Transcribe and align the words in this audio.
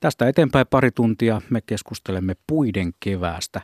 Tästä 0.00 0.28
eteenpäin 0.28 0.66
pari 0.70 0.90
tuntia 0.90 1.40
me 1.50 1.60
keskustelemme 1.60 2.34
puiden 2.46 2.92
keväästä, 3.00 3.60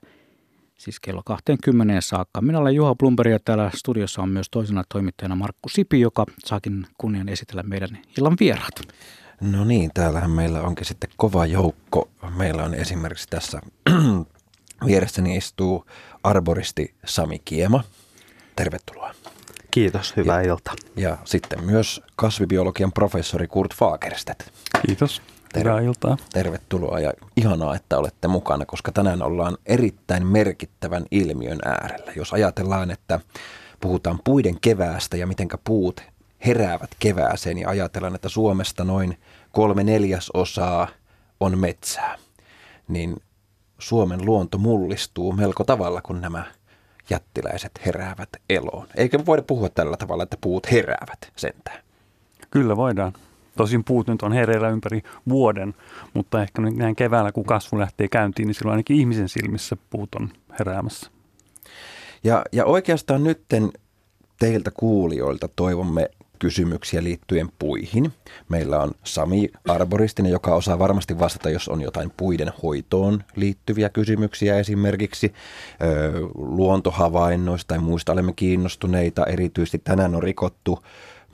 siis 0.78 1.00
kello 1.00 1.22
20 1.24 2.00
saakka. 2.00 2.40
Minä 2.40 2.58
olen 2.58 2.74
Juha 2.74 2.94
Blumberg 2.94 3.30
ja 3.30 3.38
täällä 3.44 3.70
studiossa 3.74 4.22
on 4.22 4.28
myös 4.28 4.46
toisena 4.50 4.84
toimittajana 4.88 5.36
Markku 5.36 5.68
Sipi, 5.68 6.00
joka 6.00 6.26
saakin 6.44 6.86
kunnian 6.98 7.28
esitellä 7.28 7.62
meidän 7.62 7.98
illan 8.18 8.36
vieraat. 8.40 8.74
No 9.40 9.64
niin, 9.64 9.90
täällähän 9.94 10.30
meillä 10.30 10.62
onkin 10.62 10.86
sitten 10.86 11.10
kova 11.16 11.46
joukko. 11.46 12.08
Meillä 12.36 12.64
on 12.64 12.74
esimerkiksi 12.74 13.28
tässä 13.30 13.60
vieressäni 14.86 15.36
istuu 15.36 15.86
arboristi 16.22 16.94
Sami 17.04 17.38
Kiema. 17.44 17.84
Tervetuloa. 18.56 19.14
Kiitos, 19.70 20.16
hyvää 20.16 20.42
ja, 20.42 20.48
iltaa. 20.48 20.74
Ja 20.96 21.18
sitten 21.24 21.64
myös 21.64 22.02
kasvibiologian 22.16 22.92
professori 22.92 23.46
Kurt 23.46 23.74
Fagerstedt. 23.74 24.42
Kiitos. 24.86 25.22
Terve, 25.52 25.70
hyvää 25.70 25.82
iltaa. 25.82 26.16
Tervetuloa 26.32 27.00
ja 27.00 27.12
ihanaa, 27.36 27.74
että 27.74 27.98
olette 27.98 28.28
mukana, 28.28 28.66
koska 28.66 28.92
tänään 28.92 29.22
ollaan 29.22 29.56
erittäin 29.66 30.26
merkittävän 30.26 31.04
ilmiön 31.10 31.58
äärellä. 31.64 32.12
Jos 32.16 32.32
ajatellaan, 32.32 32.90
että 32.90 33.20
puhutaan 33.80 34.20
puiden 34.24 34.60
keväästä 34.60 35.16
ja 35.16 35.26
mitenkä 35.26 35.58
puut 35.64 36.00
heräävät 36.46 36.90
kevääseen, 36.98 37.56
niin 37.56 37.68
ajatellaan, 37.68 38.14
että 38.14 38.28
Suomesta 38.28 38.84
noin 38.84 39.18
kolme 39.52 39.84
neljäsosaa 39.84 40.88
on 41.40 41.58
metsää. 41.58 42.18
Niin 42.88 43.16
Suomen 43.78 44.24
luonto 44.24 44.58
mullistuu 44.58 45.32
melko 45.32 45.64
tavalla, 45.64 46.02
kun 46.02 46.20
nämä 46.20 46.44
jättiläiset 47.10 47.80
heräävät 47.86 48.28
eloon. 48.50 48.86
Eikä 48.94 49.26
voida 49.26 49.42
puhua 49.42 49.68
tällä 49.68 49.96
tavalla, 49.96 50.22
että 50.22 50.36
puut 50.40 50.70
heräävät 50.70 51.32
sentään. 51.36 51.78
Kyllä 52.50 52.76
voidaan. 52.76 53.12
Tosin 53.56 53.84
puut 53.84 54.06
nyt 54.06 54.22
on 54.22 54.32
hereillä 54.32 54.68
ympäri 54.68 55.02
vuoden, 55.28 55.74
mutta 56.14 56.42
ehkä 56.42 56.62
näin 56.62 56.96
keväällä, 56.96 57.32
kun 57.32 57.44
kasvu 57.44 57.78
lähtee 57.78 58.08
käyntiin, 58.08 58.46
niin 58.46 58.54
silloin 58.54 58.72
ainakin 58.72 58.96
ihmisen 58.96 59.28
silmissä 59.28 59.76
puut 59.90 60.14
on 60.14 60.28
heräämässä. 60.58 61.10
Ja, 62.24 62.44
ja 62.52 62.64
oikeastaan 62.64 63.24
nytten 63.24 63.70
teiltä 64.38 64.70
kuulijoilta 64.70 65.48
toivomme 65.56 66.10
kysymyksiä 66.38 67.02
liittyen 67.02 67.48
puihin. 67.58 68.12
Meillä 68.48 68.78
on 68.82 68.90
Sami 69.04 69.48
Arboristinen, 69.68 70.32
joka 70.32 70.54
osaa 70.54 70.78
varmasti 70.78 71.18
vastata, 71.18 71.50
jos 71.50 71.68
on 71.68 71.80
jotain 71.80 72.12
puiden 72.16 72.52
hoitoon 72.62 73.24
liittyviä 73.36 73.88
kysymyksiä 73.88 74.58
esimerkiksi. 74.58 75.32
Luontohavainnoista 76.34 77.68
tai 77.68 77.78
muista 77.78 78.12
olemme 78.12 78.32
kiinnostuneita. 78.32 79.26
Erityisesti 79.26 79.78
tänään 79.78 80.14
on 80.14 80.22
rikottu 80.22 80.78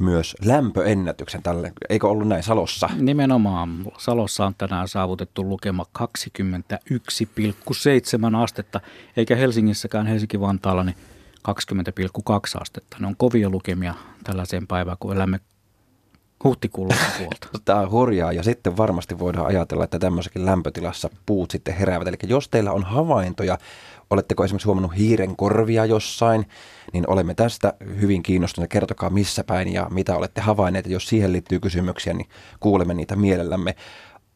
myös 0.02 0.36
lämpöennätyksen 0.44 1.42
tälle. 1.42 1.72
Eikö 1.88 2.08
ollut 2.08 2.28
näin 2.28 2.42
Salossa? 2.42 2.90
Nimenomaan. 2.98 3.84
Salossa 3.98 4.46
on 4.46 4.54
tänään 4.58 4.88
saavutettu 4.88 5.48
lukema 5.48 5.86
21,7 5.98 6.04
astetta, 8.42 8.80
eikä 9.16 9.36
Helsingissäkään 9.36 10.06
Helsinki-Vantaalla 10.06 10.84
niin 10.84 10.96
20,2 11.48 11.52
astetta. 12.60 12.96
Ne 13.00 13.06
on 13.06 13.16
kovia 13.16 13.50
lukemia 13.50 13.94
tällaiseen 14.24 14.66
päivään, 14.66 14.96
kun 15.00 15.16
elämme 15.16 15.40
huhtikuun 16.44 16.88
loppupuolta. 16.88 17.48
Tämä 17.64 17.80
on 17.80 17.90
hurjaa 17.90 18.32
ja 18.32 18.42
sitten 18.42 18.76
varmasti 18.76 19.18
voidaan 19.18 19.46
ajatella, 19.46 19.84
että 19.84 19.98
tämmöisessäkin 19.98 20.46
lämpötilassa 20.46 21.10
puut 21.26 21.50
sitten 21.50 21.74
heräävät. 21.74 22.08
Eli 22.08 22.16
jos 22.22 22.48
teillä 22.48 22.72
on 22.72 22.84
havaintoja, 22.84 23.58
oletteko 24.12 24.44
esimerkiksi 24.44 24.66
huomannut 24.66 24.96
hiiren 24.96 25.36
korvia 25.36 25.84
jossain, 25.84 26.46
niin 26.92 27.10
olemme 27.10 27.34
tästä 27.34 27.74
hyvin 28.00 28.22
kiinnostuneita. 28.22 28.72
Kertokaa 28.72 29.10
missä 29.10 29.44
päin 29.44 29.72
ja 29.72 29.86
mitä 29.90 30.16
olette 30.16 30.40
havainneet. 30.40 30.86
Jos 30.86 31.08
siihen 31.08 31.32
liittyy 31.32 31.60
kysymyksiä, 31.60 32.14
niin 32.14 32.28
kuulemme 32.60 32.94
niitä 32.94 33.16
mielellämme 33.16 33.74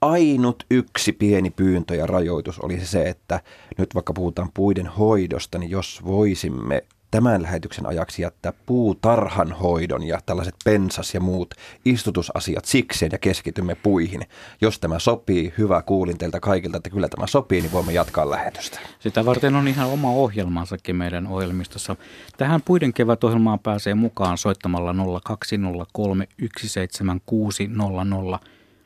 ainut 0.00 0.66
yksi 0.70 1.12
pieni 1.12 1.50
pyyntö 1.50 1.94
ja 1.94 2.06
rajoitus 2.06 2.58
olisi 2.58 2.86
se, 2.86 3.02
että 3.08 3.40
nyt 3.78 3.94
vaikka 3.94 4.12
puhutaan 4.12 4.50
puiden 4.54 4.86
hoidosta, 4.86 5.58
niin 5.58 5.70
jos 5.70 6.00
voisimme 6.04 6.82
tämän 7.16 7.42
lähetyksen 7.42 7.86
ajaksi 7.86 8.22
jättää 8.22 8.52
puutarhan 8.66 9.52
hoidon 9.52 10.02
ja 10.02 10.20
tällaiset 10.26 10.54
pensas 10.64 11.14
ja 11.14 11.20
muut 11.20 11.54
istutusasiat 11.84 12.64
sikseen 12.64 13.12
ja 13.12 13.18
keskitymme 13.18 13.74
puihin. 13.74 14.20
Jos 14.60 14.78
tämä 14.78 14.98
sopii, 14.98 15.54
hyvä 15.58 15.82
kuulin 15.82 16.18
teiltä 16.18 16.40
kaikilta, 16.40 16.76
että 16.76 16.90
kyllä 16.90 17.08
tämä 17.08 17.26
sopii, 17.26 17.60
niin 17.60 17.72
voimme 17.72 17.92
jatkaa 17.92 18.30
lähetystä. 18.30 18.80
Sitä 18.98 19.24
varten 19.24 19.56
on 19.56 19.68
ihan 19.68 19.88
oma 19.88 20.10
ohjelmansakin 20.10 20.96
meidän 20.96 21.26
ohjelmistossa. 21.26 21.96
Tähän 22.36 22.62
puiden 22.62 22.92
kevätohjelmaan 22.92 23.58
pääsee 23.58 23.94
mukaan 23.94 24.38
soittamalla 24.38 24.94
0203 25.24 26.28
17600. 26.58 28.38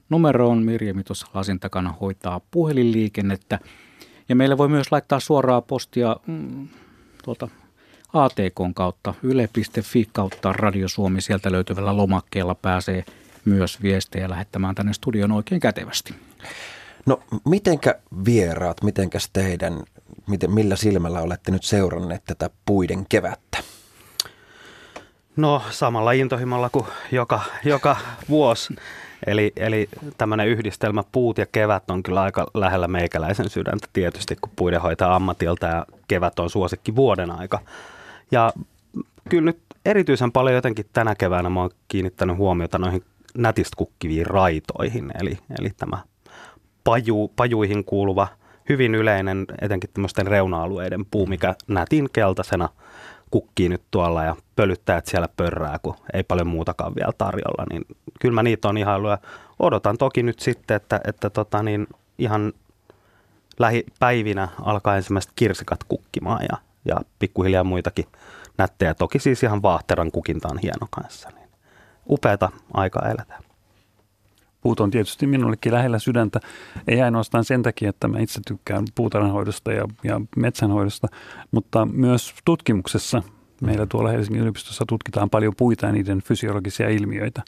Numero 0.08 0.48
on 0.48 0.62
Mirjami 0.62 1.04
tuossa 1.04 1.26
lasin 1.34 1.60
takana 1.60 1.94
hoitaa 2.00 2.40
puhelinliikennettä. 2.50 3.58
Ja 4.28 4.36
meille 4.36 4.58
voi 4.58 4.68
myös 4.68 4.92
laittaa 4.92 5.20
suoraa 5.20 5.60
postia 5.62 6.16
mm, 6.26 6.68
tuolta 7.24 7.48
ATK 8.14 8.74
kautta, 8.74 9.14
yle.fi 9.22 10.08
kautta 10.12 10.52
Radio 10.52 10.88
Suomi, 10.88 11.20
sieltä 11.20 11.52
löytyvällä 11.52 11.96
lomakkeella 11.96 12.54
pääsee 12.54 13.04
myös 13.44 13.82
viestejä 13.82 14.30
lähettämään 14.30 14.74
tänne 14.74 14.92
studion 14.92 15.32
oikein 15.32 15.60
kätevästi. 15.60 16.14
No 17.06 17.22
mitenkä 17.44 17.94
vieraat, 18.24 18.82
mitenkäs 18.82 19.30
teidän, 19.32 19.82
miten, 20.26 20.50
millä 20.50 20.76
silmällä 20.76 21.20
olette 21.20 21.52
nyt 21.52 21.64
seuranneet 21.64 22.24
tätä 22.24 22.50
puiden 22.66 23.06
kevättä? 23.08 23.58
No 25.36 25.62
samalla 25.70 26.12
intohimolla 26.12 26.70
kuin 26.70 26.86
joka, 27.12 27.40
joka 27.64 27.96
vuosi. 28.28 28.74
Eli, 29.26 29.52
eli 29.56 29.88
tämmöinen 30.18 30.48
yhdistelmä 30.48 31.04
puut 31.12 31.38
ja 31.38 31.46
kevät 31.52 31.90
on 31.90 32.02
kyllä 32.02 32.22
aika 32.22 32.46
lähellä 32.54 32.88
meikäläisen 32.88 33.50
sydäntä 33.50 33.86
tietysti, 33.92 34.36
kun 34.40 34.52
puiden 34.56 34.80
hoitaa 34.80 35.14
ammatilta 35.14 35.66
ja 35.66 35.86
kevät 36.08 36.38
on 36.38 36.50
suosikki 36.50 36.96
vuoden 36.96 37.30
aika. 37.30 37.58
Ja 38.32 38.52
kyllä 39.28 39.44
nyt 39.44 39.58
erityisen 39.84 40.32
paljon 40.32 40.54
jotenkin 40.54 40.86
tänä 40.92 41.14
keväänä 41.14 41.50
mä 41.50 41.60
oon 41.60 41.70
kiinnittänyt 41.88 42.36
huomiota 42.36 42.78
noihin 42.78 43.04
nätistä 43.38 43.76
kukkiviin 43.76 44.26
raitoihin, 44.26 45.12
eli, 45.20 45.38
eli 45.58 45.70
tämä 45.76 45.98
paju, 46.84 47.32
pajuihin 47.36 47.84
kuuluva 47.84 48.28
hyvin 48.68 48.94
yleinen, 48.94 49.46
etenkin 49.60 49.90
tämmöisten 49.94 50.26
reuna-alueiden 50.26 51.04
puu, 51.10 51.26
mikä 51.26 51.54
nätin 51.68 52.08
keltaisena 52.12 52.68
kukkii 53.30 53.68
nyt 53.68 53.82
tuolla 53.90 54.24
ja 54.24 54.36
pölyttäjät 54.56 55.06
siellä 55.06 55.28
pörrää, 55.36 55.78
kun 55.82 55.94
ei 56.12 56.22
paljon 56.22 56.46
muutakaan 56.46 56.94
vielä 56.94 57.12
tarjolla, 57.18 57.64
niin 57.70 57.84
kyllä 58.20 58.34
mä 58.34 58.42
niitä 58.42 58.68
on 58.68 58.78
ihan 58.78 59.04
ja 59.04 59.18
odotan 59.58 59.98
toki 59.98 60.22
nyt 60.22 60.40
sitten, 60.40 60.74
että, 60.76 61.00
että 61.06 61.30
tota 61.30 61.62
niin, 61.62 61.86
ihan 62.18 62.52
lähipäivinä 63.58 64.48
alkaa 64.62 64.96
ensimmäiset 64.96 65.32
kirsikat 65.36 65.84
kukkimaan 65.84 66.40
ja 66.52 66.58
ja 66.84 66.96
pikkuhiljaa 67.18 67.64
muitakin 67.64 68.06
nättejä. 68.58 68.94
Toki 68.94 69.18
siis 69.18 69.42
ihan 69.42 69.62
vaahteran 69.62 70.10
kukinta 70.10 70.48
on 70.50 70.58
hieno 70.58 70.86
kanssa. 70.90 71.30
Niin 71.34 71.48
upeata 72.10 72.50
aikaa 72.74 73.08
eletään. 73.08 73.42
Puut 74.60 74.80
on 74.80 74.90
tietysti 74.90 75.26
minullekin 75.26 75.72
lähellä 75.72 75.98
sydäntä, 75.98 76.40
ei 76.88 77.02
ainoastaan 77.02 77.44
sen 77.44 77.62
takia, 77.62 77.90
että 77.90 78.08
mä 78.08 78.18
itse 78.18 78.40
tykkään 78.46 78.84
puutarhanhoidosta 78.94 79.72
ja, 79.72 79.86
ja 80.04 80.20
metsänhoidosta, 80.36 81.08
mutta 81.50 81.86
myös 81.86 82.34
tutkimuksessa. 82.44 83.22
Meillä 83.62 83.86
tuolla 83.86 84.10
Helsingin 84.10 84.40
yliopistossa 84.40 84.84
tutkitaan 84.88 85.30
paljon 85.30 85.52
puita 85.56 85.86
ja 85.86 85.92
niiden 85.92 86.22
fysiologisia 86.22 86.88
ilmiöitä. 86.88 87.42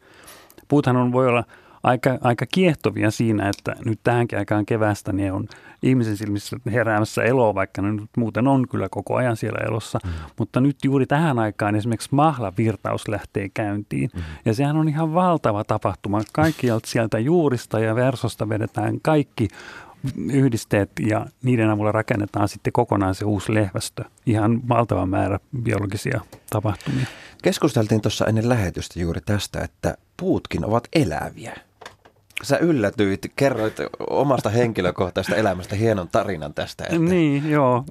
Puuthan 0.68 0.96
on, 0.96 1.12
voi 1.12 1.28
olla 1.28 1.44
aika, 1.82 2.18
aika 2.20 2.46
kiehtovia 2.46 3.10
siinä, 3.10 3.48
että 3.48 3.76
nyt 3.84 4.00
tähänkin 4.04 4.38
aikaan 4.38 4.66
kevästä 4.66 5.12
ne 5.12 5.32
on 5.32 5.48
ihmisen 5.82 6.16
silmissä 6.16 6.56
heräämässä 6.72 7.22
eloa, 7.22 7.54
vaikka 7.54 7.82
ne 7.82 7.92
nyt 7.92 8.10
muuten 8.16 8.48
on 8.48 8.68
kyllä 8.68 8.88
koko 8.88 9.16
ajan 9.16 9.36
siellä 9.36 9.58
elossa. 9.66 9.98
Mm. 10.04 10.10
Mutta 10.38 10.60
nyt 10.60 10.76
juuri 10.84 11.06
tähän 11.06 11.38
aikaan 11.38 11.74
esimerkiksi 11.74 12.08
mahlavirtaus 12.12 13.08
lähtee 13.08 13.48
käyntiin. 13.54 14.10
Mm. 14.14 14.22
Ja 14.44 14.54
sehän 14.54 14.76
on 14.76 14.88
ihan 14.88 15.14
valtava 15.14 15.64
tapahtuma. 15.64 16.20
Kaikkialta 16.32 16.88
sieltä 16.88 17.18
juurista 17.18 17.80
ja 17.80 17.94
versosta 17.94 18.48
vedetään 18.48 18.98
kaikki 19.02 19.48
yhdisteet 20.32 20.90
ja 21.00 21.26
niiden 21.42 21.70
avulla 21.70 21.92
rakennetaan 21.92 22.48
sitten 22.48 22.72
kokonaan 22.72 23.14
se 23.14 23.24
uusi 23.24 23.54
lehvästö. 23.54 24.04
Ihan 24.26 24.68
valtava 24.68 25.06
määrä 25.06 25.38
biologisia 25.62 26.20
tapahtumia. 26.50 27.06
Keskusteltiin 27.42 28.00
tuossa 28.00 28.26
ennen 28.26 28.48
lähetystä 28.48 29.00
juuri 29.00 29.20
tästä, 29.20 29.60
että 29.60 29.96
puutkin 30.16 30.64
ovat 30.64 30.88
eläviä. 30.92 31.56
Sä 32.42 32.58
yllätyit, 32.58 33.32
kerroit 33.36 33.76
omasta 34.10 34.50
henkilökohtaisesta 34.50 35.36
elämästä 35.36 35.76
hienon 35.76 36.08
tarinan 36.08 36.54
tästä. 36.54 36.84
Että... 36.84 36.98
Niin, 36.98 37.50
joo. 37.50 37.84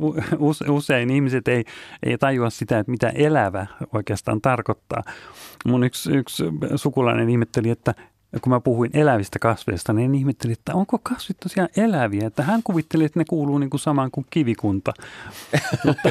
Usein 0.69 1.09
ihmiset 1.09 1.47
ei, 1.47 1.63
ei 2.03 2.17
tajua 2.17 2.49
sitä, 2.49 2.79
että 2.79 2.91
mitä 2.91 3.09
elävä 3.09 3.67
oikeastaan 3.93 4.41
tarkoittaa. 4.41 5.03
Mun 5.65 5.83
yksi, 5.83 6.11
yksi 6.11 6.43
sukulainen 6.75 7.29
ihmetteli, 7.29 7.69
että 7.69 7.95
kun 8.41 8.53
mä 8.53 8.59
puhuin 8.59 8.91
elävistä 8.93 9.39
kasveista, 9.39 9.93
niin 9.93 10.15
ihmettelin, 10.15 10.53
että 10.53 10.75
onko 10.75 10.99
kasvit 11.03 11.37
tosiaan 11.39 11.69
eläviä. 11.77 12.27
Että 12.27 12.43
hän 12.43 12.63
kuvitteli, 12.63 13.03
että 13.03 13.19
ne 13.19 13.25
kuuluu 13.29 13.57
niin 13.57 13.69
kuin 13.69 13.79
samaan 13.79 14.11
kuin 14.11 14.25
kivikunta. 14.29 14.93
mutta, 15.85 16.09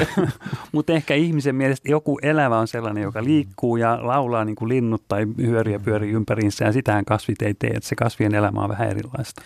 mutta 0.71 0.93
ehkä 0.93 1.15
ihmisen 1.15 1.55
mielestä 1.55 1.91
joku 1.91 2.19
elävä 2.21 2.59
on 2.59 2.67
sellainen, 2.67 3.03
joka 3.03 3.23
liikkuu 3.23 3.77
ja 3.77 3.99
laulaa 4.01 4.45
niin 4.45 4.55
kuin 4.55 4.69
linnut 4.69 5.03
tai 5.07 5.27
hyöriä 5.37 5.79
pyörii 5.79 6.11
ympäriinsä. 6.11 6.65
Ja 6.65 6.71
sitähän 6.71 7.05
kasvit 7.05 7.41
ei 7.41 7.53
tee, 7.53 7.69
että 7.69 7.89
se 7.89 7.95
kasvien 7.95 8.35
elämä 8.35 8.61
on 8.61 8.69
vähän 8.69 8.89
erilaista. 8.89 9.41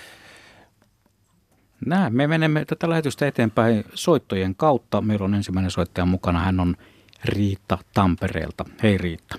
Näin, 1.86 2.16
me 2.16 2.28
menemme 2.28 2.66
tätä 2.66 2.90
lähetystä 2.90 3.28
eteenpäin 3.28 3.84
soittojen 3.94 4.56
kautta. 4.56 5.02
Meillä 5.02 5.26
on 5.26 5.36
ensimmäinen 5.36 5.72
soittaja 5.72 6.06
mukana. 6.06 6.40
Hän 6.40 6.60
on 6.60 6.76
Riitta 7.26 7.78
Tampereelta. 7.94 8.66
Hei 8.84 8.98
Riitta. 8.98 9.36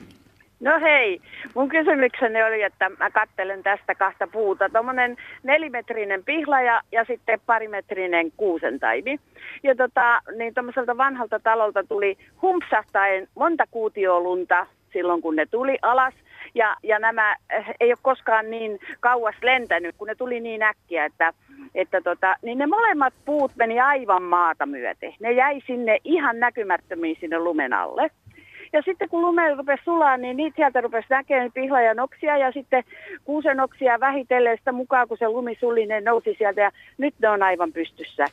No 0.61 0.81
hei, 0.81 1.21
mun 1.55 1.69
kysymykseni 1.69 2.43
oli, 2.43 2.63
että 2.63 2.91
mä 2.99 3.11
kattelen 3.11 3.63
tästä 3.63 3.95
kahta 3.95 4.27
puuta. 4.27 4.69
Tuommoinen 4.69 5.17
nelimetrinen 5.43 6.25
pihlaja 6.25 6.81
ja 6.93 7.05
sitten 7.05 7.41
parimetrinen 7.47 8.33
kuusentaimi. 8.37 9.19
Ja 9.63 9.75
tota, 9.75 10.21
niin 10.37 10.55
tuommoiselta 10.55 10.97
vanhalta 10.97 11.39
talolta 11.39 11.85
tuli 11.85 12.19
humpsahtaen 12.43 13.29
monta 13.35 13.65
kuutiolunta 13.71 14.67
silloin, 14.93 15.23
kun 15.23 15.37
ne 15.37 15.47
tuli 15.47 15.79
alas. 15.83 16.15
Ja, 16.55 16.77
ja 16.83 16.99
nämä 16.99 17.37
eh, 17.51 17.65
ei 17.81 17.91
ole 17.91 17.99
koskaan 18.03 18.51
niin 18.51 18.79
kauas 19.01 19.35
lentänyt, 19.43 19.95
kun 19.99 20.09
ne 20.09 20.15
tuli 20.15 20.41
niin 20.41 20.63
äkkiä, 20.63 21.05
että, 21.05 21.33
että 21.75 22.01
tota, 22.01 22.37
niin 22.43 22.59
ne 22.59 22.67
molemmat 22.67 23.15
puut 23.25 23.53
meni 23.57 23.81
aivan 23.81 24.23
maata 24.23 24.67
myöten. 24.67 25.15
Ne 25.21 25.33
jäi 25.33 25.61
sinne 25.67 25.99
ihan 26.05 26.41
näkymättömiin 26.41 27.17
sinne 27.21 27.39
lumen 27.39 27.73
alle. 27.73 28.11
Ja 28.73 28.83
sitten 28.85 29.09
kun 29.09 29.23
lume 29.23 29.55
rupesi 29.55 29.85
sulaa, 29.85 30.17
niin 30.17 30.37
niitä 30.37 30.57
sieltä 30.57 30.81
rupesi 30.81 31.07
näkemään 31.11 31.53
pihlajan 31.53 32.01
oksia 32.01 32.37
ja 32.37 32.53
sitten 32.53 32.85
kuusen 33.25 33.61
oksia 33.61 34.01
vähitellen 34.01 34.59
sitä 34.59 34.73
mukaan, 34.73 35.09
kun 35.09 35.19
se 35.19 35.29
lumi 35.29 35.57
suli, 35.61 35.87
ne 35.87 36.01
nousi 36.01 36.35
sieltä 36.39 36.61
ja 36.61 36.71
nyt 36.99 37.15
ne 37.19 37.29
on 37.29 37.43
aivan 37.43 37.73
pystyssä. 37.73 38.27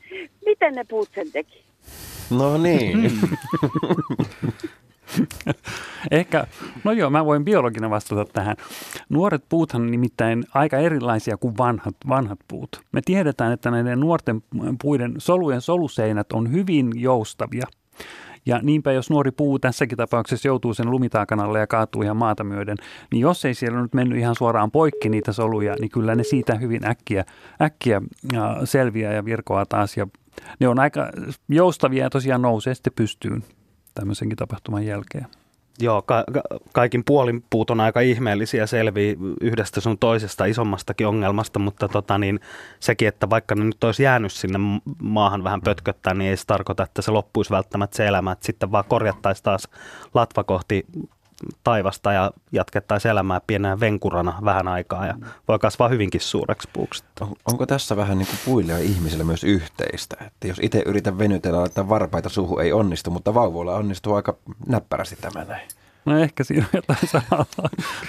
Miten 0.46 0.74
ne 0.74 0.84
puut 0.84 1.10
sen 1.16 1.32
teki? 1.32 1.64
No 2.38 2.58
niin. 2.58 3.12
Ehkä, 6.12 6.48
no 6.84 6.92
joo, 6.92 7.10
mä 7.10 7.26
voin 7.26 7.46
biologina 7.46 7.90
vastata 7.90 8.26
tähän. 8.26 8.56
Nuoret 9.10 9.44
puuthan 9.50 9.92
nimittäin 9.92 10.44
aika 10.54 10.78
erilaisia 10.78 11.38
kuin 11.38 11.58
vanhat, 11.58 11.96
vanhat 12.10 12.40
puut. 12.48 12.70
Me 12.92 13.02
tiedetään, 13.06 13.54
että 13.54 13.72
näiden 13.72 14.00
nuorten 14.00 14.44
puiden 14.82 15.14
solujen 15.18 15.62
soluseinät 15.62 16.32
on 16.32 16.52
hyvin 16.52 16.92
joustavia. 16.96 17.68
Ja 18.46 18.60
niinpä 18.64 18.92
jos 18.92 19.10
nuori 19.10 19.32
puu 19.32 19.60
tässäkin 19.60 19.98
tapauksessa 19.98 20.48
joutuu 20.48 20.74
sen 20.74 20.92
lumitaakan 20.92 21.40
alle 21.40 21.60
ja 21.60 21.68
kaatuu 21.68 22.02
ihan 22.02 22.18
maata 22.18 22.44
myöden, 22.44 22.78
niin 23.12 23.22
jos 23.22 23.46
ei 23.46 23.54
siellä 23.54 23.82
nyt 23.82 23.94
mennyt 23.94 24.20
ihan 24.20 24.36
suoraan 24.36 24.72
poikki 24.72 25.10
niitä 25.10 25.32
soluja, 25.34 25.76
niin 25.80 25.92
kyllä 25.92 26.16
ne 26.16 26.24
siitä 26.24 26.56
hyvin 26.56 26.86
äkkiä, 26.86 27.26
äkkiä 27.62 28.02
selviää 28.64 29.14
ja 29.14 29.26
virkoaa 29.26 29.66
taas. 29.66 29.98
Ja 29.98 30.08
ne 30.60 30.68
on 30.68 30.80
aika 30.80 31.10
joustavia 31.50 32.04
ja 32.04 32.10
tosiaan 32.10 32.42
nousee 32.42 32.76
sitten 32.76 32.94
pystyyn 32.96 33.44
tämmöisenkin 33.94 34.38
tapahtuman 34.38 34.86
jälkeen. 34.86 35.28
Joo, 35.80 36.02
ka- 36.02 36.24
ka- 36.34 36.60
kaikin 36.74 37.04
puolin 37.04 37.44
puut 37.50 37.70
on 37.70 37.80
aika 37.80 38.00
ihmeellisiä 38.00 38.68
selviä 38.68 39.16
yhdestä 39.42 39.82
sun 39.82 39.98
toisesta 39.98 40.46
isommastakin 40.46 41.08
ongelmasta, 41.08 41.60
mutta 41.60 41.88
tota 41.88 42.18
niin, 42.18 42.40
sekin, 42.80 43.08
että 43.08 43.30
vaikka 43.30 43.56
ne 43.56 43.64
nyt 43.64 43.84
olisi 43.84 44.04
jäänyt 44.04 44.32
sinne 44.32 44.60
maahan 45.02 45.44
vähän 45.44 45.62
pötköttää, 45.62 46.14
niin 46.14 46.30
ei 46.30 46.38
se 46.38 46.46
tarkoita, 46.46 46.84
että 46.84 47.02
se 47.02 47.12
loppuisi 47.12 47.52
välttämättä 47.52 47.98
se 47.98 48.08
elämä, 48.08 48.32
että 48.32 48.46
sitten 48.46 48.72
vaan 48.72 48.84
korjattaisiin 48.88 49.44
taas 49.44 49.68
latva 50.14 50.44
kohti 50.44 50.86
taivasta 51.64 52.14
ja 52.14 52.32
jatkettaisiin 52.52 53.10
elämää 53.10 53.42
pienenä 53.48 53.80
venkurana 53.80 54.40
vähän 54.46 54.68
aikaa 54.68 55.06
ja 55.06 55.14
voi 55.48 55.60
kasvaa 55.60 55.88
hyvinkin 55.90 56.22
suureksi 56.22 56.70
puuksi. 56.74 57.04
On, 57.22 57.36
onko 57.46 57.66
tässä 57.66 57.98
vähän 57.98 58.18
niin 58.18 58.28
kuin 58.28 58.40
puille 58.46 58.74
ja 58.74 58.80
ihmisille 58.80 59.24
myös 59.24 59.44
yhteistä? 59.44 60.16
Että 60.28 60.48
jos 60.48 60.60
itse 60.62 60.84
yritän 60.86 61.18
venytellä, 61.18 61.66
että 61.66 61.90
varpaita 61.90 62.30
suhu 62.30 62.58
ei 62.58 62.74
onnistu, 62.74 63.12
mutta 63.12 63.34
vauvoilla 63.34 63.76
onnistuu 63.76 64.14
aika 64.14 64.36
näppärästi 64.68 65.16
tämä 65.16 65.46
näin. 65.46 65.68
No 66.06 66.18
ehkä 66.18 66.44
siinä 66.44 66.66
on 66.66 66.70
jotain 66.74 67.24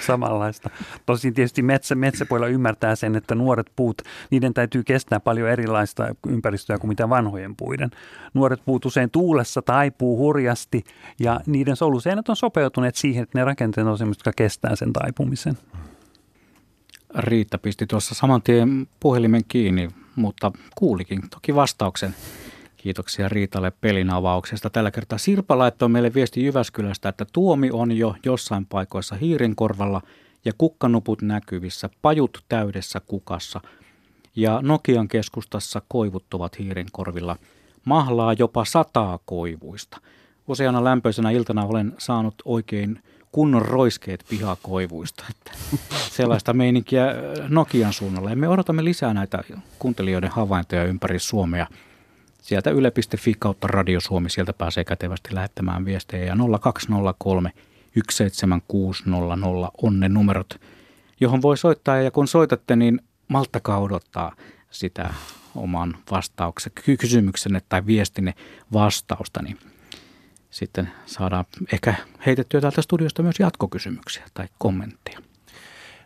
samanlaista. 0.05 0.69
Tosin 1.05 1.33
tietysti 1.33 1.61
metsä, 1.61 1.95
metsäpuolella 1.95 2.47
ymmärtää 2.47 2.95
sen, 2.95 3.15
että 3.15 3.35
nuoret 3.35 3.71
puut, 3.75 4.01
niiden 4.31 4.53
täytyy 4.53 4.83
kestää 4.83 5.19
paljon 5.19 5.49
erilaista 5.49 6.15
ympäristöä 6.27 6.77
kuin 6.77 6.89
mitä 6.89 7.09
vanhojen 7.09 7.55
puiden. 7.55 7.91
Nuoret 8.33 8.65
puut 8.65 8.85
usein 8.85 9.09
tuulessa 9.09 9.61
taipuu 9.61 10.17
hurjasti 10.17 10.83
ja 11.19 11.39
niiden 11.45 11.75
soluseinät 11.75 12.29
on 12.29 12.35
sopeutuneet 12.35 12.95
siihen, 12.95 13.23
että 13.23 13.39
ne 13.39 13.45
rakenteet 13.45 13.87
on 13.87 13.97
sellaiset, 13.97 14.19
jotka 14.19 14.33
kestää 14.35 14.75
sen 14.75 14.93
taipumisen. 14.93 15.57
Riitta 17.17 17.57
pisti 17.57 17.87
tuossa 17.87 18.15
saman 18.15 18.41
tien 18.41 18.87
puhelimen 18.99 19.41
kiinni, 19.47 19.89
mutta 20.15 20.51
kuulikin 20.75 21.29
toki 21.29 21.55
vastauksen. 21.55 22.15
Kiitoksia 22.85 23.29
Riitalle 23.29 23.71
pelin 23.81 24.09
avauksesta. 24.09 24.69
Tällä 24.69 24.91
kertaa 24.91 25.17
Sirpa 25.17 25.57
laittoi 25.57 25.89
meille 25.89 26.13
viesti 26.13 26.45
Jyväskylästä, 26.45 27.09
että 27.09 27.25
tuomi 27.33 27.69
on 27.71 27.91
jo 27.91 28.15
jossain 28.25 28.65
paikoissa 28.65 29.15
hiirenkorvalla 29.15 30.01
ja 30.45 30.51
kukkanuput 30.57 31.21
näkyvissä, 31.21 31.89
pajut 32.01 32.43
täydessä 32.49 32.99
kukassa. 32.99 33.61
Ja 34.35 34.59
Nokian 34.63 35.07
keskustassa 35.07 35.81
koivuttuvat 35.87 36.59
hiirenkorvilla. 36.59 37.35
Mahlaa 37.85 38.33
jopa 38.33 38.65
sataa 38.65 39.19
koivuista. 39.25 40.01
Useana 40.47 40.83
lämpöisenä 40.83 41.31
iltana 41.31 41.65
olen 41.65 41.93
saanut 41.97 42.35
oikein 42.45 42.99
kunnon 43.31 43.61
roiskeet 43.61 44.25
pihakoivuista. 44.29 45.23
Että 45.29 45.51
sellaista 46.09 46.53
meininkiä 46.53 47.05
Nokian 47.49 47.93
suunnalla. 47.93 48.29
Ja 48.29 48.35
me 48.35 48.47
odotamme 48.47 48.83
lisää 48.83 49.13
näitä 49.13 49.43
kuuntelijoiden 49.79 50.31
havaintoja 50.31 50.83
ympäri 50.83 51.19
Suomea– 51.19 51.67
sieltä 52.45 52.69
yle.fi 52.69 53.33
kautta 53.39 53.67
Radio 53.67 53.99
Suomi, 53.99 54.29
sieltä 54.29 54.53
pääsee 54.53 54.83
kätevästi 54.83 55.35
lähettämään 55.35 55.85
viestejä. 55.85 56.25
Ja 56.25 56.35
0203 56.61 57.51
17600 58.09 59.71
on 59.81 59.99
ne 59.99 60.09
numerot, 60.09 60.61
johon 61.19 61.41
voi 61.41 61.57
soittaa. 61.57 61.97
Ja 61.97 62.11
kun 62.11 62.27
soitatte, 62.27 62.75
niin 62.75 63.01
malttakaa 63.27 63.79
odottaa 63.79 64.35
sitä 64.71 65.13
oman 65.55 65.97
vastauksen, 66.11 66.71
kysymyksenne 66.99 67.61
tai 67.69 67.85
viestinne 67.85 68.33
vastausta, 68.73 69.41
niin 69.41 69.57
sitten 70.49 70.91
saadaan 71.05 71.45
ehkä 71.73 71.95
heitettyä 72.25 72.61
täältä 72.61 72.81
studiosta 72.81 73.23
myös 73.23 73.39
jatkokysymyksiä 73.39 74.23
tai 74.33 74.47
kommentteja. 74.57 75.19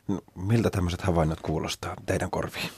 No, 0.07 0.21
miltä 0.35 0.69
tämmöiset 0.69 1.01
havainnot 1.01 1.39
kuulostaa 1.41 1.93
teidän 2.05 2.31
korviin? 2.31 2.69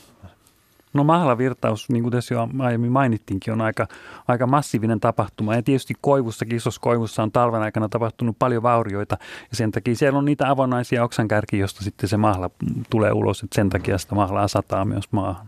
No 0.94 1.04
mahlavirtaus, 1.04 1.90
niin 1.90 2.04
kuin 2.04 2.12
tässä 2.12 2.34
jo 2.34 2.48
aiemmin 2.60 2.92
mainittiinkin, 2.92 3.54
on 3.54 3.62
aika, 3.62 3.88
aika 4.28 4.48
massiivinen 4.48 5.00
tapahtuma. 5.00 5.56
Ja 5.56 5.64
tietysti 5.64 5.94
koivussa, 6.02 6.46
isossa 6.54 6.82
koivussa 6.82 7.24
on 7.24 7.32
talven 7.32 7.62
aikana 7.62 7.90
tapahtunut 7.90 8.36
paljon 8.40 8.64
vaurioita. 8.64 9.18
Ja 9.22 9.58
sen 9.58 9.72
takia 9.72 9.96
siellä 9.96 10.20
on 10.20 10.26
niitä 10.26 10.50
avonaisia 10.50 11.04
oksankärkiä, 11.04 11.60
josta 11.60 11.84
sitten 11.84 12.10
se 12.10 12.18
mahla 12.18 12.50
tulee 12.90 13.12
ulos. 13.12 13.44
Että 13.44 13.56
sen 13.56 13.70
takia 13.70 13.98
sitä 13.98 14.16
mahlaa 14.16 14.48
sataa 14.48 14.86
myös 14.86 15.12
maahan. 15.12 15.48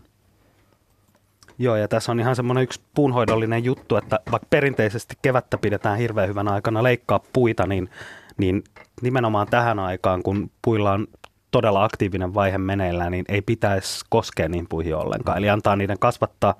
Joo, 1.58 1.76
ja 1.76 1.88
tässä 1.88 2.12
on 2.12 2.20
ihan 2.20 2.36
semmoinen 2.36 2.64
yksi 2.64 2.80
puunhoidollinen 2.94 3.64
juttu, 3.64 3.96
että 3.96 4.20
vaikka 4.30 4.46
perinteisesti 4.50 5.14
kevättä 5.22 5.58
pidetään 5.58 5.98
hirveän 5.98 6.28
hyvän 6.28 6.48
aikana 6.48 6.82
leikkaa 6.82 7.20
puita, 7.32 7.66
niin, 7.66 7.90
niin 8.36 8.64
nimenomaan 9.02 9.46
tähän 9.46 9.78
aikaan, 9.78 10.22
kun 10.22 10.50
puilla 10.62 10.92
on 10.92 11.06
todella 11.54 11.84
aktiivinen 11.84 12.34
vaihe 12.34 12.58
meneillään, 12.58 13.12
niin 13.12 13.24
ei 13.28 13.42
pitäisi 13.42 14.04
koskea 14.08 14.48
niin 14.48 14.66
puihin 14.68 14.96
ollenkaan. 14.96 15.38
Eli 15.38 15.50
antaa 15.50 15.76
niiden 15.76 15.98
kasvattaa 15.98 16.54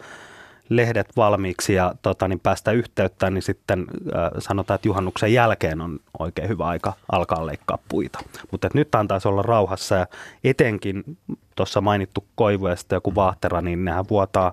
lehdet 0.68 1.08
valmiiksi 1.16 1.74
ja 1.74 1.94
tota, 2.02 2.28
niin 2.28 2.40
päästä 2.40 2.72
yhteyttä, 2.72 3.30
niin 3.30 3.42
sitten 3.42 3.80
äh, 3.80 4.30
sanotaan, 4.38 4.74
että 4.74 4.88
juhannuksen 4.88 5.32
jälkeen 5.32 5.80
on 5.80 6.00
oikein 6.18 6.48
hyvä 6.48 6.66
aika 6.66 6.92
alkaa 7.12 7.46
leikkaa 7.46 7.78
puita. 7.88 8.18
Mutta 8.50 8.68
nyt 8.74 8.94
antaisi 8.94 9.28
olla 9.28 9.42
rauhassa 9.42 9.94
ja 9.94 10.06
etenkin 10.44 11.04
tuossa 11.56 11.80
mainittu 11.80 12.24
koivu 12.34 12.68
ja 12.68 12.76
sitten 12.76 12.96
joku 12.96 13.14
vaahtera, 13.14 13.60
niin 13.60 13.84
nehän 13.84 14.04
vuotaa 14.10 14.52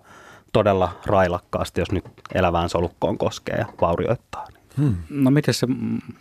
todella 0.53 0.91
railakkaasti, 1.05 1.81
jos 1.81 1.91
nyt 1.91 2.05
elävään 2.33 2.69
solukkoon 2.69 3.17
koskee 3.17 3.55
ja 3.55 3.65
vaurioittaa. 3.81 4.47
Hmm. 4.77 4.95
No 5.09 5.31
miten 5.31 5.53
se, 5.53 5.67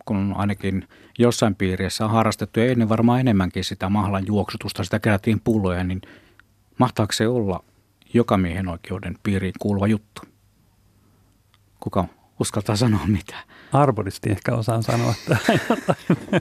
kun 0.05 0.35
ainakin 0.37 0.89
jossain 1.19 1.55
piirissä 1.55 2.05
on 2.05 2.11
harrastettu 2.11 2.61
ja 2.61 2.67
ennen 2.67 2.89
varmaan 2.89 3.21
enemmänkin 3.21 3.65
sitä 3.65 3.89
mahlan 3.89 4.27
juoksutusta, 4.27 4.85
sitä 4.85 4.99
kerättiin 4.99 5.41
pulloja, 5.41 5.85
niin 5.85 6.01
mahtaako 6.79 7.13
se 7.13 7.29
olla 7.29 7.65
joka 8.15 8.37
miehen 8.37 8.69
oikeuden 8.69 9.19
piiriin 9.23 9.53
kuuluva 9.59 9.87
juttu? 9.87 10.23
Kuka 11.81 12.05
uskaltaa 12.41 12.77
sanoa 12.77 13.07
mitä? 13.07 13.37
Arboristi 13.73 14.31
ehkä 14.31 14.53
osaan 14.55 14.83
sanoa. 14.83 15.15
Että 15.31 15.39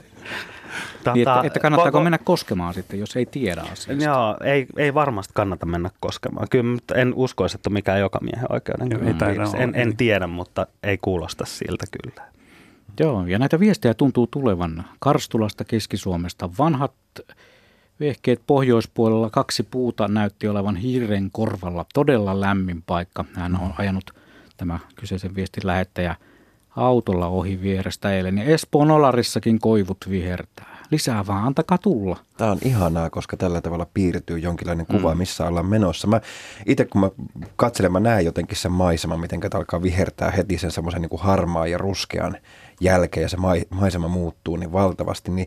Tata, 0.98 1.14
niin, 1.14 1.28
että, 1.28 1.40
että 1.44 1.60
kannattaako 1.60 1.96
voiko, 1.96 2.04
mennä 2.04 2.18
koskemaan 2.18 2.74
sitten, 2.74 3.00
jos 3.00 3.16
ei 3.16 3.26
tiedä 3.26 3.60
asiasta? 3.72 4.04
Joo, 4.04 4.36
ei, 4.44 4.66
ei 4.76 4.94
varmasti 4.94 5.32
kannata 5.34 5.66
mennä 5.66 5.90
koskemaan. 6.00 6.46
Kyllä 6.50 6.78
en 6.94 7.14
uskoisi, 7.14 7.56
että 7.56 7.70
mikä 7.70 7.96
joka 7.96 8.18
miehen 8.22 8.52
oikeuden 8.52 8.88
Joo, 8.90 9.00
ei 9.28 9.62
en, 9.62 9.72
en 9.74 9.96
tiedä, 9.96 10.26
mutta 10.26 10.66
ei 10.82 10.98
kuulosta 10.98 11.44
siltä 11.44 11.84
kyllä. 12.02 12.30
Joo, 13.00 13.26
ja 13.26 13.38
näitä 13.38 13.60
viestejä 13.60 13.94
tuntuu 13.94 14.26
tulevan 14.26 14.84
Karstulasta, 14.98 15.64
Keski-Suomesta. 15.64 16.50
Vanhat 16.58 16.92
vehkeet 18.00 18.40
pohjoispuolella 18.46 19.30
kaksi 19.30 19.62
puuta 19.62 20.08
näytti 20.08 20.48
olevan 20.48 20.76
hirren 20.76 21.28
korvalla. 21.32 21.86
Todella 21.94 22.40
lämmin 22.40 22.82
paikka. 22.86 23.24
Hän 23.34 23.60
on 23.60 23.74
ajanut 23.78 24.10
tämä 24.56 24.78
kyseisen 24.96 25.34
viestin 25.34 25.66
lähettäjä 25.66 26.16
autolla 26.76 27.26
ohi 27.26 27.62
vierestä 27.62 28.12
eilen. 28.12 28.38
Ja 28.38 28.44
Espoon 28.44 28.90
Olarissakin 28.90 29.58
koivut 29.58 29.98
vihertää. 30.10 30.80
lisää 30.90 31.26
vaan, 31.26 31.44
antakaa 31.44 31.78
tulla. 31.78 32.16
Tämä 32.36 32.50
on 32.50 32.58
ihanaa, 32.64 33.10
koska 33.10 33.36
tällä 33.36 33.60
tavalla 33.60 33.86
piirtyy 33.94 34.38
jonkinlainen 34.38 34.86
kuva, 34.86 35.14
mm. 35.14 35.18
missä 35.18 35.46
ollaan 35.46 35.66
menossa. 35.66 36.06
Mä 36.06 36.20
itse 36.66 36.84
kun 36.84 37.00
mä 37.00 37.10
katselen, 37.56 37.92
mä 37.92 38.00
näen 38.00 38.24
jotenkin 38.24 38.56
sen 38.56 38.72
maiseman, 38.72 39.20
miten 39.20 39.40
alkaa 39.54 39.82
vihertää 39.82 40.30
heti 40.30 40.58
sen 40.58 40.70
semmoisen 40.70 41.02
niin 41.02 41.20
harmaan 41.20 41.70
ja 41.70 41.78
ruskean 41.78 42.36
jälkeen 42.80 43.22
ja 43.22 43.28
se 43.28 43.36
maisema 43.70 44.08
muuttuu 44.08 44.56
niin 44.56 44.72
valtavasti, 44.72 45.30
niin 45.30 45.46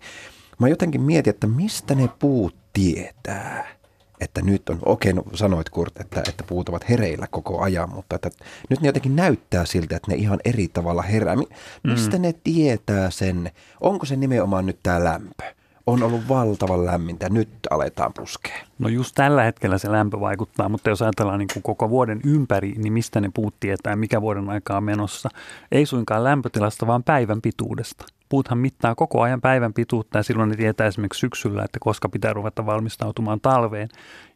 mä 0.60 0.68
jotenkin 0.68 1.02
mietin, 1.02 1.32
että 1.32 1.48
mistä 1.48 1.96
ne 1.96 2.10
puut 2.20 2.56
tietää 2.74 3.83
että 4.24 4.42
nyt 4.42 4.70
on, 4.70 4.80
okei, 4.86 5.14
no 5.14 5.24
sanoit 5.34 5.70
Kurt, 5.70 6.00
että, 6.00 6.24
että 6.30 6.44
puut 6.44 6.70
ovat 6.70 6.90
hereillä 6.90 7.28
koko 7.28 7.62
ajan, 7.62 7.90
mutta 7.90 8.16
että 8.16 8.30
nyt 8.70 8.82
ne 8.82 8.88
jotenkin 8.88 9.16
näyttää 9.16 9.66
siltä, 9.66 9.96
että 9.96 10.12
ne 10.12 10.18
ihan 10.18 10.40
eri 10.46 10.68
tavalla 10.68 11.02
herää. 11.02 11.36
Mistä 11.84 12.18
mm. 12.18 12.22
ne 12.22 12.34
tietää 12.44 13.10
sen? 13.10 13.52
Onko 13.82 14.06
se 14.06 14.16
nimenomaan 14.16 14.66
nyt 14.66 14.80
tämä 14.84 15.04
lämpö? 15.04 15.44
on 15.88 16.04
ollut 16.04 16.30
valtavan 16.30 16.86
lämmintä, 16.86 17.30
nyt 17.30 17.50
aletaan 17.70 18.14
puskea. 18.14 18.56
No 18.80 18.90
just 18.90 19.16
tällä 19.16 19.44
hetkellä 19.44 19.78
se 19.78 19.92
lämpö 19.92 20.20
vaikuttaa, 20.20 20.70
mutta 20.70 20.90
jos 20.90 21.02
ajatellaan 21.02 21.40
niin 21.40 21.48
kuin 21.54 21.64
koko 21.64 21.90
vuoden 21.90 22.20
ympäri, 22.26 22.74
niin 22.78 22.94
mistä 22.94 23.22
ne 23.22 23.30
puut 23.34 23.56
tietää, 23.60 23.96
mikä 23.96 24.22
vuoden 24.22 24.50
aikaa 24.50 24.78
on 24.78 24.84
menossa? 24.84 25.30
Ei 25.72 25.86
suinkaan 25.86 26.24
lämpötilasta, 26.24 26.88
vaan 26.88 27.04
päivän 27.04 27.42
pituudesta. 27.42 28.06
Puuthan 28.34 28.58
mittaa 28.58 28.96
koko 28.96 29.22
ajan 29.22 29.42
päivän 29.42 29.74
pituutta 29.74 30.20
ja 30.20 30.24
silloin 30.24 30.50
ne 30.50 30.56
tietää 30.56 30.88
esimerkiksi 30.88 31.20
syksyllä, 31.20 31.64
että 31.64 31.78
koska 31.82 32.10
pitää 32.10 32.34
ruveta 32.34 32.66
valmistautumaan 32.66 33.42
talveen. 33.42 33.90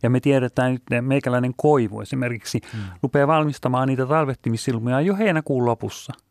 Ja 0.04 0.10
me 0.10 0.20
tiedetään 0.20 0.72
nyt, 0.72 0.82
että 0.82 1.02
meikäläinen 1.02 1.54
koivu 1.56 2.02
esimerkiksi 2.02 2.62
hmm. 2.74 2.82
rupeaa 3.04 3.28
valmistamaan 3.28 3.88
niitä 3.88 4.06
talvehtimissilmuja 4.06 5.02
jo 5.02 5.16
heinäkuun 5.16 5.66
lopussa– 5.66 6.14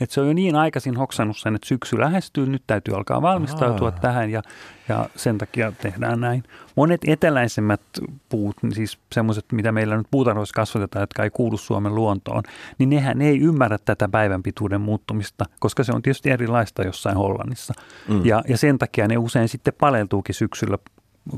että 0.00 0.14
se 0.14 0.20
on 0.20 0.26
jo 0.26 0.32
niin 0.32 0.56
aikaisin 0.56 0.96
hoksannut 0.96 1.38
sen, 1.38 1.54
että 1.54 1.68
syksy 1.68 2.00
lähestyy, 2.00 2.46
nyt 2.46 2.62
täytyy 2.66 2.94
alkaa 2.94 3.22
valmistautua 3.22 3.88
Aa. 3.88 3.98
tähän 4.00 4.30
ja, 4.30 4.42
ja 4.88 5.08
sen 5.16 5.38
takia 5.38 5.72
tehdään 5.72 6.20
näin. 6.20 6.42
Monet 6.76 7.00
eteläisemmät 7.06 7.80
puut, 8.28 8.56
niin 8.62 8.74
siis 8.74 8.98
semmoiset, 9.12 9.44
mitä 9.52 9.72
meillä 9.72 9.96
nyt 9.96 10.06
puutarhoissa 10.10 10.54
kasvatetaan, 10.54 11.02
jotka 11.02 11.24
ei 11.24 11.30
kuulu 11.30 11.56
Suomen 11.56 11.94
luontoon, 11.94 12.42
niin 12.78 12.90
nehän 12.90 13.22
ei 13.22 13.38
ymmärrä 13.40 13.78
tätä 13.84 14.08
päivän 14.08 14.42
pituuden 14.42 14.80
muuttumista, 14.80 15.44
koska 15.60 15.84
se 15.84 15.92
on 15.92 16.02
tietysti 16.02 16.30
erilaista 16.30 16.82
jossain 16.82 17.16
Hollannissa. 17.16 17.74
Mm. 18.08 18.26
Ja, 18.26 18.42
ja 18.48 18.58
sen 18.58 18.78
takia 18.78 19.08
ne 19.08 19.16
usein 19.16 19.48
sitten 19.48 19.74
paleltuukin 19.80 20.34
syksyllä, 20.34 20.78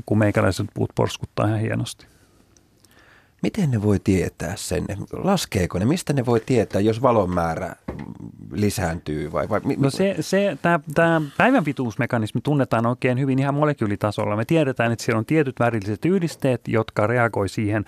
kun 0.05 0.17
meikäläiset 0.17 0.67
puut 0.73 0.91
porskuttaa 0.95 1.47
ihan 1.47 1.59
hienosti. 1.59 2.10
Miten 3.41 3.71
ne 3.71 3.81
voi 3.81 3.99
tietää 3.99 4.55
sen? 4.55 4.85
Laskeeko 5.13 5.79
ne? 5.79 5.85
Mistä 5.85 6.13
ne 6.13 6.25
voi 6.25 6.39
tietää, 6.39 6.81
jos 6.81 7.01
valon 7.01 7.33
määrä 7.33 7.75
lisääntyy? 8.51 9.31
Vai, 9.31 9.49
vai, 9.49 9.61
mi, 9.63 9.75
no 9.79 9.89
se, 9.89 10.15
se, 10.19 10.57
tämä 10.95 11.21
päivän 11.37 11.63
pituusmekanismi 11.63 12.41
tunnetaan 12.41 12.85
oikein 12.85 13.19
hyvin 13.19 13.39
ihan 13.39 13.53
molekyylitasolla. 13.53 14.35
Me 14.35 14.45
tiedetään, 14.45 14.91
että 14.91 15.05
siellä 15.05 15.19
on 15.19 15.25
tietyt 15.25 15.59
värilliset 15.59 16.05
yhdisteet, 16.05 16.61
jotka 16.67 17.07
reagoi 17.07 17.49
siihen 17.49 17.85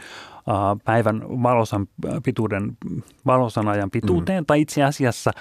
päivän 0.86 1.24
valosan 1.44 1.88
pituuden, 2.24 2.78
valosan 3.26 3.68
ajan 3.68 3.92
pituuteen, 3.92 4.44
mm. 4.44 4.46
tai 4.46 4.62
itse 4.62 4.84
asiassa 4.84 5.32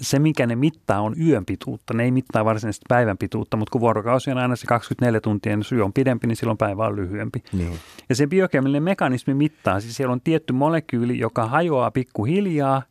se, 0.00 0.18
mikä 0.18 0.46
ne 0.46 0.56
mittaa, 0.56 1.00
on 1.00 1.14
yön 1.20 1.44
pituutta. 1.44 1.94
Ne 1.94 2.04
ei 2.04 2.10
mittaa 2.10 2.44
varsinaisesti 2.44 2.84
päivän 2.88 3.18
pituutta, 3.18 3.56
mutta 3.56 3.72
kun 3.72 3.80
vuorokausi 3.80 4.30
on 4.30 4.38
aina 4.38 4.56
se 4.56 4.66
24 4.66 5.20
tuntia, 5.20 5.56
niin 5.56 5.64
syö 5.64 5.84
on 5.84 5.92
pidempi, 5.92 6.26
niin 6.26 6.36
silloin 6.36 6.58
päivä 6.58 6.86
on 6.86 6.96
lyhyempi. 6.96 7.42
Niin. 7.52 7.78
Ja 8.08 8.14
se 8.14 8.26
biokemillinen 8.26 8.82
mekanismi 8.82 9.34
mittaa, 9.34 9.80
siis 9.80 9.96
siellä 9.96 10.12
on 10.12 10.20
tietty 10.20 10.52
molekyyli, 10.52 11.18
joka 11.18 11.46
hajoaa 11.46 11.90
pikkuhiljaa, 11.90 12.82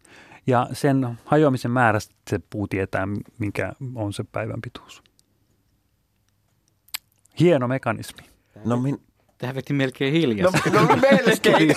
ja 0.47 0.67
sen 0.73 1.17
hajoamisen 1.25 1.71
määrästä 1.71 2.15
se 2.29 2.39
puu 2.49 2.67
tietää, 2.67 3.07
mikä 3.37 3.73
on 3.95 4.13
se 4.13 4.23
päivän 4.23 4.61
pituus. 4.61 5.03
Hieno 7.39 7.67
mekanismi. 7.67 8.23
No 8.65 8.77
min, 8.77 9.01
Tähän 9.43 9.55
veti 9.55 9.73
melkein 9.73 10.13
hiljaisesti. 10.13 10.69
No, 10.69 10.81
no 10.81 10.95
melkein. 10.95 11.75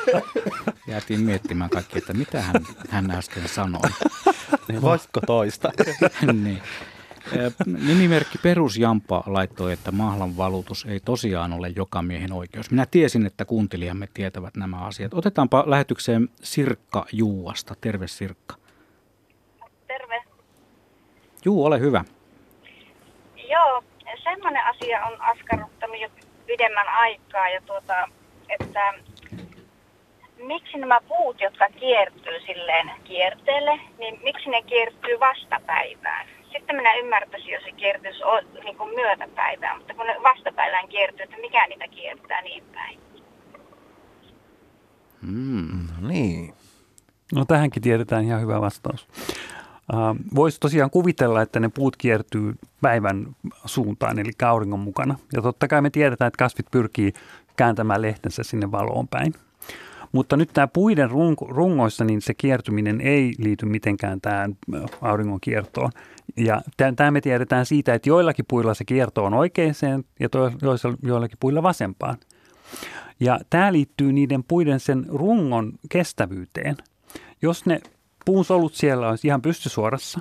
Jäätiin 0.88 1.20
miettimään 1.20 1.70
kaikki, 1.70 1.98
että 1.98 2.12
mitä 2.12 2.40
hän, 2.42 2.54
hän 2.88 3.10
äsken 3.10 3.48
sanoi. 3.48 3.90
Niin 4.68 4.82
voisitko 4.82 5.20
toista? 5.26 5.72
niin. 6.44 6.62
Nimimerkki 7.66 8.38
Perusjampa 8.38 9.22
laittoi, 9.26 9.72
että 9.72 9.92
mahlan 9.92 10.36
valutus 10.36 10.86
ei 10.88 11.00
tosiaan 11.00 11.52
ole 11.52 11.68
joka 11.76 12.02
miehen 12.02 12.32
oikeus. 12.32 12.70
Minä 12.70 12.86
tiesin, 12.90 13.26
että 13.26 13.44
kuuntelijamme 13.44 14.08
tietävät 14.14 14.56
nämä 14.56 14.78
asiat. 14.78 15.14
Otetaanpa 15.14 15.64
lähetykseen 15.66 16.28
Sirkka 16.42 17.06
Juuasta. 17.12 17.74
Terve 17.80 18.06
Sirkka. 18.06 18.56
Terve. 19.86 20.22
Juu, 21.44 21.64
ole 21.64 21.80
hyvä. 21.80 22.04
Joo, 23.50 23.84
semmoinen 24.22 24.64
asia 24.64 25.04
on 25.04 25.22
askarruttanut 25.22 26.00
jo 26.00 26.08
pidemmän 26.56 26.88
aikaa 26.88 27.48
ja 27.48 27.60
tuota, 27.60 28.08
että 28.48 28.94
miksi 30.42 30.78
nämä 30.78 31.00
puut, 31.08 31.40
jotka 31.40 31.68
kiertyy 31.80 32.40
silleen 32.46 32.90
kierteelle, 33.04 33.80
niin 33.98 34.20
miksi 34.22 34.50
ne 34.50 34.62
kiertyy 34.62 35.20
vastapäivään? 35.20 36.26
Sitten 36.52 36.76
minä 36.76 36.94
ymmärtäisin, 36.94 37.52
jos 37.52 37.64
se 37.64 37.72
kiertyisi 37.72 38.18
niin 38.64 38.76
kuin 38.76 38.94
myötäpäivään, 38.94 39.78
mutta 39.78 39.94
kun 39.94 40.06
ne 40.06 40.16
vastapäivään 40.22 40.88
kiertyy, 40.88 41.24
että 41.24 41.40
mikä 41.40 41.66
niitä 41.66 41.88
kiertää 41.88 42.42
niin 42.42 42.64
päin? 42.74 43.00
Mm, 45.22 45.88
no 46.00 46.08
niin. 46.08 46.54
No 47.34 47.44
tähänkin 47.44 47.82
tiedetään 47.82 48.24
ihan 48.24 48.40
hyvä 48.40 48.60
vastaus. 48.60 49.08
Voisi 50.34 50.60
tosiaan 50.60 50.90
kuvitella, 50.90 51.42
että 51.42 51.60
ne 51.60 51.68
puut 51.68 51.96
kiertyy 51.96 52.54
päivän 52.80 53.26
suuntaan, 53.64 54.18
eli 54.18 54.30
auringon 54.44 54.80
mukana. 54.80 55.18
Ja 55.32 55.42
totta 55.42 55.68
kai 55.68 55.82
me 55.82 55.90
tiedetään, 55.90 56.26
että 56.26 56.38
kasvit 56.38 56.66
pyrkii 56.70 57.12
kääntämään 57.56 58.02
lehtensä 58.02 58.42
sinne 58.42 58.72
valoon 58.72 59.08
päin. 59.08 59.34
Mutta 60.12 60.36
nyt 60.36 60.50
tämä 60.52 60.66
puiden 60.66 61.10
rungoissa, 61.48 62.04
niin 62.04 62.22
se 62.22 62.34
kiertyminen 62.34 63.00
ei 63.00 63.32
liity 63.38 63.66
mitenkään 63.66 64.20
tähän 64.20 64.56
auringon 65.00 65.40
kiertoon. 65.40 65.90
Ja 66.36 66.60
tämä 66.96 67.10
me 67.10 67.20
tiedetään 67.20 67.66
siitä, 67.66 67.94
että 67.94 68.08
joillakin 68.08 68.44
puilla 68.48 68.74
se 68.74 68.84
kierto 68.84 69.24
on 69.24 69.34
oikeaan 69.34 69.74
ja 70.20 70.28
joillakin 71.02 71.38
puilla 71.40 71.62
vasempaan. 71.62 72.16
Ja 73.20 73.40
tämä 73.50 73.72
liittyy 73.72 74.12
niiden 74.12 74.44
puiden 74.44 74.80
sen 74.80 75.06
rungon 75.08 75.72
kestävyyteen. 75.88 76.76
Jos 77.42 77.66
ne 77.66 77.80
puun 78.24 78.44
solut 78.44 78.74
siellä 78.74 79.08
olisi 79.08 79.26
ihan 79.28 79.42
pystysuorassa, 79.42 80.20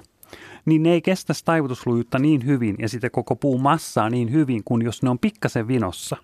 niin 0.66 0.84
ne 0.84 0.92
ei 0.92 1.02
kestä 1.02 1.34
taivutuslujuutta 1.46 2.20
niin 2.20 2.46
hyvin 2.46 2.76
ja 2.80 2.90
sitä 2.90 3.10
koko 3.10 3.36
puun 3.36 3.62
massaa 3.62 4.10
niin 4.10 4.32
hyvin 4.32 4.62
kuin 4.66 4.82
jos 4.82 5.04
ne 5.04 5.10
on 5.10 5.20
pikkasen 5.20 5.68
vinossa. 5.68 6.18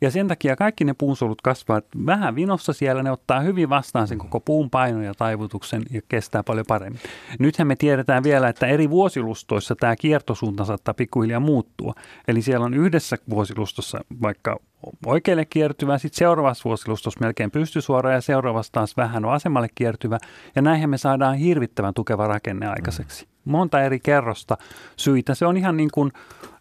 Ja 0.00 0.10
sen 0.10 0.28
takia 0.28 0.56
kaikki 0.56 0.84
ne 0.84 0.94
puunsolut 0.98 1.42
kasvavat 1.42 1.84
vähän 2.06 2.34
vinossa 2.34 2.72
siellä, 2.72 3.02
ne 3.02 3.10
ottaa 3.10 3.40
hyvin 3.40 3.68
vastaan 3.68 4.08
sen 4.08 4.18
koko 4.18 4.40
puun 4.40 4.70
painon 4.70 5.04
ja 5.04 5.14
taivutuksen 5.14 5.82
ja 5.90 6.00
kestää 6.08 6.42
paljon 6.42 6.66
paremmin. 6.68 7.00
Nythän 7.38 7.68
me 7.68 7.76
tiedetään 7.76 8.22
vielä, 8.22 8.48
että 8.48 8.66
eri 8.66 8.90
vuosilustoissa 8.90 9.76
tämä 9.76 9.96
kiertosuunta 9.96 10.64
saattaa 10.64 10.94
pikkuhiljaa 10.94 11.40
muuttua. 11.40 11.94
Eli 12.28 12.42
siellä 12.42 12.66
on 12.66 12.74
yhdessä 12.74 13.16
vuosilustossa 13.30 13.98
vaikka 14.22 14.56
oikealle 15.06 15.44
kiertyvä, 15.44 15.98
sitten 15.98 16.18
seuraavassa 16.18 16.64
vuosilustossa 16.64 17.20
melkein 17.20 17.50
pystysuora 17.50 18.12
ja 18.12 18.20
seuraavassa 18.20 18.72
taas 18.72 18.96
vähän 18.96 19.22
vasemmalle 19.22 19.68
kiertyvä. 19.74 20.18
Ja 20.56 20.62
näinhän 20.62 20.90
me 20.90 20.98
saadaan 20.98 21.36
hirvittävän 21.36 21.94
tukeva 21.94 22.26
rakenne 22.26 22.66
aikaiseksi. 22.66 23.24
Mm 23.24 23.35
monta 23.46 23.82
eri 23.82 24.00
kerrosta 24.00 24.56
syitä. 24.96 25.34
Se 25.34 25.46
on 25.46 25.56
ihan 25.56 25.76
niin 25.76 25.90
kuin, 25.92 26.12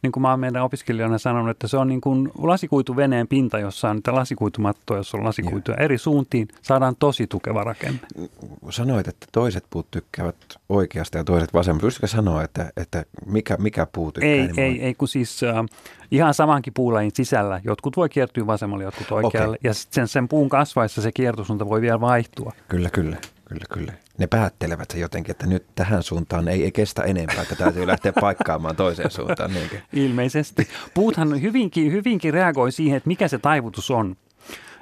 niin 0.01 0.12
kuin 0.12 0.22
mä 0.22 0.30
oon 0.30 0.39
meidän 0.39 0.63
opiskelijoina 0.63 1.18
sanonut, 1.18 1.50
että 1.50 1.68
se 1.68 1.77
on 1.77 1.88
niin 1.88 2.01
kuin 2.01 2.32
lasikuituveneen 2.38 3.27
pinta, 3.27 3.60
jossa 3.60 3.89
on 3.89 3.96
niitä 3.96 4.15
lasikuitumattoja, 4.15 5.00
jossa 5.00 5.18
on 5.18 5.24
lasikuituja 5.24 5.77
eri 5.77 5.98
suuntiin. 5.98 6.48
Saadaan 6.62 6.96
tosi 7.00 7.27
tukeva 7.27 7.63
rakenne. 7.63 8.00
Sanoit, 8.70 9.08
että 9.08 9.27
toiset 9.32 9.65
puut 9.70 9.92
tykkäävät 9.92 10.36
oikeasta 10.70 11.18
ja 11.18 11.24
toiset 11.24 11.54
vasemmasta. 11.54 11.86
Pystytkö 11.88 12.08
sanoa, 12.08 12.44
että, 12.44 12.72
että 12.77 13.06
mikä, 13.25 13.58
mikä 13.58 13.88
puu 13.94 14.12
tykkää? 14.12 14.30
Ei, 14.30 14.50
ei, 14.58 14.82
ei 14.82 14.94
kun 14.94 15.08
siis 15.08 15.44
äh, 15.44 15.65
ihan 16.12 16.34
samankin 16.34 16.74
puulajin 16.74 17.12
sisällä. 17.13 17.62
Jotkut 17.63 17.98
voi 17.98 18.10
kiertyä 18.10 18.48
vasemmalle, 18.48 18.84
jotkut 18.84 19.12
oikealle. 19.12 19.56
Okay. 19.56 19.70
Ja 19.70 19.74
sen, 19.74 20.08
sen 20.08 20.27
puun 20.27 20.50
kasvaessa 20.50 21.01
se 21.01 21.12
kiertosuunta 21.12 21.70
voi 21.70 21.82
vielä 21.82 22.01
vaihtua. 22.01 22.51
Kyllä, 22.68 22.89
kyllä. 22.89 23.18
Kyllä, 23.46 23.66
kyllä. 23.74 23.94
Ne 24.18 24.28
päättelevät 24.28 24.92
se 24.92 25.00
jotenkin, 25.00 25.32
että 25.32 25.48
nyt 25.48 25.66
tähän 25.75 26.04
suuntaan 26.04 26.48
ei, 26.48 26.64
ei 26.64 26.72
kestä 26.72 27.04
enempää, 27.04 27.42
että 27.42 27.56
täytyy 27.56 27.88
lähteä 27.88 28.14
paikkaamaan 28.22 28.75
toiseen 28.75 29.12
suuntaan. 29.12 29.54
Niinkö? 29.54 29.78
Ilmeisesti. 29.94 30.68
Puuthan 30.94 31.42
hyvinkin, 31.42 31.92
hyvinkin 31.92 32.34
reagoi 32.34 32.72
siihen, 32.72 32.98
että 32.98 33.08
mikä 33.08 33.28
se 33.28 33.38
taivutus 33.38 33.92
on. 33.92 34.16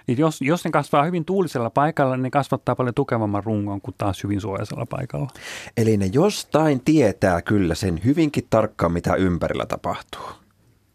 Et 0.08 0.20
jos, 0.20 0.42
jos 0.42 0.66
ne 0.66 0.72
kasvaa 0.72 1.04
hyvin 1.04 1.26
tuulisella 1.26 1.70
paikalla, 1.70 2.16
niin 2.16 2.24
ne 2.24 2.30
kasvattaa 2.30 2.76
paljon 2.76 2.94
tukevamman 2.94 3.44
rungon 3.44 3.82
kuin 3.82 3.96
taas 3.98 4.24
hyvin 4.24 4.42
suojaisella 4.42 4.86
paikalla. 4.86 5.28
Eli 5.78 5.98
ne 5.98 6.06
jostain 6.06 6.82
tietää 6.86 7.42
kyllä 7.42 7.76
sen 7.76 8.02
hyvinkin 8.06 8.48
tarkkaan, 8.50 8.92
mitä 8.92 9.16
ympärillä 9.16 9.66
tapahtuu. 9.66 10.43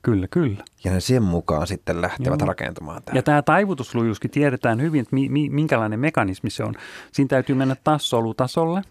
Kyllä, 0.03 0.29
kyllä. 0.31 0.65
Ja 0.85 0.93
ne 0.93 1.01
sen 1.01 1.23
mukaan 1.23 1.67
sitten 1.67 2.03
lähtevät 2.03 2.41
Joo. 2.41 2.49
rakentamaan 2.49 3.03
tämän. 3.03 3.17
Ja 3.17 3.23
tämä 3.23 3.43
taivutuslujuuskin 3.43 4.31
tiedetään 4.31 4.81
hyvin, 4.81 5.01
että 5.01 5.15
mi, 5.15 5.29
mi, 5.29 5.51
minkälainen 5.51 6.01
mekanismi 6.01 6.51
se 6.51 6.65
on. 6.65 6.75
Siinä 7.13 7.29
täytyy 7.29 7.55
mennä 7.57 7.77
taas 7.85 8.11
solutasolle. 8.11 8.83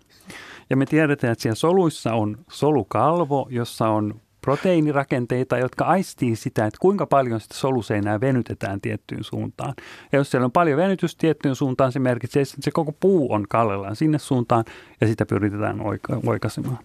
Ja 0.69 0.77
me 0.77 0.85
tiedetään, 0.85 1.31
että 1.31 1.41
siellä 1.41 1.55
soluissa 1.55 2.13
on 2.13 2.37
solukalvo, 2.49 3.47
jossa 3.49 3.87
on 3.87 4.21
proteiinirakenteita, 4.41 5.57
jotka 5.57 5.85
aistii 5.85 6.35
sitä, 6.35 6.65
että 6.65 6.77
kuinka 6.81 7.05
paljon 7.05 7.39
sitä 7.39 7.55
soluseinää 7.55 8.21
venytetään 8.21 8.81
tiettyyn 8.81 9.23
suuntaan. 9.23 9.73
Ja 10.11 10.19
jos 10.19 10.31
siellä 10.31 10.45
on 10.45 10.51
paljon 10.51 10.77
venytystä 10.77 11.21
tiettyyn 11.21 11.55
suuntaan, 11.55 11.91
se 11.91 11.99
merkitsee, 11.99 12.41
että 12.41 12.55
se 12.59 12.71
koko 12.71 12.91
puu 12.99 13.33
on 13.33 13.45
kallellaan 13.49 13.95
sinne 13.95 14.19
suuntaan 14.19 14.65
ja 15.01 15.07
sitä 15.07 15.25
pyritään 15.25 15.81
oika- 15.81 16.19
oikaisemaan. 16.25 16.79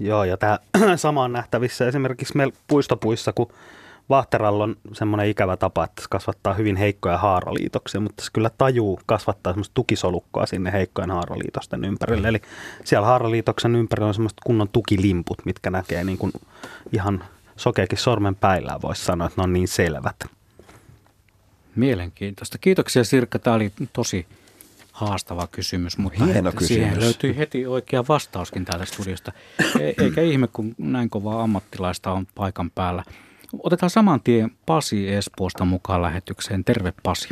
Joo, 0.00 0.24
ja 0.24 0.36
tämä 0.36 0.58
sama 0.96 1.24
on 1.24 1.32
nähtävissä 1.32 1.88
esimerkiksi 1.88 2.36
meillä 2.36 2.54
puistopuissa, 2.66 3.32
kun 3.32 3.52
Vahteralla 4.08 4.64
on 4.64 4.76
semmoinen 4.92 5.28
ikävä 5.28 5.56
tapa, 5.56 5.84
että 5.84 6.02
se 6.02 6.08
kasvattaa 6.10 6.54
hyvin 6.54 6.76
heikkoja 6.76 7.18
haaraliitoksia, 7.18 8.00
mutta 8.00 8.24
se 8.24 8.30
kyllä 8.32 8.50
tajuu 8.58 9.00
kasvattaa 9.06 9.52
semmoista 9.52 9.74
tukisolukkoa 9.74 10.46
sinne 10.46 10.72
heikkojen 10.72 11.10
haaraliitosten 11.10 11.84
ympärille. 11.84 12.28
Eli 12.28 12.42
siellä 12.84 13.06
haaraliitoksen 13.06 13.76
ympärillä 13.76 14.08
on 14.08 14.14
semmoista 14.14 14.42
kunnon 14.44 14.68
tukilimput, 14.68 15.38
mitkä 15.44 15.70
näkee 15.70 16.04
niin 16.04 16.18
kuin 16.18 16.32
ihan 16.92 17.24
sokeakin 17.56 17.98
sormen 17.98 18.34
päillään, 18.34 18.82
voisi 18.82 19.04
sanoa, 19.04 19.26
että 19.26 19.40
ne 19.40 19.44
on 19.44 19.52
niin 19.52 19.68
selvät. 19.68 20.24
Mielenkiintoista. 21.76 22.58
Kiitoksia 22.58 23.04
Sirkka. 23.04 23.38
Tämä 23.38 23.56
oli 23.56 23.72
tosi 23.92 24.26
haastava 24.92 25.46
kysymys, 25.52 25.98
mutta 25.98 26.24
Hieno 26.24 26.50
siihen 26.50 26.88
kysymys. 26.88 27.04
löytyi 27.04 27.36
heti 27.36 27.66
oikea 27.66 28.04
vastauskin 28.08 28.64
täältä 28.64 28.84
studiosta. 28.84 29.32
E- 29.80 30.04
Eikä 30.04 30.20
ihme, 30.20 30.48
kun 30.52 30.74
näin 30.78 31.10
kovaa 31.10 31.42
ammattilaista 31.42 32.12
on 32.12 32.26
paikan 32.34 32.70
päällä. 32.70 33.02
Otetaan 33.62 33.90
saman 33.90 34.20
tien 34.24 34.50
Pasi 34.66 35.14
Espoosta 35.14 35.64
mukaan 35.64 36.02
lähetykseen. 36.02 36.64
Terve 36.64 36.92
Pasi. 37.02 37.28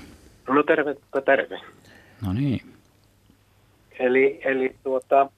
No 0.49 0.63
tervepä 0.63 1.21
terve. 1.25 1.61
No 2.27 2.33
niin. 2.33 2.61
Eli, 3.99 4.41
eli 4.45 4.77
tuota, 4.83 5.31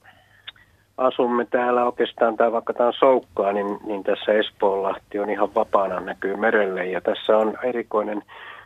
asumme 0.97 1.45
täällä 1.51 1.85
oikeastaan, 1.85 2.37
tai 2.37 2.53
vaikka 2.53 2.73
tämä 2.73 2.87
on 2.87 2.93
Soukkaa, 2.99 3.53
niin, 3.53 3.79
niin 3.87 4.05
tässä 4.05 4.33
Espoonlahti 4.33 5.19
on 5.19 5.31
ihan 5.31 5.55
vapaana 5.55 6.01
näkyy 6.01 6.37
merelle. 6.37 6.87
Ja 6.87 7.01
tässä 7.01 7.37
on 7.37 7.59
erikoinen 7.63 8.23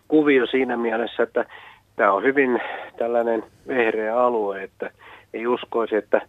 kuvio 0.09 0.47
siinä 0.47 0.77
mielessä, 0.77 1.23
että 1.23 1.45
tämä 1.97 2.13
on 2.13 2.23
hyvin 2.23 2.61
tällainen 2.99 3.45
vehreä 3.69 4.21
alue, 4.21 4.63
että 4.63 4.91
ei 5.35 5.47
uskoisi, 5.47 5.97
että, 5.97 6.21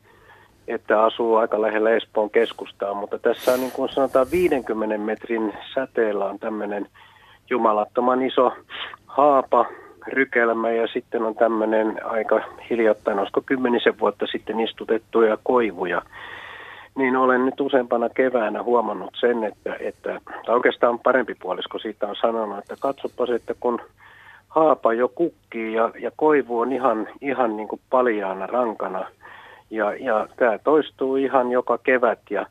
että 0.68 1.04
asuu 1.04 1.36
aika 1.36 1.62
lähellä 1.62 1.90
Espoon 1.90 2.30
keskustaa, 2.30 2.94
mutta 2.94 3.20
tässä 3.20 3.54
on 3.54 3.60
niin 3.60 3.72
kuin 3.72 3.90
sanotaan 3.90 4.28
50 4.32 4.98
metrin 4.98 5.54
säteellä 5.74 6.26
on 6.26 6.40
tämmöinen 6.40 6.88
jumalattoman 7.50 8.22
iso 8.22 8.54
haapa, 9.08 9.66
rykelmä 10.08 10.72
ja 10.72 10.88
sitten 10.88 11.24
on 11.24 11.36
tämmöinen 11.36 12.06
aika 12.06 12.42
hiljattain, 12.70 13.20
olisiko 13.20 13.42
kymmenisen 13.46 14.00
vuotta 14.00 14.26
sitten 14.28 14.60
istutettuja 14.60 15.38
koivuja. 15.44 16.02
Niin 16.96 17.16
olen 17.16 17.46
nyt 17.46 17.62
useampana 17.62 18.10
keväänä 18.10 18.64
huomannut 18.64 19.12
sen, 19.20 19.44
että, 19.44 19.76
että 19.80 20.22
tai 20.46 20.56
oikeastaan 20.56 21.00
parempi 21.00 21.36
puolisko 21.42 21.80
siitä 21.80 22.08
on 22.08 22.16
sanonut, 22.16 22.58
että 22.58 22.76
katsopas, 22.80 23.30
että 23.30 23.54
kun 23.60 23.82
haapa 24.48 24.94
jo 24.94 25.08
kukkii 25.08 25.74
ja, 25.74 25.92
ja 26.00 26.12
koivu 26.16 26.60
on 26.60 26.74
ihan, 26.74 27.08
ihan 27.22 27.58
niin 27.58 27.68
kuin 27.68 27.82
paljaana 27.89 28.48
rankana 28.48 29.06
ja, 29.70 29.94
ja 29.94 30.27
tämä 30.38 30.58
toistuu 30.58 31.16
ihan 31.16 31.51
joka 31.51 31.77
kevät 31.77 32.20
ja, 32.30 32.46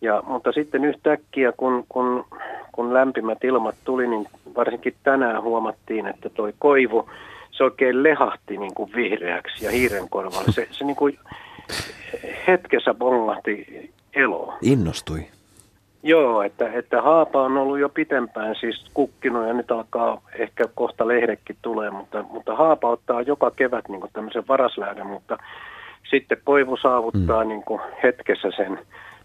ja, 0.00 0.22
mutta 0.26 0.52
sitten 0.52 0.84
yhtäkkiä, 0.84 1.52
kun, 1.52 1.84
kun, 1.88 2.24
kun 2.72 2.94
lämpimät 2.94 3.44
ilmat 3.44 3.74
tuli, 3.84 4.08
niin 4.08 4.26
varsinkin 4.56 4.94
tänään 5.02 5.42
huomattiin, 5.42 6.06
että 6.06 6.28
toi 6.28 6.54
koivu, 6.58 7.08
se 7.50 7.64
oikein 7.64 8.02
lehahti 8.02 8.56
niin 8.56 8.74
kuin 8.74 8.90
vihreäksi 8.94 9.64
ja 9.64 9.70
hiiren 9.70 10.08
korvalle. 10.08 10.52
Se, 10.52 10.68
se 10.70 10.84
niin 10.84 10.96
kuin 10.96 11.18
hetkessä 12.46 12.94
bongahti 12.94 13.90
eloon. 14.14 14.58
Innostui. 14.62 15.26
Joo, 16.02 16.42
että, 16.42 16.72
että 16.72 17.02
haapa 17.02 17.42
on 17.42 17.56
ollut 17.56 17.78
jo 17.78 17.88
pitempään 17.88 18.54
siis 18.60 18.84
kukkinut 18.94 19.46
ja 19.46 19.52
nyt 19.52 19.70
alkaa 19.70 20.20
ehkä 20.38 20.64
kohta 20.74 21.08
lehdekin 21.08 21.56
tulee, 21.62 21.90
mutta, 21.90 22.24
mutta 22.30 22.56
haapa 22.56 22.88
ottaa 22.88 23.22
joka 23.22 23.50
kevät 23.50 23.88
niin 23.88 24.00
kuin 24.00 24.12
tämmöisen 24.12 24.44
varaslähden, 24.48 25.06
mutta 25.06 25.38
sitten 26.10 26.38
koivu 26.44 26.76
saavuttaa 26.76 27.44
mm. 27.44 27.48
niin 27.48 27.62
kuin 27.62 27.80
hetkessä 28.02 28.48
sen, 28.56 28.78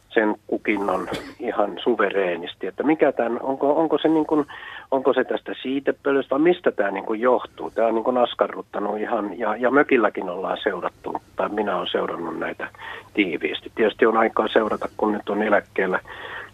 sen 0.09 0.35
kukinnon 0.47 1.07
ihan 1.39 1.79
suvereenisti. 1.83 2.67
Että 2.67 2.83
mikä 2.83 3.11
tämän, 3.11 3.39
onko, 3.41 3.75
onko, 3.75 3.97
se 3.97 4.07
niin 4.07 4.25
kuin, 4.25 4.45
onko 4.91 5.13
se 5.13 5.23
tästä 5.23 5.53
siitepölystä 5.61 6.29
vai 6.29 6.39
mistä 6.39 6.71
tämä 6.71 6.91
niin 6.91 7.05
kuin 7.05 7.21
johtuu? 7.21 7.71
Tämä 7.71 7.87
on 7.87 7.95
niin 7.95 8.03
kuin 8.03 8.17
askarruttanut 8.17 8.99
ihan, 8.99 9.39
ja, 9.39 9.55
ja 9.55 9.71
mökilläkin 9.71 10.29
ollaan 10.29 10.57
seurattu, 10.63 11.21
tai 11.35 11.49
minä 11.49 11.75
olen 11.75 11.87
seurannut 11.91 12.39
näitä 12.39 12.67
tiiviisti. 13.13 13.71
Tietysti 13.75 14.05
on 14.05 14.17
aikaa 14.17 14.47
seurata, 14.47 14.89
kun 14.97 15.11
nyt 15.11 15.29
on 15.29 15.43
eläkkeellä 15.43 15.99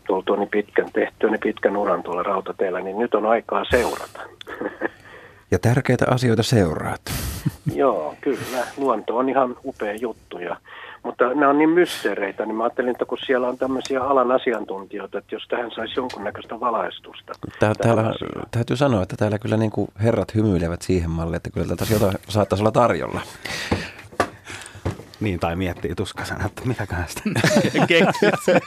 tultua 0.07 0.37
niin 0.37 0.49
pitkän 0.49 0.89
tehtyä, 0.93 1.29
niin 1.29 1.39
pitkän 1.39 1.77
uran 1.77 2.03
tuolla 2.03 2.23
rautateellä, 2.23 2.79
niin 2.79 2.99
nyt 2.99 3.15
on 3.15 3.25
aikaa 3.25 3.65
seurata. 3.69 4.19
Ja 5.51 5.59
tärkeitä 5.59 6.05
asioita 6.09 6.43
seuraat. 6.43 7.01
Joo, 7.75 8.15
kyllä. 8.21 8.67
Luonto 8.77 9.17
on 9.17 9.29
ihan 9.29 9.55
upea 9.65 9.95
juttu. 9.95 10.39
Ja, 10.39 10.57
mutta 11.03 11.33
nämä 11.33 11.49
on 11.49 11.57
niin 11.57 11.69
mysteereitä, 11.69 12.45
niin 12.45 12.55
mä 12.55 12.63
ajattelin, 12.63 12.91
että 12.91 13.05
kun 13.05 13.17
siellä 13.25 13.47
on 13.47 13.57
tämmöisiä 13.57 14.01
alan 14.01 14.31
asiantuntijoita, 14.31 15.17
että 15.17 15.35
jos 15.35 15.47
tähän 15.47 15.71
saisi 15.71 15.93
jonkunnäköistä 15.97 16.59
valaistusta. 16.59 17.33
Tää, 17.41 17.51
tähän 17.59 17.75
täällä, 17.75 18.01
asiaan. 18.01 18.47
täytyy 18.51 18.77
sanoa, 18.77 19.03
että 19.03 19.17
täällä 19.17 19.39
kyllä 19.39 19.57
niin 19.57 19.71
kuin 19.71 19.87
herrat 20.03 20.35
hymyilevät 20.35 20.81
siihen 20.81 21.09
malliin, 21.09 21.35
että 21.35 21.49
kyllä 21.49 21.67
täältä 21.67 21.93
jotain 21.93 22.15
saattaisi 22.29 22.61
olla 22.61 22.71
tarjolla. 22.71 23.21
Niin, 25.19 25.39
tai 25.39 25.55
miettii 25.55 25.95
tuskasena, 25.95 26.45
että 26.45 26.61
mitäköhän 26.65 27.05
sitä 27.07 27.21
keksit. 27.87 28.57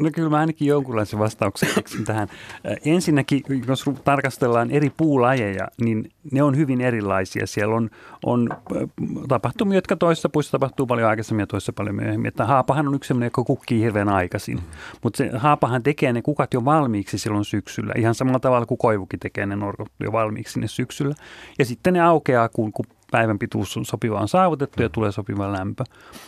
No 0.00 0.10
kyllä 0.12 0.30
mä 0.30 0.38
ainakin 0.38 0.68
jonkunlaisen 0.68 1.18
vastauksen 1.18 1.68
keksin 1.74 2.04
tähän. 2.04 2.28
Äh, 2.70 2.76
Ensinnäkin, 2.84 3.42
jos 3.66 3.84
tarkastellaan 4.04 4.70
eri 4.70 4.90
puulajeja, 4.96 5.68
niin 5.80 6.10
ne 6.32 6.42
on 6.42 6.56
hyvin 6.56 6.80
erilaisia. 6.80 7.46
Siellä 7.46 7.74
on, 7.74 7.90
on 8.24 8.48
äh, 8.52 8.88
tapahtumia, 9.28 9.78
jotka 9.78 9.96
toisessa 9.96 10.28
puissa 10.28 10.52
tapahtuu 10.52 10.86
paljon 10.86 11.08
aikaisemmin 11.08 11.42
ja 11.42 11.46
toisessa 11.46 11.72
paljon 11.72 11.94
myöhemmin. 11.94 12.28
Että 12.28 12.44
haapahan 12.44 12.88
on 12.88 12.94
yksi 12.94 13.08
sellainen, 13.08 13.26
joka 13.26 13.44
kukkii 13.44 13.80
hirveän 13.80 14.08
aikaisin. 14.08 14.60
Mutta 15.02 15.16
se 15.16 15.30
haapahan 15.34 15.82
tekee 15.82 16.12
ne 16.12 16.22
kukat 16.22 16.54
jo 16.54 16.64
valmiiksi 16.64 17.18
silloin 17.18 17.44
syksyllä. 17.44 17.92
Ihan 17.96 18.14
samalla 18.14 18.40
tavalla 18.40 18.66
kuin 18.66 18.78
koivukin 18.78 19.20
tekee 19.20 19.46
ne 19.46 19.56
norkot 19.56 19.88
jo 20.00 20.12
valmiiksi 20.12 20.52
sinne 20.52 20.68
syksyllä. 20.68 21.14
Ja 21.58 21.64
sitten 21.64 21.94
ne 21.94 22.00
aukeaa, 22.00 22.48
kun, 22.48 22.72
kun 22.72 22.86
päivän 23.10 23.38
pituus 23.38 23.76
on 23.76 23.84
sopiva 23.84 24.20
on 24.20 24.28
saavutettu 24.28 24.82
ja 24.82 24.88
tulee 24.88 25.12
sopiva 25.12 25.52
lämpö. 25.52 25.84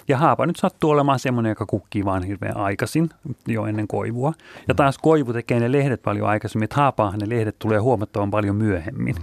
Ja 0.09 0.19
haapa 0.19 0.47
nyt 0.47 0.57
sattuu 0.57 0.91
olemaan 0.91 1.19
semmoinen, 1.19 1.51
joka 1.51 1.67
kukkii 1.67 2.05
vaan 2.05 2.23
hirveän 2.23 2.57
aikaisin 2.57 3.11
jo 3.47 3.67
ennen 3.67 3.89
koivua. 3.89 4.33
Ja 4.69 4.75
taas 4.75 4.99
koivu 4.99 5.33
tekee 5.33 5.61
ne 5.61 5.73
lehdet 5.73 6.03
paljon 6.03 6.29
aikaisemmin, 6.29 6.65
että 6.65 6.77
haapaahan 6.77 7.21
ne 7.21 7.29
lehdet 7.29 7.59
tulee 7.59 7.79
huomattavan 7.79 8.31
paljon 8.31 8.57
myöhemmin. 8.57 9.15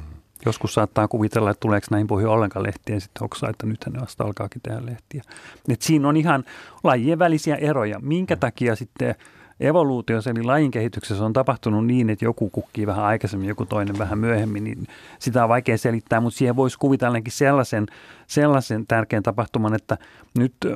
Joskus 0.45 0.74
saattaa 0.74 1.08
kuvitella, 1.08 1.50
että 1.50 1.60
tuleeko 1.60 1.88
näin 1.91 2.08
pohjoin 2.08 2.34
ollenkaan 2.34 2.63
lehtiä 2.63 2.95
ja 2.95 3.00
sitten 3.00 3.19
hoksaa, 3.22 3.50
että 3.50 3.65
nythän 3.65 3.93
ne 3.93 4.02
vasta 4.02 4.24
alkaakin 4.24 4.62
tehdä 4.62 4.86
lehtiä. 4.86 5.24
Et 5.69 5.82
siinä 5.82 6.08
on 6.08 6.17
ihan 6.17 6.43
lajien 6.84 7.19
välisiä 7.19 7.56
eroja. 7.56 8.00
Minkä 8.00 8.36
takia 8.36 8.76
sitten 8.76 9.15
evoluutiossa 9.60 10.30
eli 10.30 10.43
lajin 10.43 10.72
kehityksessä 10.72 11.26
on 11.26 11.34
tapahtunut 11.34 11.86
niin, 11.86 12.10
että 12.10 12.26
joku 12.26 12.50
kukkii 12.50 12.88
vähän 12.88 13.06
aikaisemmin, 13.06 13.50
joku 13.50 13.65
toinen 13.65 13.98
vähän 13.98 14.19
myöhemmin, 14.19 14.63
niin 14.63 14.88
sitä 15.19 15.43
on 15.43 15.50
vaikea 15.50 15.78
selittää, 15.78 16.22
mutta 16.22 16.38
siihen 16.38 16.56
voisi 16.56 16.78
kuvitella 16.78 17.17
sellaisen, 17.28 17.88
sellaisen 18.28 18.88
tärkeän 18.88 19.24
tapahtuman, 19.24 19.74
että 19.74 19.98
nyt 20.38 20.54
äh, 20.65 20.72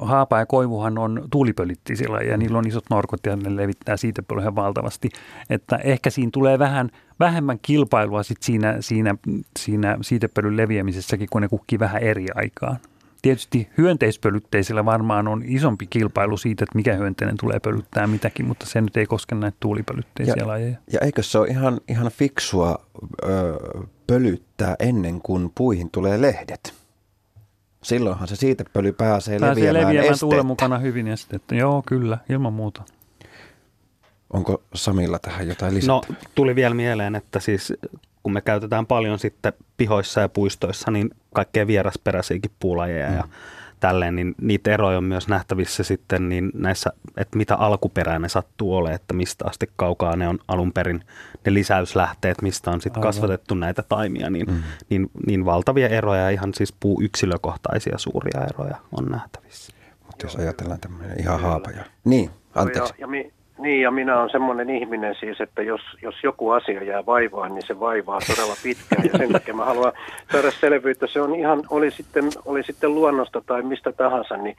haapa 0.00 0.38
ja 0.38 0.46
koivuhan 0.46 0.98
on 0.98 1.24
tuulipölittisillä 1.30 2.20
ja 2.20 2.36
niillä 2.36 2.58
on 2.58 2.66
isot 2.66 2.84
norkot 2.90 3.26
ja 3.26 3.36
ne 3.36 3.56
levittää 3.56 3.96
siitä 3.96 4.22
paljon 4.22 4.54
valtavasti, 4.54 5.10
että 5.50 5.76
ehkä 5.76 6.10
siinä 6.10 6.30
tulee 6.32 6.58
vähän 6.58 6.90
vähemmän 7.20 7.58
kilpailua 7.62 8.22
sit 8.22 8.42
siinä, 8.42 8.76
siinä, 8.80 9.14
siinä 9.58 9.98
siitepölyn 10.00 10.56
leviämisessäkin, 10.56 11.28
kun 11.30 11.42
ne 11.42 11.48
kukkii 11.48 11.78
vähän 11.78 12.02
eri 12.02 12.26
aikaan. 12.34 12.76
Tietysti 13.22 13.68
hyönteispölytteisillä 13.78 14.84
varmaan 14.84 15.28
on 15.28 15.42
isompi 15.46 15.86
kilpailu 15.86 16.36
siitä, 16.36 16.64
että 16.64 16.76
mikä 16.78 16.94
hyönteinen 16.94 17.36
tulee 17.40 17.60
pölyttää 17.60 18.06
mitäkin, 18.06 18.46
mutta 18.46 18.66
se 18.66 18.80
nyt 18.80 18.96
ei 18.96 19.06
koske 19.06 19.34
näitä 19.34 19.56
tuulipölytteisiä 19.60 20.34
Ja- 20.38 20.46
lajeja. 20.46 20.76
Ja 20.92 20.98
eikö 21.02 21.22
se 21.22 21.38
ole 21.38 21.48
ihan, 21.48 21.80
ihan 21.88 22.10
fiksua 22.10 22.78
ö, 23.24 23.28
pölyttää 24.06 24.74
ennen 24.78 25.20
kuin 25.22 25.52
puihin 25.54 25.90
tulee 25.90 26.20
lehdet? 26.22 26.74
Silloinhan 27.82 28.28
se 28.28 28.36
siitepöly 28.36 28.92
pääsee, 28.92 29.38
Pääsee 29.38 29.64
leviämään, 29.72 29.94
leviämään 29.96 30.18
tuulen 30.20 30.46
mukana 30.46 30.78
hyvin 30.78 31.08
estettä. 31.08 31.54
Joo, 31.54 31.82
kyllä, 31.86 32.18
ilman 32.28 32.52
muuta. 32.52 32.82
Onko 34.32 34.62
Samilla 34.74 35.18
tähän 35.18 35.48
jotain 35.48 35.70
No, 35.72 35.76
lisättävää? 35.76 36.20
tuli 36.34 36.54
vielä 36.54 36.74
mieleen, 36.74 37.14
että 37.14 37.40
siis 37.40 37.72
kun 38.26 38.32
me 38.32 38.40
käytetään 38.40 38.86
paljon 38.86 39.18
sitten 39.18 39.52
pihoissa 39.76 40.20
ja 40.20 40.28
puistoissa, 40.28 40.90
niin 40.90 41.10
kaikkea 41.34 41.66
vierasperäisiäkin 41.66 42.50
puulajeja. 42.60 43.08
Mm. 43.08 43.16
Ja 43.16 43.24
tälleen, 43.80 44.16
niin 44.16 44.34
niitä 44.40 44.70
eroja 44.70 44.98
on 44.98 45.04
myös 45.04 45.28
nähtävissä 45.28 45.82
sitten 45.82 46.28
niin 46.28 46.50
näissä, 46.54 46.92
että 47.16 47.36
mitä 47.36 47.54
alkuperää 47.54 48.18
ne 48.18 48.28
sattuu 48.28 48.76
olemaan, 48.76 48.94
että 48.94 49.14
mistä 49.14 49.44
asti 49.48 49.70
kaukaa 49.76 50.16
ne 50.16 50.28
on 50.28 50.38
alun 50.48 50.72
perin 50.72 51.04
ne 51.46 51.54
lisäyslähteet, 51.54 52.42
mistä 52.42 52.70
on 52.70 52.80
sitten 52.80 53.02
kasvatettu 53.02 53.54
näitä 53.54 53.82
taimia, 53.88 54.30
niin, 54.30 54.46
mm. 54.46 54.62
niin, 54.90 55.10
niin 55.26 55.44
valtavia 55.44 55.88
eroja 55.88 56.20
ja 56.20 56.30
ihan 56.30 56.54
siis 56.54 56.72
puu 56.80 57.00
yksilökohtaisia 57.02 57.98
suuria 57.98 58.44
eroja 58.44 58.76
on 58.92 59.04
nähtävissä. 59.04 59.72
Mutta 60.06 60.26
jos 60.26 60.36
ajatellaan 60.36 60.80
tämmöinen 60.80 61.20
ihan 61.20 61.40
haapaja. 61.40 61.84
Niin, 62.04 62.30
anteeksi. 62.54 62.92
No 62.92 62.96
ja, 62.98 63.00
ja 63.00 63.06
mi, 63.06 63.32
niin, 63.58 63.82
ja 63.82 63.90
minä 63.90 64.18
olen 64.18 64.30
semmoinen 64.30 64.70
ihminen 64.70 65.14
siis, 65.20 65.40
että 65.40 65.62
jos, 65.62 65.80
jos 66.02 66.14
joku 66.22 66.50
asia 66.50 66.84
jää 66.84 67.06
vaivaan, 67.06 67.54
niin 67.54 67.66
se 67.66 67.80
vaivaa 67.80 68.18
todella 68.26 68.54
pitkään. 68.62 69.04
Ja 69.12 69.18
sen 69.18 69.32
takia 69.32 69.54
mä 69.54 69.64
haluan 69.64 69.92
saada 70.32 70.50
selvyyttä. 70.50 71.06
Se 71.06 71.20
on 71.20 71.34
ihan, 71.34 71.62
oli 71.70 71.90
sitten, 71.90 72.24
oli 72.44 72.62
sitten 72.62 72.94
luonnosta 72.94 73.42
tai 73.46 73.62
mistä 73.62 73.92
tahansa, 73.92 74.36
niin 74.36 74.56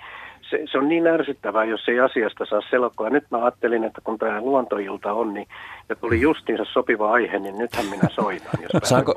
se, 0.50 0.60
se 0.72 0.78
on 0.78 0.88
niin 0.88 1.08
ärsyttävää, 1.08 1.66
jos 1.66 1.88
ei 1.88 2.00
asiasta 2.00 2.46
saa 2.46 2.62
selkoa. 2.70 3.10
Nyt 3.10 3.24
mä 3.32 3.38
ajattelin, 3.38 3.84
että 3.84 4.02
kun 4.04 4.18
tämä 4.18 4.42
luontoilta 4.42 5.14
on, 5.14 5.34
niin 5.34 5.48
ja 5.90 5.96
tuli 5.96 6.22
justiinsa 6.22 6.66
sopiva 6.74 7.12
aihe, 7.12 7.40
niin 7.40 7.58
nythän 7.58 7.86
minä 7.86 8.08
soitan. 8.16 8.62
Jos 8.62 8.90
saanko, 8.90 9.16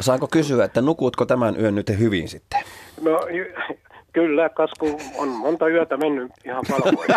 saanko 0.00 0.28
kysyä, 0.32 0.64
että 0.64 0.80
nukuutko 0.80 1.24
tämän 1.24 1.60
yön 1.60 1.74
nyt 1.74 1.98
hyvin 1.98 2.28
sitten? 2.28 2.60
No 3.02 3.20
Kyllä, 4.12 4.48
kasku 4.48 5.00
on 5.18 5.28
monta 5.28 5.68
yötä 5.68 5.96
mennyt 5.96 6.32
ihan 6.44 6.64
palvoin. 6.68 7.08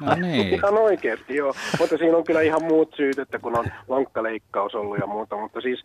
no 0.00 0.14
niin. 0.14 0.54
Ihan 0.54 0.74
oikeasti, 0.74 1.36
joo. 1.36 1.54
Mutta 1.78 1.96
siinä 1.96 2.16
on 2.16 2.24
kyllä 2.24 2.40
ihan 2.40 2.64
muut 2.64 2.94
syyt, 2.96 3.18
että 3.18 3.38
kun 3.38 3.58
on 3.58 3.64
lonkkaleikkaus 3.88 4.74
ollut 4.74 4.98
ja 4.98 5.06
muuta. 5.06 5.36
Mutta 5.36 5.60
siis 5.60 5.82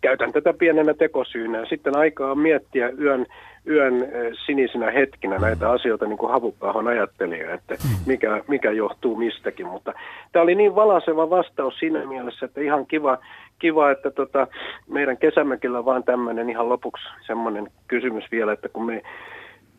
käytän 0.00 0.32
tätä 0.32 0.52
pienenä 0.52 0.94
tekosyynä. 0.94 1.66
Sitten 1.68 1.96
aikaa 1.96 2.34
miettiä 2.34 2.88
yön, 3.00 3.26
yön 3.68 4.08
sinisinä 4.46 4.90
hetkinä 4.90 5.38
näitä 5.38 5.70
asioita, 5.70 6.06
niin 6.06 6.18
kuin 6.18 6.32
Havukkahon 6.32 6.88
ajattelija, 6.88 7.54
että 7.54 7.74
mikä, 8.06 8.42
mikä 8.48 8.70
johtuu 8.70 9.16
mistäkin. 9.16 9.66
Mutta 9.66 9.92
tämä 10.32 10.42
oli 10.42 10.54
niin 10.54 10.74
valaseva 10.74 11.30
vastaus 11.30 11.78
siinä 11.78 12.06
mielessä, 12.06 12.46
että 12.46 12.60
ihan 12.60 12.86
kiva, 12.86 13.18
kiva 13.58 13.90
että 13.90 14.10
tota, 14.10 14.46
meidän 14.88 15.16
kesämökillä 15.16 15.84
vaan 15.84 16.04
tämmöinen 16.04 16.50
ihan 16.50 16.68
lopuksi 16.68 17.04
semmoinen 17.26 17.70
kysymys 17.88 18.24
vielä, 18.30 18.52
että 18.52 18.68
kun 18.68 18.86
me 18.86 19.02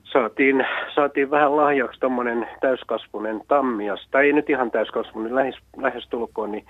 saatiin, 0.03 0.65
saatiin 0.95 1.31
vähän 1.31 1.55
lahjaksi 1.55 1.99
tuommoinen 1.99 2.47
täyskasvunen 2.61 3.41
tammias, 3.47 4.07
tai 4.11 4.25
ei 4.25 4.33
nyt 4.33 4.49
ihan 4.49 4.71
täyskasvunen, 4.71 5.35
lähes, 5.35 5.55
lähestulkoon, 5.77 6.51
niin 6.51 6.65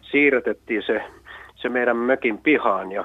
siirretettiin 0.00 0.82
se, 0.86 1.02
se 1.54 1.68
meidän 1.68 1.96
mökin 1.96 2.38
pihaan 2.38 2.92
ja 2.92 3.04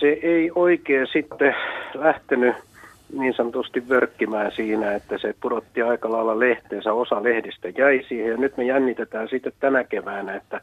se 0.00 0.18
ei 0.22 0.50
oikein 0.54 1.06
sitten 1.12 1.54
lähtenyt 1.94 2.54
niin 3.12 3.34
sanotusti 3.34 3.88
vörkkimään 3.88 4.52
siinä, 4.52 4.94
että 4.94 5.18
se 5.18 5.34
pudotti 5.40 5.82
aika 5.82 6.12
lailla 6.12 6.38
lehteensä, 6.38 6.92
osa 6.92 7.22
lehdistä 7.22 7.68
jäi 7.68 8.04
siihen 8.08 8.30
ja 8.30 8.36
nyt 8.36 8.56
me 8.56 8.64
jännitetään 8.64 9.28
sitten 9.28 9.52
tänä 9.60 9.84
keväänä, 9.84 10.34
että 10.34 10.60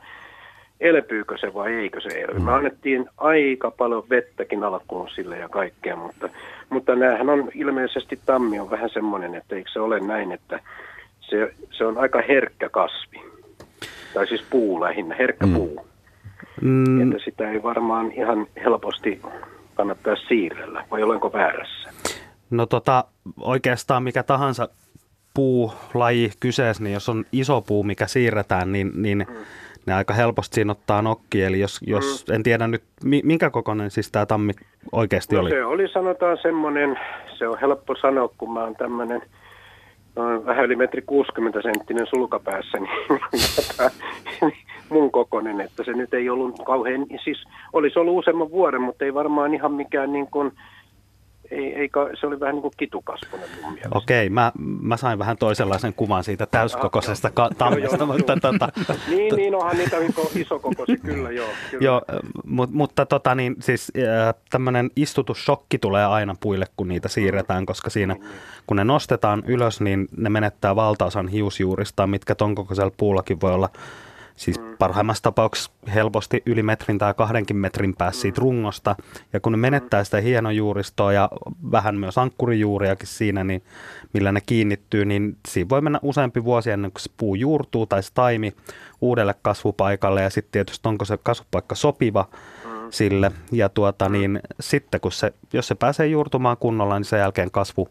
elpyykö 0.80 1.38
se 1.38 1.54
vai 1.54 1.74
eikö 1.74 2.02
se 2.02 2.22
elpy. 2.22 2.39
Me 2.39 2.52
annettiin 2.52 3.10
aika 3.17 3.72
paljon 3.72 4.04
vettäkin 4.10 4.63
alkuun 4.63 5.10
sille 5.10 5.38
ja 5.38 5.50
kaikkea, 5.50 5.96
mutta, 5.96 6.30
mutta 6.69 6.96
näähän 6.96 7.30
on 7.30 7.52
ilmeisesti 7.56 8.19
tammi 8.26 8.60
on 8.60 8.69
vähän 8.69 8.89
semmoinen, 8.89 9.36
että 9.36 9.56
eikö 9.56 9.69
se 9.74 9.80
ole 9.80 10.00
näin, 10.00 10.32
että 10.32 10.60
se, 11.19 11.54
se 11.72 11.86
on 11.86 11.98
aika 11.98 12.22
herkkä 12.28 12.69
kasvi. 12.69 13.22
Tai 14.13 14.28
siis 14.28 14.43
puu 14.50 14.82
lähinnä, 14.82 15.15
herkkä 15.15 15.46
mm. 15.46 15.54
puu. 15.54 15.92
Mm. 16.62 17.01
Että 17.01 17.23
sitä 17.23 17.51
ei 17.51 17.63
varmaan 17.63 18.12
ihan 18.12 18.47
helposti 18.63 19.21
kannattaa 19.75 20.15
siirrellä, 20.15 20.86
vai 20.91 21.03
olenko 21.03 21.34
väärässä? 21.34 21.89
No 22.49 22.65
tota, 22.65 23.03
oikeastaan 23.39 24.03
mikä 24.03 24.23
tahansa 24.23 24.69
puulaji 25.34 26.32
kyseessä, 26.39 26.84
niin 26.84 26.93
jos 26.93 27.10
on 27.10 27.25
iso 27.32 27.62
puu, 27.62 27.84
mikä 27.84 28.08
siirretään, 28.08 28.71
niin, 28.71 28.91
niin 28.95 29.25
mm 29.29 29.36
ne 29.86 29.93
aika 29.93 30.13
helposti 30.13 30.56
siinä 30.56 30.71
ottaa 30.71 31.01
nokki. 31.01 31.43
Eli 31.43 31.60
jos, 31.60 31.79
jos 31.88 32.25
mm. 32.27 32.36
en 32.36 32.43
tiedä 32.43 32.67
nyt, 32.67 32.84
minkä 33.03 33.49
kokoinen 33.49 33.91
siis 33.91 34.12
tämä 34.12 34.25
tammi 34.25 34.53
oikeasti 34.91 35.36
no, 35.36 35.41
oli? 35.41 35.49
se 35.49 35.65
oli 35.65 35.88
sanotaan 35.88 36.38
semmoinen, 36.41 36.99
se 37.38 37.47
on 37.47 37.60
helppo 37.62 37.95
sanoa, 37.95 38.29
kun 38.38 38.53
mä 38.53 38.63
oon 38.63 38.75
tämmöinen 38.75 39.21
noin 40.15 40.45
vähän 40.45 40.65
yli 40.65 40.76
metri 40.76 41.02
60 41.02 41.62
senttinen 41.62 42.08
sulkapäässä, 42.08 42.78
niin, 42.80 43.21
mun 44.89 45.12
kokoinen, 45.12 45.62
että 45.62 45.84
se 45.84 45.93
nyt 45.93 46.13
ei 46.13 46.30
ollut 46.30 46.56
kauhean, 46.65 47.06
siis 47.23 47.43
olisi 47.73 47.99
ollut 47.99 48.19
useamman 48.19 48.52
vuoden, 48.52 48.82
mutta 48.82 49.06
ei 49.06 49.13
varmaan 49.13 49.54
ihan 49.54 49.73
mikään 49.73 50.13
niin 50.13 50.28
kuin 50.28 50.52
ei, 51.53 51.75
ei, 51.75 51.89
se 52.19 52.27
oli 52.27 52.39
vähän 52.39 52.55
niin 52.55 52.61
kuin 52.61 52.73
kitukasvunen 52.77 53.49
mun 53.61 53.73
mielestä. 53.73 53.97
Okei, 53.97 54.29
mä, 54.29 54.51
mä 54.81 54.97
sain 54.97 55.19
vähän 55.19 55.37
toisenlaisen 55.37 55.93
kuvan 55.93 56.23
siitä 56.23 56.45
täyskokoisesta 56.45 57.31
ka- 57.31 57.49
tammesta. 57.57 58.05
mutta, 58.05 58.37
tota, 58.41 58.69
niin, 59.07 59.35
niin, 59.35 59.55
onhan 59.55 59.77
niitä 59.77 59.97
isokokoisia, 60.35 60.97
kyllä 60.97 61.31
joo. 61.31 61.47
Kyllä. 61.71 61.83
joo 61.85 62.01
mutta, 62.45 62.75
mutta 62.75 63.05
tota, 63.05 63.35
niin, 63.35 63.55
siis, 63.59 63.91
tämmöinen 64.49 64.89
istutussokki 64.95 65.77
tulee 65.77 66.05
aina 66.05 66.35
puille, 66.39 66.65
kun 66.77 66.87
niitä 66.87 67.07
siirretään, 67.07 67.65
koska 67.65 67.89
siinä, 67.89 68.13
niin, 68.13 68.23
niin. 68.23 68.33
kun 68.67 68.77
ne 68.77 68.83
nostetaan 68.83 69.43
ylös, 69.45 69.81
niin 69.81 70.07
ne 70.17 70.29
menettää 70.29 70.75
valtaosan 70.75 71.27
hiusjuurista, 71.27 72.07
mitkä 72.07 72.35
ton 72.35 72.55
kokoisella 72.55 72.91
puullakin 72.97 73.41
voi 73.41 73.53
olla 73.53 73.69
Siis 74.36 74.60
mm. 74.60 74.78
parhaimmassa 74.80 75.24
tapauksessa 75.24 75.72
helposti 75.93 76.43
yli 76.46 76.63
metrin 76.63 76.98
tai 76.98 77.13
kahdenkin 77.13 77.58
metrin 77.58 77.96
päässä 77.96 78.22
siitä 78.22 78.41
mm. 78.41 78.43
rungosta. 78.43 78.96
Ja 79.34 79.39
kun 79.39 79.52
ne 79.52 79.58
menettää 79.58 80.04
sitä 80.04 80.22
hienojuuristoa 80.22 81.13
ja 81.13 81.30
vähän 81.72 81.96
myös 81.96 82.17
ankkurijuuriakin 82.17 83.08
siinä, 83.08 83.43
niin 83.43 83.63
millä 84.13 84.32
ne 84.32 84.41
kiinnittyy, 84.46 85.06
niin 85.06 85.38
siinä 85.48 85.69
voi 85.69 85.82
mennä 85.82 86.00
useampi 86.02 86.43
vuosi 86.43 86.72
ennen 86.72 86.91
kuin 86.91 87.02
se 87.02 87.12
puu 87.17 87.36
juurtuu 87.36 87.86
tai 87.86 88.04
se 88.04 88.10
taimi 88.13 88.54
uudelle 89.02 89.36
kasvupaikalle. 89.41 90.22
Ja 90.22 90.30
sitten 90.30 90.52
tietysti 90.52 90.89
onko 90.89 91.06
se 91.06 91.17
kasvupaikka 91.24 91.76
sopiva 91.76 92.26
mm. 92.65 92.72
sille. 92.89 93.32
Ja 93.52 93.69
tuota, 93.69 94.10
niin 94.10 94.39
sitten 94.60 95.02
kun 95.02 95.12
se, 95.12 95.34
jos 95.54 95.67
se 95.67 95.76
pääsee 95.76 96.08
juurtumaan 96.08 96.58
kunnolla, 96.58 97.00
niin 97.00 97.06
sen 97.06 97.19
jälkeen 97.19 97.52
kasvu 97.52 97.88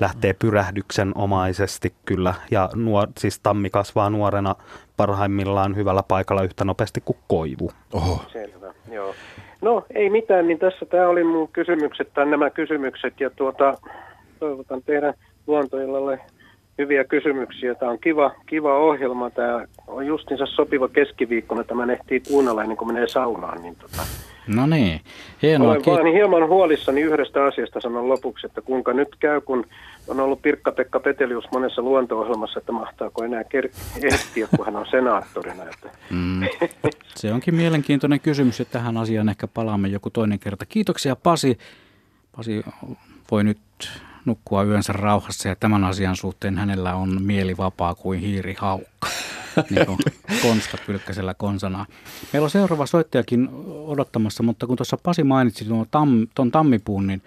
lähtee 0.00 0.32
pyrähdyksen 0.32 1.12
omaisesti 1.14 1.92
kyllä. 2.04 2.34
Ja 2.50 2.70
nuor, 2.74 3.08
siis 3.18 3.40
tammi 3.40 3.70
kasvaa 3.70 4.10
nuorena 4.10 4.54
parhaimmillaan 4.96 5.76
hyvällä 5.76 6.02
paikalla 6.08 6.42
yhtä 6.42 6.64
nopeasti 6.64 7.02
kuin 7.04 7.18
koivu. 7.28 7.70
Oho. 7.92 8.22
Selvä, 8.32 8.74
joo. 8.90 9.14
No 9.60 9.84
ei 9.94 10.10
mitään, 10.10 10.48
niin 10.48 10.58
tässä 10.58 10.86
tämä 10.86 11.08
oli 11.08 11.24
mun 11.24 11.48
kysymykset 11.48 12.14
tai 12.14 12.26
nämä 12.26 12.50
kysymykset 12.50 13.20
ja 13.20 13.30
tuota, 13.30 13.78
toivotan 14.38 14.82
teidän 14.82 15.14
luontoillalle 15.46 16.20
hyviä 16.78 17.04
kysymyksiä. 17.04 17.74
Tämä 17.74 17.90
on 17.90 17.98
kiva, 17.98 18.34
kiva 18.46 18.78
ohjelma. 18.78 19.30
Tämä 19.30 19.66
on 19.86 20.06
justiinsa 20.06 20.46
sopiva 20.46 20.88
keskiviikkona. 20.88 21.64
Tämä 21.64 21.92
ehtii 21.92 22.20
kuunnella 22.20 22.62
ennen 22.62 22.76
kuin 22.76 22.92
menee 22.92 23.08
saunaan. 23.08 23.62
Niin 23.62 23.76
tota, 23.76 24.02
No 24.48 24.66
niin, 24.66 25.00
hienoa. 25.42 25.70
Olen 25.70 25.82
vaan 25.86 26.12
hieman 26.12 26.48
huolissani 26.48 27.00
yhdestä 27.00 27.44
asiasta 27.44 27.80
sanon 27.80 28.08
lopuksi, 28.08 28.46
että 28.46 28.60
kuinka 28.60 28.92
nyt 28.92 29.08
käy, 29.18 29.40
kun 29.40 29.66
on 30.08 30.20
ollut 30.20 30.42
Pirkka-Pekka 30.42 31.00
Petelius 31.00 31.44
monessa 31.52 31.82
luonto-ohjelmassa, 31.82 32.58
että 32.58 32.72
mahtaako 32.72 33.24
enää 33.24 33.42
ker- 33.42 34.04
ehtiä, 34.12 34.48
kun 34.56 34.66
hän 34.66 34.76
on 34.76 34.86
senaattorina. 34.90 35.62
Että. 35.62 35.90
Mm. 36.10 36.40
Se 37.14 37.32
onkin 37.32 37.54
mielenkiintoinen 37.54 38.20
kysymys, 38.20 38.60
että 38.60 38.72
tähän 38.72 38.96
asiaan 38.96 39.28
ehkä 39.28 39.46
palaamme 39.46 39.88
joku 39.88 40.10
toinen 40.10 40.38
kerta. 40.38 40.66
Kiitoksia 40.66 41.16
Pasi. 41.16 41.58
Pasi 42.36 42.64
voi 43.30 43.44
nyt 43.44 43.58
nukkua 44.28 44.62
yönsä 44.62 44.92
rauhassa 44.92 45.48
ja 45.48 45.56
tämän 45.56 45.84
asian 45.84 46.16
suhteen 46.16 46.58
hänellä 46.58 46.94
on 46.94 47.22
mieli 47.22 47.56
vapaa 47.56 47.94
kuin 47.94 48.20
hiiri 48.20 48.56
haukka. 48.58 49.08
niin 49.70 49.86
kuin 49.86 49.98
Konsta 50.42 50.78
Pylkkäsellä 50.86 51.34
konsanaa. 51.34 51.86
Meillä 52.32 52.44
on 52.44 52.50
seuraava 52.50 52.86
soittajakin 52.86 53.48
odottamassa, 53.86 54.42
mutta 54.42 54.66
kun 54.66 54.76
tuossa 54.76 54.98
Pasi 55.02 55.24
mainitsi 55.24 55.64
tuon, 55.64 55.86
tam, 55.90 56.26
tuon 56.34 56.50
tammipuun, 56.50 57.06
niin 57.06 57.22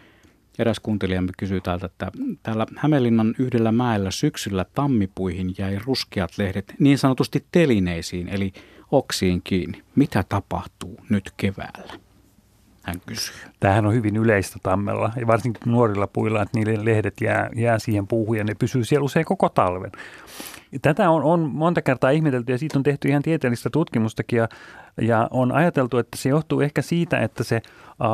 eräs 0.60 0.80
kuuntelijamme 0.80 1.32
kysyy 1.38 1.62
täältä, 1.62 1.86
että 1.86 2.12
täällä 2.44 2.66
Hämeenlinnan 2.76 3.36
yhdellä 3.40 3.72
mäellä 3.72 4.12
syksyllä 4.12 4.66
tammipuihin 4.74 5.56
jäi 5.58 5.80
ruskeat 5.86 6.38
lehdet 6.38 6.74
niin 6.80 6.98
sanotusti 6.98 7.46
telineisiin, 7.52 8.30
eli 8.30 8.54
oksiin 8.92 9.42
kiinni. 9.44 9.84
Mitä 9.96 10.24
tapahtuu 10.30 11.00
nyt 11.10 11.32
keväällä? 11.38 12.11
Hän 12.84 13.02
kysyy. 13.06 13.36
Tämähän 13.60 13.86
on 13.86 13.94
hyvin 13.94 14.17
yleistä 14.17 14.60
tammella 14.63 15.12
ja 15.20 15.28
varsinkin 15.28 15.62
nuorilla 15.65 16.08
puilla, 16.08 16.41
että 16.41 16.58
niiden 16.58 16.86
lehdet 16.86 17.22
jää, 17.22 17.50
jää 17.56 17.80
siihen 17.80 18.08
puuhun 18.08 18.38
ja 18.38 18.44
ne 18.44 18.56
pysyy 18.56 18.84
siellä 18.84 19.06
usein 19.06 19.26
koko 19.26 19.50
talven. 19.50 19.91
Tätä 20.82 21.10
on, 21.10 21.24
on 21.24 21.39
monta 21.39 21.82
kertaa 21.82 22.10
ihmetelty 22.10 22.52
ja 22.52 22.58
siitä 22.58 22.80
on 22.80 22.84
tehty 22.84 23.08
ihan 23.08 23.22
tieteellistä 23.22 23.70
tutkimustakin 23.70 24.38
ja, 24.38 24.48
ja 25.02 25.28
on 25.32 25.52
ajateltu, 25.52 25.98
että 25.98 26.17
se 26.17 26.30
johtuu 26.30 26.62
ehkä 26.62 26.82
siitä, 26.82 27.20
että 27.20 27.44
se 27.44 27.62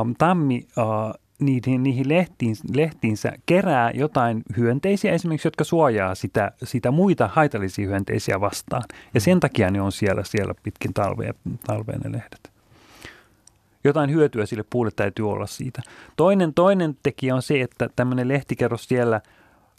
um, 0.02 0.16
tammi 0.18 0.68
uh, 0.78 1.14
niihin, 1.40 1.84
niihin 1.84 2.10
lehtiin, 2.10 2.56
lehtiinsä 2.76 3.32
kerää 3.46 3.92
jotain 3.94 4.44
hyönteisiä 4.58 5.12
esimerkiksi, 5.12 5.48
jotka 5.48 5.64
suojaa 5.64 6.16
sitä, 6.16 6.52
sitä 6.64 6.92
muita 6.92 7.30
haitallisia 7.34 7.88
hyönteisiä 7.88 8.42
vastaan. 8.42 8.84
Ja 9.14 9.22
sen 9.22 9.40
takia 9.40 9.72
ne 9.72 9.82
on 9.82 9.92
siellä, 9.92 10.24
siellä 10.24 10.54
pitkin 10.64 10.94
talvea, 10.94 11.34
talveen 11.68 12.00
ne 12.00 12.12
lehdet. 12.12 12.57
Jotain 13.84 14.12
hyötyä 14.12 14.46
sille 14.46 14.64
puulle 14.70 14.92
täytyy 14.96 15.30
olla 15.30 15.46
siitä. 15.46 15.82
Toinen, 16.16 16.54
toinen 16.54 16.98
tekijä 17.04 17.36
on 17.36 17.42
se, 17.42 17.62
että 17.62 17.90
tämmöinen 17.96 18.28
lehtikerros 18.28 18.86
siellä 18.86 19.22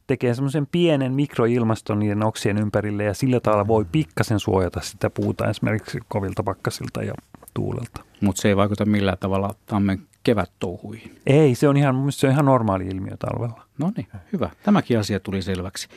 tekee 0.07 0.35
semmoisen 0.35 0.67
pienen 0.67 1.13
mikroilmaston 1.13 1.99
niiden 1.99 2.23
oksien 2.23 2.59
ympärille 2.59 3.05
ja 3.05 3.15
sillä 3.15 3.41
tavalla 3.41 3.67
voi 3.67 3.85
pikkasen 3.93 4.41
suojata 4.41 4.81
sitä 4.81 5.11
puuta 5.11 5.51
esimerkiksi 5.51 5.99
kovilta 6.09 6.43
pakkasilta 6.43 7.03
ja 7.03 7.15
tuulelta. 7.55 8.01
Mutta 8.21 8.43
se 8.43 8.49
ei 8.49 8.57
vaikuta 8.57 8.85
millään 8.85 9.19
tavalla 9.21 9.55
tammen 9.67 9.99
kevättouhuihin. 10.25 11.21
Ei, 11.27 11.55
se 11.55 11.69
on 11.69 11.77
ihan, 11.77 12.13
se 12.13 12.27
on 12.27 12.33
ihan 12.33 12.45
normaali 12.45 12.87
ilmiö 12.87 13.17
talvella. 13.17 13.63
No 13.79 13.93
niin, 13.97 14.09
hyvä. 14.33 14.51
Tämäkin 14.63 14.99
asia 14.99 15.21
tuli 15.21 15.43
selväksi. 15.43 15.89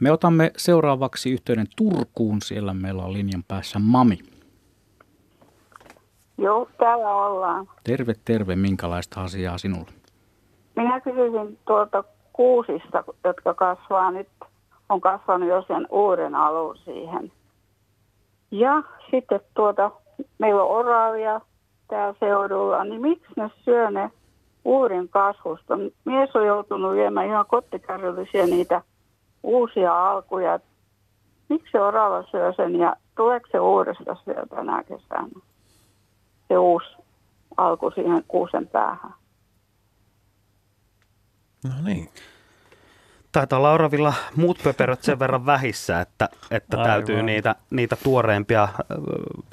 Me 0.00 0.12
otamme 0.12 0.52
seuraavaksi 0.56 1.30
yhteyden 1.30 1.66
Turkuun. 1.76 2.42
Siellä 2.42 2.74
meillä 2.74 3.02
on 3.02 3.12
linjan 3.12 3.44
päässä 3.48 3.78
Mami. 3.78 4.18
Joo, 6.38 6.68
täällä 6.78 7.14
ollaan. 7.14 7.68
Terve, 7.84 8.12
terve. 8.24 8.56
Minkälaista 8.56 9.22
asiaa 9.22 9.58
sinulle? 9.58 9.92
Minä 10.76 11.00
kysyisin 11.00 11.58
tuolta 11.66 12.04
kuusista, 12.32 13.04
jotka 13.24 13.54
kasvaa 13.54 14.10
nyt, 14.10 14.28
on 14.88 15.00
kasvanut 15.00 15.48
jo 15.48 15.64
sen 15.68 15.86
uuden 15.90 16.34
alun 16.34 16.76
siihen. 16.76 17.32
Ja 18.50 18.82
sitten 19.10 19.40
tuota, 19.54 19.90
meillä 20.38 20.62
on 20.62 20.70
oravia 20.70 21.40
täällä 21.88 22.14
seudulla, 22.20 22.84
niin 22.84 23.00
miksi 23.00 23.32
ne 23.36 23.50
syö 23.64 23.90
ne 23.90 24.10
uuden 24.64 25.08
kasvusta? 25.08 25.78
Mies 26.04 26.36
on 26.36 26.46
joutunut 26.46 26.92
viemään 26.92 27.26
ihan 27.26 27.46
kottikärryllisiä 27.48 28.46
niitä 28.46 28.82
uusia 29.42 30.10
alkuja. 30.10 30.60
Miksi 31.48 31.72
se 31.72 31.80
orava 31.80 32.22
syö 32.22 32.52
sen 32.52 32.76
ja 32.76 32.96
tuleeko 33.16 33.48
se 33.52 33.60
uudestaan 33.60 34.18
sieltä 34.24 34.56
tänä 34.56 34.84
kesänä? 34.84 35.28
Se 36.48 36.58
uusi 36.58 36.86
alku 37.56 37.90
siihen 37.90 38.24
kuusen 38.28 38.66
päähän. 38.68 39.14
No 41.64 41.74
niin. 41.84 42.08
Taitaa 43.32 43.58
olla 43.58 43.72
Oravilla 43.72 44.14
muut 44.36 44.58
pöperöt 44.64 45.02
sen 45.02 45.18
verran 45.18 45.46
vähissä, 45.46 46.00
että, 46.00 46.28
että 46.50 46.76
Aivan. 46.76 46.90
täytyy 46.90 47.22
niitä, 47.22 47.54
niitä 47.70 47.96
tuoreempia, 48.02 48.68
ö, 48.80 48.84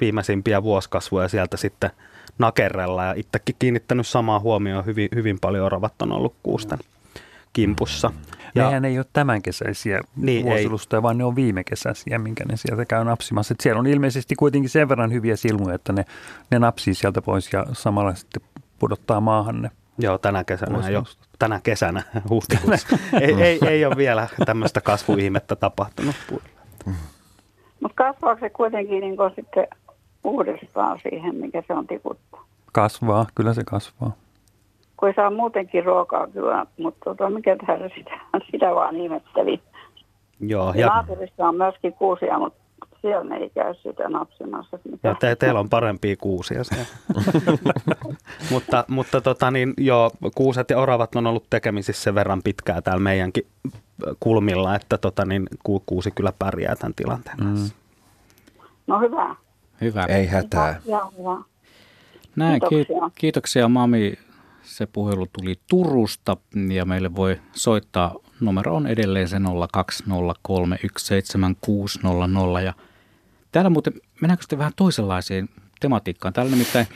viimeisimpiä 0.00 0.62
vuosikasvuja 0.62 1.28
sieltä 1.28 1.56
sitten 1.56 1.90
nakerrella. 2.38 3.04
Ja 3.04 3.14
itsekin 3.16 3.56
kiinnittänyt 3.58 4.06
samaa 4.06 4.40
huomioon, 4.40 4.86
hyvin, 4.86 5.08
hyvin 5.14 5.40
paljon 5.40 5.66
oravat 5.66 6.02
on 6.02 6.12
ollut 6.12 6.34
kuusten 6.42 6.78
kimpussa. 7.52 8.10
Ja, 8.54 8.64
Nehän 8.66 8.84
ei 8.84 8.98
ole 8.98 9.06
tämänkesäisiä 9.12 10.00
Niin, 10.16 10.26
niin, 10.26 10.38
ei. 10.38 10.44
vuosilustoja, 10.44 11.02
vaan 11.02 11.18
ne 11.18 11.24
on 11.24 11.36
viimekesäisiä, 11.36 12.18
minkä 12.18 12.44
ne 12.44 12.56
sieltä 12.56 12.84
käy 12.84 13.04
napsimassa. 13.04 13.52
Et 13.54 13.60
siellä 13.60 13.78
on 13.80 13.86
ilmeisesti 13.86 14.34
kuitenkin 14.34 14.70
sen 14.70 14.88
verran 14.88 15.12
hyviä 15.12 15.36
silmuja, 15.36 15.74
että 15.74 15.92
ne, 15.92 16.04
ne 16.50 16.58
napsii 16.58 16.94
sieltä 16.94 17.22
pois 17.22 17.52
ja 17.52 17.66
samalla 17.72 18.14
sitten 18.14 18.42
pudottaa 18.78 19.20
maahan 19.20 19.62
ne. 19.62 19.70
Joo, 19.98 20.18
tänä 20.18 20.44
kesänä 20.44 20.88
jo, 20.90 21.04
tänä 21.38 21.60
kesänä 21.62 22.02
huhtikuussa. 22.30 22.98
ei, 23.20 23.42
ei, 23.42 23.58
ei 23.68 23.84
ole 23.84 23.96
vielä 23.96 24.28
tämmöistä 24.46 24.80
kasvuihmettä 24.80 25.56
tapahtunut. 25.56 26.16
Mutta 27.80 28.04
kasvaako 28.04 28.40
se 28.40 28.50
kuitenkin 28.50 29.00
niin 29.00 29.16
sitten 29.36 29.66
uudestaan 30.24 30.98
siihen, 31.02 31.34
mikä 31.34 31.62
se 31.66 31.72
on 31.72 31.86
tiputtu? 31.86 32.38
Kasvaa, 32.72 33.26
kyllä 33.34 33.54
se 33.54 33.64
kasvaa. 33.64 34.12
Kun 35.00 35.08
ei 35.08 35.14
saa 35.14 35.30
muutenkin 35.30 35.84
ruokaa 35.84 36.26
kyllä, 36.26 36.66
mutta 36.78 37.00
tota, 37.04 37.30
mikä 37.30 37.56
täällä 37.66 37.88
sitä, 37.96 38.20
sitä 38.50 38.74
vaan 38.74 38.96
ihmetteli. 38.96 39.60
Joo, 40.40 40.72
Ja 40.74 40.80
ja, 40.80 40.86
naapurissa 40.86 41.48
on 41.48 41.56
myöskin 41.56 41.92
kuusia, 41.92 42.38
mutta 42.38 42.60
siellä 43.00 43.24
ne 43.24 43.36
ei 43.36 43.50
käy 43.50 43.74
sitä 43.74 44.08
napsimassa. 44.08 44.78
Mitä? 44.84 45.08
ja 45.08 45.14
te, 45.14 45.36
teillä 45.36 45.60
on 45.60 45.68
parempia 45.68 46.16
kuusia 46.16 46.64
siellä. 46.64 46.86
mutta 48.52 48.84
mutta 48.88 49.20
tota, 49.20 49.50
niin, 49.50 49.74
joo, 49.78 50.10
kuuset 50.34 50.70
ja 50.70 50.78
oravat 50.78 51.14
on 51.16 51.26
ollut 51.26 51.44
tekemisissä 51.50 52.02
sen 52.02 52.14
verran 52.14 52.42
pitkään 52.42 52.82
täällä 52.82 53.02
meidänkin 53.02 53.46
kulmilla, 54.20 54.74
että 54.74 54.98
tota, 54.98 55.24
niin, 55.24 55.46
ku, 55.62 55.82
kuusi 55.86 56.10
kyllä 56.10 56.32
pärjää 56.38 56.76
tämän 56.76 56.94
tilanteen 56.94 57.36
kanssa. 57.38 57.74
No 58.86 59.00
hyvä. 59.00 59.36
Hyvä. 59.80 60.04
Ei 60.04 60.26
hätää. 60.26 60.80
Ihan 60.86 61.12
hyvä. 61.18 61.36
Näin, 62.36 62.60
Kiitoksia. 62.60 62.84
kiitoksia. 62.84 63.10
kiitoksia 63.20 63.68
Mami. 63.68 64.14
Se 64.70 64.86
puhelu 64.86 65.26
tuli 65.26 65.60
Turusta 65.70 66.36
ja 66.72 66.84
meille 66.84 67.14
voi 67.16 67.40
soittaa. 67.52 68.14
Numero 68.40 68.76
on 68.76 68.86
edelleen 68.86 69.28
se 69.28 69.36
020317600. 69.38 69.42
Ja 72.64 72.74
täällä 73.52 73.70
muuten, 73.70 73.92
mennäänkö 74.20 74.42
sitten 74.42 74.58
vähän 74.58 74.72
toisenlaiseen 74.76 75.48
tematiikkaan? 75.80 76.34
Täällä 76.34 76.50
nimittäin 76.50 76.86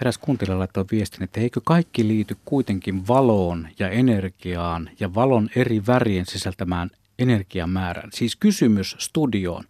eräs 0.00 0.18
kuuntelija 0.18 0.58
laittoi 0.58 0.84
viestin, 0.90 1.22
että 1.22 1.40
eikö 1.40 1.60
kaikki 1.64 2.08
liity 2.08 2.36
kuitenkin 2.44 3.08
valoon 3.08 3.68
ja 3.78 3.88
energiaan 3.88 4.90
ja 5.00 5.14
valon 5.14 5.48
eri 5.56 5.82
värien 5.86 6.26
sisältämään 6.26 6.90
energiamäärään. 7.18 8.10
Siis 8.12 8.36
kysymys 8.36 8.96
studioon. 8.98 9.64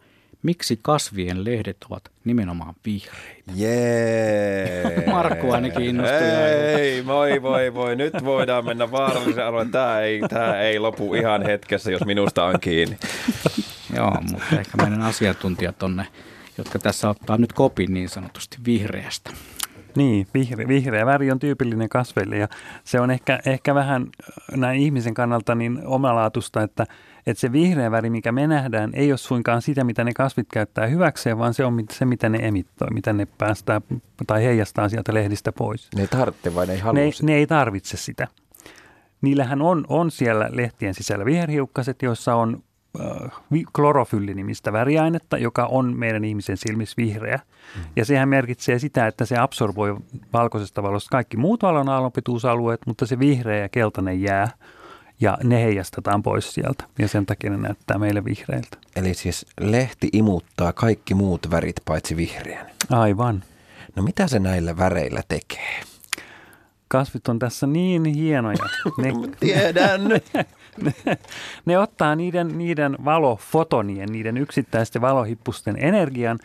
Miksi 0.46 0.78
kasvien 0.82 1.44
lehdet 1.44 1.76
ovat 1.90 2.10
nimenomaan 2.24 2.74
vihreitä? 2.84 3.52
Jee. 3.54 5.04
Markku 5.12 5.52
ainakin 5.52 5.82
innostui 5.82 6.28
jo. 6.28 6.78
Ei, 6.78 7.02
moi 7.02 7.42
voi 7.42 7.74
voi. 7.74 7.96
Nyt 7.96 8.14
voidaan 8.24 8.64
mennä 8.64 8.90
vaarallisen 8.90 9.46
alueen. 9.46 9.70
Tämä 9.70 10.00
ei, 10.00 10.20
tämä 10.28 10.60
ei 10.60 10.78
lopu 10.78 11.14
ihan 11.14 11.42
hetkessä, 11.42 11.90
jos 11.90 12.04
minusta 12.04 12.44
on 12.44 12.60
kiinni. 12.60 12.96
Joo, 13.96 14.10
mutta 14.20 14.58
ehkä 14.58 14.76
meidän 14.76 15.02
asiantuntijat 15.02 15.78
tonne, 15.78 16.06
jotka 16.58 16.78
tässä 16.78 17.08
ottaa 17.08 17.38
nyt 17.38 17.52
kopin 17.52 17.94
niin 17.94 18.08
sanotusti 18.08 18.56
vihreästä. 18.66 19.30
Niin, 19.96 20.26
vihreä, 20.34 20.68
vihreä 20.68 21.06
väri 21.06 21.30
on 21.30 21.38
tyypillinen 21.38 21.88
kasveille 21.88 22.36
ja 22.36 22.48
se 22.84 23.00
on 23.00 23.10
ehkä, 23.10 23.40
ehkä 23.46 23.74
vähän 23.74 24.02
äh, 24.02 24.58
näin 24.58 24.80
ihmisen 24.80 25.14
kannalta 25.14 25.54
niin 25.54 25.86
omalaatusta, 25.86 26.62
että, 26.62 26.86
että 27.26 27.40
se 27.40 27.52
vihreä 27.52 27.90
väri, 27.90 28.10
mikä 28.10 28.32
me 28.32 28.46
nähdään, 28.46 28.90
ei 28.94 29.12
ole 29.12 29.18
suinkaan 29.18 29.62
sitä, 29.62 29.84
mitä 29.84 30.04
ne 30.04 30.12
kasvit 30.14 30.46
käyttää 30.52 30.86
hyväkseen, 30.86 31.38
vaan 31.38 31.54
se 31.54 31.64
on 31.64 31.84
se, 31.90 32.04
mitä 32.04 32.28
ne 32.28 32.38
emittoi, 32.42 32.88
mitä 32.94 33.12
ne 33.12 33.26
päästää 33.38 33.80
tai 34.26 34.44
heijastaa 34.44 34.88
sieltä 34.88 35.14
lehdistä 35.14 35.52
pois. 35.52 35.88
Ne 35.94 36.02
ei 36.02 36.08
tarvitse 36.08 36.54
vai 36.54 36.66
ne 36.66 36.72
ei 36.72 36.78
halua 36.78 37.00
Ne, 37.00 37.10
sitä? 37.12 37.26
ne 37.26 37.34
ei 37.34 37.46
tarvitse 37.46 37.96
sitä. 37.96 38.28
Niillähän 39.22 39.62
on, 39.62 39.84
on 39.88 40.10
siellä 40.10 40.48
lehtien 40.52 40.94
sisällä 40.94 41.24
viherhiukkaset, 41.24 42.02
joissa 42.02 42.34
on 42.34 42.62
äh, 43.00 43.32
klorofyllinimistä 43.72 44.72
väriainetta, 44.72 45.38
joka 45.38 45.66
on 45.66 45.98
meidän 45.98 46.24
ihmisen 46.24 46.56
silmissä 46.56 46.94
vihreä. 46.96 47.36
Mm. 47.76 47.82
Ja 47.96 48.04
sehän 48.04 48.28
merkitsee 48.28 48.78
sitä, 48.78 49.06
että 49.06 49.24
se 49.24 49.38
absorboi 49.38 49.96
valkoisesta 50.32 50.82
valosta 50.82 51.08
kaikki 51.10 51.36
muut 51.36 51.62
valon 51.62 51.88
aallonpituusalueet, 51.88 52.80
mutta 52.86 53.06
se 53.06 53.18
vihreä 53.18 53.58
ja 53.58 53.68
keltainen 53.68 54.22
jää 54.22 54.50
ja 55.20 55.38
ne 55.44 55.62
heijastetaan 55.62 56.22
pois 56.22 56.54
sieltä. 56.54 56.84
Ja 56.98 57.08
sen 57.08 57.26
takia 57.26 57.50
ne 57.50 57.56
näyttää 57.56 57.98
meille 57.98 58.24
vihreiltä. 58.24 58.76
Eli 58.96 59.14
siis 59.14 59.46
lehti 59.60 60.08
imuttaa 60.12 60.72
kaikki 60.72 61.14
muut 61.14 61.50
värit 61.50 61.76
paitsi 61.84 62.16
vihreän. 62.16 62.66
Aivan. 62.90 63.44
No 63.96 64.02
mitä 64.02 64.26
se 64.28 64.38
näillä 64.38 64.76
väreillä 64.76 65.22
tekee? 65.28 65.80
Kasvit 66.88 67.28
on 67.28 67.38
tässä 67.38 67.66
niin 67.66 68.04
hienoja. 68.04 68.64
Ne, 68.98 69.12
Tiedän. 69.40 70.00
ne 71.66 71.78
ottaa 71.78 72.16
niiden, 72.16 72.58
niiden 72.58 72.96
valofotonien, 73.04 74.08
niiden 74.12 74.36
yksittäisten 74.36 75.02
valohippusten 75.02 75.76
energian 75.78 76.38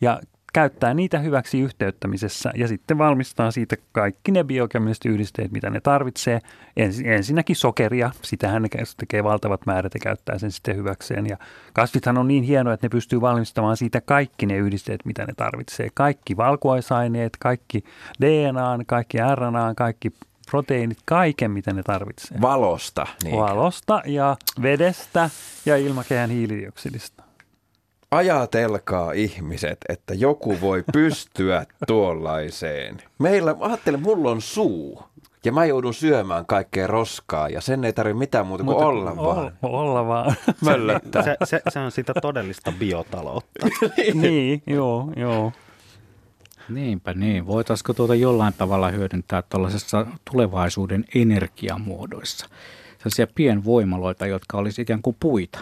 ja 0.00 0.20
käyttää 0.58 0.94
niitä 0.94 1.18
hyväksi 1.18 1.60
yhteyttämisessä 1.60 2.52
ja 2.56 2.68
sitten 2.68 2.98
valmistaa 2.98 3.50
siitä 3.50 3.76
kaikki 3.92 4.32
ne 4.32 4.44
biokemialliset 4.44 5.04
yhdisteet, 5.04 5.52
mitä 5.52 5.70
ne 5.70 5.80
tarvitsee. 5.80 6.40
Ens, 6.76 7.00
ensinnäkin 7.04 7.56
sokeria, 7.56 8.10
sitähän 8.22 8.62
ne 8.62 8.68
tekee 8.96 9.24
valtavat 9.24 9.66
määrät 9.66 9.94
ja 9.94 10.00
käyttää 10.02 10.38
sen 10.38 10.52
sitten 10.52 10.76
hyväkseen. 10.76 11.26
Ja 11.26 11.36
kasvithan 11.72 12.18
on 12.18 12.28
niin 12.28 12.44
hienoja, 12.44 12.74
että 12.74 12.84
ne 12.84 12.88
pystyy 12.88 13.20
valmistamaan 13.20 13.76
siitä 13.76 14.00
kaikki 14.00 14.46
ne 14.46 14.56
yhdisteet, 14.56 15.04
mitä 15.04 15.26
ne 15.26 15.32
tarvitsee. 15.36 15.88
Kaikki 15.94 16.36
valkuaisaineet, 16.36 17.32
kaikki 17.38 17.84
DNA, 18.20 18.78
kaikki 18.86 19.18
RNA, 19.34 19.74
kaikki 19.76 20.12
proteiinit, 20.50 20.98
kaiken 21.04 21.50
mitä 21.50 21.72
ne 21.72 21.82
tarvitsee. 21.82 22.40
Valosta. 22.40 23.06
Niin. 23.24 23.36
Valosta 23.36 24.02
ja 24.06 24.36
vedestä 24.62 25.30
ja 25.66 25.76
ilmakehän 25.76 26.30
hiilidioksidista. 26.30 27.27
Ajatelkaa 28.10 29.12
ihmiset, 29.12 29.78
että 29.88 30.14
joku 30.14 30.60
voi 30.60 30.84
pystyä 30.92 31.66
tuollaiseen. 31.86 33.02
Meillä, 33.18 33.56
ajattelen, 33.60 34.02
mulla 34.02 34.30
on 34.30 34.40
suu. 34.42 35.02
Ja 35.44 35.52
mä 35.52 35.64
joudun 35.64 35.94
syömään 35.94 36.46
kaikkea 36.46 36.86
roskaa 36.86 37.48
ja 37.48 37.60
sen 37.60 37.84
ei 37.84 37.92
tarvitse 37.92 38.18
mitään 38.18 38.46
muuta 38.46 38.64
kuin 38.64 38.76
olla 38.76 39.16
vaan. 39.16 39.52
Olla 39.62 40.06
vaan. 40.14 40.34
Möllöttää. 40.64 41.22
Se, 41.22 41.36
se, 41.44 41.62
se 41.68 41.78
on 41.78 41.90
sitä 41.90 42.12
todellista 42.22 42.72
biotaloutta. 42.78 43.66
niin, 44.14 44.62
joo, 44.66 45.12
joo. 45.16 45.52
Niinpä 46.68 47.14
niin. 47.14 47.46
Voitaisiko 47.46 47.94
tuota 47.94 48.14
jollain 48.14 48.54
tavalla 48.58 48.88
hyödyntää 48.88 49.42
tuollaisessa 49.42 50.06
tulevaisuuden 50.30 51.04
energiamuodoissa? 51.14 52.46
Sellaisia 52.98 53.26
pienvoimaloita, 53.34 54.26
jotka 54.26 54.58
olisi 54.58 54.82
ikään 54.82 55.02
kuin 55.02 55.16
puita. 55.20 55.58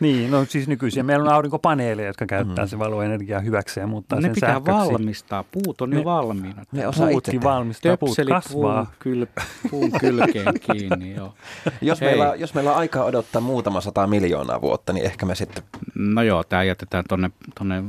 Niin, 0.00 0.30
no 0.30 0.44
siis 0.44 0.68
nykyisiä. 0.68 1.02
Meillä 1.02 1.22
on 1.28 1.34
aurinkopaneeleja, 1.34 2.06
jotka 2.08 2.26
käyttää 2.26 2.64
mm. 2.64 2.68
se 2.68 2.78
valoenergiaa 2.78 3.40
hyväkseen, 3.40 3.88
mutta 3.88 4.16
ne 4.16 4.22
sen 4.22 4.32
pitää 4.34 4.50
sähköksi. 4.54 4.72
valmistaa. 4.72 5.44
Puut 5.52 5.80
on 5.80 5.90
Ne- 5.90 5.96
jo 5.96 6.04
valmiina. 6.04 6.62
Ne 6.72 6.86
osaa 6.88 7.06
itse 7.08 7.12
Puutkin 7.12 7.40
tehdä. 7.40 7.44
valmistaa, 7.54 7.96
puut 7.96 8.16
kasvaa. 8.28 8.84
puun, 8.84 8.86
kyl, 8.98 9.26
puun 9.70 9.90
kylkeen 10.00 10.54
kiinni, 10.72 11.14
joo. 11.14 11.34
Jos 11.80 12.00
Hei. 12.00 12.08
meillä, 12.08 12.34
jos 12.34 12.54
meillä 12.54 12.70
on 12.70 12.76
aikaa 12.76 13.04
odottaa 13.04 13.40
muutama 13.40 13.80
sata 13.80 14.06
miljoonaa 14.06 14.60
vuotta, 14.60 14.92
niin 14.92 15.06
ehkä 15.06 15.26
me 15.26 15.34
sitten 15.34 15.64
No 15.94 16.22
joo, 16.22 16.44
tämä 16.44 16.62
jätetään 16.62 17.04
tuonne 17.08 17.30
tonne 17.58 17.82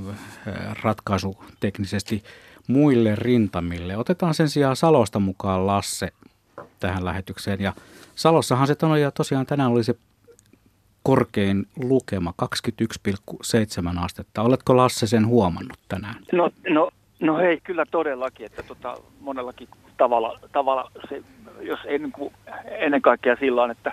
ratkaisu 0.83 1.43
teknisesti 1.59 2.23
muille 2.67 3.15
rintamille. 3.15 3.97
Otetaan 3.97 4.33
sen 4.33 4.49
sijaan 4.49 4.75
Salosta 4.75 5.19
mukaan 5.19 5.67
Lasse 5.67 6.09
tähän 6.79 7.05
lähetykseen. 7.05 7.61
Ja 7.61 7.73
Salossahan 8.15 8.67
se 8.67 8.75
on, 8.83 9.01
ja 9.01 9.11
tosiaan 9.11 9.45
tänään 9.45 9.71
oli 9.71 9.83
se 9.83 9.95
korkein 11.05 11.67
lukema, 11.83 12.33
21,7 12.41 14.03
astetta. 14.03 14.41
Oletko 14.41 14.77
Lasse 14.77 15.07
sen 15.07 15.27
huomannut 15.27 15.79
tänään? 15.87 16.15
No, 16.31 16.49
no, 16.69 16.89
no 17.19 17.37
hei, 17.37 17.59
kyllä 17.63 17.85
todellakin, 17.91 18.45
että 18.45 18.63
tota, 18.63 18.97
monellakin 19.19 19.67
tavalla, 19.97 20.39
tavalla 20.51 20.91
se, 21.09 21.23
jos 21.61 21.79
ei 21.85 21.99
niin 21.99 22.11
kuin, 22.11 22.33
ennen 22.65 23.01
kaikkea 23.01 23.35
sillä 23.39 23.71
että, 23.71 23.91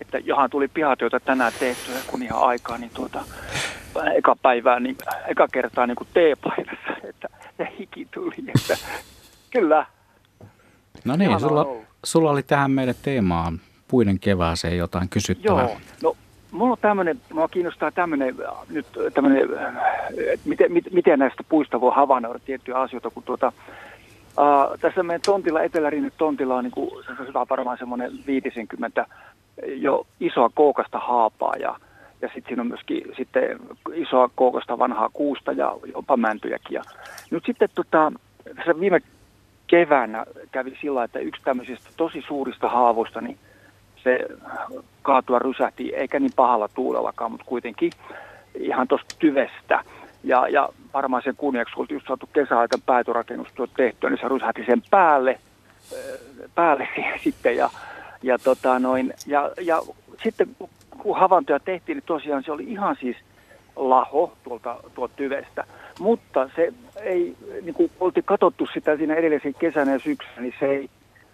että 0.00 0.18
johan 0.18 0.50
tuli 0.50 0.68
pihatyötä 0.68 1.20
tänään 1.20 1.52
tehtyä, 1.60 1.94
kun 2.06 2.22
ihan 2.22 2.42
aikaa, 2.42 2.78
niin 2.78 2.90
tuota, 2.94 3.24
eka 4.14 4.36
päivää, 4.42 4.80
niin, 4.80 4.96
eka 5.26 5.48
kertaa 5.52 5.86
niin 5.86 5.96
kuin 5.96 6.08
teepaidassa, 6.14 7.08
että 7.08 7.28
ja 7.58 7.66
hiki 7.78 8.08
tuli, 8.14 8.34
että 8.58 8.76
kyllä, 9.50 9.86
No 11.04 11.16
niin, 11.16 11.40
sulla, 11.40 11.64
ollut. 11.64 11.84
sulla 12.04 12.30
oli 12.30 12.42
tähän 12.42 12.70
meidän 12.70 12.94
teemaan 13.02 13.60
puiden 13.88 14.20
kevääseen 14.20 14.78
jotain 14.78 15.08
kysyttävää. 15.08 15.62
Joo, 15.62 15.76
no 16.02 16.16
mulla 16.50 16.72
on 16.72 16.78
tämmöinen, 16.80 17.20
mua 17.32 17.48
kiinnostaa 17.48 17.90
tämmöinen 17.90 18.36
nyt 18.70 18.86
tämmöinen, 19.14 19.48
että 20.32 20.48
miten, 20.48 20.72
mit- 20.72 20.92
miten 20.92 21.18
näistä 21.18 21.44
puista 21.48 21.80
voi 21.80 21.92
havainnoida 21.94 22.38
tiettyjä 22.38 22.76
asioita, 22.76 23.10
kun 23.10 23.22
tuota, 23.22 23.52
ää, 24.38 24.68
tässä 24.80 25.02
meidän 25.02 25.20
tontilla, 25.20 25.62
etelärinne 25.62 26.10
tontilla 26.18 26.56
on 26.56 26.64
niin 26.64 26.72
kuin, 26.72 27.04
se 27.04 27.26
hyvä 27.28 27.46
varmaan 27.50 27.78
semmoinen 27.78 28.12
50 28.26 29.06
jo 29.66 30.06
isoa 30.20 30.50
kookasta 30.54 30.98
haapaa 30.98 31.56
ja, 31.56 31.76
ja 32.22 32.28
sitten 32.28 32.48
siinä 32.48 32.62
on 32.62 32.68
myöskin 32.68 33.02
sitten 33.16 33.58
isoa 33.94 34.30
kookasta 34.34 34.78
vanhaa 34.78 35.10
kuusta 35.12 35.52
ja 35.52 35.76
jopa 35.94 36.16
mäntyjäkin. 36.16 36.74
Ja 36.74 36.82
nyt 37.30 37.44
sitten 37.46 37.68
tota, 37.74 38.12
tässä 38.56 38.80
viime 38.80 39.00
keväänä 39.66 40.24
kävi 40.52 40.78
sillä, 40.80 41.04
että 41.04 41.18
yksi 41.18 41.42
tämmöisistä 41.44 41.90
tosi 41.96 42.24
suurista 42.28 42.68
haavoista, 42.68 43.20
niin 43.20 43.38
se 44.04 44.18
kaatua 45.02 45.38
rysähti, 45.38 45.94
eikä 45.94 46.20
niin 46.20 46.32
pahalla 46.36 46.68
tuulellakaan, 46.68 47.30
mutta 47.30 47.46
kuitenkin 47.46 47.92
ihan 48.54 48.88
tuosta 48.88 49.14
tyvestä. 49.18 49.84
Ja, 50.24 50.48
ja 50.48 50.68
varmaan 50.94 51.22
sen 51.22 51.36
kunniaksi, 51.36 51.74
kun 51.74 51.86
just 51.90 52.06
saatu 52.06 52.28
kesäaikan 52.32 52.82
päätörakennustyöt 52.86 53.70
tehtyä, 53.76 54.10
niin 54.10 54.20
se 54.20 54.28
rysähti 54.28 54.64
sen 54.66 54.82
päälle, 54.90 55.38
ö, 55.92 56.18
päälle 56.54 56.88
sitten. 57.24 57.56
Ja, 57.56 57.70
ja, 58.22 58.38
tota 58.38 58.78
noin, 58.78 59.14
ja, 59.26 59.50
ja 59.60 59.82
sitten 60.22 60.56
kun 60.98 61.18
havaintoja 61.18 61.60
tehtiin, 61.60 61.96
niin 61.96 62.04
tosiaan 62.06 62.42
se 62.42 62.52
oli 62.52 62.64
ihan 62.64 62.96
siis 63.00 63.16
laho 63.76 64.32
tuolta, 64.44 64.76
tuolta 64.94 65.14
tyvestä. 65.16 65.64
Mutta 66.00 66.50
se 66.56 66.72
ei, 67.02 67.36
niin 67.62 67.74
kuin 67.74 67.90
oltiin 68.00 68.24
katsottu 68.24 68.68
sitä 68.74 68.96
siinä 68.96 69.14
edellisen 69.14 69.54
kesänä 69.54 69.92
ja 69.92 69.98
syksynä, 69.98 70.42
niin 70.42 70.54
se 70.60 70.66
ei 70.66 70.90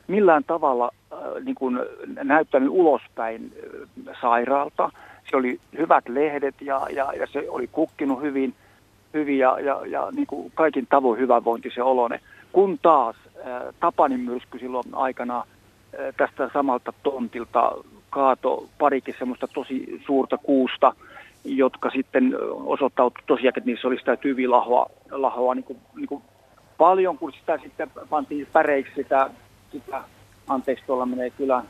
millään 0.08 0.44
tavalla 0.44 0.90
äh, 1.12 1.18
niin 1.44 1.54
kuin 1.54 1.78
näyttänyt 2.22 2.68
ulospäin 2.72 3.52
äh, 4.08 4.16
sairaalta. 4.20 4.90
Se 5.30 5.36
oli 5.36 5.60
hyvät 5.78 6.08
lehdet 6.08 6.54
ja, 6.60 6.86
ja, 6.90 7.12
ja 7.12 7.26
se 7.26 7.44
oli 7.48 7.66
kukkinut 7.66 8.22
hyvin, 8.22 8.54
hyvin 9.14 9.38
ja, 9.38 9.60
ja, 9.60 9.80
ja 9.86 10.08
niin 10.12 10.26
kuin 10.26 10.52
kaikin 10.54 10.86
tavoin 10.86 11.20
hyvävointi 11.20 11.70
se 11.74 11.82
olone. 11.82 12.20
Kun 12.52 12.78
taas 12.82 13.16
äh, 13.26 13.62
Tapanin 13.80 14.20
myrsky 14.20 14.58
silloin 14.58 14.84
aikana 14.92 15.44
tästä 16.16 16.50
samalta 16.52 16.92
tontilta 17.02 17.72
kaato 18.10 18.68
parikin 18.78 19.14
semmoista 19.18 19.48
tosi 19.48 20.02
suurta 20.06 20.38
kuusta, 20.38 20.94
jotka 21.44 21.90
sitten 21.90 22.34
osoittautui 22.64 23.22
tosiaan, 23.26 23.48
että 23.48 23.70
niissä 23.70 23.88
oli 23.88 23.98
sitä 23.98 24.16
tyvilahoa 24.16 24.86
lahoa 25.10 25.54
niin 25.54 25.64
kuin, 25.64 25.78
niin 25.96 26.06
kuin 26.08 26.22
paljon, 26.78 27.18
kun 27.18 27.32
sitä 27.32 27.58
sitten 27.62 27.90
pantiin 28.10 28.46
päreiksi 28.52 28.92
sitä, 28.94 29.30
sitä 29.80 30.02
anteeksi, 30.48 30.84
tuolla 30.86 31.06
menee 31.06 31.30
kyllä 31.30 31.62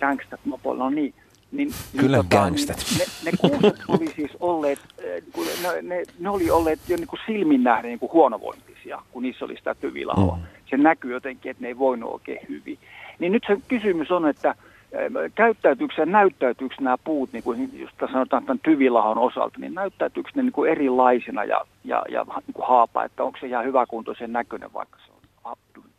gangstat 0.00 0.40
mopoilla, 0.44 0.84
no 0.84 0.90
niin. 0.90 1.14
Niin, 1.52 1.70
Kyllä 1.96 2.16
niin, 2.16 2.26
gangstat. 2.30 2.76
Niin, 2.98 3.08
ne, 3.24 3.30
ne 3.30 3.50
kuuset 3.50 3.82
oli 3.88 4.06
siis 4.16 4.30
olleet, 4.40 4.78
eh, 4.98 5.22
ne, 5.62 5.82
ne, 5.82 6.02
ne 6.18 6.30
oli 6.30 6.50
olleet 6.50 6.80
jo 6.88 6.96
niin 6.96 7.06
kuin 7.06 7.20
silmin 7.26 7.64
nähden 7.64 7.88
niin 7.88 7.98
kuin 7.98 8.12
huonovointisia, 8.12 9.02
kun 9.12 9.22
niissä 9.22 9.44
oli 9.44 9.56
sitä 9.56 9.74
tyvilahoa. 9.74 10.36
Mm. 10.36 10.42
Se 10.70 10.76
näkyy 10.76 11.12
jotenkin, 11.12 11.50
että 11.50 11.62
ne 11.62 11.68
ei 11.68 11.78
voinut 11.78 12.12
oikein 12.12 12.46
hyvin. 12.48 12.78
Niin 13.18 13.32
nyt 13.32 13.42
se 13.46 13.56
kysymys 13.68 14.10
on, 14.10 14.28
että 14.28 14.54
eh, 14.92 15.10
käyttäytyykö 15.34 15.94
ja 15.98 16.06
näyttäytyykö 16.06 16.74
nämä 16.80 16.98
puut, 16.98 17.32
niin 17.32 17.44
kuin 17.44 17.70
just 17.80 17.94
sanotaan 18.12 18.44
tämän 18.44 18.60
tyvilahon 18.62 19.18
osalta, 19.18 19.58
niin 19.58 19.74
näyttäytyykö 19.74 20.30
ne 20.34 20.42
niin 20.42 20.52
kuin 20.52 20.70
erilaisina 20.70 21.44
ja, 21.44 21.60
ja, 21.84 22.04
ja 22.08 22.24
niin 22.24 22.54
kuin 22.54 22.68
haapa, 22.68 23.04
että 23.04 23.24
onko 23.24 23.38
se 23.40 23.46
ihan 23.46 23.64
hyväkuntoisen 23.64 24.32
näköinen, 24.32 24.72
vaikka 24.72 24.98
se 25.06 25.12
on 25.12 25.16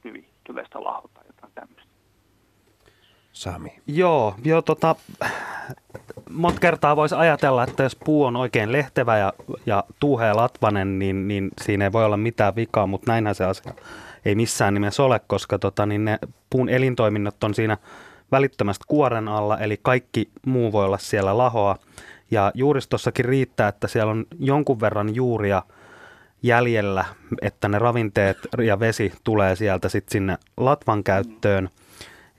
tyvi, 0.08 0.30
tyvestä 0.44 0.84
laho 0.84 1.10
tai 1.14 1.24
jotain 1.28 1.54
tämmöistä. 1.56 1.92
Sami. 3.32 3.82
Joo, 3.88 4.36
joo 4.44 4.62
tota, 4.62 4.96
monta 6.30 6.60
kertaa 6.60 6.96
voisi 6.96 7.16
ajatella, 7.16 7.64
että 7.64 7.84
jos 7.84 7.96
puu 7.96 8.24
on 8.24 8.36
oikein 8.36 8.72
lehtevä 8.72 9.18
ja, 9.18 9.34
ja 9.66 9.84
tuuhea 10.00 10.36
latvanen, 10.36 11.00
niin, 11.00 11.28
niin 11.28 11.50
siinä 11.62 11.86
ei 11.86 11.92
voi 11.92 12.06
olla 12.06 12.18
mitään 12.18 12.56
vikaa, 12.56 12.88
mutta 12.88 13.12
näinhän 13.12 13.36
se 13.36 13.46
asia 13.46 13.74
ei 14.26 14.36
missään 14.36 14.74
nimessä 14.74 15.04
ole, 15.04 15.22
koska 15.28 15.60
tota, 15.60 15.86
niin 15.86 16.06
ne 16.06 16.20
puun 16.50 16.70
elintoiminnot 16.70 17.44
on 17.44 17.54
siinä 17.54 17.78
välittömästi 18.32 18.84
kuoren 18.88 19.28
alla, 19.28 19.58
eli 19.58 19.80
kaikki 19.82 20.30
muu 20.46 20.72
voi 20.72 20.86
olla 20.86 20.98
siellä 20.98 21.38
lahoa. 21.38 21.78
Ja 22.32 22.52
juuristossakin 22.54 23.26
riittää, 23.26 23.68
että 23.68 23.88
siellä 23.88 24.12
on 24.12 24.26
jonkun 24.40 24.80
verran 24.80 25.16
juuria 25.16 25.64
jäljellä, 26.44 27.06
että 27.42 27.68
ne 27.68 27.80
ravinteet 27.80 28.38
ja 28.64 28.80
vesi 28.80 29.14
tulee 29.24 29.56
sieltä 29.56 29.90
sitten 29.90 30.12
sinne 30.12 30.38
latvan 30.58 31.04
käyttöön. 31.04 31.70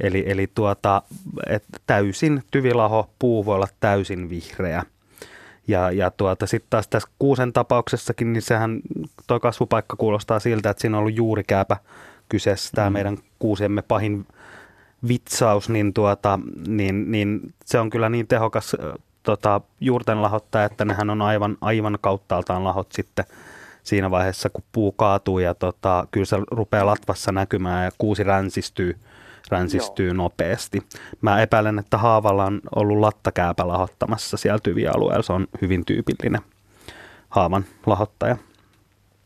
Eli, 0.01 0.25
eli 0.27 0.51
tuota, 0.55 1.03
et 1.47 1.65
täysin 1.87 2.43
tyvilaho 2.51 3.11
puu 3.19 3.47
voi 3.47 3.55
olla 3.55 3.69
täysin 3.81 4.31
vihreä. 4.31 4.83
Ja, 5.69 5.91
ja 5.91 6.11
tuota, 6.11 6.47
sitten 6.47 6.71
taas 6.71 6.89
tässä 6.89 7.09
kuusen 7.19 7.53
tapauksessakin, 7.53 8.33
niin 8.33 8.43
sehän 8.43 8.81
tuo 9.27 9.41
kasvupaikka 9.41 9.97
kuulostaa 9.97 10.39
siltä, 10.39 10.71
että 10.71 10.81
siinä 10.81 10.97
on 10.97 11.01
ollut 11.01 11.17
juurikääpä 11.17 11.77
kyseessä, 12.29 12.71
tämä 12.75 12.91
meidän 12.91 13.19
kuusemme 13.39 13.83
pahin 13.83 14.27
vitsaus, 15.09 15.69
niin, 15.69 15.95
tuota, 15.95 16.39
niin, 16.69 17.11
niin 17.11 17.55
se 17.65 17.79
on 17.79 17.91
kyllä 17.91 18.09
niin 18.09 18.27
tehokas 18.27 18.77
tota, 19.23 19.61
juurten 19.81 20.23
lahottaja, 20.23 20.65
että 20.65 20.85
nehän 20.85 21.11
on 21.11 21.23
aivan, 21.23 21.57
aivan 21.61 21.99
kauttaaltaan 22.01 22.65
lahot 22.65 22.93
sitten 22.93 23.25
siinä 23.83 24.11
vaiheessa, 24.11 24.51
kun 24.51 24.65
puu 24.73 24.93
kaatuu 24.93 25.39
ja 25.39 25.55
tota, 25.55 26.07
kyllä 26.11 26.27
se 26.27 26.37
rupeaa 26.51 26.87
latvassa 26.87 27.33
näkymään 27.33 27.85
ja 27.85 27.91
kuusi 27.99 28.25
ränsistyy, 28.25 28.97
ränsistyy 29.51 30.15
nopeasti. 30.15 30.83
Mä 31.21 31.43
epäilen, 31.43 31.79
että 31.79 31.99
haavalla 31.99 32.45
on 32.45 32.61
ollut 32.77 32.99
lattakääpä 32.99 33.69
lahottamassa 33.69 34.37
siellä 34.37 34.59
tyvialueella. 34.63 35.23
Se 35.23 35.33
on 35.33 35.47
hyvin 35.63 35.85
tyypillinen 35.85 36.41
haavan 37.29 37.65
lahottaja. 37.87 38.37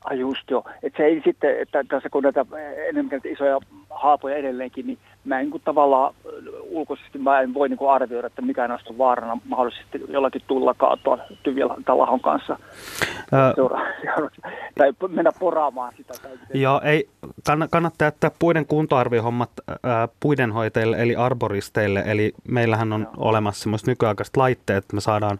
Ai 0.05 0.19
just 0.19 0.51
joo. 0.51 0.65
Että 0.83 0.97
se 0.97 1.03
ei 1.03 1.23
sitten, 1.25 1.61
että 1.61 1.85
tässä 1.89 2.09
kun 2.11 2.23
näitä 2.23 2.47
enemmän 2.89 3.21
isoja 3.25 3.59
haapoja 3.91 4.37
edelleenkin, 4.37 4.87
niin 4.87 4.99
mä 5.25 5.41
en 5.41 5.51
niin 5.51 5.63
tavallaan 5.65 6.15
ö, 6.27 6.31
ulkoisesti 6.63 7.19
mä 7.19 7.41
en 7.41 7.55
voi 7.55 7.69
niin 7.69 7.79
arvioida, 7.91 8.27
että 8.27 8.43
mikä 8.43 8.69
näistä 8.69 8.91
on 8.91 8.99
vaarana 8.99 9.39
mahdollisesti 9.45 10.01
jollakin 10.09 10.43
tulla 10.47 10.75
kaatua 10.75 11.19
tyvillä 11.43 11.75
lahon 11.89 12.21
kanssa 12.21 12.59
seura- 13.55 13.81
seuraavaksi. 14.07 14.41
tai 14.79 14.93
mennä 15.09 15.31
poraamaan 15.39 15.93
sitä. 15.97 16.15
Tai. 16.23 16.31
Joo, 16.55 16.81
ei, 16.85 17.09
kann- 17.27 17.69
kannattaa 17.71 18.07
jättää 18.07 18.31
puiden 18.39 18.67
kuntoarviohommat 18.67 19.51
ää, 19.83 20.09
puidenhoitajille 20.21 20.97
eli 21.03 21.17
arboristeille. 21.17 22.03
Eli 22.07 22.33
meillähän 22.49 22.93
on 22.93 23.09
olemassa 23.17 23.63
semmoiset 23.63 23.87
nykyaikaiset 23.87 24.37
laitteet, 24.37 24.85
että 24.85 24.95
me 24.95 25.01
saadaan 25.01 25.39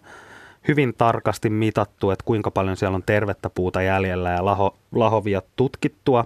hyvin 0.69 0.95
tarkasti 0.99 1.51
mitattu, 1.51 2.11
että 2.11 2.25
kuinka 2.25 2.51
paljon 2.51 2.77
siellä 2.77 2.97
on 2.97 3.03
tervettä 3.07 3.51
puuta 3.51 3.83
jäljellä 3.83 4.31
ja 4.31 4.45
laho, 4.45 4.77
lahovia 4.95 5.43
tutkittua. 5.57 6.25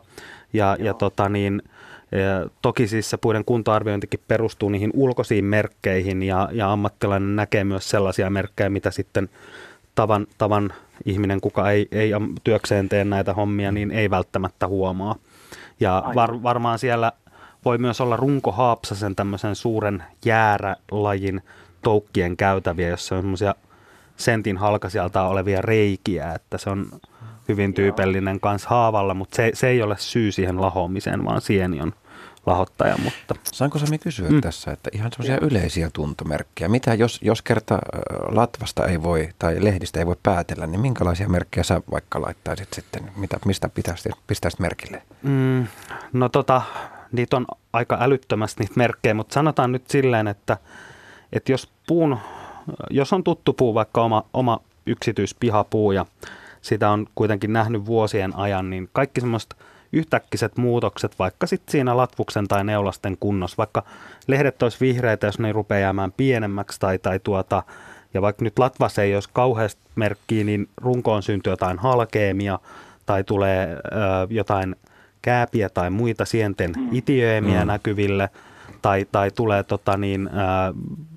Ja, 0.53 0.77
ja 0.81 0.95
tota 0.95 1.29
niin, 1.29 1.63
toki 2.63 2.89
siis 2.89 3.11
se 3.11 3.17
puiden 3.17 3.45
kuntoarviointikin 3.45 4.21
perustuu 4.29 4.69
niihin 4.69 4.91
ulkoisiin 4.95 5.45
merkkeihin 5.45 6.23
ja, 6.23 6.49
ja 6.53 6.73
ammattilainen 6.73 7.37
näkee 7.37 7.65
myös 7.65 7.91
sellaisia 7.91 8.31
merkkejä, 8.31 8.71
mitä 8.71 8.91
sitten 8.91 9.29
tavan, 9.95 10.27
tavan 10.39 10.73
ihminen, 11.05 11.41
kuka 11.41 11.71
ei, 11.71 11.89
ei 11.93 12.11
työkseen 12.45 12.89
tee 12.89 13.05
näitä 13.05 13.35
hommia, 13.35 13.73
niin 13.73 13.91
ei 13.91 14.11
välttämättä 14.11 14.67
huomaa. 14.67 15.15
Ja 15.81 16.05
var, 16.15 16.43
varmaan 16.43 16.79
siellä 16.79 17.13
voi 17.65 17.79
myös 17.79 18.01
olla 18.01 18.17
runkohaapsasen 18.17 19.17
tämmöisen 19.17 19.55
suuren 19.55 20.03
jäärälajin 20.25 21.43
toukkien 21.83 22.37
käytäviä, 22.37 22.89
jossa 22.89 23.15
on 23.15 23.23
semmoisia 23.23 23.55
sentin 24.17 24.57
halkasijalta 24.57 25.27
olevia 25.27 25.63
reikiä, 25.63 26.35
että 26.35 26.59
se 26.59 26.71
on 26.71 26.87
hyvin 27.49 27.75
tyypillinen 27.75 28.41
kans 28.41 28.67
haavalla, 28.67 29.15
mutta 29.15 29.37
se, 29.37 29.51
se 29.55 29.69
ei 29.69 29.83
ole 29.83 29.97
syy 29.99 30.33
siihen 30.33 30.61
lahoamiseen, 30.61 31.25
vaan 31.25 31.41
sieni 31.41 31.81
on 31.81 31.93
lahottaja. 32.47 32.97
Mutta. 33.05 33.35
Saanko 33.53 33.79
Sami 33.79 33.99
kysyä 33.99 34.29
mm. 34.29 34.41
tässä, 34.41 34.71
että 34.71 34.91
ihan 34.93 35.13
semmoisia 35.13 35.47
yleisiä 35.47 35.91
tuntomerkkejä. 35.93 36.69
Mitä 36.69 36.95
jos, 36.95 37.21
jos 37.23 37.43
kerta 37.43 37.79
Latvasta 38.29 38.87
ei 38.87 39.03
voi 39.03 39.29
tai 39.39 39.65
lehdistä 39.65 39.99
ei 39.99 40.07
voi 40.07 40.17
päätellä, 40.23 40.67
niin 40.67 40.81
minkälaisia 40.81 41.29
merkkejä 41.29 41.65
sä 41.65 41.81
vaikka 41.91 42.23
laittaisit 42.23 42.69
sitten? 42.73 43.11
Mitä, 43.17 43.39
mistä 43.45 43.69
pitäisi, 43.69 44.11
pistäisit 44.27 44.61
merkille? 44.61 45.03
Mm, 45.23 45.67
no 46.13 46.29
tota, 46.29 46.63
niitä 47.13 47.37
on 47.37 47.47
aika 47.73 47.99
älyttömästi 48.01 48.63
niitä 48.63 48.75
merkkejä, 48.77 49.15
mutta 49.15 49.35
sanotaan 49.35 49.73
nyt 49.73 49.91
silleen, 49.91 50.29
että, 50.29 50.57
että 51.33 51.53
jos 51.53 51.69
puun, 51.87 52.19
jos 52.91 53.13
on 53.13 53.25
tuttu 53.25 53.53
puu, 53.53 53.75
vaikka 53.75 54.03
oma, 54.03 54.25
oma 54.33 54.61
yksityispihapuu 54.87 55.93
ja 55.93 56.07
sitä 56.67 56.91
on 56.91 57.07
kuitenkin 57.15 57.53
nähnyt 57.53 57.87
vuosien 57.87 58.37
ajan, 58.37 58.71
niin 58.71 58.89
kaikki 58.93 59.21
semmoista 59.21 59.57
yhtäkkiset 59.93 60.57
muutokset, 60.57 61.19
vaikka 61.19 61.47
sitten 61.47 61.73
siinä 61.73 61.97
latvuksen 61.97 62.49
tai 62.49 62.65
neulasten 62.65 63.17
kunnossa, 63.21 63.57
vaikka 63.59 63.83
lehdet 64.27 64.63
olisi 64.63 64.81
vihreitä, 64.81 65.27
jos 65.27 65.39
ne 65.39 65.53
rupeaa 65.53 65.81
jäämään 65.81 66.13
pienemmäksi 66.13 66.81
tai, 66.81 66.99
tai 66.99 67.19
tuota, 67.19 67.63
ja 68.15 68.23
vaikka 68.23 68.45
nyt 68.45 68.59
latvas 68.59 68.99
ei 68.99 69.15
olisi 69.15 69.29
kauheasti 69.33 69.81
merkkiä, 69.95 70.45
niin 70.45 70.69
runkoon 70.77 71.23
syntyy 71.23 71.53
jotain 71.53 71.79
halkeemia 71.79 72.59
tai 73.07 73.25
tulee 73.25 73.69
ö, 73.69 73.79
jotain 74.31 74.77
kääpiä 75.23 75.69
tai 75.69 75.91
muita 75.91 76.25
sienten 76.25 76.73
mm. 76.77 76.89
itiöemiä 76.93 77.61
mm. 77.61 77.67
näkyville, 77.67 78.31
tai, 78.83 79.07
tai 79.13 79.31
tulee 79.31 79.63
tota 79.63 79.97
niin, 79.97 80.29
ö, 80.29 80.31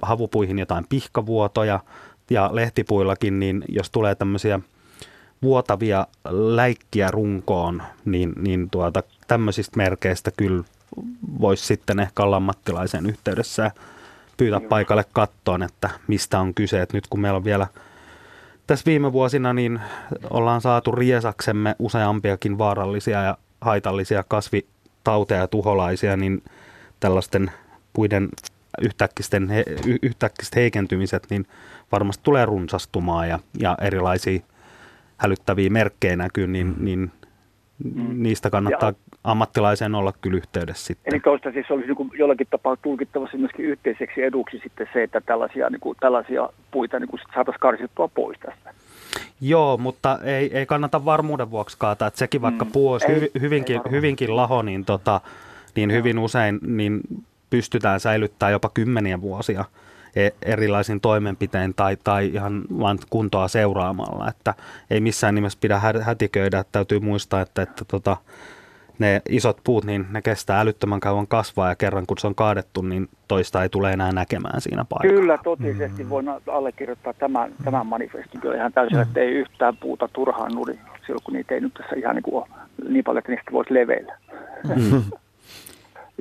havupuihin 0.02 0.60
jotain 0.60 0.86
pihkavuotoja, 0.90 1.80
ja 2.30 2.50
lehtipuillakin, 2.54 3.40
niin 3.40 3.64
jos 3.70 3.90
tulee 3.90 4.16
tämmöisiä 4.16 4.60
vuotavia 5.42 6.08
läikkiä 6.30 7.12
runkoon, 7.12 7.84
niin, 8.06 8.34
niin 8.38 8.70
tuota, 8.70 9.04
tämmöisistä 9.28 9.78
merkeistä 9.78 10.32
kyllä 10.38 10.64
voisi 11.40 11.66
sitten 11.66 12.00
ehkä 12.00 12.24
olla 12.24 12.36
ammattilaisen 12.36 13.06
yhteydessä 13.06 13.72
pyytää 14.38 14.60
paikalle 14.60 15.06
kattoon, 15.14 15.64
että 15.64 15.90
mistä 16.08 16.40
on 16.40 16.54
kyse. 16.54 16.82
Et 16.82 16.94
nyt 16.94 17.08
kun 17.10 17.20
meillä 17.20 17.38
on 17.38 17.44
vielä 17.44 17.68
tässä 18.68 18.86
viime 18.86 19.14
vuosina, 19.14 19.54
niin 19.54 19.82
ollaan 20.30 20.62
saatu 20.62 20.92
riesaksemme 20.92 21.76
useampiakin 21.80 22.58
vaarallisia 22.58 23.24
ja 23.24 23.38
haitallisia 23.62 24.24
kasvitauteja 24.28 25.42
ja 25.42 25.48
tuholaisia, 25.48 26.18
niin 26.18 26.44
tällaisten 27.00 27.52
puiden 27.94 28.30
yhtäkkisten, 28.82 29.50
he, 29.50 29.66
yhtäkkiset 30.02 30.56
heikentymiset, 30.56 31.28
niin 31.30 31.48
varmasti 31.92 32.24
tulee 32.24 32.46
runsastumaan 32.46 33.30
ja, 33.30 33.40
ja 33.60 33.78
erilaisia 33.82 34.40
hälyttäviä 35.20 35.70
merkkejä 35.70 36.16
näkyy, 36.16 36.48
niin, 36.48 36.68
mm. 36.68 36.86
niin 36.86 37.12
mm. 37.84 38.24
niistä 38.24 38.50
kannattaa 38.50 38.90
ja, 38.90 38.96
ammattilaiseen 39.24 39.96
olla 39.96 40.14
kyllä 40.22 40.38
yhteydessä 40.38 40.86
sitten. 40.86 41.14
Eli 41.14 41.20
koista 41.20 41.52
siis 41.52 41.72
olisi 41.72 41.88
niin 41.88 42.10
jollakin 42.14 42.48
tapaa 42.50 42.76
tulkittavasti 42.76 43.38
myöskin 43.38 43.66
yhteiseksi 43.66 44.24
eduksi 44.24 44.60
sitten 44.64 44.88
se, 44.94 45.04
että 45.04 45.22
tällaisia, 45.22 45.70
niin 45.70 45.80
kuin, 45.80 45.98
tällaisia 46.00 46.50
puita 46.72 47.00
niin 47.00 47.10
kuin 47.10 47.20
saataisiin 47.34 47.60
karsittua 47.60 48.08
pois 48.08 48.40
tästä. 48.40 48.74
Joo, 49.42 49.78
mutta 49.78 50.20
ei, 50.24 50.58
ei 50.58 50.66
kannata 50.66 51.06
varmuuden 51.06 51.52
vuoksi 51.52 51.78
kaataa, 51.80 52.08
että 52.08 52.18
sekin 52.18 52.42
vaikka 52.42 52.66
mm. 52.66 52.72
puu 52.72 52.92
olisi 52.92 53.06
ei, 53.06 53.32
hyvinkin, 53.42 53.82
ei 53.86 53.92
hyvinkin 53.92 54.36
laho, 54.36 54.62
niin, 54.62 54.86
tota, 54.86 55.22
niin 55.76 55.92
hyvin 55.92 56.20
usein 56.20 56.60
niin 56.62 57.02
pystytään 57.50 58.00
säilyttämään 58.00 58.52
jopa 58.52 58.70
kymmeniä 58.74 59.22
vuosia 59.22 59.66
erilaisin 60.42 61.02
toimenpitein 61.02 61.74
tai, 61.74 61.98
tai 62.04 62.28
ihan 62.28 62.62
vain 62.80 63.00
kuntoa 63.10 63.48
seuraamalla. 63.48 64.28
Että 64.30 64.54
ei 64.90 65.02
missään 65.02 65.36
nimessä 65.36 65.58
pidä 65.62 65.82
hätiköidä. 66.02 66.60
Että 66.60 66.72
täytyy 66.72 67.00
muistaa, 67.00 67.42
että, 67.42 67.62
että 67.62 67.86
tota, 67.86 68.18
ne 69.00 69.22
isot 69.30 69.58
puut, 69.64 69.86
niin 69.86 70.06
ne 70.12 70.22
kestää 70.22 70.60
älyttömän 70.60 71.00
kauan 71.00 71.28
kasvaa 71.28 71.70
ja 71.70 71.76
kerran 71.76 72.06
kun 72.08 72.18
se 72.18 72.28
on 72.28 72.36
kaadettu, 72.36 72.82
niin 72.82 73.10
toista 73.28 73.64
ei 73.64 73.70
tule 73.70 73.94
enää 73.94 74.12
näkemään 74.12 74.62
siinä 74.62 74.86
paikalla. 74.90 75.20
Kyllä, 75.22 75.38
totisesti 75.44 76.04
mm. 76.04 76.10
voin 76.10 76.30
allekirjoittaa 76.30 77.14
tämän, 77.14 77.52
tämän 77.64 77.88
manifestin 77.88 78.42
kyllä 78.42 78.56
ihan 78.56 78.74
täysin, 78.74 78.98
mm. 78.98 79.02
että 79.02 79.20
ei 79.20 79.32
yhtään 79.32 79.78
puuta 79.78 80.10
turhaan 80.14 80.52
nuri 80.56 80.80
silloin, 81.06 81.24
kun 81.24 81.34
niitä 81.34 81.56
ei 81.56 81.62
nyt 81.62 81.74
tässä 81.74 81.96
ihan 81.96 82.16
niin, 82.16 82.24
kuin 82.24 82.36
ole 82.36 82.48
niin 82.90 83.04
paljon, 83.04 83.20
että 83.20 83.32
niistä 83.32 83.52
voisi 83.52 83.74
leveillä. 83.74 84.18
Mm. 84.64 85.04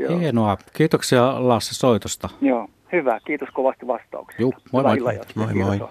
Hienoa. 0.21 0.57
Kiitoksia 0.73 1.49
Lasse 1.49 1.75
soitosta. 1.75 2.29
Joo. 2.41 2.69
Hyvä, 2.93 3.21
kiitos 3.27 3.49
kovasti 3.53 3.87
vastauksesta. 3.87 4.43
Joo, 4.43 4.53
moi 4.73 4.83
moi. 4.83 5.19
moi, 5.35 5.55
moi. 5.55 5.89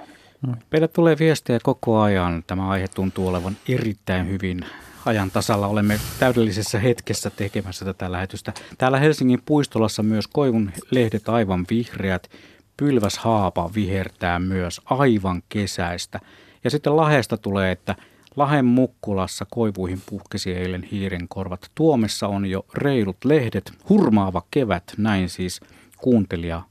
Meille 0.71 0.87
tulee 0.87 1.15
viestejä 1.19 1.59
koko 1.63 1.99
ajan. 1.99 2.43
Tämä 2.47 2.69
aihe 2.69 2.87
tuntuu 2.87 3.27
olevan 3.27 3.57
erittäin 3.69 4.29
hyvin 4.29 4.61
ajan 5.05 5.31
tasalla. 5.31 5.67
Olemme 5.67 5.99
täydellisessä 6.19 6.79
hetkessä 6.79 7.29
tekemässä 7.29 7.85
tätä 7.85 8.11
lähetystä. 8.11 8.53
Täällä 8.77 8.99
Helsingin 8.99 9.41
puistolassa 9.45 10.03
myös 10.03 10.27
koivun 10.27 10.71
lehdet 10.91 11.29
aivan 11.29 11.65
vihreät. 11.69 12.29
Pylväs 12.77 13.17
haapa 13.17 13.69
vihertää 13.75 14.39
myös 14.39 14.81
aivan 14.85 15.43
kesäistä. 15.49 16.19
Ja 16.63 16.69
sitten 16.69 16.97
Lahesta 16.97 17.37
tulee, 17.37 17.71
että 17.71 17.95
Lahen 18.35 18.65
Mukkulassa 18.65 19.45
koivuihin 19.51 20.01
puhkesi 20.09 20.53
eilen 20.53 20.83
hiiren 20.83 21.27
korvat. 21.27 21.71
Tuomessa 21.75 22.27
on 22.27 22.45
jo 22.45 22.65
reilut 22.73 23.17
lehdet. 23.25 23.71
Hurmaava 23.89 24.41
kevät, 24.51 24.83
näin 24.97 25.29
siis 25.29 25.61
kuuntelija 25.97 26.61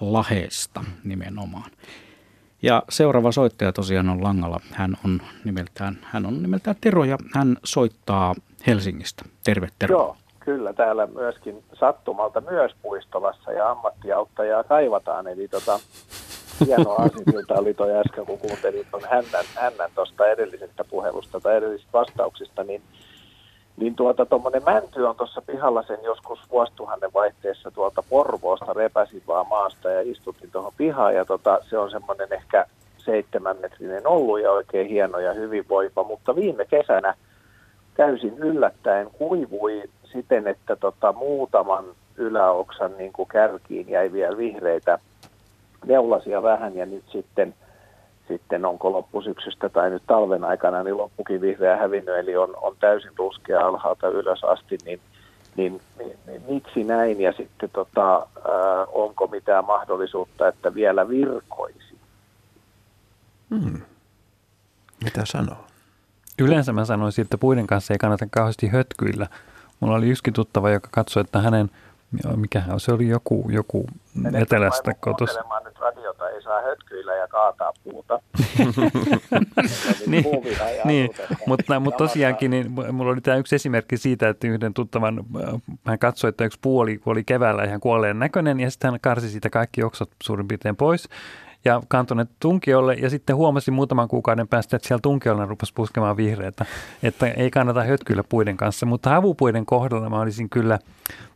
Lahesta 0.00 0.84
nimenomaan. 1.04 1.70
Ja 2.62 2.82
seuraava 2.88 3.32
soittaja 3.32 3.72
tosiaan 3.72 4.08
on 4.08 4.22
Langalla. 4.22 4.60
Hän 4.72 4.96
on 5.04 5.20
nimeltään, 5.44 5.98
hän 6.02 6.26
on 6.26 6.42
nimeltään 6.42 6.76
Tero 6.80 7.04
ja 7.04 7.18
hän 7.34 7.56
soittaa 7.64 8.34
Helsingistä. 8.66 9.24
Terve 9.44 9.68
Tero. 9.78 9.98
Joo, 9.98 10.16
kyllä 10.40 10.72
täällä 10.72 11.06
myöskin 11.06 11.64
sattumalta 11.72 12.40
myös 12.40 12.72
Puistolassa 12.82 13.52
ja 13.52 13.70
ammattiauttajaa 13.70 14.64
kaivataan. 14.64 15.26
Eli 15.26 15.48
tota, 15.48 15.80
hieno 16.66 16.94
asia 16.94 17.58
oli 17.58 17.74
toi 17.74 17.96
äsken, 17.96 18.26
kun 18.26 18.38
kuuntelin 18.38 18.86
tuon 18.90 19.02
hännän, 19.10 19.44
hännän 19.54 19.90
tuosta 19.94 20.26
edellisestä 20.26 20.84
puhelusta 20.84 21.40
tai 21.40 21.56
edellisistä 21.56 21.92
vastauksista, 21.92 22.64
niin 22.64 22.82
niin 23.76 23.94
tuota 23.94 24.26
tuommoinen 24.26 24.64
mänty 24.64 25.02
on 25.02 25.16
tuossa 25.16 25.42
pihalla 25.42 25.82
sen 25.82 25.98
joskus 26.02 26.40
vuosituhannen 26.50 27.12
vaihteessa 27.14 27.70
tuolta 27.70 28.02
Porvoosta. 28.10 28.72
Repäsin 28.72 29.22
vaan 29.26 29.46
maasta 29.48 29.90
ja 29.90 30.00
istutin 30.00 30.50
tuohon 30.50 30.72
pihaan 30.76 31.14
ja 31.14 31.24
tota, 31.24 31.58
se 31.70 31.78
on 31.78 31.90
semmoinen 31.90 32.32
ehkä 32.32 32.66
seitsemän 32.98 33.56
metrinen 33.60 34.06
ollut 34.06 34.42
ja 34.42 34.52
oikein 34.52 34.88
hieno 34.88 35.18
ja 35.18 35.32
hyvinvoiva, 35.32 36.04
mutta 36.04 36.36
viime 36.36 36.64
kesänä 36.64 37.14
täysin 37.94 38.38
yllättäen 38.38 39.10
kuivui 39.10 39.82
siten, 40.04 40.46
että 40.46 40.76
tota, 40.76 41.12
muutaman 41.12 41.84
yläoksan 42.16 42.96
niin 42.98 43.12
kuin 43.12 43.28
kärkiin 43.28 43.90
jäi 43.90 44.12
vielä 44.12 44.36
vihreitä. 44.36 44.98
Neulasia 45.86 46.42
vähän 46.42 46.76
ja 46.76 46.86
nyt 46.86 47.04
sitten– 47.12 47.54
sitten 48.28 48.64
onko 48.64 48.92
loppusyksystä 48.92 49.68
tai 49.68 49.90
nyt 49.90 50.02
talven 50.06 50.44
aikana, 50.44 50.82
niin 50.82 50.96
loppukin 50.96 51.40
vihreä 51.40 51.76
hävinnyt, 51.76 52.16
eli 52.16 52.36
on, 52.36 52.56
on 52.62 52.76
täysin 52.80 53.10
ruskea 53.18 53.66
alhaalta 53.66 54.08
ylös 54.08 54.44
asti, 54.44 54.78
niin, 54.84 55.00
niin, 55.56 55.80
niin, 55.98 56.18
niin 56.26 56.42
miksi 56.48 56.84
näin 56.84 57.20
ja 57.20 57.32
sitten 57.32 57.70
tota, 57.72 58.16
äh, 58.16 58.88
onko 58.92 59.26
mitään 59.26 59.64
mahdollisuutta, 59.64 60.48
että 60.48 60.74
vielä 60.74 61.08
virkoisi? 61.08 61.94
Hmm. 63.50 63.80
Mitä 65.04 65.22
sanoo? 65.24 65.64
Yleensä 66.38 66.72
mä 66.72 66.84
sanoisin, 66.84 67.22
että 67.22 67.38
puiden 67.38 67.66
kanssa 67.66 67.94
ei 67.94 67.98
kannata 67.98 68.26
kauheasti 68.30 68.68
hötkyillä. 68.68 69.26
Mulla 69.80 69.96
oli 69.96 70.10
yksikin 70.10 70.32
tuttava, 70.32 70.70
joka 70.70 70.88
katsoi, 70.92 71.20
että 71.20 71.40
hänen– 71.40 71.70
mikähän 72.36 72.80
se 72.80 72.92
oli 72.92 73.08
joku, 73.08 73.46
joku 73.50 73.86
etelästä 74.34 74.94
kotos. 75.00 75.38
Saa 76.44 76.62
hötkyillä 76.62 77.14
ja 77.14 77.28
kaataa 77.28 77.72
puuta. 77.84 78.20
niin, 80.06 80.24
niin 80.84 81.10
mutta, 81.46 81.80
mutta 81.80 81.98
tosiaankin 81.98 82.50
niin, 82.50 82.70
mulla 82.92 83.12
oli 83.12 83.20
tämä 83.20 83.36
yksi 83.36 83.56
esimerkki 83.56 83.96
siitä, 83.96 84.28
että 84.28 84.46
yhden 84.46 84.74
tuttavan, 84.74 85.18
äh, 85.18 85.60
hän 85.86 85.98
katsoi, 85.98 86.28
että 86.28 86.44
yksi 86.44 86.58
puu 86.62 86.78
oli, 86.80 87.24
keväällä 87.26 87.64
ihan 87.64 87.80
kuolleen 87.80 88.18
näköinen 88.18 88.60
ja 88.60 88.70
sitten 88.70 88.90
hän 88.90 89.00
karsi 89.00 89.28
siitä 89.28 89.50
kaikki 89.50 89.82
oksat 89.82 90.08
suurin 90.22 90.48
piirtein 90.48 90.76
pois 90.76 91.08
ja 91.64 91.82
kantoi 91.88 92.16
ne 92.16 92.26
tunkiolle 92.40 92.94
ja 92.94 93.10
sitten 93.10 93.36
huomasin 93.36 93.74
muutaman 93.74 94.08
kuukauden 94.08 94.48
päästä, 94.48 94.76
että 94.76 94.88
siellä 94.88 95.00
tunkiolla 95.02 95.46
rupesi 95.46 95.72
puskemaan 95.74 96.16
vihreätä, 96.16 96.66
että 97.02 97.26
ei 97.26 97.50
kannata 97.50 97.84
hötkyillä 97.84 98.24
puiden 98.28 98.56
kanssa, 98.56 98.86
mutta 98.86 99.10
havupuiden 99.10 99.66
kohdalla 99.66 100.10
mä 100.10 100.20
olisin 100.20 100.50
kyllä 100.50 100.78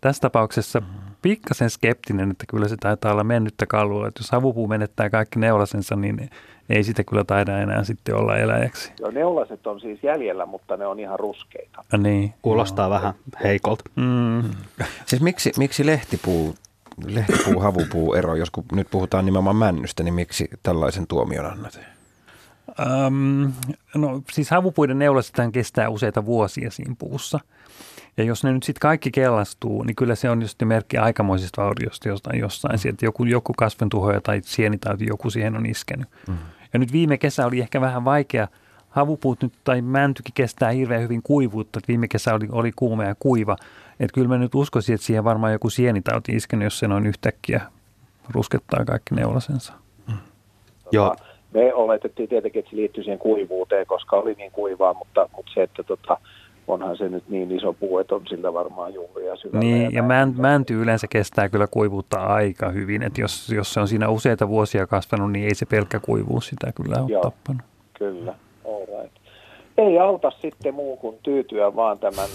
tässä 0.01 0.21
tapauksessa 0.21 0.83
pikkasen 1.23 1.71
skeptinen, 1.71 2.31
että 2.31 2.45
kyllä 2.49 2.69
se 2.69 2.77
taitaa 2.77 3.13
olla 3.13 3.25
mennyttä 3.25 3.67
kalua, 3.67 4.09
että 4.09 4.21
jos 4.21 4.31
havupuu 4.31 4.69
menettää 4.69 5.11
kaikki 5.11 5.39
neulasensa, 5.39 5.97
niin 5.97 6.31
ei 6.69 6.85
sitä 6.85 7.05
kyllä 7.05 7.25
taida 7.25 7.59
enää 7.59 7.85
sitten 7.85 8.15
olla 8.15 8.37
eläjäksi. 8.37 8.93
Joo, 9.01 9.11
neulaset 9.11 9.67
on 9.67 9.81
siis 9.81 10.03
jäljellä, 10.03 10.47
mutta 10.47 10.77
ne 10.77 10.87
on 10.87 11.01
ihan 11.01 11.19
ruskeita. 11.19 11.85
Ja 11.93 11.99
niin. 11.99 12.35
Kuulostaa 12.43 12.89
no. 12.89 12.95
vähän 12.95 13.15
heikolta. 13.43 13.85
Mm. 13.97 14.43
Siis 15.07 15.23
miksi, 15.23 15.53
miksi 15.59 15.87
lehtipuu 15.87 16.55
lehtipuu, 17.07 17.61
havupuu 17.61 18.15
ero, 18.15 18.35
jos 18.35 18.51
kun 18.51 18.65
nyt 18.73 18.89
puhutaan 18.91 19.25
nimenomaan 19.25 19.57
männystä, 19.57 20.03
niin 20.03 20.15
miksi 20.15 20.51
tällaisen 20.63 21.07
tuomion 21.07 21.47
annat? 21.47 21.81
Öm, 22.81 23.53
no 23.95 24.23
siis 24.33 24.51
havupuiden 24.51 24.99
neulasethan 24.99 25.53
kestää 25.53 25.89
useita 25.89 26.27
vuosia 26.27 26.71
siinä 26.71 26.95
puussa. 26.99 27.41
Ja 28.19 28.25
jos 28.25 28.45
ne 28.45 28.53
nyt 28.53 28.63
sitten 28.63 28.81
kaikki 28.81 29.11
kellastuu, 29.11 29.83
niin 29.83 29.97
kyllä 29.97 30.15
se 30.15 30.31
on 30.31 30.43
just 30.43 30.63
merkki 30.65 30.99
aikamoisesta 30.99 31.63
vauriosta 31.63 32.09
jostain 32.09 32.41
jossain. 32.41 32.75
Mm. 32.75 32.79
Sieltä 32.79 33.05
joku, 33.05 33.25
joku 33.25 33.53
kasventuhoja 33.57 34.21
tai 34.21 34.41
sienitauti, 34.45 35.07
joku 35.07 35.31
siihen 35.31 35.57
on 35.57 35.67
iskenyt. 35.67 36.09
Mm. 36.29 36.35
Ja 36.73 36.79
nyt 36.79 36.93
viime 36.93 37.19
kesä 37.19 37.47
oli 37.47 37.61
ehkä 37.61 37.81
vähän 37.81 38.05
vaikea. 38.05 38.49
Havupuut 38.89 39.43
nyt 39.43 39.53
tai 39.65 39.83
mäntykin 39.83 40.35
kestää 40.35 40.71
hirveän 40.71 41.03
hyvin 41.03 41.23
kuivuutta. 41.23 41.79
Että 41.79 41.89
viime 41.89 42.09
kesä 42.09 42.35
oli, 42.35 42.49
oli 42.53 42.73
kuuma 42.77 43.05
ja 43.05 43.15
kuiva. 43.19 43.57
Että 44.01 44.15
kyllä 44.15 44.29
mä 44.29 44.39
nyt 44.39 44.55
uskoisin, 44.55 44.95
että 44.95 45.07
siihen 45.07 45.25
varmaan 45.25 45.53
joku 45.53 45.71
sienitauti 45.71 46.33
iskenyt, 46.33 46.65
jos 46.65 46.79
se 46.79 46.89
noin 46.89 47.07
yhtäkkiä 47.07 47.61
ruskettaa 48.31 48.85
kaikki 48.85 49.15
neulasensa. 49.15 49.73
Mm. 50.09 50.15
Joo. 50.93 51.17
Me 51.55 51.75
oletettiin 51.75 52.29
tietenkin, 52.29 52.59
että 52.59 52.71
se 52.71 52.77
liittyy 52.77 53.05
siihen 53.05 53.19
kuivuuteen, 53.19 53.87
koska 53.87 54.17
oli 54.17 54.35
niin 54.35 54.53
kuivaa, 54.53 54.95
mutta, 54.95 55.29
mutta 55.37 55.53
se, 55.55 55.63
että 55.63 55.83
tota, 55.83 56.19
onhan 56.69 56.97
se 56.97 57.09
nyt 57.09 57.29
niin 57.29 57.53
iso 57.53 57.73
puu, 57.73 57.99
että 57.99 58.15
on 58.15 58.27
sillä 58.29 58.53
varmaan 58.53 58.95
juuria 58.95 59.37
syvällä. 59.37 59.61
Niin, 59.61 59.83
ja, 59.83 59.91
ja 59.93 60.03
män, 60.03 60.35
mänty 60.37 60.83
yleensä 60.83 61.07
kestää 61.11 61.49
kyllä 61.49 61.67
kuivuutta 61.67 62.21
aika 62.21 62.69
hyvin, 62.71 63.03
että 63.03 63.21
jos, 63.21 63.49
jos 63.49 63.75
se 63.75 63.81
on 63.81 63.89
siinä 63.89 64.09
useita 64.09 64.49
vuosia 64.49 64.87
kasvanut, 64.87 65.33
niin 65.33 65.45
ei 65.45 65.55
se 65.55 65.67
pelkkä 65.67 66.01
kuivuus 66.01 66.47
sitä 66.47 66.73
kyllä 66.73 67.03
ole 67.03 67.11
Joo, 67.11 67.23
tappanut. 67.23 67.63
Kyllä, 67.99 68.35
all 68.65 69.03
right. 69.03 69.17
Ei 69.79 69.99
auta 69.99 70.33
sitten 70.43 70.75
muu 70.75 70.97
kuin 70.97 71.19
tyytyä 71.23 71.77
vaan 71.77 71.99
tämän 71.99 72.29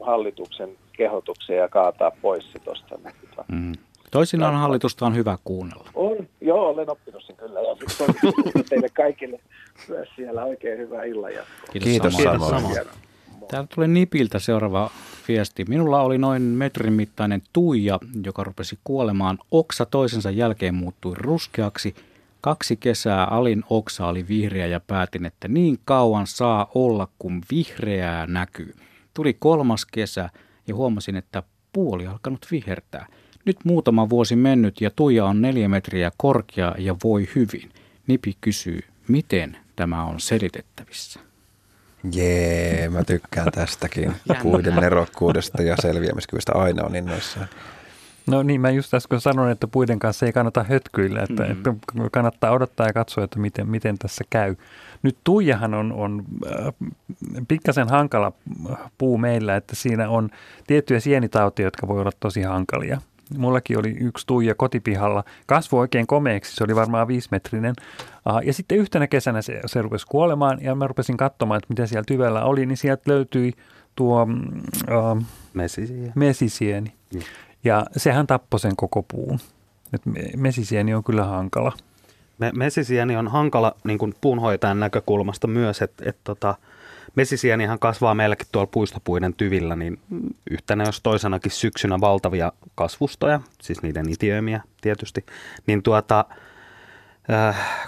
hallituksen 0.00 0.70
kehotukseen 0.92 1.58
ja 1.58 1.68
kaataa 1.68 2.12
pois 2.22 2.52
se 2.52 2.58
tuosta. 2.58 2.98
Mm. 3.48 3.72
Toisinaan 4.10 4.54
hallitusta 4.54 5.06
on 5.06 5.16
hyvä 5.16 5.38
kuunnella. 5.44 5.90
On, 5.94 6.16
joo, 6.40 6.68
olen 6.68 6.90
oppinut 6.90 7.22
sen 7.26 7.36
kyllä. 7.36 7.60
Ja 7.60 7.76
teille 8.68 8.88
kaikille 8.88 9.40
myös 9.88 10.08
siellä 10.16 10.44
oikein 10.44 10.78
hyvää 10.78 11.04
illan 11.04 11.32
Kiitos, 11.72 11.88
Kiitos 11.88 12.14
samoin. 12.14 12.50
samoin. 12.50 13.09
Täällä 13.50 13.68
tulee 13.74 13.88
Nipiltä 13.88 14.38
seuraava 14.38 14.90
viesti. 15.28 15.64
Minulla 15.68 16.00
oli 16.00 16.18
noin 16.18 16.42
metrin 16.42 16.92
mittainen 16.92 17.42
tuija, 17.52 17.98
joka 18.24 18.44
rupesi 18.44 18.78
kuolemaan. 18.84 19.38
Oksa 19.50 19.86
toisensa 19.86 20.30
jälkeen 20.30 20.74
muuttui 20.74 21.14
ruskeaksi. 21.16 21.94
Kaksi 22.40 22.76
kesää 22.76 23.24
alin 23.24 23.64
oksa 23.70 24.06
oli 24.06 24.28
vihreä 24.28 24.66
ja 24.66 24.80
päätin, 24.80 25.26
että 25.26 25.48
niin 25.48 25.78
kauan 25.84 26.26
saa 26.26 26.70
olla, 26.74 27.08
kun 27.18 27.42
vihreää 27.50 28.26
näkyy. 28.26 28.74
Tuli 29.14 29.34
kolmas 29.34 29.86
kesä 29.86 30.30
ja 30.66 30.74
huomasin, 30.74 31.16
että 31.16 31.42
puoli 31.72 32.06
alkanut 32.06 32.46
vihertää. 32.50 33.06
Nyt 33.44 33.56
muutama 33.64 34.08
vuosi 34.08 34.36
mennyt 34.36 34.80
ja 34.80 34.90
tuija 34.90 35.24
on 35.24 35.42
neljä 35.42 35.68
metriä 35.68 36.10
korkea 36.16 36.74
ja 36.78 36.96
voi 37.04 37.28
hyvin. 37.34 37.70
Nipi 38.06 38.36
kysyy, 38.40 38.80
miten 39.08 39.56
tämä 39.76 40.04
on 40.04 40.20
selitettävissä? 40.20 41.29
Jee, 42.12 42.88
mä 42.88 43.04
tykkään 43.04 43.52
tästäkin. 43.52 44.14
Puiden 44.42 44.76
nerokkuudesta 44.76 45.62
ja 45.62 45.76
selviämiskyvystä 45.76 46.52
aina 46.54 46.84
on 46.84 46.96
innoissaan. 46.96 47.48
No 48.26 48.42
niin, 48.42 48.60
mä 48.60 48.70
just 48.70 48.94
äsken 48.94 49.20
sanoin, 49.20 49.52
että 49.52 49.66
puiden 49.66 49.98
kanssa 49.98 50.26
ei 50.26 50.32
kannata 50.32 50.64
hötkyillä, 50.68 51.22
että, 51.22 51.44
mm. 51.44 51.52
että 51.52 51.74
kannattaa 52.12 52.50
odottaa 52.50 52.86
ja 52.86 52.92
katsoa, 52.92 53.24
että 53.24 53.38
miten, 53.38 53.68
miten 53.68 53.98
tässä 53.98 54.24
käy. 54.30 54.56
Nyt 55.02 55.16
Tuijahan 55.24 55.74
on, 55.74 55.92
on 55.92 56.24
äh, 56.46 56.74
pikkasen 57.48 57.88
hankala 57.88 58.32
puu 58.98 59.18
meillä, 59.18 59.56
että 59.56 59.76
siinä 59.76 60.08
on 60.08 60.30
tiettyjä 60.66 61.00
sienitautia, 61.00 61.66
jotka 61.66 61.88
voi 61.88 62.00
olla 62.00 62.12
tosi 62.20 62.42
hankalia. 62.42 63.00
Mullakin 63.38 63.78
oli 63.78 63.96
yksi 64.00 64.26
tuija 64.26 64.54
kotipihalla. 64.54 65.24
Kasvu 65.46 65.78
oikein 65.78 66.06
komeeksi, 66.06 66.56
se 66.56 66.64
oli 66.64 66.74
varmaan 66.74 67.08
viisimetrinen. 67.08 67.74
Ja 68.44 68.52
sitten 68.52 68.78
yhtenä 68.78 69.06
kesänä 69.06 69.42
se, 69.42 69.60
se 69.66 69.82
rupesi 69.82 70.06
kuolemaan 70.06 70.58
ja 70.62 70.74
mä 70.74 70.86
rupesin 70.86 71.16
katsomaan, 71.16 71.58
että 71.58 71.66
mitä 71.68 71.86
siellä 71.86 72.04
tyvellä 72.06 72.44
oli, 72.44 72.66
niin 72.66 72.76
sieltä 72.76 73.02
löytyi 73.06 73.52
tuo 73.96 74.22
uh, 74.22 75.22
mesisieni. 75.54 76.12
mesisieni. 76.14 76.92
Mm. 77.14 77.20
Ja 77.64 77.86
sehän 77.96 78.26
tappoi 78.26 78.60
sen 78.60 78.76
koko 78.76 79.02
puun. 79.02 79.38
Et 79.92 80.02
mesisieni 80.36 80.94
on 80.94 81.04
kyllä 81.04 81.24
hankala. 81.24 81.72
Me, 82.38 82.50
mesisieni 82.54 83.16
on 83.16 83.28
hankala 83.28 83.74
niin 83.84 83.98
kuin 83.98 84.14
puunhoitajan 84.20 84.80
näkökulmasta 84.80 85.46
myös, 85.46 85.82
että 85.82 86.04
et 86.08 86.16
tota, 86.24 86.54
Mesisienihan 87.16 87.78
kasvaa 87.78 88.14
meilläkin 88.14 88.46
tuolla 88.52 88.70
puistopuiden 88.72 89.34
tyvillä, 89.34 89.76
niin 89.76 89.98
yhtenä 90.50 90.84
jos 90.84 91.00
toisenakin 91.00 91.52
syksynä 91.52 92.00
valtavia 92.00 92.52
kasvustoja, 92.74 93.40
siis 93.62 93.82
niiden 93.82 94.08
itiöimiä 94.08 94.62
tietysti, 94.80 95.26
niin 95.66 95.82
tuota, 95.82 96.24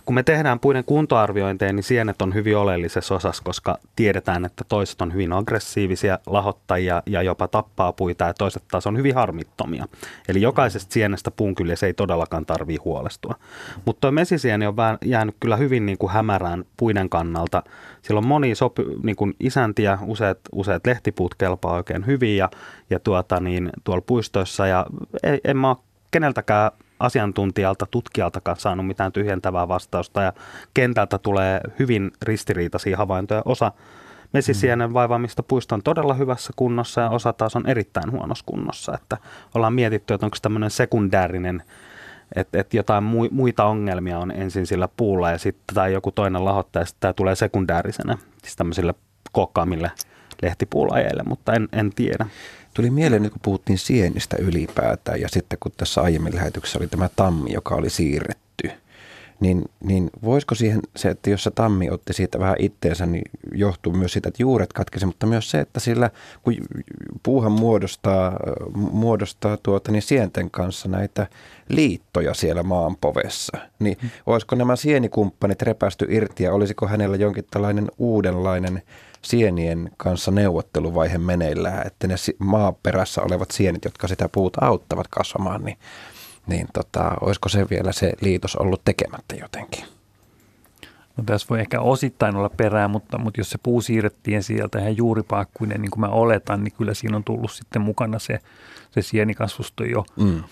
kun 0.04 0.14
me 0.14 0.22
tehdään 0.22 0.60
puiden 0.60 0.84
kuntoarviointeja, 0.84 1.72
niin 1.72 1.82
sienet 1.82 2.22
on 2.22 2.34
hyvin 2.34 2.56
oleellisessa 2.56 3.14
osassa, 3.14 3.42
koska 3.44 3.78
tiedetään, 3.96 4.44
että 4.44 4.64
toiset 4.68 5.00
on 5.00 5.12
hyvin 5.12 5.32
aggressiivisia 5.32 6.18
lahottajia 6.26 7.02
ja 7.06 7.22
jopa 7.22 7.48
tappaa 7.48 7.92
puita 7.92 8.24
ja 8.24 8.34
toiset 8.34 8.62
taas 8.70 8.86
on 8.86 8.96
hyvin 8.96 9.14
harmittomia. 9.14 9.88
Eli 10.28 10.42
jokaisesta 10.42 10.92
sienestä 10.92 11.30
puun 11.30 11.54
kyllä 11.54 11.76
se 11.76 11.86
ei 11.86 11.94
todellakaan 11.94 12.46
tarvii 12.46 12.76
huolestua. 12.76 13.34
Mutta 13.84 14.00
tuo 14.00 14.10
mesisieni 14.10 14.66
on 14.66 14.76
vähän 14.76 14.98
jäänyt 15.04 15.36
kyllä 15.40 15.56
hyvin 15.56 15.86
niin 15.86 15.98
kuin 15.98 16.12
hämärään 16.12 16.64
puiden 16.76 17.08
kannalta. 17.08 17.62
Sillä 18.02 18.18
on 18.18 18.26
moni 18.26 18.54
sopi, 18.54 18.82
niin 19.02 19.16
kuin 19.16 19.34
isäntiä, 19.40 19.98
useat, 20.02 20.38
useat 20.52 20.86
lehtipuut 20.86 21.34
kelpaa 21.34 21.74
oikein 21.74 22.06
hyvin 22.06 22.36
ja, 22.36 22.50
ja 22.90 23.00
tuota, 23.00 23.40
niin, 23.40 23.70
tuolla 23.84 24.02
puistoissa 24.06 24.66
ja 24.66 24.86
ei, 25.22 25.40
en 25.44 25.56
mä 25.56 25.76
keneltäkään 26.10 26.70
asiantuntijalta, 27.02 27.86
tutkijaltakaan 27.86 28.56
saanut 28.56 28.86
mitään 28.86 29.12
tyhjentävää 29.12 29.68
vastausta 29.68 30.22
ja 30.22 30.32
kentältä 30.74 31.18
tulee 31.18 31.60
hyvin 31.78 32.10
ristiriitaisia 32.22 32.96
havaintoja. 32.96 33.42
Osa 33.44 33.72
mesisienen 34.32 34.90
mm. 34.90 34.94
vaivaamista 34.94 35.42
puista 35.42 35.74
on 35.74 35.82
todella 35.82 36.14
hyvässä 36.14 36.52
kunnossa 36.56 37.00
ja 37.00 37.10
osa 37.10 37.32
taas 37.32 37.56
on 37.56 37.66
erittäin 37.66 38.10
huonossa 38.10 38.44
kunnossa. 38.46 38.94
Että 38.94 39.16
ollaan 39.54 39.74
mietitty, 39.74 40.14
että 40.14 40.26
onko 40.26 40.36
tämmöinen 40.42 40.70
sekundäärinen 40.70 41.62
että 42.36 42.60
et 42.60 42.74
jotain 42.74 43.04
muita 43.30 43.64
ongelmia 43.64 44.18
on 44.18 44.30
ensin 44.30 44.66
sillä 44.66 44.88
puulla 44.96 45.30
ja 45.30 45.38
sitten 45.38 45.74
tai 45.74 45.92
joku 45.92 46.12
toinen 46.12 46.44
lahottaa 46.44 46.82
ja 46.82 46.86
sitten 46.86 47.00
tämä 47.00 47.12
tulee 47.12 47.34
sekundäärisenä, 47.34 48.18
siis 48.42 48.56
tämmöisille 48.56 48.94
kokkaamille 49.32 49.90
lehtipuulajeille, 50.42 51.22
mutta 51.22 51.52
en, 51.52 51.68
en 51.72 51.90
tiedä. 51.90 52.26
Tuli 52.74 52.90
mieleen, 52.90 53.30
kun 53.30 53.40
puhuttiin 53.42 53.78
sienistä 53.78 54.36
ylipäätään 54.40 55.20
ja 55.20 55.28
sitten 55.28 55.58
kun 55.62 55.72
tässä 55.76 56.00
aiemmin 56.00 56.34
lähetyksessä 56.34 56.78
oli 56.78 56.88
tämä 56.88 57.08
tammi, 57.16 57.52
joka 57.52 57.74
oli 57.74 57.90
siirretty, 57.90 58.70
niin, 59.42 59.64
niin 59.84 60.10
voisiko 60.22 60.54
siihen 60.54 60.80
se, 60.96 61.08
että 61.08 61.30
jos 61.30 61.44
se 61.44 61.50
tammi 61.50 61.90
otti 61.90 62.12
siitä 62.12 62.38
vähän 62.38 62.56
itteensä, 62.58 63.06
niin 63.06 63.30
johtuu 63.52 63.92
myös 63.92 64.12
siitä, 64.12 64.28
että 64.28 64.42
juuret 64.42 64.72
katkesi, 64.72 65.06
mutta 65.06 65.26
myös 65.26 65.50
se, 65.50 65.60
että 65.60 65.80
sillä 65.80 66.10
kun 66.42 66.54
puuhan 67.22 67.52
muodostaa, 67.52 68.36
muodostaa 68.74 69.56
tuota, 69.62 69.92
niin 69.92 70.02
sienten 70.02 70.50
kanssa 70.50 70.88
näitä 70.88 71.26
liittoja 71.68 72.34
siellä 72.34 72.62
maanpovessa, 72.62 73.58
niin 73.78 73.96
hmm. 74.02 74.10
olisiko 74.26 74.56
nämä 74.56 74.76
sienikumppanit 74.76 75.62
repästy 75.62 76.06
irti 76.08 76.44
ja 76.44 76.52
olisiko 76.52 76.86
hänellä 76.86 77.16
jonkin 77.16 77.44
tällainen 77.50 77.90
uudenlainen 77.98 78.82
sienien 79.24 79.90
kanssa 79.96 80.30
neuvotteluvaihe 80.30 81.18
meneillään, 81.18 81.86
että 81.86 82.06
ne 82.06 82.14
maaperässä 82.38 83.22
olevat 83.22 83.50
sienit, 83.50 83.84
jotka 83.84 84.08
sitä 84.08 84.28
puuta 84.28 84.66
auttavat 84.66 85.08
kasvamaan, 85.08 85.64
niin, 85.64 85.78
niin 86.46 86.66
tota, 86.72 87.12
olisiko 87.20 87.48
se 87.48 87.66
vielä 87.70 87.92
se 87.92 88.12
liitos 88.20 88.56
ollut 88.56 88.84
tekemättä 88.84 89.36
jotenkin? 89.36 89.84
No 91.16 91.24
tässä 91.26 91.46
voi 91.50 91.60
ehkä 91.60 91.80
osittain 91.80 92.36
olla 92.36 92.50
perää, 92.56 92.88
mutta, 92.88 93.18
mutta 93.18 93.40
jos 93.40 93.50
se 93.50 93.58
puu 93.62 93.80
siirrettiin 93.80 94.42
sieltä 94.42 94.78
ihan 94.78 94.96
juuripaakkuinen, 94.96 95.82
niin 95.82 95.90
kuin 95.90 96.00
mä 96.00 96.08
oletan, 96.08 96.64
niin 96.64 96.72
kyllä 96.78 96.94
siinä 96.94 97.16
on 97.16 97.24
tullut 97.24 97.52
sitten 97.52 97.82
mukana 97.82 98.18
se, 98.18 98.38
se 98.90 99.02
sienikasvusto 99.02 99.84
jo. 99.84 100.04
Mm. 100.16 100.42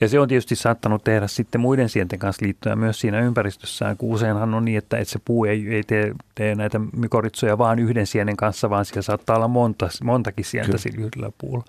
Ja 0.00 0.08
se 0.08 0.20
on 0.20 0.28
tietysti 0.28 0.56
saattanut 0.56 1.04
tehdä 1.04 1.26
sitten 1.26 1.60
muiden 1.60 1.88
sienten 1.88 2.18
kanssa 2.18 2.46
liittyä 2.46 2.76
myös 2.76 3.00
siinä 3.00 3.20
ympäristössään, 3.20 3.96
kun 3.96 4.14
useinhan 4.14 4.54
on 4.54 4.64
niin, 4.64 4.78
että, 4.78 4.98
että 4.98 5.12
se 5.12 5.18
puu 5.24 5.44
ei, 5.44 5.74
ei 5.74 5.82
tee, 5.82 6.14
tee 6.34 6.54
näitä 6.54 6.80
mykoritsoja 6.96 7.58
vaan 7.58 7.78
yhden 7.78 8.06
sienen 8.06 8.36
kanssa, 8.36 8.70
vaan 8.70 8.84
siellä 8.84 9.02
saattaa 9.02 9.36
olla 9.36 9.48
monta, 9.48 9.88
montakin 10.04 10.44
sientä 10.44 10.78
sillä 10.78 11.06
yhdellä 11.06 11.32
puulla. 11.38 11.64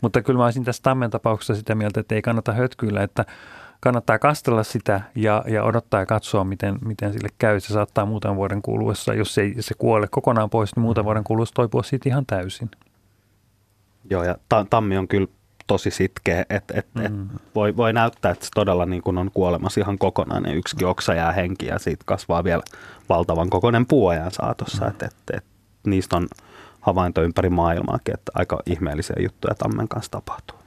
Mutta 0.00 0.22
kyllä 0.22 0.38
mä 0.38 0.44
olisin 0.44 0.64
tässä 0.64 0.82
tammen 0.82 1.10
tapauksessa 1.10 1.54
sitä 1.54 1.74
mieltä, 1.74 2.00
että 2.00 2.14
ei 2.14 2.22
kannata 2.22 2.52
hötkyillä, 2.52 3.02
että 3.02 3.24
kannattaa 3.80 4.18
kastella 4.18 4.62
sitä 4.62 5.00
ja, 5.14 5.44
ja 5.46 5.64
odottaa 5.64 6.00
ja 6.00 6.06
katsoa, 6.06 6.44
miten, 6.44 6.78
miten 6.84 7.12
sille 7.12 7.28
käy. 7.38 7.60
Se 7.60 7.72
saattaa 7.72 8.06
muutaman 8.06 8.36
vuoden 8.36 8.62
kuluessa, 8.62 9.14
jos 9.14 9.38
ei 9.38 9.54
se 9.60 9.74
kuole 9.78 10.08
kokonaan 10.10 10.50
pois, 10.50 10.76
niin 10.76 10.82
muutaman 10.82 11.04
vuoden 11.04 11.24
kuluessa 11.24 11.54
toipua 11.54 11.82
siitä 11.82 12.08
ihan 12.08 12.26
täysin. 12.26 12.70
Joo, 14.10 14.24
ja 14.24 14.36
tammi 14.70 14.96
on 14.96 15.08
kyllä 15.08 15.28
tosi 15.66 15.90
sitkeä, 15.90 16.44
että 16.50 16.74
et, 16.76 16.86
mm. 16.94 17.04
et 17.04 17.12
voi, 17.54 17.76
voi 17.76 17.92
näyttää, 17.92 18.32
että 18.32 18.44
se 18.44 18.50
todella 18.54 18.86
niin 18.86 19.02
kuin 19.02 19.18
on 19.18 19.30
kuolemassa 19.34 19.80
ihan 19.80 19.98
kokonainen. 19.98 20.56
Yksikin 20.56 20.86
oksa 20.86 21.14
jää 21.14 21.32
henki 21.32 21.66
ja 21.66 21.78
siitä 21.78 22.02
kasvaa 22.06 22.44
vielä 22.44 22.62
valtavan 23.08 23.50
kokoinen 23.50 23.86
puojan 23.86 24.30
saatossa. 24.30 24.84
Mm. 24.84 24.90
Että 24.90 25.06
et, 25.06 25.36
et, 25.36 25.44
niistä 25.86 26.16
on 26.16 26.28
havainto 26.80 27.22
ympäri 27.22 27.50
maailmaakin, 27.50 28.14
että 28.14 28.32
aika 28.34 28.62
ihmeellisiä 28.66 29.16
juttuja 29.18 29.54
tammen 29.54 29.88
kanssa 29.88 30.10
tapahtuu. 30.10 30.58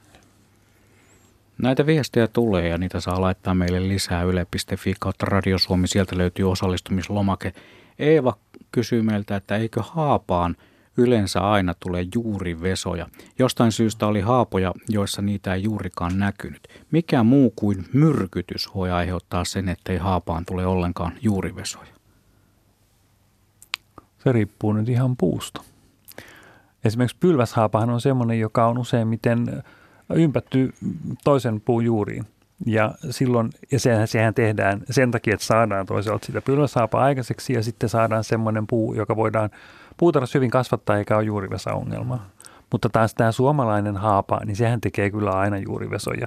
Näitä 1.62 1.86
viestejä 1.86 2.28
tulee 2.28 2.68
ja 2.68 2.78
niitä 2.78 3.00
saa 3.00 3.20
laittaa 3.20 3.54
meille 3.54 3.88
lisää 3.88 4.22
yle.fi 4.22 4.94
kautta 5.00 5.26
radiosuomi. 5.26 5.88
Sieltä 5.88 6.18
löytyy 6.18 6.50
osallistumislomake. 6.50 7.54
Eeva 7.98 8.36
kysyy 8.72 9.02
meiltä, 9.02 9.36
että 9.36 9.56
eikö 9.56 9.82
haapaan 9.82 10.56
yleensä 10.98 11.40
aina 11.40 11.74
tule 11.80 12.06
juurivesoja. 12.14 13.06
Jostain 13.38 13.72
syystä 13.72 14.06
oli 14.06 14.20
haapoja, 14.20 14.74
joissa 14.88 15.22
niitä 15.22 15.54
ei 15.54 15.62
juurikaan 15.62 16.18
näkynyt. 16.18 16.68
Mikä 16.90 17.22
muu 17.22 17.52
kuin 17.56 17.84
myrkytys 17.92 18.74
voi 18.74 18.90
aiheuttaa 18.90 19.44
sen, 19.44 19.68
ettei 19.68 19.96
haapaan 19.96 20.44
tule 20.44 20.66
ollenkaan 20.66 21.12
juurivesoja? 21.22 21.92
Se 24.24 24.32
riippuu 24.32 24.72
nyt 24.72 24.88
ihan 24.88 25.16
puusta. 25.16 25.62
Esimerkiksi 26.84 27.16
pylväshaapahan 27.20 27.90
on 27.90 28.00
semmoinen, 28.00 28.40
joka 28.40 28.66
on 28.66 28.78
useimmiten 28.78 29.62
ympätty 30.14 30.72
toisen 31.24 31.60
puun 31.60 31.84
juuriin. 31.84 32.24
Ja 32.66 32.94
silloin, 33.10 33.50
ja 33.72 33.80
sehän, 33.80 34.08
sehän 34.08 34.34
tehdään 34.34 34.80
sen 34.90 35.10
takia, 35.10 35.34
että 35.34 35.46
saadaan 35.46 35.86
toisaalta 35.86 36.26
sitä 36.26 36.42
pylväshaapaa 36.42 37.04
aikaiseksi 37.04 37.52
ja 37.52 37.62
sitten 37.62 37.88
saadaan 37.88 38.24
semmoinen 38.24 38.66
puu, 38.66 38.94
joka 38.94 39.16
voidaan 39.16 39.50
puutarhassa 39.98 40.38
hyvin 40.38 40.50
kasvattaa 40.50 40.96
eikä 40.96 41.16
ole 41.16 41.24
juurivesaongelmaa. 41.24 42.26
Mutta 42.72 42.88
taas 42.88 43.14
tämä 43.14 43.32
suomalainen 43.32 43.96
haapa, 43.96 44.40
niin 44.44 44.56
sehän 44.56 44.80
tekee 44.80 45.10
kyllä 45.10 45.30
aina 45.30 45.58
juurivesoja 45.58 46.26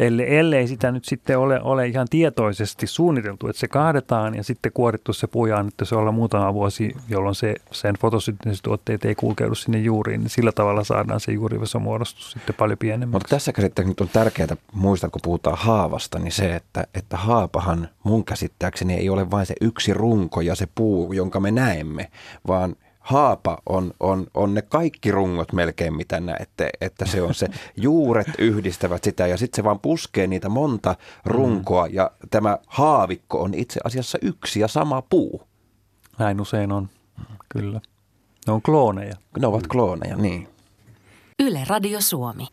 ellei, 0.00 0.38
ellei 0.38 0.68
sitä 0.68 0.92
nyt 0.92 1.04
sitten 1.04 1.38
ole, 1.38 1.60
ole 1.62 1.86
ihan 1.86 2.06
tietoisesti 2.10 2.86
suunniteltu, 2.86 3.48
että 3.48 3.60
se 3.60 3.68
kaadetaan 3.68 4.34
ja 4.34 4.44
sitten 4.44 4.72
kuorittu 4.72 5.12
se 5.12 5.26
puu 5.26 5.46
ja 5.46 5.64
että 5.68 5.84
se 5.84 5.94
olla 5.94 6.12
muutama 6.12 6.54
vuosi, 6.54 6.96
jolloin 7.08 7.34
se, 7.34 7.54
sen 7.72 7.94
fotosynteesituotteet 8.00 9.04
ei 9.04 9.14
kulkeudu 9.14 9.54
sinne 9.54 9.78
juuriin, 9.78 10.20
niin 10.20 10.30
sillä 10.30 10.52
tavalla 10.52 10.84
saadaan 10.84 11.20
se 11.20 11.32
juurivesomuodostus 11.32 12.30
sitten 12.30 12.54
paljon 12.54 12.78
pienemmäksi. 12.78 13.12
Mutta 13.12 13.28
tässä 13.28 13.52
käsittääkseni 13.52 13.90
nyt 13.90 14.00
on 14.00 14.08
tärkeää 14.08 14.56
muistaa, 14.72 15.10
kun 15.10 15.20
puhutaan 15.24 15.58
haavasta, 15.58 16.18
niin 16.18 16.32
se, 16.32 16.54
että, 16.54 16.84
että 16.94 17.16
haapahan 17.16 17.88
mun 18.04 18.24
käsittääkseni 18.24 18.94
ei 18.94 19.08
ole 19.08 19.30
vain 19.30 19.46
se 19.46 19.54
yksi 19.60 19.94
runko 19.94 20.40
ja 20.40 20.54
se 20.54 20.68
puu, 20.74 21.12
jonka 21.12 21.40
me 21.40 21.50
näemme, 21.50 22.10
vaan– 22.46 22.76
haapa 23.10 23.58
on, 23.66 23.92
on, 24.00 24.26
on 24.34 24.54
ne 24.54 24.62
kaikki 24.62 25.10
rungot 25.10 25.52
melkein, 25.52 25.96
mitä 25.96 26.20
näette, 26.20 26.70
että 26.80 27.06
se 27.06 27.22
on 27.22 27.34
se, 27.34 27.48
juuret 27.76 28.28
yhdistävät 28.38 29.04
sitä 29.04 29.26
ja 29.26 29.36
sitten 29.36 29.56
se 29.56 29.64
vaan 29.64 29.80
puskee 29.80 30.26
niitä 30.26 30.48
monta 30.48 30.96
runkoa 31.24 31.86
mm. 31.86 31.94
ja 31.94 32.10
tämä 32.30 32.58
haavikko 32.66 33.42
on 33.42 33.54
itse 33.54 33.80
asiassa 33.84 34.18
yksi 34.22 34.60
ja 34.60 34.68
sama 34.68 35.02
puu. 35.02 35.42
Näin 36.18 36.40
usein 36.40 36.72
on, 36.72 36.88
kyllä. 37.48 37.80
Ne 38.46 38.52
on 38.52 38.62
klooneja. 38.62 39.16
Ne 39.40 39.46
ovat 39.46 39.66
klooneja, 39.66 40.16
niin. 40.16 40.48
Yle 41.38 41.60
Radio 41.68 42.00
Suomi 42.00 42.46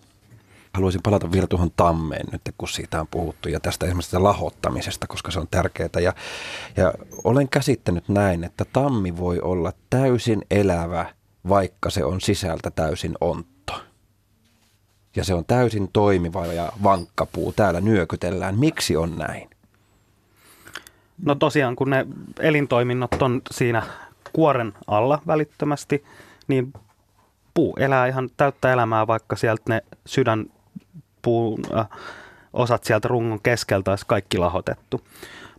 haluaisin 0.77 1.01
palata 1.03 1.31
vielä 1.31 1.47
tuohon 1.47 1.71
tammeen 1.75 2.25
nyt, 2.31 2.41
kun 2.57 2.67
siitä 2.69 3.01
on 3.01 3.07
puhuttu 3.11 3.49
ja 3.49 3.59
tästä 3.59 3.85
esimerkiksi 3.85 4.17
lahottamisesta, 4.17 5.07
koska 5.07 5.31
se 5.31 5.39
on 5.39 5.47
tärkeää. 5.51 5.89
Ja, 6.01 6.13
ja 6.77 6.93
olen 7.23 7.49
käsittänyt 7.49 8.09
näin, 8.09 8.43
että 8.43 8.65
tammi 8.73 9.17
voi 9.17 9.39
olla 9.39 9.73
täysin 9.89 10.41
elävä, 10.51 11.05
vaikka 11.49 11.89
se 11.89 12.03
on 12.05 12.21
sisältä 12.21 12.71
täysin 12.71 13.15
ontto. 13.21 13.73
Ja 15.15 15.23
se 15.23 15.33
on 15.33 15.45
täysin 15.45 15.89
toimiva 15.93 16.45
ja 16.45 16.71
vankka 16.83 17.25
puu. 17.25 17.53
Täällä 17.53 17.81
nyökytellään. 17.81 18.59
Miksi 18.59 18.97
on 18.97 19.17
näin? 19.17 19.49
No 21.25 21.35
tosiaan, 21.35 21.75
kun 21.75 21.89
ne 21.89 22.05
elintoiminnot 22.39 23.21
on 23.21 23.41
siinä 23.51 23.83
kuoren 24.33 24.73
alla 24.87 25.21
välittömästi, 25.27 26.03
niin 26.47 26.73
puu 27.53 27.75
elää 27.79 28.07
ihan 28.07 28.29
täyttä 28.37 28.73
elämää, 28.73 29.07
vaikka 29.07 29.35
sieltä 29.35 29.63
ne 29.67 29.81
sydän 30.05 30.45
puun 31.27 31.59
äh, 31.77 31.87
osat 32.53 32.83
sieltä 32.83 33.07
rungon 33.07 33.39
keskeltä 33.43 33.91
olisi 33.91 34.05
kaikki 34.07 34.37
lahotettu. 34.37 35.01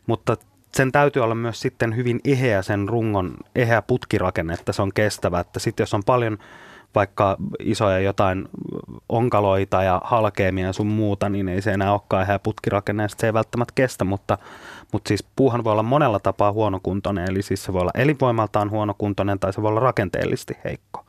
Mutta 0.06 0.36
sen 0.74 0.92
täytyy 0.92 1.22
olla 1.22 1.34
myös 1.34 1.60
sitten 1.60 1.96
hyvin 1.96 2.20
eheä 2.24 2.62
sen 2.62 2.88
rungon, 2.88 3.34
eheä 3.54 3.82
putkirakenne, 3.82 4.54
että 4.54 4.72
se 4.72 4.82
on 4.82 4.92
kestävä. 4.94 5.40
Että 5.40 5.58
sitten 5.58 5.82
jos 5.82 5.94
on 5.94 6.04
paljon 6.04 6.38
vaikka 6.94 7.36
isoja 7.58 7.98
jotain 7.98 8.48
onkaloita 9.08 9.82
ja 9.82 10.00
halkeamia 10.04 10.66
ja 10.66 10.72
sun 10.72 10.86
muuta, 10.86 11.28
niin 11.28 11.48
ei 11.48 11.62
se 11.62 11.72
enää 11.72 11.92
olekaan 11.92 12.22
eheä 12.22 12.38
putkirakenne 12.38 13.02
ja 13.02 13.08
se 13.08 13.26
ei 13.26 13.34
välttämättä 13.34 13.72
kestä, 13.74 14.04
mutta, 14.04 14.38
mutta 14.92 15.08
siis 15.08 15.24
puuhan 15.36 15.64
voi 15.64 15.72
olla 15.72 15.82
monella 15.82 16.18
tapaa 16.18 16.52
huonokuntoinen, 16.52 17.30
eli 17.30 17.42
siis 17.42 17.64
se 17.64 17.72
voi 17.72 17.80
olla 17.80 17.90
elinvoimaltaan 17.94 18.70
huonokuntoinen 18.70 19.38
tai 19.38 19.52
se 19.52 19.62
voi 19.62 19.68
olla 19.68 19.80
rakenteellisesti 19.80 20.56
heikko. 20.64 21.04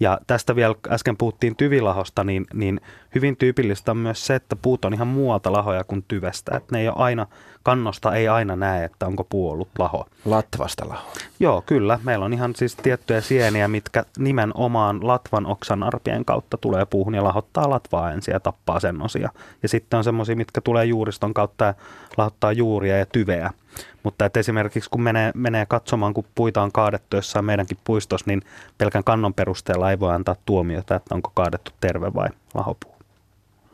Ja 0.00 0.18
tästä 0.26 0.56
vielä 0.56 0.74
äsken 0.88 1.16
puhuttiin 1.16 1.56
tyvilahosta, 1.56 2.24
niin, 2.24 2.46
niin 2.54 2.80
hyvin 3.14 3.36
tyypillistä 3.36 3.90
on 3.90 3.96
myös 3.96 4.26
se, 4.26 4.34
että 4.34 4.56
puut 4.56 4.84
on 4.84 4.94
ihan 4.94 5.08
muualta 5.08 5.52
lahoja 5.52 5.84
kuin 5.84 6.04
tyvestä. 6.08 6.56
Että 6.56 6.68
ne 6.72 6.80
ei 6.80 6.88
ole 6.88 6.96
aina, 6.98 7.26
kannosta 7.62 8.14
ei 8.14 8.28
aina 8.28 8.56
näe, 8.56 8.84
että 8.84 9.06
onko 9.06 9.24
puu 9.24 9.50
ollut 9.50 9.68
laho. 9.78 10.06
Latvasta 10.24 10.88
laho. 10.88 11.12
Joo, 11.40 11.62
kyllä. 11.66 11.98
Meillä 12.02 12.24
on 12.24 12.32
ihan 12.32 12.54
siis 12.56 12.76
tiettyjä 12.76 13.20
sieniä, 13.20 13.68
mitkä 13.68 14.04
nimenomaan 14.18 15.06
latvan 15.06 15.46
oksanarpien 15.46 16.24
kautta 16.24 16.56
tulee 16.56 16.86
puuhun 16.86 17.14
ja 17.14 17.24
lahottaa 17.24 17.70
latvaa 17.70 18.12
ensin 18.12 18.32
ja 18.32 18.40
tappaa 18.40 18.80
sen 18.80 19.02
osia. 19.02 19.30
Ja 19.62 19.68
sitten 19.68 19.98
on 19.98 20.04
semmoisia, 20.04 20.36
mitkä 20.36 20.60
tulee 20.60 20.84
juuriston 20.84 21.34
kautta 21.34 21.64
ja 21.64 21.74
lahottaa 22.16 22.52
juuria 22.52 22.98
ja 22.98 23.06
tyveä. 23.06 23.50
Mutta 24.02 24.24
että 24.24 24.40
esimerkiksi 24.40 24.90
kun 24.90 25.02
menee, 25.02 25.32
menee 25.34 25.66
katsomaan, 25.66 26.14
kun 26.14 26.24
puita 26.34 26.62
on 26.62 26.72
kaadettu 26.72 27.16
jossain 27.16 27.44
meidänkin 27.44 27.78
puistossa, 27.84 28.24
niin 28.26 28.42
pelkän 28.78 29.04
kannon 29.04 29.34
perusteella 29.34 29.90
ei 29.90 30.00
voi 30.00 30.14
antaa 30.14 30.36
tuomiota, 30.46 30.94
että 30.94 31.14
onko 31.14 31.32
kaadettu 31.34 31.70
terve 31.80 32.14
vai 32.14 32.28
lahopuu. 32.54 32.92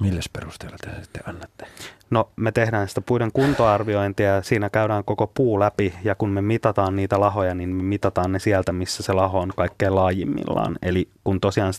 Milles 0.01 0.29
perusteella 0.29 0.77
te 0.81 1.03
sitten 1.03 1.23
annatte? 1.27 1.67
No 2.11 2.31
me 2.37 2.53
tehdään 2.53 2.89
sitä 2.89 3.01
puiden 3.01 3.33
kuntoarviointia 3.33 4.35
ja 4.35 4.43
siinä 4.43 4.71
käydään 4.71 5.05
koko 5.05 5.27
puu 5.27 5.61
läpi 5.61 5.95
ja 6.05 6.15
kun 6.15 6.31
me 6.31 6.43
mitataan 6.43 6.97
niitä 6.97 7.21
lahoja, 7.21 7.55
niin 7.55 7.69
me 7.69 7.83
mitataan 7.83 8.33
ne 8.33 8.39
sieltä, 8.39 8.73
missä 8.73 9.03
se 9.03 9.13
laho 9.13 9.41
on 9.41 9.53
kaikkein 9.57 9.95
laajimmillaan. 9.95 10.77
Eli 10.83 11.09
kun 11.25 11.41
tosiaan 11.41 11.73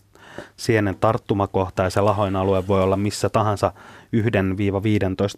sienen 0.55 0.95
tarttumakohta 0.99 1.83
ja 1.83 1.89
se 1.89 2.01
lahoin 2.01 2.35
alue 2.35 2.67
voi 2.67 2.83
olla 2.83 2.97
missä 2.97 3.29
tahansa 3.29 3.73
1-15 4.15 4.19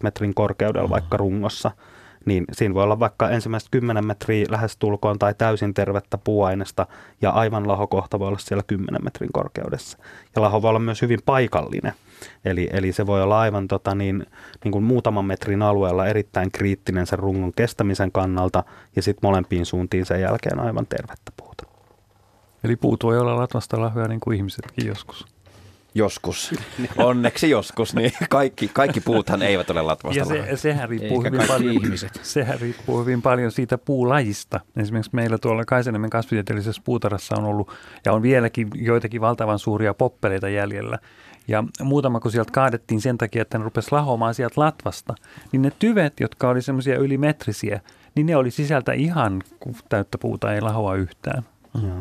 metrin 0.02 0.34
korkeudella 0.34 0.90
vaikka 0.90 1.16
rungossa, 1.16 1.70
niin 2.24 2.44
siinä 2.52 2.74
voi 2.74 2.84
olla 2.84 3.00
vaikka 3.00 3.30
ensimmäistä 3.30 3.68
10 3.70 4.06
metriä 4.06 4.46
lähestulkoon 4.50 5.18
tai 5.18 5.34
täysin 5.34 5.74
tervettä 5.74 6.18
puuainesta 6.18 6.86
ja 7.22 7.30
aivan 7.30 7.68
lahokohta 7.68 8.18
voi 8.18 8.28
olla 8.28 8.38
siellä 8.38 8.62
10 8.66 9.04
metrin 9.04 9.32
korkeudessa. 9.32 9.98
Ja 10.36 10.42
laho 10.42 10.62
voi 10.62 10.68
olla 10.68 10.78
myös 10.78 11.02
hyvin 11.02 11.20
paikallinen. 11.26 11.92
Eli, 12.44 12.68
eli 12.72 12.92
se 12.92 13.06
voi 13.06 13.22
olla 13.22 13.40
aivan 13.40 13.68
tota 13.68 13.94
niin, 13.94 14.26
niin 14.64 14.72
kuin 14.72 14.84
muutaman 14.84 15.24
metrin 15.24 15.62
alueella 15.62 16.06
erittäin 16.06 16.52
kriittinen 16.52 17.06
sen 17.06 17.18
rungon 17.18 17.52
kestämisen 17.52 18.12
kannalta 18.12 18.64
ja 18.96 19.02
sitten 19.02 19.28
molempiin 19.28 19.66
suuntiin 19.66 20.06
sen 20.06 20.20
jälkeen 20.20 20.60
aivan 20.60 20.86
tervettä 20.86 21.32
puuta. 21.36 21.66
Eli 22.64 22.76
puut 22.76 23.04
voi 23.04 23.18
olla 23.18 23.36
latvasta 23.36 23.80
lahjoja 23.80 24.08
niin 24.08 24.20
kuin 24.20 24.36
ihmisetkin 24.36 24.86
joskus. 24.86 25.26
Joskus. 25.94 26.54
Onneksi 26.96 27.50
joskus, 27.50 27.94
niin 27.94 28.12
kaikki, 28.30 28.70
kaikki 28.72 29.00
puuthan 29.00 29.42
eivät 29.42 29.70
ole 29.70 29.82
latvasta 29.82 30.18
Ja 30.18 30.24
se, 30.24 30.56
sehän, 30.56 30.88
riippuu 30.88 31.24
hyvin 31.24 31.40
paljon, 31.48 31.74
ihmiset. 31.74 32.20
sehän 32.22 32.60
riippuu 32.60 33.00
hyvin 33.00 33.22
paljon 33.22 33.52
siitä 33.52 33.78
puulajista. 33.78 34.60
Esimerkiksi 34.76 35.10
meillä 35.14 35.38
tuolla 35.38 35.64
Kaisaniemen 35.64 36.10
kasvitieteellisessä 36.10 36.82
puutarhassa 36.84 37.34
on 37.38 37.44
ollut 37.44 37.72
ja 38.04 38.12
on 38.12 38.22
vieläkin 38.22 38.68
joitakin 38.74 39.20
valtavan 39.20 39.58
suuria 39.58 39.94
poppeleita 39.94 40.48
jäljellä. 40.48 40.98
Ja 41.52 41.64
muutama, 41.82 42.20
kun 42.20 42.30
sieltä 42.30 42.52
kaadettiin 42.52 43.00
sen 43.00 43.18
takia, 43.18 43.42
että 43.42 43.58
ne 43.58 43.64
rupesi 43.64 43.92
lahoamaan 43.92 44.34
sieltä 44.34 44.60
latvasta, 44.60 45.14
niin 45.52 45.62
ne 45.62 45.72
tyvet, 45.78 46.20
jotka 46.20 46.48
oli 46.48 46.62
semmoisia 46.62 46.98
ylimetrisiä, 46.98 47.80
niin 48.14 48.26
ne 48.26 48.36
oli 48.36 48.50
sisältä 48.50 48.92
ihan 48.92 49.42
täyttä 49.88 50.18
puuta, 50.18 50.54
ei 50.54 50.60
lahoa 50.60 50.94
yhtään. 50.94 51.42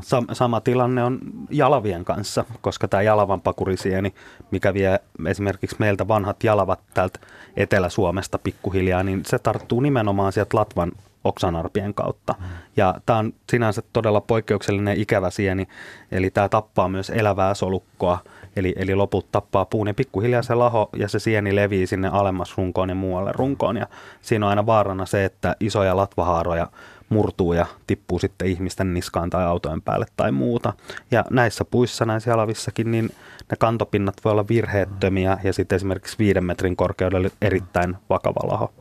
Sam- 0.01 0.33
sama 0.33 0.61
tilanne 0.61 1.03
on 1.03 1.19
jalavien 1.49 2.05
kanssa, 2.05 2.45
koska 2.61 2.87
tämä 2.87 3.03
jalavan 3.03 3.41
pakurisieni, 3.41 4.13
mikä 4.51 4.73
vie 4.73 4.99
esimerkiksi 5.27 5.75
meiltä 5.79 6.07
vanhat 6.07 6.43
jalavat 6.43 6.79
täältä 6.93 7.19
Etelä-Suomesta 7.55 8.39
pikkuhiljaa, 8.39 9.03
niin 9.03 9.21
se 9.25 9.39
tarttuu 9.39 9.79
nimenomaan 9.79 10.31
sieltä 10.31 10.57
Latvan 10.57 10.91
oksanarpien 11.23 11.93
kautta. 11.93 12.35
Mm. 12.39 12.45
Ja 12.77 12.95
tämä 13.05 13.19
on 13.19 13.33
sinänsä 13.49 13.81
todella 13.93 14.21
poikkeuksellinen 14.21 14.97
ikävä 14.97 15.29
sieni, 15.29 15.67
eli 16.11 16.29
tämä 16.29 16.49
tappaa 16.49 16.89
myös 16.89 17.09
elävää 17.09 17.53
solukkoa, 17.53 18.19
eli, 18.55 18.73
eli 18.77 18.95
loput 18.95 19.31
tappaa 19.31 19.65
puun 19.65 19.87
ja 19.87 19.93
pikkuhiljaa 19.93 20.41
se 20.41 20.55
laho 20.55 20.89
ja 20.95 21.07
se 21.07 21.19
sieni 21.19 21.55
levii 21.55 21.87
sinne 21.87 22.07
alemmas 22.07 22.57
runkoon 22.57 22.89
ja 22.89 22.95
muualle 22.95 23.31
runkoon. 23.35 23.77
Ja 23.77 23.87
siinä 24.21 24.45
on 24.45 24.49
aina 24.49 24.65
vaarana 24.65 25.05
se, 25.05 25.25
että 25.25 25.55
isoja 25.59 25.97
latvahaaroja 25.97 26.67
murtuu 27.09 27.53
ja 27.53 27.65
tippuu 27.87 28.19
sitten 28.19 28.47
ihmisten 28.47 28.93
niskaan 28.93 29.29
tai 29.29 29.45
autojen 29.45 29.81
päälle 29.81 30.05
tai 30.17 30.31
muuta. 30.31 30.73
Ja 31.11 31.25
näissä 31.29 31.65
puissa, 31.65 32.05
näissä 32.05 32.29
jalavissakin, 32.29 32.91
niin 32.91 33.09
ne 33.51 33.57
kantopinnat 33.59 34.15
voi 34.23 34.31
olla 34.31 34.47
virheettömiä 34.47 35.37
ja 35.43 35.53
sitten 35.53 35.75
esimerkiksi 35.75 36.17
viiden 36.19 36.43
metrin 36.43 36.75
korkeudella 36.75 37.29
erittäin 37.41 37.97
vakava 38.09 38.51
laho. 38.51 38.73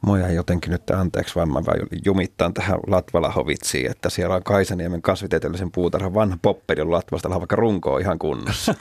Mua 0.00 0.18
jäi 0.18 0.34
jotenkin 0.34 0.70
nyt 0.70 0.90
anteeksi, 0.90 1.34
vaan 1.34 1.48
mä 1.52 1.60
jumittaan 2.04 2.54
tähän 2.54 2.78
Latvalahovitsiin, 2.86 3.90
että 3.90 4.10
siellä 4.10 4.34
on 4.34 4.42
Kaisaniemen 4.42 5.02
kasvitieteellisen 5.02 5.70
puutarhan 5.72 6.14
vanha 6.14 6.38
popperi, 6.42 6.80
jolla 6.80 6.96
Latvasta 6.96 7.30
vaikka 7.30 7.56
runko 7.56 7.98
ihan 7.98 8.18
kunnossa. 8.18 8.74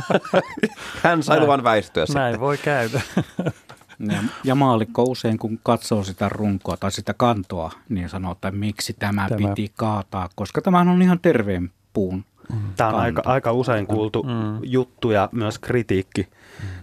Hän 1.02 1.22
sai 1.22 1.40
luvan 1.40 1.64
väistyä 1.64 2.04
Näin 2.14 2.32
sitten. 2.32 2.40
voi 2.40 2.58
käydä. 2.58 3.00
Ja, 4.12 4.22
ja 4.44 4.54
maalikko 4.54 5.02
usein, 5.02 5.38
kun 5.38 5.58
katsoo 5.62 6.04
sitä 6.04 6.28
runkoa 6.28 6.76
tai 6.76 6.92
sitä 6.92 7.14
kantoa, 7.14 7.70
niin 7.88 8.08
sanoo, 8.08 8.32
että 8.32 8.50
miksi 8.50 8.92
tämä, 8.92 9.28
Tämä- 9.28 9.38
tämä. 9.40 9.54
piti 9.54 9.72
kaataa, 9.76 10.28
koska 10.34 10.62
tämähän 10.62 10.88
on 10.88 11.02
ihan 11.02 11.18
terveen 11.20 11.70
puun. 11.92 12.24
Tämä 12.76 12.88
on 12.90 12.94
kanto. 12.94 12.98
aika, 13.00 13.22
aika 13.24 13.52
usein 13.52 13.86
kuultu 13.86 14.22
Mm. 14.22 14.58
juttu 14.62 15.10
ja 15.10 15.28
myös 15.32 15.58
kritiikki, 15.58 16.28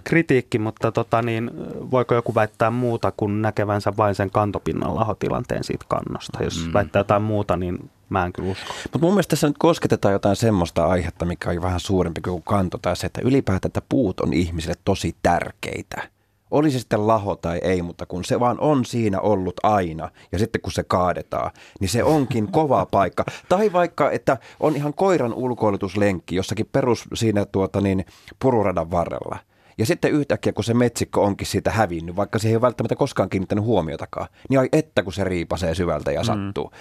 kritiikki 0.04 0.60
mutta 0.60 0.92
tota 0.92 1.22
niin, 1.22 1.52
voiko 1.92 2.16
joku 2.16 2.36
väittää 2.36 2.72
muuta 2.72 3.12
kuin 3.18 3.42
näkevänsä 3.42 3.94
vain 3.98 4.16
sen 4.16 4.32
kantopinnan 4.32 4.96
lahotilanteen 4.96 5.64
siitä 5.64 5.86
kannosta? 5.88 6.44
Jos 6.44 6.66
Mm. 6.66 6.74
väittää 6.74 7.00
jotain 7.00 7.22
muuta, 7.22 7.58
niin 7.58 7.90
mä 8.10 8.26
en 8.26 8.34
kyllä 8.34 8.52
usko. 8.52 8.74
Mutta 8.84 9.00
mun 9.00 9.12
mielestä 9.14 9.30
tässä 9.30 9.48
nyt 9.48 9.58
kosketetaan 9.58 10.12
jotain 10.12 10.36
semmoista 10.36 10.86
aihetta, 10.86 11.26
mikä 11.26 11.50
on 11.50 11.62
vähän 11.62 11.80
suurempi 11.80 12.22
kuin 12.22 12.44
kanto, 12.44 12.78
tai 12.78 12.96
se, 12.96 13.08
että 13.08 13.22
ylipäätään 13.24 13.70
että 13.70 13.82
puut 13.90 14.20
on 14.20 14.34
ihmisille 14.34 14.76
tosi 14.86 15.16
tärkeitä. 15.24 16.10
Oli 16.52 16.72
se 16.72 16.80
sitten 16.80 17.08
laho 17.08 17.36
tai 17.36 17.60
ei, 17.64 17.82
mutta 17.82 18.06
kun 18.06 18.26
se 18.26 18.40
vaan 18.40 18.60
on 18.60 18.86
siinä 18.86 19.20
ollut 19.20 19.56
aina, 19.64 20.10
ja 20.32 20.40
sitten 20.40 20.62
kun 20.62 20.72
se 20.72 20.84
kaadetaan, 20.84 21.52
niin 21.80 21.90
se 21.90 22.04
onkin 22.04 22.52
kova 22.58 22.86
paikka. 22.86 23.26
Tai 23.50 23.74
vaikka, 23.74 24.12
että 24.12 24.38
on 24.60 24.76
ihan 24.76 24.94
koiran 24.94 25.34
ulkoilutuslenkki 25.34 26.36
jossakin 26.36 26.70
perus 26.72 27.08
siinä 27.14 27.46
tuota 27.46 27.82
niin, 27.82 28.06
pururadan 28.40 28.92
varrella. 28.92 29.38
Ja 29.78 29.86
sitten 29.86 30.12
yhtäkkiä, 30.12 30.54
kun 30.54 30.64
se 30.64 30.74
metsikko 30.74 31.24
onkin 31.24 31.48
siitä 31.48 31.72
hävinnyt, 31.72 32.16
vaikka 32.16 32.40
siihen 32.40 32.54
ei 32.54 32.56
ole 32.56 32.62
välttämättä 32.62 32.96
koskaan 32.96 33.30
kiinnittänyt 33.30 33.64
huomiotakaan, 33.64 34.28
niin 34.50 34.60
ai 34.60 34.70
että 34.72 35.04
kun 35.04 35.14
se 35.14 35.24
riipasee 35.24 35.76
syvältä 35.76 36.12
ja 36.12 36.24
sattuu. 36.24 36.72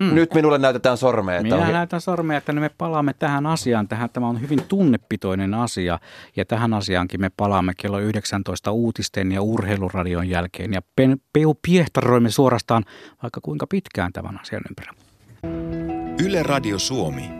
Mm. 0.00 0.14
Nyt 0.14 0.34
minulle 0.34 0.58
näytetään 0.58 0.96
sormea. 0.96 1.36
Että 1.36 1.56
Minä 1.56 1.66
on... 1.66 1.72
näytän 1.72 2.00
sormea, 2.00 2.38
että 2.38 2.52
me 2.52 2.70
palaamme 2.78 3.12
tähän 3.12 3.46
asiaan. 3.46 3.88
Tähän, 3.88 4.10
tämä 4.12 4.28
on 4.28 4.40
hyvin 4.40 4.62
tunnepitoinen 4.68 5.54
asia 5.54 5.98
ja 6.36 6.44
tähän 6.44 6.74
asiaankin 6.74 7.20
me 7.20 7.30
palaamme 7.36 7.72
kello 7.76 7.98
19 7.98 8.72
uutisten 8.72 9.32
ja 9.32 9.42
urheiluradion 9.42 10.28
jälkeen. 10.28 10.72
Ja 10.72 10.80
peu 11.32 11.54
piehtaroimme 11.62 12.30
suorastaan 12.30 12.84
vaikka 13.22 13.40
kuinka 13.40 13.66
pitkään 13.66 14.12
tämän 14.12 14.40
asian 14.40 14.62
ympärillä. 14.70 15.02
Yle 16.24 16.42
Radio 16.42 16.78
Suomi. 16.78 17.30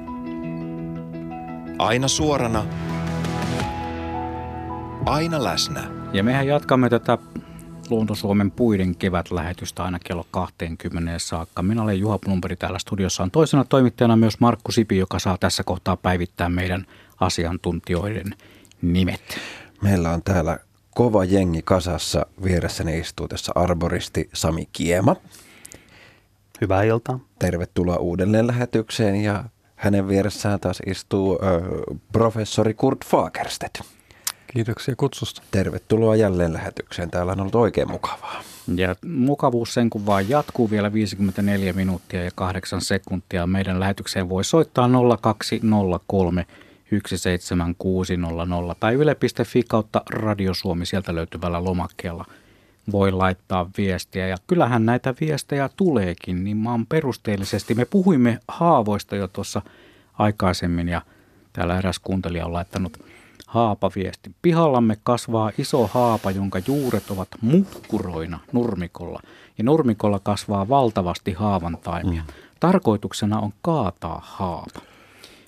Aina 1.79 2.09
suorana. 2.09 2.65
Aina 5.07 5.45
läsnä. 5.45 5.91
Ja 6.13 6.25
mehän 6.25 6.47
jatkamme 6.47 6.91
tätä 6.91 7.19
Luonto-Suomen 7.91 8.51
puiden 8.51 8.97
kevätlähetystä 8.97 9.85
aina 9.85 9.99
kello 9.99 10.27
20 10.31 11.19
saakka. 11.19 11.63
Minä 11.63 11.83
olen 11.83 12.01
Juha 12.01 12.19
Plumperi 12.19 12.57
täällä 12.57 12.79
studiossa. 12.79 13.23
On 13.23 13.31
toisena 13.31 13.65
toimittajana 13.65 14.17
myös 14.17 14.41
Markku 14.41 14.73
Sipi, 14.73 14.97
joka 14.97 15.19
saa 15.19 15.39
tässä 15.39 15.63
kohtaa 15.65 15.97
päivittää 15.97 16.49
meidän 16.49 16.87
asiantuntijoiden 17.21 18.35
nimet. 18.83 19.21
Meillä 19.83 20.11
on 20.11 20.23
täällä 20.23 20.59
kova 20.95 21.25
jengi 21.25 21.63
kasassa. 21.63 22.27
Vieressäni 22.45 22.99
istuu 22.99 23.29
tässä 23.29 23.53
arboristi 23.55 24.31
Sami 24.35 24.69
Kiema. 24.73 25.17
Hyvää 26.61 26.83
iltaa. 26.83 27.19
Tervetuloa 27.39 27.97
uudelleen 27.97 28.47
lähetykseen 28.47 29.17
ja 29.17 29.45
hänen 29.77 30.09
vieressään 30.09 30.61
taas 30.61 30.83
istuu 30.87 31.39
ö, 31.43 31.61
professori 32.13 32.75
Kurt 32.75 33.05
Fagerstedt. 33.05 34.00
Kiitoksia 34.53 34.95
kutsusta. 34.97 35.43
Tervetuloa 35.51 36.17
jälleen 36.17 36.53
lähetykseen. 36.53 37.11
Täällä 37.11 37.33
on 37.33 37.41
ollut 37.41 37.55
oikein 37.55 37.91
mukavaa. 37.91 38.43
Ja 38.77 38.97
mukavuus 39.07 39.75
sen 39.75 39.91
kun 39.91 40.07
vaan 40.07 40.29
jatkuu 40.29 40.71
vielä 40.71 40.93
54 40.93 41.73
minuuttia 41.73 42.25
ja 42.25 42.31
8 42.35 42.81
sekuntia. 42.81 43.47
Meidän 43.47 43.81
lähetykseen 43.81 44.29
voi 44.29 44.45
soittaa 44.45 44.91
0203 45.21 46.47
17600 46.91 48.75
tai 48.81 48.95
yle.fi 48.95 49.63
kautta 49.69 50.03
Radio 50.11 50.55
Suomi 50.55 50.87
sieltä 50.87 51.15
löytyvällä 51.15 51.65
lomakkeella 51.65 52.25
voi 52.93 53.13
laittaa 53.13 53.71
viestiä. 53.79 54.29
Ja 54.29 54.37
kyllähän 54.47 54.87
näitä 54.87 55.15
viestejä 55.21 55.71
tuleekin 55.77 56.45
niin 56.45 56.57
maan 56.57 56.87
perusteellisesti. 56.87 57.75
Me 57.75 57.85
puhuimme 57.85 58.39
haavoista 58.49 59.17
jo 59.17 59.29
tuossa 59.29 59.63
aikaisemmin 60.19 60.89
ja 60.89 61.03
täällä 61.53 61.79
eräs 61.79 61.99
kuuntelija 61.99 62.47
on 62.47 62.53
laittanut 62.53 63.10
haapaviesti. 63.51 64.31
Pihallamme 64.43 64.97
kasvaa 65.03 65.51
iso 65.59 65.87
haapa, 65.87 66.31
jonka 66.31 66.61
juuret 66.67 67.11
ovat 67.11 67.29
muhkuroina 67.41 68.39
nurmikolla. 68.53 69.21
Ja 69.59 69.65
nurmikolla 69.65 70.19
kasvaa 70.19 70.69
valtavasti 70.69 71.33
haavantaimia. 71.33 72.23
Tarkoituksena 72.61 73.41
on 73.41 73.53
kaataa 73.63 74.21
haapa. 74.25 74.81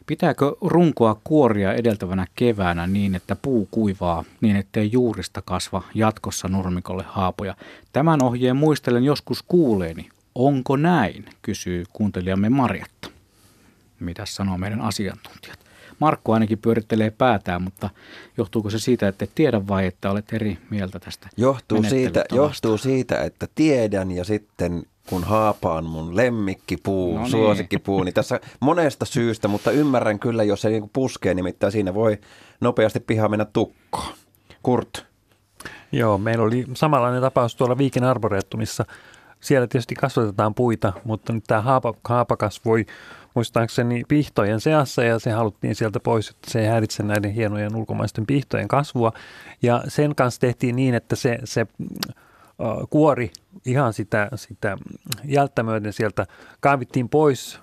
Pitääkö 0.07 0.57
runkoa 0.61 1.21
kuoria 1.25 1.75
edeltävänä 1.75 2.27
keväänä 2.35 2.87
niin, 2.87 3.15
että 3.15 3.37
puu 3.37 3.69
kuivaa 3.71 4.25
niin, 4.41 4.57
ettei 4.57 4.93
juurista 4.93 5.43
kasva 5.43 5.83
jatkossa 5.95 6.49
nurmikolle 6.49 7.05
haapoja? 7.09 7.55
Tämän 7.93 8.23
ohjeen 8.23 8.57
muistelen 8.57 9.05
joskus 9.05 9.45
kuuleeni. 9.49 10.09
Onko 10.35 10.77
näin, 10.77 11.25
kysyy 11.43 11.85
kuuntelijamme 11.93 12.49
Marjatta. 12.49 13.09
Mitä 14.01 14.27
sanoo 14.27 14.59
meidän 14.59 14.81
asiantuntijat? 14.81 15.62
Markku 16.03 16.33
ainakin 16.33 16.59
pyörittelee 16.59 17.11
päätään, 17.11 17.63
mutta 17.63 17.91
johtuuko 18.37 18.71
se 18.71 18.79
siitä, 18.79 19.09
että 19.09 19.25
et 19.25 19.31
tiedä 19.35 19.69
vai 19.69 19.87
että 19.87 20.11
olet 20.11 20.33
eri 20.33 20.59
mieltä 20.71 20.99
tästä 20.99 21.29
Johtuu 21.37 21.83
siitä, 21.83 22.25
johtuu 22.33 22.79
siitä, 22.79 23.21
että 23.21 23.47
tiedän 23.55 24.11
ja 24.11 24.25
sitten 24.25 24.83
kun 25.09 25.25
haapa 25.25 25.75
on 25.75 25.85
mun 25.85 26.17
lemmikkipuu, 26.17 27.15
No 27.15 27.23
niin. 27.23 27.31
suosikkipuu, 27.31 28.03
niin 28.03 28.15
tässä 28.15 28.41
monesta 28.61 29.05
syystä, 29.05 29.49
mutta 29.49 29.71
ymmärrän 29.71 30.19
kyllä, 30.19 30.45
jos 30.45 30.61
se 30.61 30.69
niin 30.69 30.91
puskee, 30.93 31.35
nimittäin 31.35 31.73
siinä 31.73 31.95
voi 31.95 32.19
nopeasti 32.61 33.01
pihaa 33.01 33.29
mennä 33.29 33.45
tukkoon. 33.45 34.13
Kurt, 34.63 35.07
Joo, 35.93 36.19
meillä 36.19 36.45
oli 36.45 36.65
samanlainen 36.75 37.21
tapaus 37.21 37.57
tuolla 37.57 37.79
Viikin 37.79 38.05
Arboretumissa. 38.05 38.85
Siellä 39.41 39.67
tietysti 39.67 39.95
kasvatetaan 39.95 40.55
puita, 40.55 40.93
mutta 41.05 41.33
nyt 41.33 41.45
tämä 41.47 41.61
haapa, 41.61 41.95
haapakas 42.05 42.65
voi 42.65 42.87
muistaakseni 43.35 44.03
pihtojen 44.09 44.61
seassa 44.61 45.05
ja 45.05 45.19
se 45.19 45.31
haluttiin 45.31 45.75
sieltä 45.75 46.01
pois, 46.01 46.31
että 46.31 46.51
se 46.51 46.61
ei 46.61 46.67
häiritse 46.67 47.03
näiden 47.03 47.33
hienojen 47.33 47.77
ulkomaisten 47.77 48.27
pihtojen 48.27 48.69
kasvua. 48.69 49.13
Ja 49.63 49.83
sen 49.89 50.15
kanssa 50.15 50.41
tehtiin 50.41 50.77
niin, 50.77 50.95
että 50.95 51.17
se, 51.17 51.39
se 51.45 51.67
kuori 52.91 53.31
ihan 53.67 53.93
sitä, 53.93 54.29
sitä 54.35 54.79
jälttä 55.25 55.63
myöten 55.63 55.93
sieltä 55.93 56.27
kaavittiin 56.61 57.09
pois 57.09 57.61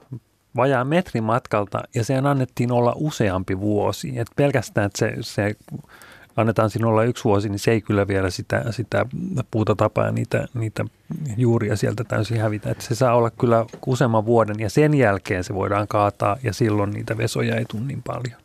vajaan 0.56 0.88
metrin 0.88 1.24
matkalta 1.24 1.82
ja 1.96 2.04
sen 2.04 2.26
annettiin 2.26 2.72
olla 2.72 2.94
useampi 2.96 3.60
vuosi. 3.60 4.20
Et 4.20 4.28
pelkästään, 4.36 4.86
että 4.86 5.00
se, 5.00 5.14
se 5.22 5.56
annetaan 6.40 6.70
siinä 6.70 6.88
olla 6.88 7.04
yksi 7.04 7.24
vuosi, 7.24 7.50
niin 7.50 7.60
se 7.60 7.72
ei 7.72 7.82
kyllä 7.82 8.08
vielä 8.08 8.30
sitä, 8.30 8.64
sitä 8.72 9.06
puuta 9.52 9.76
tapaa 9.76 10.06
ja 10.06 10.12
niitä, 10.12 10.48
niitä 10.54 10.86
juuria 11.38 11.76
sieltä 11.76 12.04
täysin 12.04 12.42
hävitä. 12.42 12.72
Et 12.72 12.82
se 12.82 12.96
saa 12.96 13.16
olla 13.16 13.30
kyllä 13.30 13.66
useamman 13.86 14.26
vuoden 14.26 14.60
ja 14.60 14.70
sen 14.70 14.94
jälkeen 14.94 15.44
se 15.44 15.54
voidaan 15.54 15.88
kaataa 15.88 16.38
ja 16.44 16.54
silloin 16.54 16.92
niitä 16.92 17.18
vesoja 17.18 17.56
ei 17.56 17.66
tule 17.66 17.82
niin 17.82 18.04
paljon. 18.04 18.42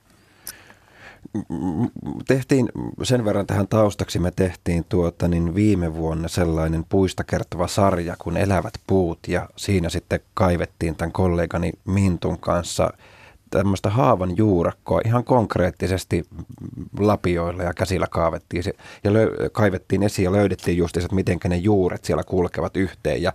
tehtiin 2.27 2.69
sen 3.03 3.25
verran 3.25 3.47
tähän 3.47 3.69
taustaksi, 3.69 4.19
me 4.19 4.31
tehtiin 4.31 4.85
tuota, 4.89 5.29
niin 5.29 5.55
viime 5.55 5.95
vuonna 5.95 6.29
sellainen 6.29 6.85
puista 6.89 7.25
kertova 7.25 7.67
sarja 7.67 8.17
kuin 8.19 8.37
Elävät 8.37 8.75
puut 8.87 9.19
ja 9.29 9.49
siinä 9.57 9.89
sitten 9.89 10.21
kaivettiin 10.35 10.97
tämän 10.97 11.13
kollegani 11.13 11.73
Mintun 11.85 12.39
kanssa 12.39 12.93
tämmöistä 13.59 13.91
haavan 13.91 14.37
juurakkoa 14.37 15.01
ihan 15.05 15.25
konkreettisesti 15.25 16.25
lapioilla 16.99 17.63
ja 17.63 17.75
käsillä 17.75 18.07
kaavettiin 18.11 18.63
se, 18.63 18.73
ja 19.05 19.11
löy- 19.11 19.51
kaivettiin 19.53 20.03
esiin 20.03 20.25
ja 20.25 20.33
löydettiin 20.33 20.77
just 20.77 20.97
että 20.97 21.15
miten 21.15 21.39
ne 21.49 21.57
juuret 21.57 22.05
siellä 22.05 22.25
kulkevat 22.25 22.77
yhteen 22.77 23.23
ja 23.23 23.33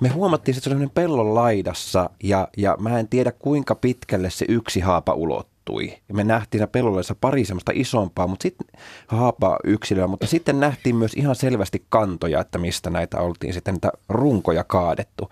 me 0.00 0.08
huomattiin, 0.08 0.52
että 0.52 0.64
se 0.64 0.70
on 0.70 0.72
sellainen 0.72 0.94
pellon 0.94 1.34
laidassa 1.34 2.10
ja, 2.22 2.48
ja 2.56 2.76
mä 2.80 2.98
en 2.98 3.08
tiedä 3.08 3.32
kuinka 3.38 3.74
pitkälle 3.74 4.30
se 4.30 4.44
yksi 4.48 4.80
haapa 4.80 5.12
ulottui. 5.12 5.98
Me 6.12 6.24
nähtiin 6.24 6.58
siinä 6.58 6.66
pellolla 6.66 7.00
pari 7.20 7.44
semmoista 7.44 7.72
isompaa, 7.74 8.26
mutta 8.26 8.42
sitten 8.42 8.66
haapa 9.06 9.58
yksilöä, 9.64 10.06
mutta 10.06 10.26
sitten 10.26 10.60
nähtiin 10.60 10.96
myös 10.96 11.14
ihan 11.14 11.36
selvästi 11.36 11.86
kantoja, 11.88 12.40
että 12.40 12.58
mistä 12.58 12.90
näitä 12.90 13.20
oltiin 13.20 13.54
sitten 13.54 13.74
näitä 13.74 13.90
runkoja 14.08 14.64
kaadettu. 14.64 15.30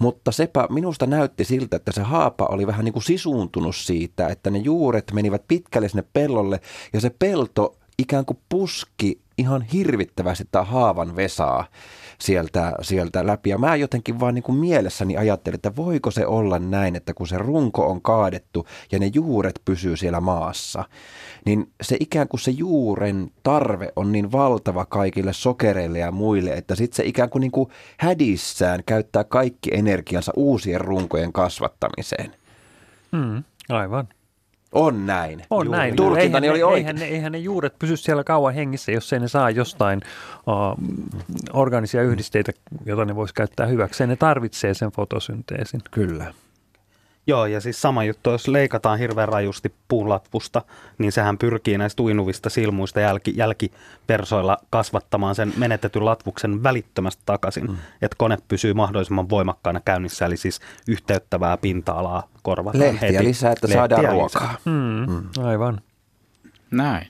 Mutta 0.00 0.32
sepä 0.32 0.66
minusta 0.70 1.06
näytti 1.06 1.44
siltä, 1.44 1.76
että 1.76 1.92
se 1.92 2.02
haapa 2.02 2.46
oli 2.46 2.66
vähän 2.66 2.84
niin 2.84 2.92
kuin 2.92 3.02
sisuuntunut 3.02 3.76
siitä, 3.76 4.28
että 4.28 4.50
ne 4.50 4.58
juuret 4.58 5.12
menivät 5.12 5.42
pitkälle 5.48 5.88
sinne 5.88 6.04
pellolle 6.12 6.60
ja 6.92 7.00
se 7.00 7.10
pelto 7.10 7.76
ikään 7.98 8.24
kuin 8.24 8.38
puski 8.48 9.20
ihan 9.38 9.62
hirvittävästi 9.62 10.44
tämä 10.50 10.64
haavan 10.64 11.16
vesaa 11.16 11.64
sieltä, 12.18 12.72
sieltä 12.82 13.26
läpi. 13.26 13.50
Ja 13.50 13.58
mä 13.58 13.76
jotenkin 13.76 14.20
vaan 14.20 14.34
niin 14.34 14.42
kuin 14.42 14.58
mielessäni 14.58 15.16
ajattelin, 15.16 15.54
että 15.54 15.76
voiko 15.76 16.10
se 16.10 16.26
olla 16.26 16.58
näin, 16.58 16.96
että 16.96 17.14
kun 17.14 17.28
se 17.28 17.38
runko 17.38 17.86
on 17.86 18.02
kaadettu 18.02 18.66
ja 18.92 18.98
ne 18.98 19.10
juuret 19.14 19.60
pysyy 19.64 19.96
siellä 19.96 20.20
maassa, 20.20 20.84
niin 21.44 21.70
se 21.82 21.96
ikään 22.00 22.28
kuin 22.28 22.40
se 22.40 22.50
juuren 22.50 23.30
tarve 23.42 23.92
on 23.96 24.12
niin 24.12 24.32
valtava 24.32 24.84
kaikille 24.84 25.32
sokereille 25.32 25.98
ja 25.98 26.10
muille, 26.10 26.50
että 26.50 26.74
sitten 26.74 26.96
se 26.96 27.04
ikään 27.04 27.30
kuin, 27.30 27.40
niin 27.40 27.52
kuin 27.52 27.70
hädissään 27.98 28.80
käyttää 28.86 29.24
kaikki 29.24 29.70
energiansa 29.72 30.32
uusien 30.36 30.80
runkojen 30.80 31.32
kasvattamiseen. 31.32 32.34
Mm, 33.12 33.42
aivan. 33.68 34.08
On 34.72 35.06
näin. 35.06 35.42
On 35.50 35.66
Juu. 35.66 35.74
näin. 35.74 35.96
Tulkintani 35.96 36.46
eihän, 36.46 36.52
oli 36.52 36.58
ne, 36.58 36.64
oikein. 36.64 36.86
eihän, 36.86 36.96
ne, 36.96 37.04
eihän 37.04 37.32
ne 37.32 37.38
juuret 37.38 37.78
pysy 37.78 37.96
siellä 37.96 38.24
kauan 38.24 38.54
hengissä, 38.54 38.92
jos 38.92 39.12
ei 39.12 39.20
ne 39.20 39.28
saa 39.28 39.50
jostain 39.50 40.00
uh, 40.46 40.84
organisia 41.52 42.02
yhdisteitä, 42.02 42.52
joita 42.86 43.04
ne 43.04 43.16
voisi 43.16 43.34
käyttää 43.34 43.66
hyväkseen. 43.66 44.10
Ne 44.10 44.16
tarvitsee 44.16 44.74
sen 44.74 44.90
fotosynteesin. 44.92 45.80
Kyllä. 45.90 46.34
Joo, 47.26 47.46
ja 47.46 47.60
siis 47.60 47.82
sama 47.82 48.04
juttu, 48.04 48.30
jos 48.30 48.48
leikataan 48.48 48.98
hirveän 48.98 49.28
rajusti 49.28 49.74
puunlatvusta, 49.88 50.62
niin 50.98 51.12
sehän 51.12 51.38
pyrkii 51.38 51.78
näistä 51.78 52.02
uinuvista 52.02 52.50
silmuista 52.50 53.00
jälki, 53.00 53.32
jälkipersoilla 53.36 54.58
kasvattamaan 54.70 55.34
sen 55.34 55.52
menetetyn 55.56 56.04
latvuksen 56.04 56.62
välittömästi 56.62 57.22
takaisin, 57.26 57.66
mm. 57.66 57.76
että 58.02 58.16
kone 58.18 58.38
pysyy 58.48 58.74
mahdollisimman 58.74 59.30
voimakkaana 59.30 59.80
käynnissä, 59.84 60.26
eli 60.26 60.36
siis 60.36 60.60
yhteyttävää 60.88 61.56
pinta-alaa 61.56 62.28
korvataan 62.42 62.84
Lehtiä 62.84 63.10
heti. 63.10 63.24
lisää, 63.24 63.52
että 63.52 63.68
Lehtiä 63.68 63.80
saadaan 63.80 64.12
ruokaa. 64.14 64.56
Mm, 64.64 65.06
mm. 65.12 65.44
Aivan. 65.44 65.80
Näin. 66.70 67.08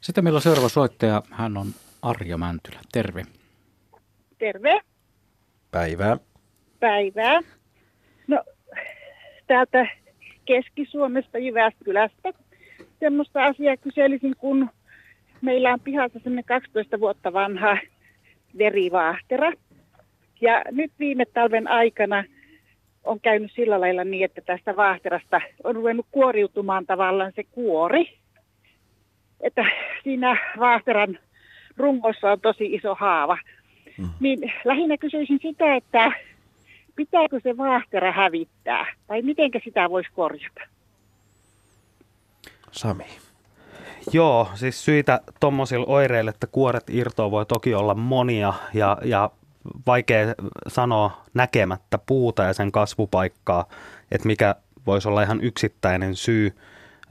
Sitten 0.00 0.24
meillä 0.24 0.38
on 0.38 0.42
seuraava 0.42 0.68
soittaja. 0.68 1.22
Hän 1.30 1.56
on 1.56 1.66
Arja 2.02 2.38
Mäntylä. 2.38 2.80
Terve. 2.92 3.26
Terve, 4.38 4.80
Päivää. 5.70 6.16
päivää. 6.80 7.40
Täältä 9.46 9.86
Keski-Suomesta 10.44 11.38
Jyväskylästä. 11.38 12.32
Semmoista 13.00 13.44
asiaa 13.44 13.76
kyselisin, 13.76 14.34
kun 14.38 14.70
meillä 15.40 15.72
on 15.72 15.80
pihassa 15.80 16.18
semmoinen 16.18 16.44
12 16.44 17.00
vuotta 17.00 17.32
vanha 17.32 17.78
verivaahtera. 18.58 19.52
Ja 20.40 20.64
nyt 20.70 20.92
viime 20.98 21.24
talven 21.24 21.68
aikana 21.68 22.24
on 23.04 23.20
käynyt 23.20 23.52
sillä 23.52 23.80
lailla 23.80 24.04
niin, 24.04 24.24
että 24.24 24.40
tästä 24.40 24.76
vaahterasta 24.76 25.40
on 25.64 25.74
ruvennut 25.74 26.06
kuoriutumaan 26.10 26.86
tavallaan 26.86 27.32
se 27.36 27.44
kuori. 27.44 28.18
Että 29.40 29.64
siinä 30.02 30.36
vaahteran 30.58 31.18
rungossa 31.76 32.32
on 32.32 32.40
tosi 32.40 32.74
iso 32.74 32.94
haava. 32.94 33.38
Mm. 33.98 34.08
Niin 34.20 34.52
lähinnä 34.64 34.96
kysyisin 34.96 35.38
sitä, 35.42 35.76
että 35.76 36.12
pitääkö 36.96 37.40
se 37.42 37.56
vaahtera 37.56 38.12
hävittää 38.12 38.86
vai 39.08 39.22
miten 39.22 39.50
sitä 39.64 39.90
voisi 39.90 40.10
korjata? 40.12 40.60
Sami. 42.72 43.04
Joo, 44.12 44.48
siis 44.54 44.84
syitä 44.84 45.20
tuommoisilla 45.40 45.86
oireille, 45.88 46.30
että 46.30 46.46
kuoret 46.46 46.90
irtoa 46.90 47.30
voi 47.30 47.46
toki 47.46 47.74
olla 47.74 47.94
monia 47.94 48.54
ja, 48.74 48.98
ja 49.04 49.30
vaikea 49.86 50.34
sanoa 50.68 51.24
näkemättä 51.34 51.98
puuta 51.98 52.42
ja 52.42 52.54
sen 52.54 52.72
kasvupaikkaa, 52.72 53.66
että 54.12 54.26
mikä 54.26 54.54
voisi 54.86 55.08
olla 55.08 55.22
ihan 55.22 55.40
yksittäinen 55.40 56.14
syy. 56.14 56.56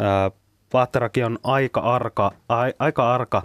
Ö, 0.02 0.06
Vaahterakin 0.74 1.26
on 1.26 1.40
aika 1.44 1.80
arka, 1.80 2.32
a, 2.50 2.56
aika 2.80 3.14
arka 3.14 3.42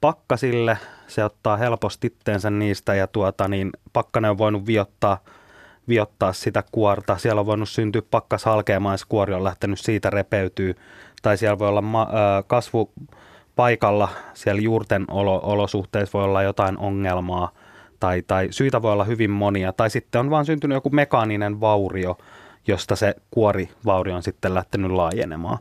pakkasille, 0.00 0.78
se 1.06 1.24
ottaa 1.24 1.56
helposti 1.56 2.06
itteensä 2.06 2.50
niistä 2.50 2.94
ja 2.94 3.06
tuota, 3.06 3.48
niin 3.48 3.70
pakkanen 3.92 4.30
on 4.30 4.38
voinut 4.38 4.66
viottaa, 4.66 5.18
viottaa 5.88 6.32
sitä 6.32 6.64
kuorta. 6.72 7.16
Siellä 7.16 7.40
on 7.40 7.46
voinut 7.46 7.68
syntyä 7.68 8.02
pakkas 8.10 8.44
halkeamaan, 8.44 8.92
jos 8.94 9.04
kuori 9.04 9.34
on 9.34 9.44
lähtenyt 9.44 9.80
siitä 9.80 10.10
repeytyy. 10.10 10.74
Tai 11.22 11.38
siellä 11.38 11.58
voi 11.58 11.68
olla 11.68 11.82
ma- 11.82 12.08
ö, 12.38 12.42
kasvupaikalla, 12.46 14.08
siellä 14.34 14.60
juurten 14.62 15.04
olo- 15.10 15.40
olosuhteissa 15.42 16.18
voi 16.18 16.24
olla 16.24 16.42
jotain 16.42 16.78
ongelmaa. 16.78 17.50
Tai, 18.00 18.22
tai 18.26 18.48
syitä 18.50 18.82
voi 18.82 18.92
olla 18.92 19.04
hyvin 19.04 19.30
monia. 19.30 19.72
Tai 19.72 19.90
sitten 19.90 20.18
on 20.18 20.30
vaan 20.30 20.46
syntynyt 20.46 20.76
joku 20.76 20.90
mekaaninen 20.90 21.60
vaurio, 21.60 22.18
josta 22.66 22.96
se 22.96 23.14
kuorivaurio 23.30 24.14
on 24.16 24.22
sitten 24.22 24.54
lähtenyt 24.54 24.90
laajenemaan. 24.90 25.58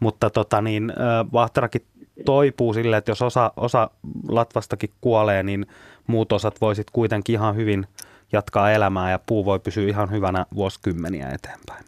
Mutta 0.00 0.30
tota 0.30 0.62
niin, 0.62 0.92
vahterakin 1.32 1.82
toipuu 2.24 2.74
silleen, 2.74 2.98
että 2.98 3.10
jos 3.10 3.22
osa, 3.22 3.52
osa 3.56 3.90
latvastakin 4.28 4.90
kuolee, 5.00 5.42
niin 5.42 5.66
muut 6.06 6.32
osat 6.32 6.60
voisit 6.60 6.90
kuitenkin 6.90 7.32
ihan 7.32 7.56
hyvin 7.56 7.86
jatkaa 8.32 8.70
elämää 8.72 9.10
ja 9.10 9.18
puu 9.26 9.44
voi 9.44 9.58
pysyä 9.58 9.88
ihan 9.88 10.10
hyvänä 10.10 10.46
vuosikymmeniä 10.54 11.28
eteenpäin. 11.28 11.84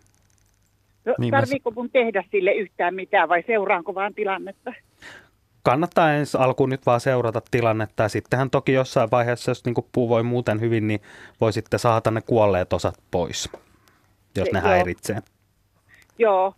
No, 1.05 1.15
Niin 1.19 1.31
tarviiko 1.31 1.71
mun 1.71 1.91
tehdä 1.91 2.25
sille 2.31 2.53
yhtään 2.53 2.95
mitään 2.95 3.29
vai 3.29 3.43
seuraanko 3.47 3.95
vaan 3.95 4.15
tilannetta? 4.15 4.73
Kannattaa 5.63 6.13
ensi 6.13 6.39
alkuun 6.39 6.71
nyt 6.71 6.87
vaan 6.87 7.01
seurata 7.01 7.43
tilannetta 7.51 8.03
ja 8.03 8.09
sittenhän 8.09 8.51
toki 8.51 8.73
jossain 8.73 9.11
vaiheessa, 9.11 9.51
jos 9.51 9.65
niin 9.65 9.75
puu 9.93 10.09
voi 10.09 10.23
muuten 10.23 10.61
hyvin, 10.61 10.87
niin 10.89 11.01
voi 11.41 11.53
sitten 11.53 11.79
saada 11.81 12.11
ne 12.11 12.21
kuolleet 12.21 12.73
osat 12.73 12.95
pois, 13.11 13.51
jos 14.37 14.47
Se- 14.47 14.53
ne 14.53 14.59
joo. 14.59 14.69
häiritsee. 14.69 15.19
Joo. 16.19 16.55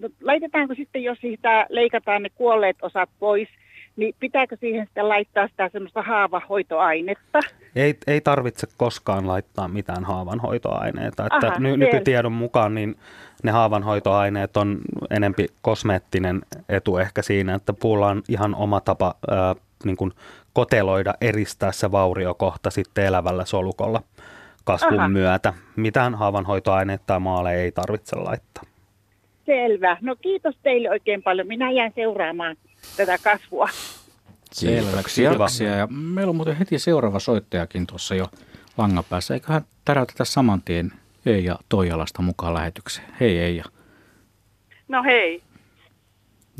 No, 0.00 0.08
laitetaanko 0.22 0.74
sitten, 0.74 1.02
jos 1.02 1.18
siitä 1.18 1.66
leikataan 1.68 2.22
ne 2.22 2.28
kuolleet 2.34 2.76
osat 2.82 3.10
pois, 3.18 3.48
niin 3.96 4.14
pitääkö 4.20 4.56
siihen 4.60 4.86
sitten 4.86 5.08
laittaa 5.08 5.48
sitä 5.48 5.68
semmoista 5.72 6.02
haavahoitoainetta? 6.02 7.38
Ei, 7.76 7.94
ei 8.06 8.20
tarvitse 8.20 8.66
koskaan 8.76 9.26
laittaa 9.26 9.68
mitään 9.68 10.04
haavanhoitoaineita. 10.04 11.26
Että 11.26 11.46
Aha, 11.46 11.58
ny, 11.58 11.76
nykytiedon 11.76 12.32
mukaan 12.32 12.74
niin 12.74 12.96
ne 13.42 13.50
haavanhoitoaineet 13.50 14.56
on 14.56 14.78
enempi 15.10 15.46
kosmeettinen 15.62 16.40
etu 16.68 16.98
ehkä 16.98 17.22
siinä, 17.22 17.54
että 17.54 17.72
puulla 17.72 18.06
on 18.06 18.22
ihan 18.28 18.54
oma 18.54 18.80
tapa 18.80 19.14
ää, 19.30 19.54
niin 19.84 19.96
kuin 19.96 20.12
koteloida, 20.52 21.14
eristää 21.20 21.72
se 21.72 21.92
vauriokohta 21.92 22.70
sitten 22.70 23.06
elävällä 23.06 23.44
solukolla 23.44 24.02
kasvun 24.64 25.00
Aha. 25.00 25.08
myötä. 25.08 25.52
Mitään 25.76 26.14
haavanhoitoaineita 26.14 27.04
tai 27.06 27.20
maale 27.20 27.54
ei 27.54 27.72
tarvitse 27.72 28.16
laittaa. 28.16 28.69
Selvä. 29.50 29.96
No 30.00 30.16
kiitos 30.16 30.54
teille 30.62 30.90
oikein 30.90 31.22
paljon. 31.22 31.46
Minä 31.46 31.70
jään 31.70 31.92
seuraamaan 31.94 32.56
tätä 32.96 33.18
kasvua. 33.24 33.68
Selvä. 34.52 34.86
Kiitoksia. 34.86 35.30
Kiitoksia. 35.30 35.76
Ja 35.76 35.86
meillä 35.86 36.30
on 36.30 36.36
muuten 36.36 36.56
heti 36.56 36.78
seuraava 36.78 37.18
soittajakin 37.18 37.86
tuossa 37.86 38.14
jo 38.14 38.26
langan 38.78 39.04
päässä. 39.10 39.34
Eiköhän 39.34 39.62
täräytetä 39.84 40.24
saman 40.24 40.62
tien 40.62 40.92
Eija 41.26 41.56
Toijalasta 41.68 42.22
mukaan 42.22 42.54
lähetykseen. 42.54 43.06
Hei 43.20 43.38
Eija. 43.38 43.64
No 44.88 45.02
hei. 45.02 45.42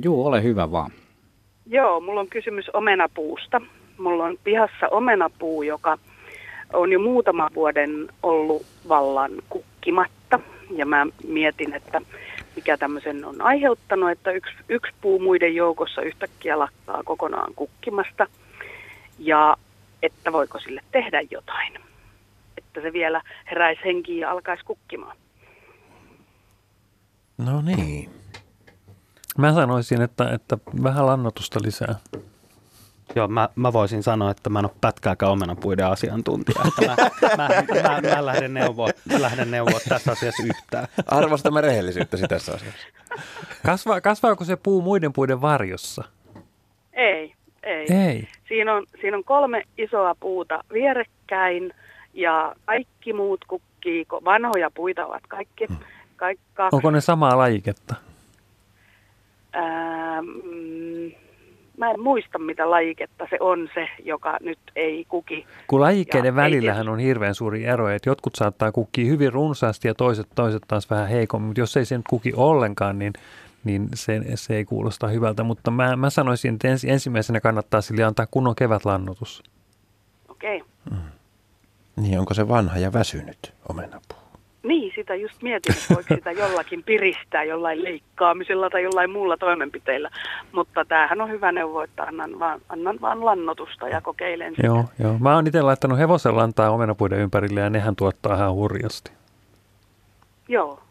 Juu, 0.05 0.27
ole 0.27 0.43
hyvä 0.43 0.73
vaan. 0.73 0.91
Joo, 1.67 2.01
mulla 2.01 2.21
on 2.21 2.29
kysymys 2.29 2.69
omenapuusta. 2.73 3.61
Mulla 3.99 4.25
on 4.25 4.39
pihassa 4.45 4.89
omenapuu, 4.91 5.63
joka 5.63 5.99
on 6.73 6.93
jo 6.93 6.99
muutama 6.99 7.51
vuoden 7.55 8.09
ollut 8.23 8.67
vallan 8.89 9.31
kukkimatta. 9.49 10.41
Ja 10.77 10.87
mä 10.87 11.07
mietin, 11.29 11.75
että 11.75 12.01
mikä 12.57 12.77
tämmöisen 12.77 13.25
on 13.25 13.43
aiheuttanut, 13.43 14.11
että 14.11 14.31
yksi, 14.31 14.55
yksi 14.69 14.93
puu 15.01 15.19
muiden 15.19 15.55
joukossa 15.55 16.03
yhtäkkiä 16.03 16.59
lakkaa 16.59 17.03
kokonaan 17.05 17.55
kukkimasta. 17.55 18.27
Ja 19.19 19.57
että 20.03 20.33
voiko 20.33 20.61
sille 20.61 20.81
tehdä 20.93 21.21
jotain. 21.31 21.75
Että 22.59 22.81
se 22.81 22.93
vielä 22.93 23.23
heräisi 23.51 23.85
henkiin 23.85 24.19
ja 24.19 24.31
alkaisi 24.31 24.65
kukkimaan. 24.65 25.17
No 27.39 27.61
niin. 27.63 28.11
Mä 29.39 29.53
sanoisin, 29.53 30.03
että, 30.03 30.31
että 30.31 30.59
vähän 30.83 31.07
lannotusta 31.07 31.61
lisää. 31.63 31.95
Joo, 33.15 33.29
mä, 33.29 33.49
mä 33.57 33.73
voisin 33.73 34.03
sanoa, 34.03 34.31
että 34.31 34.51
mä 34.51 34.59
en 34.59 34.65
ole 34.65 34.75
pätkääkään 34.81 35.33
omenapuiden 35.33 35.87
asiantuntija. 35.87 36.63
Että 36.69 36.87
mä, 36.87 36.97
mä, 37.37 37.49
mä, 37.83 38.15
mä, 38.15 38.27
lähden 38.27 38.55
neuvoa, 38.55 38.89
lähden 39.19 39.51
neuvoa 39.51 39.81
tässä 39.89 40.13
asiassa 40.13 40.43
yhtään. 40.43 40.87
Arvostamme 41.07 41.61
rehellisyyttäsi 41.61 42.29
tässä 42.29 42.53
asiassa. 42.53 42.87
Kasvaa, 43.67 44.01
kasvaako 44.01 44.45
se 44.45 44.57
puu 44.57 44.83
muiden 44.83 45.13
puiden 45.13 45.41
varjossa? 45.41 46.05
Ei, 46.93 47.35
ei. 47.63 47.87
Ei. 47.93 48.29
Siinä 48.49 48.75
on, 48.75 48.87
siinä 49.01 49.17
on 49.17 49.25
kolme 49.25 49.63
isoa 49.79 50.15
puuta 50.21 50.65
vierekkäin 50.73 51.75
ja 52.15 52.55
kaikki 52.65 53.13
muut 53.13 53.45
kukkii, 53.45 54.07
vanhoja 54.25 54.71
puita 54.71 55.07
ovat 55.07 55.23
kaikki. 55.29 55.67
Kaikka, 56.17 56.69
Onko 56.73 56.91
ne 56.91 57.01
samaa 57.01 57.39
lajiketta? 57.39 57.95
ää, 59.53 60.23
mm, 60.23 61.11
mä 61.81 61.91
en 61.91 62.01
muista 62.01 62.39
mitä 62.39 62.71
lajiketta 62.71 63.27
se 63.31 63.37
on 63.41 63.69
se, 63.75 63.89
joka 64.05 64.37
nyt 64.41 64.59
ei 64.77 65.05
kuki. 65.09 65.47
Kun 65.67 65.81
lajikkeiden 65.81 66.37
Ja 66.37 66.43
ei 66.43 66.45
välillähän 66.45 66.89
on 66.89 66.99
hirveän 66.99 67.35
suuri 67.35 67.65
ero, 67.65 67.89
että 67.89 68.11
jotkut 68.11 68.35
saattaa 68.35 68.73
kukkia 68.73 69.05
hyvin 69.05 69.33
runsaasti 69.33 69.89
ja 69.89 69.95
toiset, 69.95 70.27
toiset 70.35 70.63
taas 70.69 70.91
vähän 70.91 71.09
heikommin, 71.09 71.47
mutta 71.47 71.61
jos 71.61 71.77
ei 71.77 71.85
se 71.85 71.97
nyt 71.97 72.07
kuki 72.11 72.33
ollenkaan, 72.37 72.99
niin, 72.99 73.13
niin 73.65 73.89
se, 73.95 74.21
se 74.35 74.57
ei 74.57 74.65
kuulosta 74.65 75.09
hyvältä. 75.09 75.43
Mutta 75.43 75.71
mä, 75.71 75.97
mä 75.97 76.11
sanoisin, 76.11 76.55
että 76.55 76.69
ens, 76.69 76.85
ensimmäisenä 76.85 77.41
kannattaa 77.41 77.81
sille 77.81 78.05
antaa 78.05 78.27
kunnon 78.31 78.55
kevätlannotus. 78.55 79.43
Okei. 80.29 80.57
Okay. 80.57 80.99
Mm. 80.99 81.11
Niin, 82.03 82.19
onko 82.19 82.35
se 82.35 82.49
vanha 82.49 82.79
ja 82.79 82.93
väsynyt 82.93 83.53
omenapuu? 83.69 84.20
Niin, 84.63 84.93
sitä 84.95 85.15
just 85.15 85.43
mietin, 85.43 85.75
että 85.75 85.95
voiko 85.95 86.15
sitä 86.15 86.33
jollakin 86.33 86.83
piristää 86.83 87.45
jollain 87.45 87.85
leikkaamisella 87.85 88.71
tai 88.71 88.83
jollain 88.83 89.11
muulla 89.11 89.37
toimenpiteillä. 89.37 90.11
Mutta 90.53 90.85
tämähän 90.85 91.21
on 91.21 91.31
hyvä 91.31 91.53
neuvo, 91.53 91.83
että 91.83 92.03
annan 92.03 92.39
vaan, 92.39 92.61
annan 92.69 92.99
vaan 93.01 93.25
lannotusta 93.25 93.89
ja 93.89 94.01
kokeilen 94.01 94.55
sitä. 94.57 94.67
Joo, 94.67 94.85
joo. 94.99 95.19
Mä 95.19 95.35
oon 95.35 95.47
itse 95.47 95.63
laittanut 95.63 95.99
hevosen 95.99 96.37
lantaa 96.37 96.71
omenapuiden 96.71 97.19
ympärille 97.19 97.61
ja 97.61 97.71
nehän 97.71 97.97
tuottaa 97.97 98.35
ihan 98.35 98.53
hurjasti. 98.55 99.11
Joo. 100.49 100.83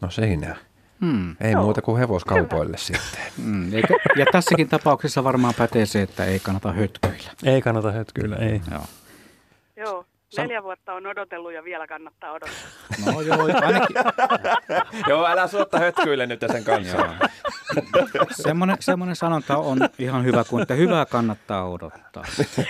No 0.00 0.10
siinä. 0.10 0.56
Hmm. 1.00 1.36
Ei 1.40 1.52
Joo. 1.52 1.62
muuta 1.62 1.82
kuin 1.82 1.98
hevoskaupoille 1.98 2.76
sitten. 2.76 3.20
Hmm. 3.44 3.74
Eikä, 3.74 3.94
ja 4.16 4.26
tässäkin 4.32 4.68
tapauksessa 4.68 5.24
varmaan 5.24 5.54
pätee 5.58 5.86
se, 5.86 6.02
että 6.02 6.24
ei 6.24 6.38
kannata 6.38 6.72
hötkyillä. 6.72 7.30
Ei 7.44 7.62
kannata 7.62 7.92
hötkyillä, 7.92 8.36
ei. 8.36 8.60
Joo. 8.70 8.82
Joo. 9.76 10.04
Neljä 10.36 10.62
vuotta 10.62 10.92
on 10.92 11.06
odotellut 11.06 11.52
ja 11.52 11.64
vielä 11.64 11.86
kannattaa 11.86 12.32
odottaa. 12.32 12.68
No 13.06 13.20
joo, 13.20 13.42
ainakin. 13.42 13.96
joo, 15.08 15.26
älä 15.26 15.46
suotta 15.46 15.78
hötkyille 15.78 16.26
nyt 16.26 16.40
sen 16.52 16.64
kanssa. 16.64 16.96
semmoinen, 18.30 18.76
semmoinen 18.80 19.16
sanonta 19.16 19.56
on 19.56 19.78
ihan 19.98 20.24
hyvä, 20.24 20.44
kun 20.44 20.62
että 20.62 20.74
hyvää 20.74 21.06
kannattaa 21.06 21.70
odottaa. 21.70 22.24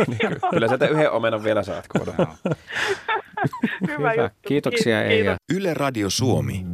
Kyllä 0.50 0.68
sieltä 0.68 0.88
yhden 0.88 1.10
omenan 1.10 1.44
vielä 1.44 1.62
saat, 1.62 1.84
kun 1.88 2.00
hyvä, 2.06 2.36
hyvä 3.98 4.14
juttu. 4.14 4.38
Kiitoksia 4.48 4.98
Kiitos. 4.98 5.12
Eija. 5.12 5.36
Yle 5.52 5.74
Radio 5.74 6.10
Suomi. 6.10 6.66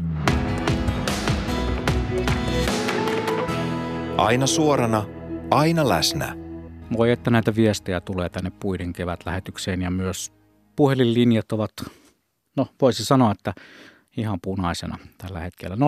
Aina 4.16 4.46
suorana, 4.46 5.04
aina 5.50 5.88
läsnä. 5.88 6.36
Voi 6.96 7.10
että 7.10 7.30
näitä 7.30 7.54
viestejä 7.54 8.00
tulee 8.00 8.28
tänne 8.28 8.52
puiden 8.60 8.92
kevätlähetykseen 8.92 9.82
ja 9.82 9.90
myös 9.90 10.43
puhelinlinjat 10.76 11.52
ovat, 11.52 11.70
no 12.56 12.66
voisi 12.80 13.04
sanoa, 13.04 13.32
että 13.32 13.54
ihan 14.16 14.38
punaisena 14.42 14.98
tällä 15.18 15.40
hetkellä. 15.40 15.76
020317600 15.76 15.78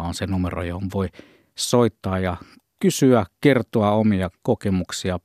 on 0.00 0.14
se 0.14 0.26
numero, 0.26 0.62
johon 0.62 0.88
voi 0.94 1.08
soittaa 1.54 2.18
ja 2.18 2.36
kysyä, 2.80 3.26
kertoa 3.40 3.90
omia 3.90 4.30
kokemuksia 4.42 5.18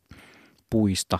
puista 0.70 1.20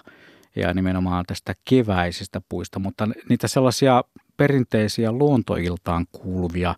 ja 0.56 0.74
nimenomaan 0.74 1.26
tästä 1.28 1.54
keväisistä 1.70 2.42
puista, 2.50 2.80
mutta 2.80 3.08
niitä 3.30 3.48
sellaisia 3.48 4.04
perinteisiä 4.38 5.12
luontoiltaan 5.12 6.06
kuuluvia 6.12 6.76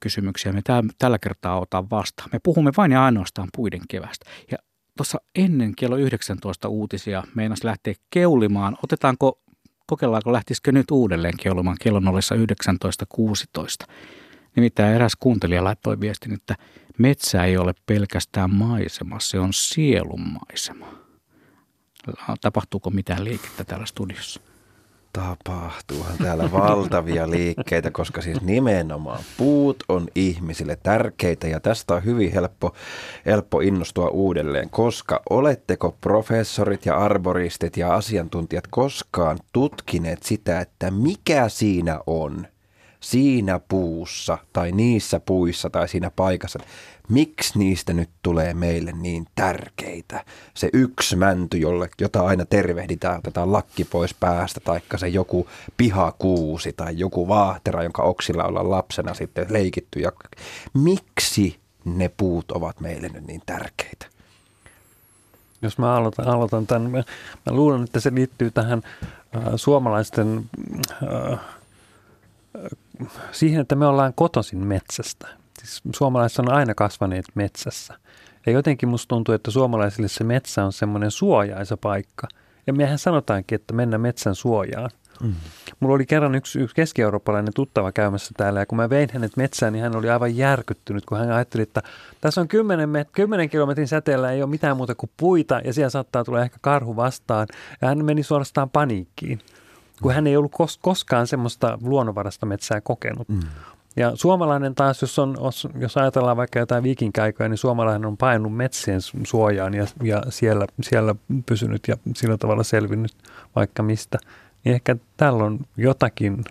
kysymyksiä 0.00 0.52
me 0.52 0.62
tällä 0.98 1.18
kertaa 1.18 1.60
otan 1.60 1.90
vastaan. 1.90 2.30
Me 2.32 2.38
puhumme 2.42 2.70
vain 2.76 2.92
ja 2.92 3.04
ainoastaan 3.04 3.48
puiden 3.56 3.80
kevästä. 3.88 4.30
Ja 4.50 4.58
tuossa 4.96 5.18
ennen 5.34 5.76
kello 5.76 5.96
19 5.96 6.68
uutisia 6.68 7.22
meinas 7.34 7.64
lähteä 7.64 7.94
keulimaan. 8.10 8.76
Otetaanko, 8.84 9.40
kokeillaanko 9.86 10.32
lähtisikö 10.32 10.72
nyt 10.72 10.90
uudelleen 10.90 11.36
keulimaan 11.42 11.76
kello 11.80 12.00
19.16? 12.00 13.92
Nimittäin 14.56 14.94
eräs 14.94 15.16
kuuntelija 15.20 15.64
laittoi 15.64 16.00
viestin, 16.00 16.34
että 16.34 16.56
metsä 16.98 17.44
ei 17.44 17.56
ole 17.56 17.74
pelkästään 17.86 18.54
maisema, 18.54 19.20
se 19.20 19.40
on 19.40 19.52
sielun 19.52 20.20
maisema. 20.20 20.86
Tapahtuuko 22.40 22.90
mitään 22.90 23.24
liikettä 23.24 23.64
täällä 23.64 23.86
studiossa? 23.86 24.40
Tapahtuuhan 25.14 26.18
täällä 26.18 26.52
valtavia 26.52 27.30
liikkeitä, 27.30 27.90
koska 27.90 28.22
siis 28.22 28.40
nimenomaan 28.40 29.20
puut 29.36 29.76
on 29.88 30.08
ihmisille 30.14 30.78
tärkeitä 30.82 31.48
ja 31.48 31.60
tästä 31.60 31.94
on 31.94 32.04
hyvin 32.04 32.32
helppo, 32.32 32.74
helppo 33.26 33.60
innostua 33.60 34.08
uudelleen, 34.08 34.70
koska 34.70 35.22
oletteko 35.30 35.96
professorit 36.00 36.86
ja 36.86 36.96
arboristit 36.96 37.76
ja 37.76 37.94
asiantuntijat 37.94 38.64
koskaan 38.70 39.38
tutkineet 39.52 40.22
sitä, 40.22 40.60
että 40.60 40.90
mikä 40.90 41.48
siinä 41.48 42.00
on 42.06 42.46
siinä 43.04 43.60
puussa 43.68 44.38
tai 44.52 44.72
niissä 44.72 45.20
puissa 45.20 45.70
tai 45.70 45.88
siinä 45.88 46.10
paikassa, 46.16 46.58
miksi 47.08 47.58
niistä 47.58 47.92
nyt 47.92 48.10
tulee 48.22 48.54
meille 48.54 48.92
niin 48.92 49.26
tärkeitä? 49.34 50.24
Se 50.54 50.70
yksi 50.72 51.16
mänty, 51.16 51.58
jolle, 51.58 51.88
jota 52.00 52.26
aina 52.26 52.44
tervehditään, 52.44 53.18
otetaan 53.18 53.52
lakki 53.52 53.84
pois 53.84 54.14
päästä, 54.14 54.60
taikka 54.60 54.98
se 54.98 55.08
joku 55.08 55.48
pihakuusi 55.76 56.72
tai 56.72 56.98
joku 56.98 57.28
vaahtera, 57.28 57.82
jonka 57.82 58.02
oksilla 58.02 58.44
ollaan 58.44 58.70
lapsena 58.70 59.14
sitten 59.14 59.46
leikitty. 59.50 60.00
Ja 60.00 60.12
miksi 60.74 61.58
ne 61.84 62.10
puut 62.16 62.50
ovat 62.50 62.80
meille 62.80 63.08
nyt 63.08 63.26
niin 63.26 63.42
tärkeitä? 63.46 64.06
Jos 65.62 65.78
mä 65.78 65.94
aloitan, 65.94 66.28
aloitan 66.28 66.66
tämän, 66.66 66.90
mä, 66.90 66.98
mä 67.46 67.52
luulen, 67.52 67.84
että 67.84 68.00
se 68.00 68.14
liittyy 68.14 68.50
tähän 68.50 68.82
äh, 69.36 69.42
suomalaisten 69.56 70.50
äh, 71.32 71.38
siihen, 73.32 73.60
että 73.60 73.74
me 73.74 73.86
ollaan 73.86 74.14
kotoisin 74.14 74.66
metsästä 74.66 75.28
siis 75.64 75.82
suomalaiset 75.96 76.38
on 76.38 76.52
aina 76.52 76.74
kasvaneet 76.74 77.24
metsässä. 77.34 77.94
Ja 78.46 78.52
jotenkin 78.52 78.88
musta 78.88 79.08
tuntuu, 79.08 79.34
että 79.34 79.50
suomalaisille 79.50 80.08
se 80.08 80.24
metsä 80.24 80.64
on 80.64 80.72
semmoinen 80.72 81.10
suojaisa 81.10 81.76
paikka. 81.76 82.28
Ja 82.66 82.72
mehän 82.72 82.98
sanotaankin, 82.98 83.56
että 83.56 83.74
mennä 83.74 83.98
metsän 83.98 84.34
suojaan. 84.34 84.90
Mm. 85.22 85.34
Mulla 85.80 85.94
oli 85.94 86.06
kerran 86.06 86.34
yksi, 86.34 86.58
yksi 86.60 86.76
keski-eurooppalainen 86.76 87.54
tuttava 87.54 87.92
käymässä 87.92 88.30
täällä 88.36 88.60
ja 88.60 88.66
kun 88.66 88.76
mä 88.76 88.90
vein 88.90 89.08
hänet 89.12 89.36
metsään, 89.36 89.72
niin 89.72 89.82
hän 89.82 89.96
oli 89.96 90.10
aivan 90.10 90.36
järkyttynyt, 90.36 91.04
kun 91.06 91.18
hän 91.18 91.32
ajatteli, 91.32 91.62
että 91.62 91.82
tässä 92.20 92.40
on 92.40 92.48
10, 92.48 92.88
met- 92.88 93.10
10 93.12 93.50
kilometrin 93.50 93.88
säteellä 93.88 94.32
ei 94.32 94.42
ole 94.42 94.50
mitään 94.50 94.76
muuta 94.76 94.94
kuin 94.94 95.10
puita 95.16 95.60
ja 95.64 95.72
siellä 95.72 95.90
saattaa 95.90 96.24
tulla 96.24 96.42
ehkä 96.42 96.56
karhu 96.60 96.96
vastaan. 96.96 97.46
Ja 97.82 97.88
hän 97.88 98.04
meni 98.04 98.22
suorastaan 98.22 98.70
paniikkiin, 98.70 99.40
kun 100.02 100.14
hän 100.14 100.26
ei 100.26 100.36
ollut 100.36 100.52
kos- 100.52 100.78
koskaan 100.82 101.26
semmoista 101.26 101.78
luonnonvarasta 101.82 102.46
metsää 102.46 102.80
kokenut. 102.80 103.28
Mm. 103.28 103.40
Ja 103.96 104.12
suomalainen 104.14 104.74
taas, 104.74 105.02
jos, 105.02 105.18
on, 105.18 105.36
jos 105.78 105.96
ajatellaan 105.96 106.36
vaikka 106.36 106.58
jotain 106.58 106.82
viikinkäiköä, 106.82 107.48
niin 107.48 107.58
suomalainen 107.58 108.06
on 108.06 108.16
painunut 108.16 108.56
metsien 108.56 109.00
suojaan 109.26 109.74
ja, 109.74 109.86
ja 110.02 110.22
siellä, 110.28 110.66
siellä 110.82 111.14
pysynyt 111.46 111.88
ja 111.88 111.96
sillä 112.16 112.36
tavalla 112.38 112.62
selvinnyt 112.62 113.12
vaikka 113.56 113.82
mistä. 113.82 114.18
Niin 114.64 114.74
ehkä 114.74 114.96
tällä 115.16 115.44
on 115.44 115.60
jotakin 115.76 116.44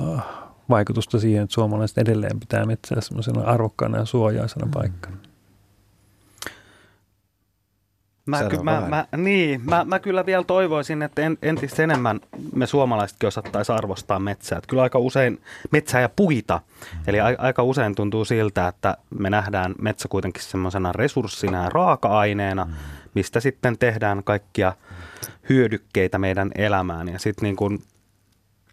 uh, 0.00 0.20
vaikutusta 0.70 1.20
siihen, 1.20 1.42
että 1.42 1.54
suomalaiset 1.54 1.98
edelleen 1.98 2.40
pitää 2.40 2.66
metsää 2.66 3.00
semmoisena 3.00 3.42
arvokkaana 3.42 3.98
ja 3.98 4.04
suojaisena 4.04 4.66
mm. 4.66 4.70
paikkana. 4.70 5.16
Mä, 8.26 8.44
ky- 8.44 8.62
mä, 8.62 8.80
mä, 8.88 9.06
niin, 9.16 9.60
mä, 9.64 9.84
mä 9.84 9.98
kyllä 9.98 10.26
vielä 10.26 10.44
toivoisin, 10.44 11.02
että 11.02 11.22
en, 11.22 11.38
entistä 11.42 11.82
enemmän 11.82 12.20
me 12.54 12.66
suomalaisetkin 12.66 13.26
osattaisiin 13.26 13.76
arvostaa 13.76 14.18
metsää. 14.18 14.58
Että 14.58 14.68
kyllä 14.68 14.82
aika 14.82 14.98
usein 14.98 15.42
metsää 15.70 16.00
ja 16.00 16.08
puita, 16.08 16.60
eli 17.06 17.20
a, 17.20 17.24
aika 17.38 17.62
usein 17.62 17.94
tuntuu 17.94 18.24
siltä, 18.24 18.68
että 18.68 18.96
me 19.18 19.30
nähdään 19.30 19.74
metsä 19.80 20.08
kuitenkin 20.08 20.42
semmoisena 20.42 20.92
resurssina 20.92 21.62
ja 21.62 21.68
raaka-aineena, 21.68 22.66
mistä 23.14 23.40
sitten 23.40 23.78
tehdään 23.78 24.24
kaikkia 24.24 24.72
hyödykkeitä 25.48 26.18
meidän 26.18 26.50
elämään. 26.54 27.08
Ja 27.08 27.18
sitten 27.18 27.42
niin 27.42 27.56
kuin 27.56 27.82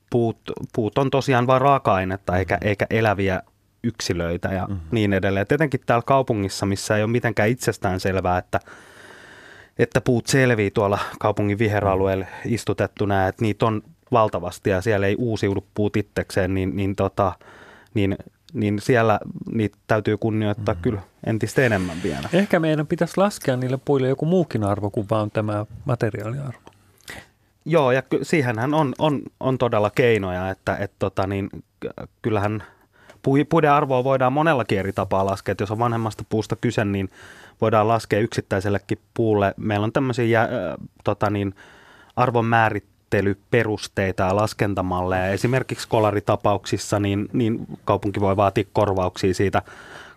puut, 0.10 0.38
puut 0.74 0.98
on 0.98 1.10
tosiaan 1.10 1.48
vain 1.48 1.62
raaka-ainetta 1.62 2.38
eikä, 2.38 2.58
eikä 2.62 2.88
eläviä 2.90 3.42
yksilöitä 3.84 4.48
ja 4.48 4.68
mm. 4.70 4.80
niin 4.92 5.14
edelleen. 5.14 5.48
Tietenkin 5.48 5.80
täällä 5.86 6.04
kaupungissa, 6.06 6.66
missä 6.66 6.98
ei 6.98 7.04
ole 7.04 7.12
mitenkään 7.12 7.50
itsestään 7.50 8.00
selvää, 8.00 8.38
että 8.38 8.60
että 9.80 10.02
puut 10.02 10.28
selvii 10.28 10.72
tuolla 10.72 11.00
kaupungin 11.20 11.60
viheralueella 11.60 12.26
istutettuna, 12.46 13.28
että 13.28 13.42
niitä 13.42 13.66
on 13.66 13.82
valtavasti 14.12 14.70
ja 14.70 14.82
siellä 14.82 15.08
ei 15.08 15.16
uusiudu 15.20 15.66
puut 15.74 15.98
itsekseen, 15.98 16.54
niin, 16.54 16.76
niin, 16.76 16.96
tota, 16.96 17.34
niin, 17.94 18.18
niin 18.54 18.80
siellä 18.82 19.20
niitä 19.52 19.78
täytyy 19.88 20.18
kunnioittaa 20.18 20.76
mm. 20.76 20.82
kyllä 20.82 21.02
entistä 21.26 21.62
enemmän 21.62 21.98
vielä. 22.04 22.30
Ehkä 22.34 22.60
meidän 22.60 22.88
pitäisi 22.88 23.18
laskea 23.18 23.58
niille 23.58 23.80
puille 23.86 24.08
joku 24.08 24.26
muukin 24.26 24.64
arvo 24.64 24.90
kuin 24.90 25.08
vaan 25.10 25.32
tämä 25.32 25.66
materiaaliarvo. 25.86 26.60
Joo, 27.66 27.92
ja 27.92 28.04
siihenhän 28.22 28.74
on, 28.74 28.94
on, 29.00 29.22
on 29.40 29.58
todella 29.58 29.90
keinoja, 29.90 30.50
että 30.50 30.76
et 30.76 30.92
tota, 31.00 31.28
niin, 31.28 31.50
kyllähän 32.22 32.64
puiden 33.50 33.72
arvoa 33.72 34.04
voidaan 34.04 34.34
monellakin 34.34 34.80
eri 34.80 34.94
tapaa 34.94 35.26
laskea. 35.26 35.52
Että 35.52 35.62
jos 35.62 35.72
on 35.72 35.80
vanhemmasta 35.80 36.24
puusta 36.30 36.56
kyse, 36.56 36.86
niin 36.86 37.10
voidaan 37.62 37.88
laskea 37.88 38.20
yksittäisellekin 38.20 39.00
puulle. 39.14 39.54
Meillä 39.58 39.84
on 39.84 39.94
tämmöisiä 39.94 40.42
äh, 40.42 40.50
tota 41.04 41.30
niin, 41.30 41.56
arvon 42.16 42.46
määrittelyperusteita 42.46 44.24
ja 44.24 44.36
laskentamalleja. 44.36 45.28
Esimerkiksi 45.28 45.88
kolaritapauksissa 45.88 47.00
niin, 47.00 47.30
niin 47.34 47.68
kaupunki 47.86 48.20
voi 48.20 48.38
vaatia 48.38 48.64
korvauksia 48.74 49.34
siitä 49.34 49.62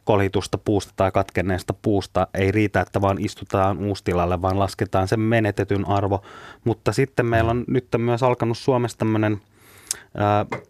kolhitusta 0.05 0.59
puusta 0.59 0.93
tai 0.97 1.13
katkenneesta 1.13 1.75
puusta. 1.83 2.27
Ei 2.35 2.53
riitä, 2.53 2.81
että 2.81 3.01
vaan 3.01 3.17
istutaan 3.21 3.79
uustilalle, 3.79 4.43
vaan 4.43 4.59
lasketaan 4.59 5.09
sen 5.09 5.21
menetetyn 5.21 5.89
arvo. 5.89 6.23
Mutta 6.65 6.93
sitten 6.93 7.27
meillä 7.27 7.51
on 7.51 7.65
nyt 7.67 7.87
myös 7.99 8.23
alkanut 8.23 8.59
Suomessa 8.59 8.99
tämmöinen 8.99 9.41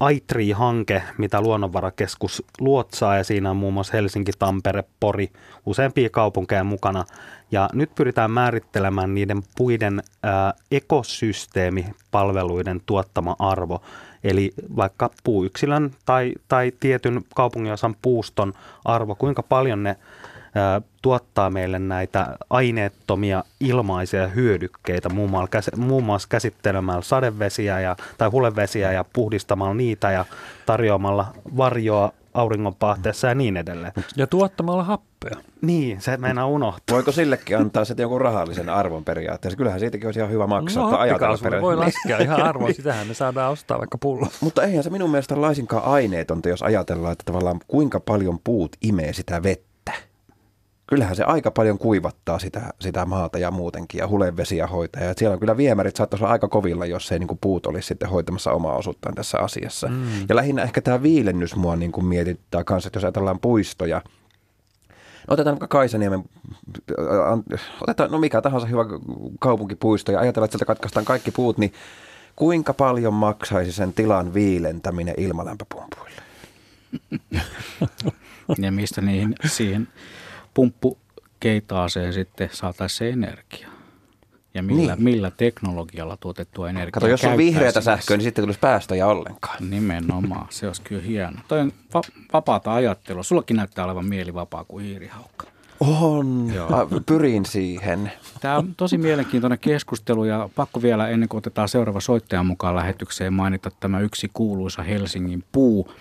AITRI-hanke, 0.01 1.03
mitä 1.19 1.41
Luonnonvarakeskus 1.41 2.43
luotsaa 2.61 3.17
ja 3.17 3.25
siinä 3.25 3.51
on 3.51 3.57
muun 3.57 3.75
muassa 3.75 3.93
Helsinki, 3.93 4.33
Tampere, 4.39 4.85
Pori, 5.01 5.31
useampia 5.67 6.11
kaupunkeja 6.11 6.65
mukana. 6.65 7.05
Ja 7.51 7.71
nyt 7.73 7.95
pyritään 7.95 8.31
määrittelemään 8.31 9.15
niiden 9.15 9.43
puiden 9.57 10.03
ää, 10.23 10.55
ekosysteemipalveluiden 10.71 12.81
tuottama 12.87 13.37
arvo. 13.39 13.83
Eli 14.25 14.53
vaikka 14.77 15.11
puuyksilön 15.25 15.91
tai, 16.07 16.33
tai 16.49 16.73
tietyn 16.81 17.21
kaupunginosan 17.35 17.97
puuston 18.03 18.53
arvo, 18.85 19.15
kuinka 19.15 19.43
paljon 19.43 19.83
ne 19.83 19.97
tuottaa 21.03 21.51
meille 21.51 21.79
näitä 21.79 22.37
aineettomia 22.51 23.45
ilmaisia 23.61 24.29
hyödykkeitä, 24.29 25.09
muun 25.09 25.31
muassa, 25.31 25.77
muun 25.77 26.05
muassa 26.05 26.29
käsittelemällä 26.29 27.03
sadevesiä 27.03 27.81
ja, 27.81 27.97
tai 28.19 28.29
hulevesiä 28.29 28.93
ja 28.93 29.05
puhdistamalla 29.13 29.75
niitä 29.75 30.11
ja 30.11 30.25
tarjoamalla 30.67 31.27
varjoa 31.57 32.13
auringonpahteessa 32.35 33.29
ja 33.29 33.35
niin 33.35 33.57
edelleen. 33.57 33.93
Ja 34.17 34.27
tuottamalla 34.27 34.85
happea. 34.85 35.37
Niin, 35.63 36.01
se 36.01 36.17
meinaa 36.17 36.47
unohtaa. 36.47 36.95
Voiko 36.95 37.13
sillekin 37.13 37.59
antaa 37.59 37.85
sitten 37.85 38.05
jonkun 38.05 38.21
rahallisen 38.21 38.69
arvon 38.69 39.05
periaatteessa? 39.05 39.57
Kyllähän 39.57 39.81
siitäkin 39.81 40.09
olisi 40.09 40.21
ihan 40.21 40.31
hyvä 40.31 40.47
maksaa. 40.47 40.91
No, 40.91 40.99
ajatella 40.99 41.61
voi 41.61 41.77
laskea 41.77 42.19
ihan 42.19 42.43
arvoa, 42.43 42.73
sitähän 42.73 43.07
me 43.07 43.15
saadaan 43.15 43.53
ostaa 43.53 43.79
vaikka 43.79 43.99
pullo. 43.99 44.27
Mutta 44.41 44.63
eihän 44.63 44.85
se 44.85 44.91
minun 44.91 45.11
mielestä 45.11 45.41
laisinkaan 45.41 45.85
aineetonta, 45.85 46.49
jos 46.49 46.63
ajatellaan, 46.63 47.13
että 47.13 47.25
tavallaan 47.27 47.61
kuinka 47.69 48.01
paljon 48.01 48.39
puut 48.45 48.77
imee 48.83 49.13
sitä 49.13 49.43
vettä 49.43 49.70
kyllähän 50.91 51.17
se 51.17 51.25
aika 51.25 51.51
paljon 51.51 51.79
kuivattaa 51.79 52.39
sitä, 52.39 52.71
sitä 52.81 53.07
maata 53.07 53.39
ja 53.39 53.51
muutenkin 53.51 53.99
ja 53.99 54.09
hulevesiä 54.09 54.67
hoitaa. 54.67 55.03
Ja 55.03 55.15
siellä 55.17 55.35
on 55.35 55.41
kyllä 55.41 55.57
viemärit 55.57 55.97
saattaisi 55.97 56.25
olla 56.25 56.33
aika 56.33 56.49
kovilla, 56.49 56.87
jos 56.87 57.13
ei 57.13 57.19
niin 57.19 57.29
kuin 57.29 57.39
puut 57.41 57.67
olisi 57.67 57.87
sitten 57.87 58.09
hoitamassa 58.09 58.53
omaa 58.53 58.77
osuuttaan 58.77 59.15
tässä 59.15 59.39
asiassa. 59.39 59.89
Mm. 59.89 60.21
Ja 60.29 60.37
lähinnä 60.37 60.63
ehkä 60.63 60.81
tämä 60.81 61.03
viilennys 61.03 61.57
mua 61.57 61.77
niin 61.77 61.93
kuin 61.93 62.07
mietittää 62.07 62.65
kanssa, 62.65 62.89
että 62.89 62.97
jos 62.97 63.05
ajatellaan 63.05 63.41
puistoja, 63.41 64.03
No 65.29 65.35
otetaan 65.35 65.55
vaikka 65.55 65.79
Kaisaniemen, 65.79 66.25
otetaan 67.81 68.11
no 68.11 68.19
mikä 68.19 68.43
tahansa 68.43 68.67
hyvä 68.67 68.85
kaupunkipuisto 69.41 70.13
ja 70.13 70.21
ajatellaan, 70.21 70.45
että 70.45 70.53
sieltä 70.53 70.65
katkaistaan 70.65 71.07
kaikki 71.07 71.31
puut, 71.31 71.59
niin 71.59 71.73
kuinka 72.37 72.75
paljon 72.75 73.15
maksaisi 73.15 73.73
sen 73.73 73.93
tilan 73.93 74.35
viilentäminen 74.35 75.15
ilmalämpöpumpuille? 75.19 76.23
ja 78.65 78.73
mistä 78.73 79.01
niihin 79.01 79.35
siihen 79.45 79.89
pumppukeitaaseen 80.55 82.13
sitten 82.13 82.49
saataisiin 82.53 82.99
se 82.99 83.11
energia. 83.11 83.69
Ja 84.55 84.63
millä, 84.63 84.95
niin. 84.95 85.05
millä 85.05 85.31
teknologialla 85.31 86.17
tuotettua 86.21 86.71
energiaa 86.71 86.91
Kato, 86.93 87.09
jos 87.09 87.25
on 87.25 87.37
vihreätä 87.37 87.81
sähköä, 87.81 88.17
niin 88.17 88.25
sitten 88.25 88.45
tulisi 88.45 88.61
päästöjä 88.61 89.07
ollenkaan. 89.07 89.71
Nimenomaan, 89.71 90.47
se 90.51 90.67
olisi 90.67 90.83
kyllä 90.83 91.03
hieno. 91.03 91.39
Toi 91.49 91.61
on 91.61 91.73
va- 91.95 92.03
vapaata 92.33 92.75
ajattelua. 92.75 93.23
Sullakin 93.23 93.57
näyttää 93.57 93.85
olevan 93.85 94.07
mieli 94.07 94.35
vapaa 94.35 94.65
kuin 94.65 94.85
hiirihaukka. 94.85 95.47
On, 95.81 96.53
Joo. 96.55 96.69
pyrin 97.07 97.47
siihen. 97.47 98.13
Tämä 98.41 98.57
on 98.57 98.75
tosi 98.75 98.99
mielenkiintoinen 98.99 99.59
keskustelu 99.59 100.25
ja 100.25 100.49
pakko 100.55 100.83
vielä 100.83 101.09
ennen 101.09 101.29
kuin 101.29 101.39
otetaan 101.39 101.69
seuraava 101.69 102.01
soittajan 102.01 102.47
mukaan 102.47 102.77
lähetykseen 102.77 103.33
mainita 103.33 103.71
tämä 103.81 104.01
yksi 104.01 104.31
kuuluisa 104.33 104.83
Helsingin 104.83 105.45
puu, 105.53 105.93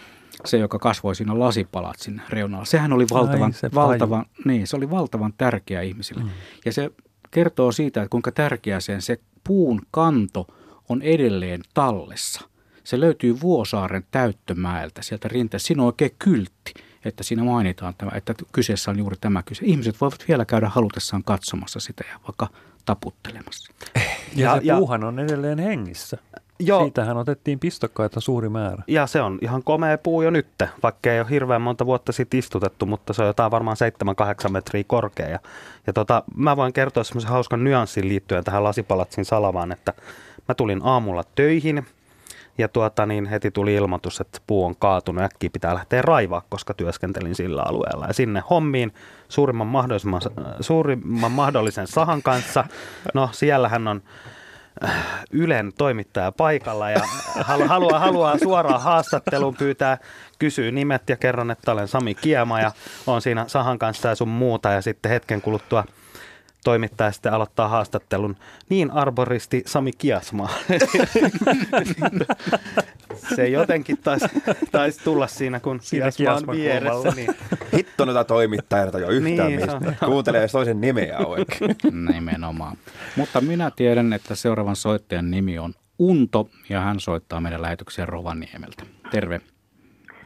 se, 0.46 0.58
joka 0.58 0.80
kasvoi 0.80 1.16
siinä 1.16 1.40
lasipalatsin 1.40 2.22
reunalla. 2.30 2.66
Sehän 2.66 2.94
oli 2.94 3.06
valtavan, 3.12 3.44
Ai, 3.44 3.54
se 3.54 3.70
valtavan, 3.76 4.26
niin, 4.46 4.68
se 4.68 4.76
oli 4.76 4.90
valtavan 4.90 5.34
tärkeä 5.38 5.82
ihmisille. 5.82 6.24
Mm. 6.24 6.30
Ja 6.66 6.74
se 6.74 6.92
kertoo 7.32 7.72
siitä, 7.72 8.02
että 8.02 8.12
kuinka 8.12 8.32
tärkeä 8.32 8.80
sen 8.80 9.02
se 9.02 9.20
puun 9.44 9.82
kanto 9.92 10.48
on 10.90 11.02
edelleen 11.02 11.62
tallessa. 11.74 12.42
Se 12.84 13.00
löytyy 13.00 13.42
Vuosaaren 13.42 14.06
täyttömäeltä 14.12 15.02
sieltä 15.02 15.28
rinteestä. 15.28 15.68
Siinä 15.68 15.82
on 15.82 15.88
oikein 15.88 16.16
kyltti, 16.20 16.74
että 17.06 17.24
siinä 17.24 17.44
mainitaan, 17.44 17.94
tämä, 17.98 18.12
että 18.16 18.36
kyseessä 18.52 18.92
on 18.92 18.98
juuri 18.98 19.18
tämä 19.22 19.44
kyse. 19.44 19.66
Ihmiset 19.66 20.02
voivat 20.02 20.26
vielä 20.28 20.46
käydä 20.46 20.70
halutessaan 20.70 21.24
katsomassa 21.24 21.80
sitä 21.80 22.04
ja 22.14 22.20
vaikka 22.28 22.48
taputtelemassa. 22.90 23.74
Ja, 23.96 24.02
ja 24.36 24.56
se 24.56 24.62
ja, 24.64 24.78
puuhan 24.78 25.04
on 25.04 25.20
edelleen 25.20 25.60
hengissä. 25.60 26.18
Joo. 26.60 26.82
Siitähän 26.82 27.18
otettiin 27.18 27.60
pistokkaita 27.60 28.20
suuri 28.20 28.50
määrä. 28.50 28.84
Ja 28.88 29.08
se 29.08 29.22
on 29.22 29.40
ihan 29.42 29.64
komea 29.64 29.98
puu 29.98 30.22
jo 30.22 30.30
nyt, 30.30 30.48
vaikka 30.84 31.12
ei 31.14 31.20
ole 31.20 31.30
hirveän 31.30 31.62
monta 31.62 31.86
vuotta 31.86 32.12
sitten 32.12 32.38
istutettu, 32.38 32.86
mutta 32.86 33.14
se 33.14 33.22
on 33.22 33.28
jotain 33.28 33.52
varmaan 33.52 33.78
7-8 34.48 34.50
metriä 34.50 34.84
korkea. 34.88 35.28
Ja, 35.28 35.40
ja 35.88 35.94
tota, 35.94 36.24
mä 36.36 36.58
voin 36.58 36.74
kertoa 36.74 37.04
semmoisen 37.04 37.32
hauskan 37.32 37.64
nyanssin 37.64 38.08
liittyen 38.08 38.44
tähän 38.44 38.64
lasipalatsin 38.64 39.26
salavaan, 39.26 39.72
että 39.72 39.94
mä 40.48 40.56
tulin 40.56 40.82
aamulla 40.84 41.24
töihin 41.36 41.86
ja 42.60 42.68
tuota, 42.68 43.06
niin 43.06 43.26
heti 43.26 43.52
tuli 43.52 43.74
ilmoitus, 43.74 44.22
että 44.22 44.40
puu 44.48 44.66
on 44.66 44.76
kaatunut, 44.76 45.24
äkkiä 45.24 45.50
pitää 45.54 45.74
lähteä 45.74 46.02
raivaa, 46.02 46.42
koska 46.50 46.74
työskentelin 46.74 47.36
sillä 47.36 47.64
alueella. 47.64 48.06
Ja 48.06 48.14
sinne 48.14 48.44
hommiin 48.50 48.94
suurimman, 49.30 49.68
mahdollisimman, 49.68 50.22
suurimman 50.60 51.32
mahdollisen 51.32 51.88
sahan 51.88 52.22
kanssa. 52.22 52.64
No 53.14 53.30
siellähän 53.32 53.88
on 53.88 54.02
Ylen 55.32 55.72
toimittaja 55.78 56.32
paikalla 56.32 56.90
ja 56.90 57.02
haluaa, 57.68 58.00
haluaa 58.00 58.38
suoraan 58.38 58.82
haastattelun 58.82 59.56
pyytää, 59.56 59.98
kysyy 60.40 60.72
nimet 60.72 61.10
ja 61.10 61.18
kerron, 61.18 61.52
että 61.52 61.72
olen 61.72 61.88
Sami 61.88 62.16
Kiema 62.16 62.62
ja 62.62 62.72
on 63.08 63.22
siinä 63.22 63.46
Sahan 63.48 63.80
kanssa 63.80 64.08
ja 64.10 64.16
sun 64.16 64.28
muuta 64.28 64.72
ja 64.72 64.82
sitten 64.82 65.12
hetken 65.12 65.42
kuluttua– 65.42 65.84
toimittaja 66.64 67.12
sitten 67.12 67.34
aloittaa 67.34 67.68
haastattelun. 67.68 68.36
Niin 68.70 68.92
arboristi 68.92 69.64
Sami 69.66 69.92
Kiasma. 69.92 70.46
se 73.36 73.48
jotenkin 73.48 73.98
taisi 73.98 74.28
tais 74.72 74.98
tulla 74.98 75.28
siinä, 75.28 75.60
kun 75.60 75.80
Kiasma 76.18 76.52
on 76.52 76.58
vieressä. 76.58 77.10
Niin. 77.16 77.36
Hitto 77.74 78.06
noita 78.06 78.24
toimittajia 78.24 79.00
jo 79.00 79.10
yhtään 79.10 79.48
niin, 79.48 79.60
mistä. 79.60 80.06
Kuuntelee 80.06 80.48
toisen 80.48 80.82
nimeä 80.82 81.18
oikein. 81.18 81.76
Nimenomaan. 82.14 82.78
Mutta 83.16 83.42
minä 83.42 83.72
tiedän, 83.76 84.14
että 84.14 84.36
seuraavan 84.36 84.76
soittajan 84.76 85.32
nimi 85.32 85.60
on 85.60 85.74
Unto 86.00 86.50
ja 86.70 86.80
hän 86.80 87.00
soittaa 87.00 87.42
meidän 87.42 87.62
lähetykseen 87.62 88.10
Rovaniemeltä. 88.10 88.84
Terve. 89.12 89.42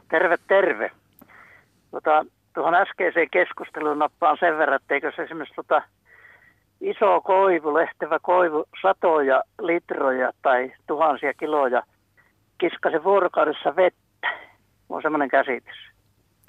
Terve, 0.09 0.37
terve. 0.47 0.91
Tota, 1.91 2.25
tuohon 2.53 2.75
äskeiseen 2.75 3.27
keskusteluun 3.31 3.99
nappaan 3.99 4.37
sen 4.39 4.57
verran, 4.57 4.75
etteikö 4.75 5.11
se 5.15 5.21
esimerkiksi 5.21 5.55
tota, 5.55 5.81
iso 6.83 7.21
koivu, 7.21 7.73
lehtevä 7.73 8.19
koivu, 8.19 8.65
satoja 8.81 9.43
litroja 9.61 10.31
tai 10.41 10.71
tuhansia 10.87 11.33
kiloja 11.33 11.83
kiskasi 12.57 13.03
vuorokaudessa 13.03 13.75
vettä. 13.75 14.27
On 14.89 15.01
semmoinen 15.01 15.29
käsitys. 15.29 15.77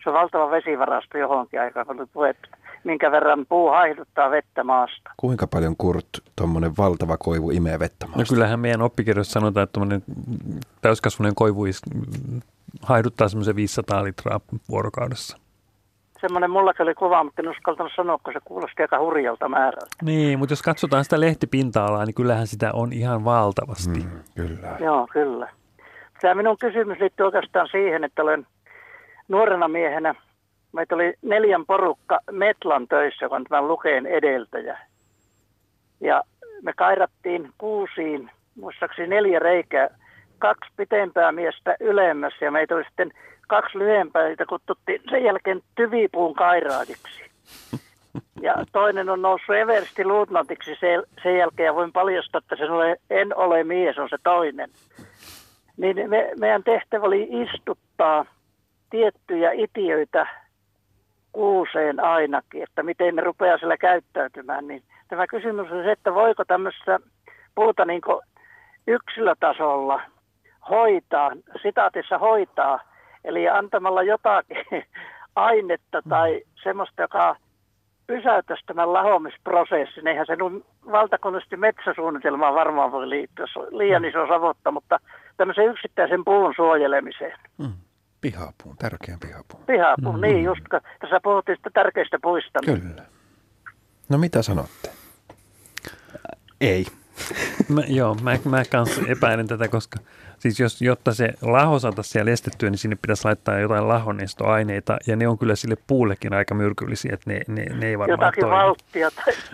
Se 0.05 0.11
on 0.11 0.15
valtava 0.15 0.51
vesivarasto 0.51 1.19
johonkin 1.19 1.61
aikaan, 1.61 1.87
kun 1.87 2.09
puhetta, 2.13 2.49
minkä 2.85 3.11
verran 3.11 3.47
puu 3.49 3.69
haihduttaa 3.69 4.31
vettä 4.31 4.65
maasta. 4.65 5.11
Kuinka 5.17 5.47
paljon 5.47 5.77
Kurt 5.77 6.09
tuommoinen 6.37 6.73
valtava 6.79 7.17
koivu 7.17 7.51
imee 7.51 7.79
vettä 7.79 8.07
maasta? 8.07 8.23
No 8.23 8.25
kyllähän 8.29 8.61
meidän 8.61 8.83
oppikirjoissa 8.83 9.33
sanotaan, 9.33 9.65
että 9.65 9.73
tuommoinen 9.73 10.03
täyskasvunen 10.81 11.35
koivu 11.35 11.63
haihduttaa 12.83 13.29
semmoisen 13.29 13.57
500 13.57 14.05
litraa 14.05 14.41
vuorokaudessa 14.69 15.44
semmoinen 16.25 16.51
mullakin 16.51 16.83
oli 16.83 16.95
kuva, 16.95 17.25
mutta 17.25 17.43
en 17.43 17.49
uskaltanut 17.49 17.93
sanoa, 17.97 18.19
kun 18.19 18.33
se 18.33 18.41
kuulosti 18.45 18.83
aika 18.83 18.99
hurjalta 18.99 19.49
määrältä. 19.49 19.97
Niin, 20.03 20.39
mutta 20.39 20.53
jos 20.53 20.63
katsotaan 20.63 21.05
sitä 21.05 21.21
lehtipinta-alaa, 21.21 22.05
niin 22.05 22.15
kyllähän 22.15 22.47
sitä 22.47 22.71
on 22.73 22.93
ihan 22.93 23.25
valtavasti. 23.25 24.01
Mm, 24.01 24.21
kyllä. 24.37 24.77
Joo, 24.81 25.07
kyllä. 25.13 25.49
Tämä 26.21 26.35
minun 26.35 26.59
kysymys 26.59 27.01
liittyy 27.01 27.27
oikeastaan 27.27 27.69
siihen, 27.71 28.05
että 28.05 28.23
olen 28.23 28.47
nuorena 29.29 29.69
miehenä, 29.69 30.15
meitä 30.73 30.95
oli 30.95 31.15
neljän 31.23 31.67
porukka 31.67 32.19
Metlan 32.31 32.89
töissä, 32.89 33.29
kun 33.29 33.45
tämän 33.45 33.69
lukeen 33.69 34.07
edeltäjä. 34.07 34.79
Ja 36.01 36.23
me 36.63 36.73
kairattiin 36.77 37.51
kuusiin, 37.59 38.31
muistaakseni 38.61 39.09
neljä 39.09 39.39
reikää, 39.39 39.89
kaksi 40.39 40.71
pitempää 40.77 41.33
miestä 41.33 41.77
ylemmässä 41.81 42.45
ja 42.45 42.51
meitä 42.51 42.75
oli 42.75 42.85
sitten 42.85 43.11
kaksi 43.49 43.79
lyhyempää, 43.79 44.29
niitä 44.29 44.47
kutsuttiin 44.47 45.01
sen 45.11 45.25
jälkeen 45.25 45.61
tyvipuun 45.75 46.35
kairaadiksi. 46.35 47.25
Ja 48.41 48.55
toinen 48.73 49.11
on 49.11 49.23
noussut 49.23 49.57
Eversti 49.57 50.05
luutnantiksi 50.05 50.77
sen, 51.23 51.39
jälkeen, 51.39 51.67
ja 51.67 51.75
voin 51.75 51.93
paljastaa, 51.93 52.39
että 52.39 52.57
sen 52.57 52.71
ole, 52.71 52.97
en 53.11 53.37
ole 53.37 53.65
mies, 53.65 53.99
on 53.99 54.09
se 54.09 54.17
toinen. 54.23 54.71
Niin 55.77 56.11
me, 56.11 56.31
meidän 56.39 56.63
tehtävä 56.65 57.07
oli 57.07 57.29
istuttaa 57.31 58.25
tiettyjä 58.91 59.51
itiöitä 59.53 60.27
kuuseen 61.33 62.01
ainakin, 62.01 62.63
että 62.63 62.83
miten 62.83 63.17
ne 63.17 63.23
rupeaa 63.23 63.59
sillä 63.59 63.77
käyttäytymään. 63.77 64.69
Niin 64.69 64.83
tämä 65.09 65.27
kysymys 65.27 65.73
on 65.73 65.83
se, 65.83 65.93
että 65.93 66.15
voiko 66.15 66.45
tämmöistä 66.45 67.01
puuta 67.55 67.85
niin 67.85 68.03
yksilötasolla 68.87 70.01
hoitaa, 70.71 71.31
sitaatissa 71.63 72.19
hoitaa– 72.19 72.81
Eli 73.25 73.49
antamalla 73.49 74.03
jotakin 74.03 74.67
ainetta 75.37 76.03
tai 76.09 76.43
semmoista, 76.63 77.03
joka 77.03 77.37
pysäyttäisi 78.07 78.67
tämän 78.67 78.93
lahomisprosessin. 78.93 80.07
Eihän 80.07 80.27
se 80.27 80.37
nyt 80.37 80.67
valtakunnallisesti 80.93 81.57
metsäsuunnitelmaan 81.57 82.55
varmaan 82.55 82.93
voi 82.93 83.09
liittyä. 83.09 83.47
Se 83.53 83.59
on 83.59 83.79
liian 83.79 84.05
iso 84.05 84.27
savotta, 84.29 84.71
mutta 84.71 85.01
tämmöisen 85.37 85.67
yksittäisen 85.67 86.25
puun 86.25 86.53
suojelemiseen. 86.57 87.39
Mm. 87.59 87.73
Pihapuun, 88.21 88.77
tärkeän 88.77 89.21
pihapuun. 89.21 89.65
Pihapuun, 89.67 90.15
mm. 90.15 90.21
niin 90.21 90.45
just. 90.45 90.61
Tässä 91.01 91.21
puhuttiin 91.23 91.57
sitä 91.57 91.71
tärkeistä 91.75 92.19
puista. 92.23 92.59
Kyllä. 92.65 93.03
No 94.09 94.19
mitä 94.19 94.43
sanotte? 94.43 94.91
Ei. 96.61 96.87
Mä, 97.75 97.83
joo, 97.89 98.15
mä, 98.15 98.39
mä 98.45 98.63
kanssa 98.71 99.01
epäilen 99.09 99.49
tätä, 99.49 99.69
koska 99.69 99.99
Siis 100.39 100.61
jos, 100.61 100.83
jotta 100.83 101.15
se 101.15 101.33
laho 101.43 101.79
saataisiin 101.79 102.13
siellä 102.13 102.31
estettyä, 102.31 102.71
niin 102.71 102.79
sinne 102.79 102.97
pitäisi 103.03 103.25
laittaa 103.25 103.59
jotain 103.59 103.89
lahonestoaineita, 103.89 104.97
ja 105.07 105.17
ne 105.17 105.29
on 105.29 105.39
kyllä 105.39 105.57
sille 105.57 105.77
puullekin 105.87 106.35
aika 106.35 106.55
myrkyllisiä, 106.55 107.11
että 107.15 107.31
ne, 107.31 107.41
ne, 107.49 107.65
ne 107.65 107.87
ei 107.87 107.99
varmaan 107.99 108.21
Jotakin 108.21 108.41
toimi. 108.41 108.57
valttia. 108.57 109.11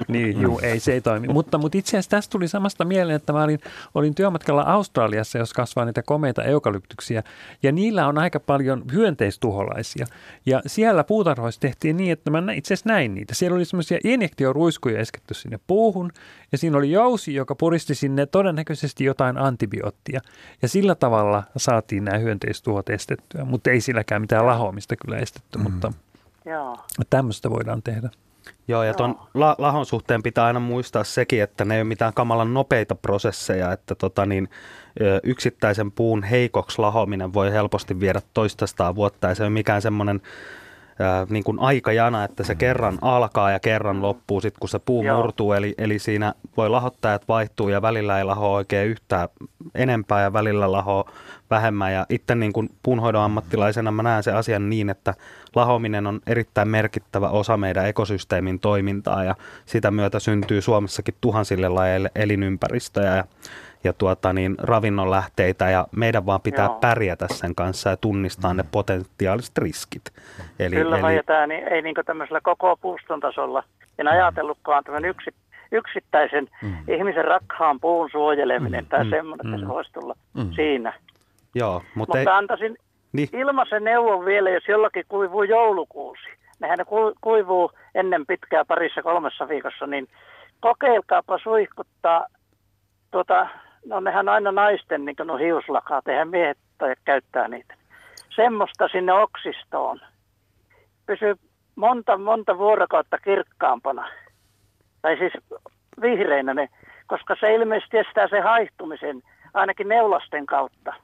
Niin, 0.09 0.41
juu, 0.41 0.61
ei, 0.63 0.81
se 0.81 0.93
ei 0.93 1.01
toimi. 1.01 1.29
Mutta, 1.29 1.59
mutta 1.59 1.79
itse 1.79 1.91
asiassa 1.91 2.11
tästä 2.11 2.33
tuli 2.33 2.49
samasta 2.49 2.85
mieleen, 2.85 3.17
että 3.17 3.33
mä 3.33 3.43
olin, 3.43 3.61
olin 3.95 4.15
työmatkalla 4.15 4.63
Australiassa, 4.63 5.39
jos 5.39 5.53
kasvaa 5.53 5.85
niitä 5.85 6.03
komeita 6.03 6.45
eukalyptyksiä, 6.45 7.23
ja 7.63 7.73
niillä 7.73 8.07
on 8.07 8.19
aika 8.19 8.41
paljon 8.41 8.85
hyönteistuholaisia. 8.93 10.07
Ja 10.47 10.63
siellä 10.67 11.05
puutarhoissa 11.05 11.61
tehtiin 11.61 11.97
niin, 11.97 12.13
että 12.13 12.31
mä 12.31 12.53
itse 12.53 12.75
asiassa 12.75 12.91
näin 12.91 13.15
niitä. 13.15 13.35
Siellä 13.35 13.55
oli 13.57 13.65
semmoisia 13.65 13.99
injektioruiskuja 14.05 15.01
esketty 15.01 15.35
sinne 15.35 15.61
puuhun, 15.67 16.13
ja 16.53 16.59
siinä 16.59 16.79
oli 16.79 16.91
jousi, 16.91 17.35
joka 17.35 17.55
puristi 17.55 17.95
sinne 17.95 18.27
todennäköisesti 18.27 19.05
jotain 19.05 19.39
antibioottia. 19.39 20.21
Ja 20.63 20.69
sillä 20.71 20.95
tavalla 20.95 21.43
saatiin 21.57 22.05
nämä 22.05 22.19
hyönteistuhot 22.19 22.89
estettyä, 22.89 23.45
mutta 23.45 23.71
ei 23.71 23.81
silläkään 23.81 24.23
mitään 24.23 24.47
lahoamista 24.47 24.97
kyllä 24.97 25.19
estetty, 25.19 25.59
mm. 25.59 25.63
mutta 25.63 25.93
Joo. 26.45 26.77
tämmöistä 27.11 27.51
voidaan 27.51 27.83
tehdä. 27.83 28.11
Joo, 28.69 28.83
ja 28.83 28.95
tuon 28.95 29.19
la- 29.35 29.57
lahon 29.59 29.87
suhteen 29.87 30.23
pitää 30.23 30.45
aina 30.45 30.61
muistaa 30.61 31.05
sekin, 31.05 31.43
että 31.43 31.65
ne 31.65 31.75
ei 31.75 31.81
ole 31.81 31.89
mitään 31.89 32.15
kamalan 32.15 32.55
nopeita 32.55 32.95
prosesseja, 32.95 33.73
että 33.73 33.95
tota 33.95 34.27
niin, 34.27 34.49
yksittäisen 35.23 35.93
puun 35.93 36.23
heikoksi 36.23 36.79
lahominen 36.79 37.35
voi 37.35 37.53
helposti 37.53 38.01
viedä 38.01 38.23
toistastaan 38.35 38.95
vuotta, 38.95 39.29
ja 39.29 39.35
se 39.35 39.45
on 39.45 39.53
mikään 39.53 39.83
semmoinen 39.83 40.21
niin 41.29 41.45
kuin 41.45 41.59
aikajana, 41.59 42.25
että 42.25 42.45
se 42.45 42.55
kerran 42.55 42.99
alkaa 43.03 43.51
ja 43.51 43.61
kerran 43.61 44.03
loppuu 44.03 44.41
sitten, 44.41 44.61
kun 44.61 44.69
se 44.69 44.79
puu 44.79 45.03
Joo. 45.03 45.17
murtuu. 45.17 45.53
Eli, 45.53 45.75
eli 45.79 45.99
siinä 45.99 46.35
voi 46.57 46.69
lahottajat 46.69 47.29
vaihtuu 47.29 47.69
ja 47.69 47.83
välillä 47.83 48.19
ei 48.19 48.25
laho 48.25 48.53
oikein 48.53 48.89
yhtään 48.89 49.29
enempää 49.75 50.23
ja 50.23 50.33
välillä 50.33 50.73
laho 50.73 51.05
vähemmän. 51.51 51.93
Ja 51.93 52.07
itse 52.09 52.35
niin 52.35 52.53
kuin 52.53 52.69
puunhoidon 52.83 53.23
ammattilaisena 53.23 53.91
mä 53.91 54.03
näen 54.03 54.23
se 54.23 54.33
asian 54.33 54.71
niin, 54.71 54.91
että 54.91 55.15
lahominen 55.55 56.07
on 56.07 56.21
erittäin 56.27 56.69
merkittävä 56.69 57.29
osa 57.29 57.57
meidän 57.57 57.87
ekosysteemin 57.87 58.61
toimintaa 58.61 59.25
ja 59.25 59.35
sitä 59.67 59.91
myötä 59.91 60.19
syntyy 60.19 60.61
Suomessakin 60.61 61.15
tuhansille 61.21 61.69
lajeille 61.69 62.11
elinympäristöjä. 62.15 63.17
Ja 63.17 63.25
ja 63.85 63.93
tuota, 63.93 64.33
niin, 64.33 64.55
ravinnon 64.59 65.11
lähteitä 65.11 65.71
ja 65.71 65.87
meidän 65.97 66.27
vaan 66.27 66.41
pitää 66.41 66.67
Joo. 66.67 66.79
pärjätä 66.81 67.27
sen 67.31 67.55
kanssa 67.55 67.91
ja 67.91 67.97
tunnistaa 67.97 68.55
ne 68.55 68.65
potentiaaliset 68.73 69.59
riskit. 69.59 70.03
Eli, 70.59 70.77
Kyllä 70.77 70.97
eli... 70.97 71.03
vai 71.03 71.47
niin 71.47 71.69
ei 71.69 71.83
niin 71.83 71.95
tämmöisellä 72.07 72.41
koko 72.43 72.77
puuston 72.77 73.21
tasolla. 73.21 73.63
En 73.99 74.09
ajatellutkaan 74.09 74.85
tämän 74.85 75.05
yksi, 75.05 75.31
yksittäisen 75.73 76.49
mm. 76.63 76.77
ihmisen 76.89 77.25
rakkaan 77.25 77.81
puun 77.81 78.09
suojeleminen 78.13 78.85
mm. 78.85 78.89
tai 78.89 79.05
mm. 79.05 79.11
semmoinen, 79.11 79.47
että 79.47 79.57
mm. 79.57 79.63
se 79.63 79.69
voisi 79.69 79.93
tulla 79.93 80.15
mm. 80.35 80.53
siinä. 80.53 80.93
Joo, 81.55 81.75
mutta, 81.75 81.91
mutta 81.95 82.19
ei... 82.19 82.27
antaisin 82.27 82.77
niin. 83.13 83.29
ilmaisen 83.33 83.85
neuvon 83.85 84.25
vielä, 84.25 84.51
jos 84.51 84.69
jollakin 84.69 85.05
kuivuu 85.09 85.43
joulukuusi. 85.43 86.23
Nehän 86.61 86.79
ne 86.79 86.85
kuivuu 87.21 87.73
ennen 87.95 88.27
pitkää 88.27 88.65
parissa 88.65 89.03
kolmessa 89.03 89.49
viikossa, 89.49 89.87
niin 89.87 90.09
kokeilkaapa 90.61 91.39
suihkuttaa 91.39 92.27
tuota, 93.11 93.49
no 93.87 94.01
nehän 94.01 94.29
aina 94.29 94.53
naisten 94.53 95.05
niin 95.05 95.17
no 95.25 95.37
hiuslakaat, 95.37 96.09
eihän 96.09 96.29
miehet 96.29 96.59
tai 96.79 96.95
käyttää 97.05 97.49
niitä. 97.49 97.75
Semmoista 98.37 98.89
sinne 98.89 99.13
oksistoon. 99.13 100.01
Pysyy 101.07 101.35
monta, 101.77 102.19
monta 102.19 102.59
vuorokautta 102.59 103.19
kirkkaampana. 103.19 104.09
Tai 105.03 105.17
siis 105.17 105.33
vihreinä 106.01 106.55
ne, 106.55 106.69
koska 107.07 107.37
se 107.41 107.55
ilmeisesti 107.55 107.99
estää 107.99 108.29
se 108.29 108.41
haihtumisen 108.41 109.23
ainakin 109.55 109.89
neulasten 109.89 110.47
kautta. 110.47 110.95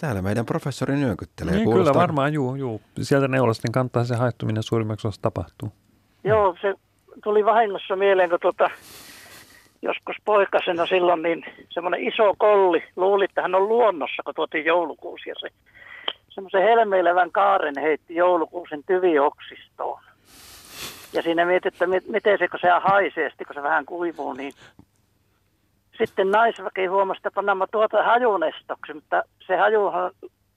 Täällä 0.00 0.22
meidän 0.22 0.46
professori 0.46 0.94
nyökyttelee. 0.94 1.54
Niin, 1.54 1.70
kyllä 1.70 1.94
varmaan, 1.94 2.32
juu, 2.32 2.54
juu. 2.54 2.80
Sieltä 3.02 3.28
neulasten 3.28 3.72
kantaa 3.72 4.04
se 4.04 4.16
haihtuminen 4.16 4.62
suurimmaksi 4.62 5.08
osassa 5.08 5.22
tapahtuu. 5.22 5.72
Joo, 6.24 6.56
se 6.62 6.74
tuli 7.24 7.44
vahingossa 7.44 7.96
mieleen, 7.96 8.30
kun 8.30 8.38
tuota, 8.42 8.70
joskus 9.82 10.16
poikasena 10.24 10.86
silloin, 10.86 11.22
niin 11.22 11.44
semmoinen 11.70 12.08
iso 12.08 12.34
kolli 12.38 12.84
luuli, 12.96 13.24
että 13.24 13.42
hän 13.42 13.54
on 13.54 13.68
luonnossa, 13.68 14.22
kun 14.22 14.34
tuotiin 14.34 14.64
joulukuusi. 14.64 15.28
Ja 15.28 15.34
se 15.40 15.48
semmoisen 16.28 16.62
helmeilevän 16.62 17.32
kaaren 17.32 17.74
heitti 17.80 18.14
joulukuusen 18.14 18.82
tyvioksistoon. 18.86 20.02
Ja 21.12 21.22
siinä 21.22 21.44
mietit, 21.44 21.74
että 21.74 21.86
miten 21.86 22.38
se, 22.38 22.48
kun 22.48 22.60
se 22.60 22.68
haisee, 22.82 23.30
kun 23.46 23.54
se 23.54 23.62
vähän 23.62 23.86
kuivuu, 23.86 24.32
niin 24.32 24.52
sitten 25.98 26.30
naisväki 26.30 26.86
huomasi, 26.86 27.18
että 27.18 27.30
pannaanpa 27.34 27.66
tuota 27.66 28.02
hajunestoksi, 28.02 28.94
mutta 28.94 29.22
se 29.46 29.56
hajuhan 29.56 30.10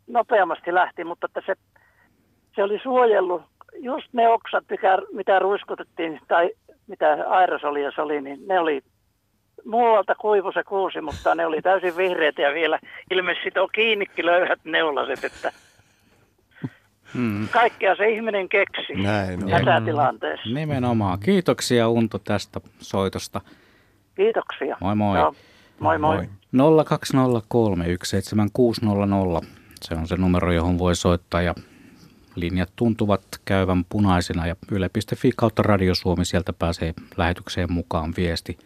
nopeammasti 0.08 0.74
lähti, 0.74 1.04
mutta 1.04 1.26
että 1.26 1.42
se, 1.46 1.54
se 2.56 2.64
oli 2.64 2.80
suojellut 2.80 3.42
just 3.76 4.08
ne 4.14 4.30
oksat, 4.30 4.64
mikä, 4.70 4.98
mitä 5.14 5.40
ruiskutettiin, 5.40 6.20
tai 6.28 6.52
mitä 6.88 7.18
aerosolia 7.28 7.92
se 7.96 8.02
oli, 8.02 8.22
niin 8.22 8.48
ne 8.48 8.60
oli 8.60 8.82
muualta 9.66 10.16
kuivu 10.16 10.52
se 10.52 10.64
kuusi, 10.64 11.02
mutta 11.02 11.36
ne 11.36 11.46
oli 11.46 11.62
täysin 11.62 11.98
vihreät 11.98 12.38
ja 12.38 12.54
vielä 12.54 12.80
ilmeisesti 13.12 13.60
on 13.60 13.70
kiinnikin 13.74 14.26
löyhät 14.26 14.60
neulaset, 14.64 15.24
että 15.24 15.52
hmm. 17.14 17.48
kaikkea 17.48 17.96
se 17.96 18.10
ihminen 18.10 18.50
keksi 18.50 18.94
Näin 18.94 19.44
on. 19.44 19.52
hätätilanteessa. 19.52 20.50
Nimenomaan. 20.50 21.20
Kiitoksia 21.20 21.90
Unto 21.90 22.20
tästä 22.20 22.62
soitosta. 22.80 23.42
Kiitoksia. 24.16 24.78
Moi 24.82 24.96
moi. 24.96 25.20
Joo. 25.20 25.36
Moi 25.80 25.98
moi. 25.98 26.22
020317600. 26.22 26.28
Se 29.82 29.96
on 29.96 30.08
se 30.08 30.16
numero, 30.16 30.52
johon 30.52 30.80
voi 30.80 30.96
soittaa 30.96 31.42
ja 31.42 31.56
linjat 32.36 32.70
tuntuvat 32.76 33.22
käyvän 33.46 33.86
punaisena 33.90 34.48
ja 34.48 34.56
yle.fi 34.72 35.32
kautta 35.36 35.64
Radio 35.64 35.96
Suomi, 35.96 36.26
sieltä 36.26 36.54
pääsee 36.54 36.94
lähetykseen 37.18 37.74
mukaan 37.74 38.14
viesti 38.18 38.58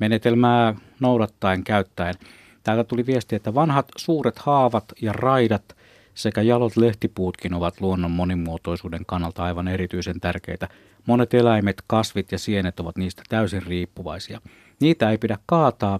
menetelmää 0.00 0.74
noudattaen 1.00 1.64
käyttäen. 1.64 2.14
Täältä 2.62 2.84
tuli 2.84 3.06
viesti, 3.06 3.36
että 3.36 3.54
vanhat 3.54 3.86
suuret 3.96 4.38
haavat 4.38 4.84
ja 5.02 5.12
raidat 5.12 5.76
sekä 6.14 6.42
jalot 6.42 6.76
lehtipuutkin 6.76 7.54
ovat 7.54 7.80
luonnon 7.80 8.10
monimuotoisuuden 8.10 9.06
kannalta 9.06 9.44
aivan 9.44 9.68
erityisen 9.68 10.20
tärkeitä. 10.20 10.68
Monet 11.06 11.34
eläimet, 11.34 11.82
kasvit 11.86 12.32
ja 12.32 12.38
sienet 12.38 12.80
ovat 12.80 12.98
niistä 12.98 13.22
täysin 13.28 13.62
riippuvaisia. 13.62 14.40
Niitä 14.80 15.10
ei 15.10 15.18
pidä 15.18 15.38
kaataa, 15.46 15.98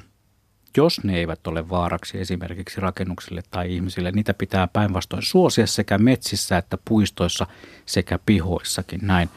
jos 0.77 1.05
ne 1.05 1.17
eivät 1.17 1.47
ole 1.47 1.69
vaaraksi 1.69 2.21
esimerkiksi 2.21 2.81
rakennuksille 2.81 3.43
tai 3.51 3.75
ihmisille. 3.75 4.11
Niitä 4.11 4.35
pitää 4.35 4.69
päinvastoin 4.73 5.23
suosia 5.23 5.67
sekä 5.67 5.99
metsissä 5.99 6.59
että 6.59 6.79
puistoissa 6.85 7.47
sekä 7.87 8.19
pihoissakin. 8.27 9.01
Näin 9.03 9.29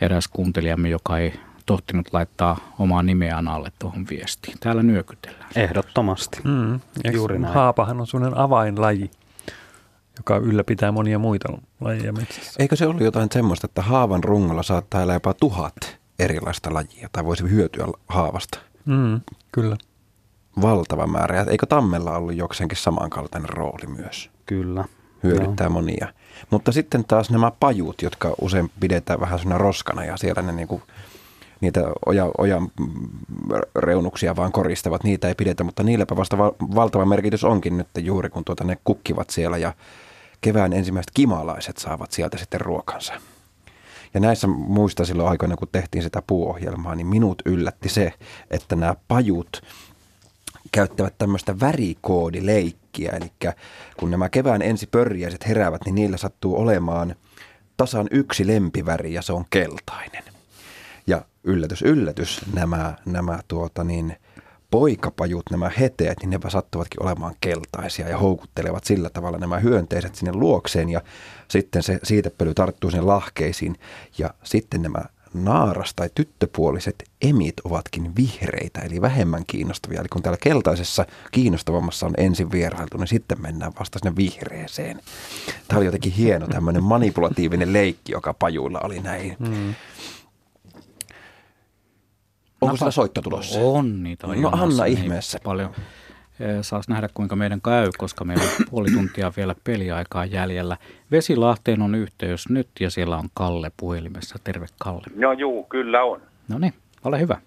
eräs 0.00 0.28
kuuntelijamme, 0.28 0.88
joka 0.88 1.18
ei 1.18 1.32
tohtinut 1.68 2.08
laittaa 2.12 2.56
omaa 2.78 3.02
nimeään 3.02 3.48
alle 3.48 3.72
tuohon 3.78 4.06
viestiin. 4.10 4.56
Täällä 4.60 4.82
nyökytellään. 4.82 5.50
Ehdottomasti. 5.56 6.40
Mm. 6.44 6.80
Juuri 7.12 7.38
näin. 7.38 7.54
Haapahan 7.54 8.00
on 8.00 8.06
sellainen 8.06 8.38
avainlaji, 8.38 9.10
joka 10.16 10.36
ylläpitää 10.36 10.92
monia 10.92 11.18
muita 11.18 11.48
lajeja 11.80 12.12
metsässä. 12.12 12.52
Eikö 12.58 12.76
se 12.76 12.86
ollut 12.86 13.02
jotain 13.02 13.28
semmoista, 13.32 13.66
että 13.66 13.82
haavan 13.82 14.24
rungolla 14.24 14.62
saattaa 14.62 15.02
olla 15.02 15.12
jopa 15.12 15.34
tuhat 15.34 15.98
erilaista 16.18 16.74
lajia, 16.74 17.08
tai 17.12 17.24
voisi 17.24 17.50
hyötyä 17.50 17.86
haavasta? 18.08 18.58
Mm, 18.84 19.20
kyllä. 19.52 19.76
Valtava 20.60 21.06
määrä. 21.06 21.42
Eikö 21.42 21.66
tammella 21.66 22.16
ollut 22.16 22.34
jokseenkin 22.34 22.78
samankaltainen 22.78 23.48
rooli 23.48 23.86
myös? 23.86 24.30
Kyllä. 24.46 24.84
Hyödyttää 25.22 25.64
Joo. 25.64 25.72
monia. 25.72 26.08
Mutta 26.50 26.72
sitten 26.72 27.04
taas 27.04 27.30
nämä 27.30 27.52
pajut, 27.60 28.02
jotka 28.02 28.34
usein 28.40 28.70
pidetään 28.80 29.20
vähän 29.20 29.38
sellainen 29.38 29.60
roskana 29.60 30.04
ja 30.04 30.16
siellä 30.16 30.42
ne 30.42 30.52
niin 30.52 30.68
kuin 30.68 30.82
niitä 31.60 31.80
oja, 32.06 32.30
ojan 32.38 32.68
reunuksia 33.76 34.36
vaan 34.36 34.52
koristavat, 34.52 35.04
niitä 35.04 35.28
ei 35.28 35.34
pidetä, 35.34 35.64
mutta 35.64 35.82
niilläpä 35.82 36.16
vasta 36.16 36.38
val, 36.38 36.52
valtava 36.74 37.04
merkitys 37.04 37.44
onkin 37.44 37.76
nyt 37.76 37.88
juuri, 37.98 38.30
kun 38.30 38.44
tuota 38.44 38.64
ne 38.64 38.78
kukkivat 38.84 39.30
siellä 39.30 39.56
ja 39.56 39.74
kevään 40.40 40.72
ensimmäiset 40.72 41.10
kimalaiset 41.14 41.78
saavat 41.78 42.12
sieltä 42.12 42.38
sitten 42.38 42.60
ruokansa. 42.60 43.12
Ja 44.14 44.20
näissä 44.20 44.46
muista 44.46 45.04
silloin 45.04 45.28
aikoina, 45.28 45.56
kun 45.56 45.68
tehtiin 45.72 46.02
sitä 46.02 46.22
puuohjelmaa, 46.26 46.94
niin 46.94 47.06
minut 47.06 47.42
yllätti 47.46 47.88
se, 47.88 48.12
että 48.50 48.76
nämä 48.76 48.94
pajut 49.08 49.62
käyttävät 50.72 51.14
tämmöistä 51.18 51.60
värikoodileikkiä. 51.60 53.12
Eli 53.12 53.32
kun 53.96 54.10
nämä 54.10 54.28
kevään 54.28 54.62
ensipörjäiset 54.62 55.48
heräävät, 55.48 55.80
niin 55.84 55.94
niillä 55.94 56.16
sattuu 56.16 56.60
olemaan 56.60 57.14
tasan 57.76 58.06
yksi 58.10 58.46
lempiväri 58.46 59.12
ja 59.12 59.22
se 59.22 59.32
on 59.32 59.44
keltainen. 59.50 60.37
Ja 61.08 61.22
yllätys, 61.44 61.82
yllätys, 61.82 62.40
nämä, 62.54 62.94
nämä 63.04 63.38
tuota 63.48 63.84
niin, 63.84 64.16
poikapajut, 64.70 65.42
nämä 65.50 65.70
heteet, 65.80 66.18
niin 66.20 66.30
ne 66.30 66.50
sattuvatkin 66.50 67.02
olemaan 67.02 67.34
keltaisia 67.40 68.08
ja 68.08 68.18
houkuttelevat 68.18 68.84
sillä 68.84 69.10
tavalla 69.10 69.38
nämä 69.38 69.58
hyönteiset 69.58 70.14
sinne 70.14 70.32
luokseen 70.32 70.88
ja 70.88 71.00
sitten 71.48 71.82
se 71.82 71.98
siitepöly 72.02 72.54
tarttuu 72.54 72.90
sinne 72.90 73.04
lahkeisiin 73.04 73.76
ja 74.18 74.34
sitten 74.44 74.82
nämä 74.82 75.04
naaras- 75.34 75.94
tai 75.96 76.10
tyttöpuoliset 76.14 77.04
emit 77.22 77.54
ovatkin 77.64 78.16
vihreitä, 78.16 78.80
eli 78.80 79.00
vähemmän 79.00 79.44
kiinnostavia. 79.46 80.00
Eli 80.00 80.08
kun 80.08 80.22
täällä 80.22 80.38
keltaisessa 80.42 81.06
kiinnostavammassa 81.32 82.06
on 82.06 82.14
ensin 82.16 82.50
vierailtu, 82.50 82.98
niin 82.98 83.08
sitten 83.08 83.42
mennään 83.42 83.72
vasta 83.78 83.98
sinne 83.98 84.16
vihreeseen. 84.16 85.00
Tämä 85.68 85.78
oli 85.78 85.86
jotenkin 85.86 86.12
hieno 86.12 86.46
tämmöinen 86.46 86.82
manipulatiivinen 86.82 87.72
leikki, 87.72 88.12
joka 88.12 88.34
pajuilla 88.34 88.80
oli 88.80 89.00
näin. 89.00 89.36
Mm. 89.38 89.74
Onko 92.60 92.76
Napa, 92.80 92.90
soitto 92.90 93.22
tulossa? 93.22 93.60
On 93.60 94.02
niitä. 94.02 94.26
On 94.26 94.42
no 94.42 94.50
anna 94.52 94.84
niin 94.84 94.98
ihmeessä. 94.98 95.38
Paljon. 95.44 95.70
Saas 96.62 96.88
nähdä, 96.88 97.08
kuinka 97.14 97.36
meidän 97.36 97.60
käy, 97.60 97.90
koska 97.98 98.24
meillä 98.24 98.44
on 98.44 98.64
puoli 98.70 98.90
tuntia 98.90 99.32
vielä 99.36 99.54
peliaikaa 99.64 100.24
jäljellä. 100.24 100.76
Vesilahteen 101.10 101.82
on 101.82 101.94
yhteys 101.94 102.48
nyt 102.48 102.68
ja 102.80 102.90
siellä 102.90 103.16
on 103.16 103.28
Kalle 103.34 103.70
puhelimessa. 103.76 104.38
Terve 104.44 104.66
Kalle. 104.78 105.04
No 105.14 105.32
juu, 105.32 105.64
kyllä 105.64 106.02
on. 106.02 106.20
No 106.48 106.58
niin, 106.58 106.74
ole 107.04 107.20
hyvä. 107.20 107.40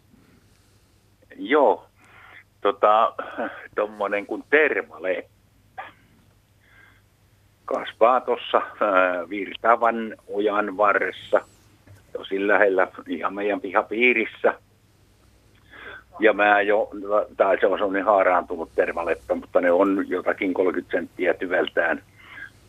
Joo, 1.36 1.86
tota, 2.62 3.14
tommonen 3.76 4.26
kuin 4.26 4.44
tervaleppä. 4.50 5.32
Kasvaa 7.66 8.22
tuossa 8.22 8.62
virtavan 9.30 10.16
ojan 10.28 10.78
varressa, 10.78 11.42
tosi 12.14 12.48
lähellä 12.48 12.88
ihan 13.08 13.34
meidän 13.34 13.62
pihapiirissä– 13.62 14.54
ja 16.22 16.34
mä 16.34 16.62
jo, 16.62 16.90
tai 17.38 17.58
se 17.60 17.68
on 17.68 17.78
sellainen 17.78 18.06
haaraantunut 18.06 18.70
tervaleppä, 18.76 19.36
mutta 19.36 19.62
ne 19.62 19.72
on 19.72 20.06
jotakin 20.08 20.54
30 20.54 20.92
senttiä 20.92 21.34
tyveltään. 21.34 22.02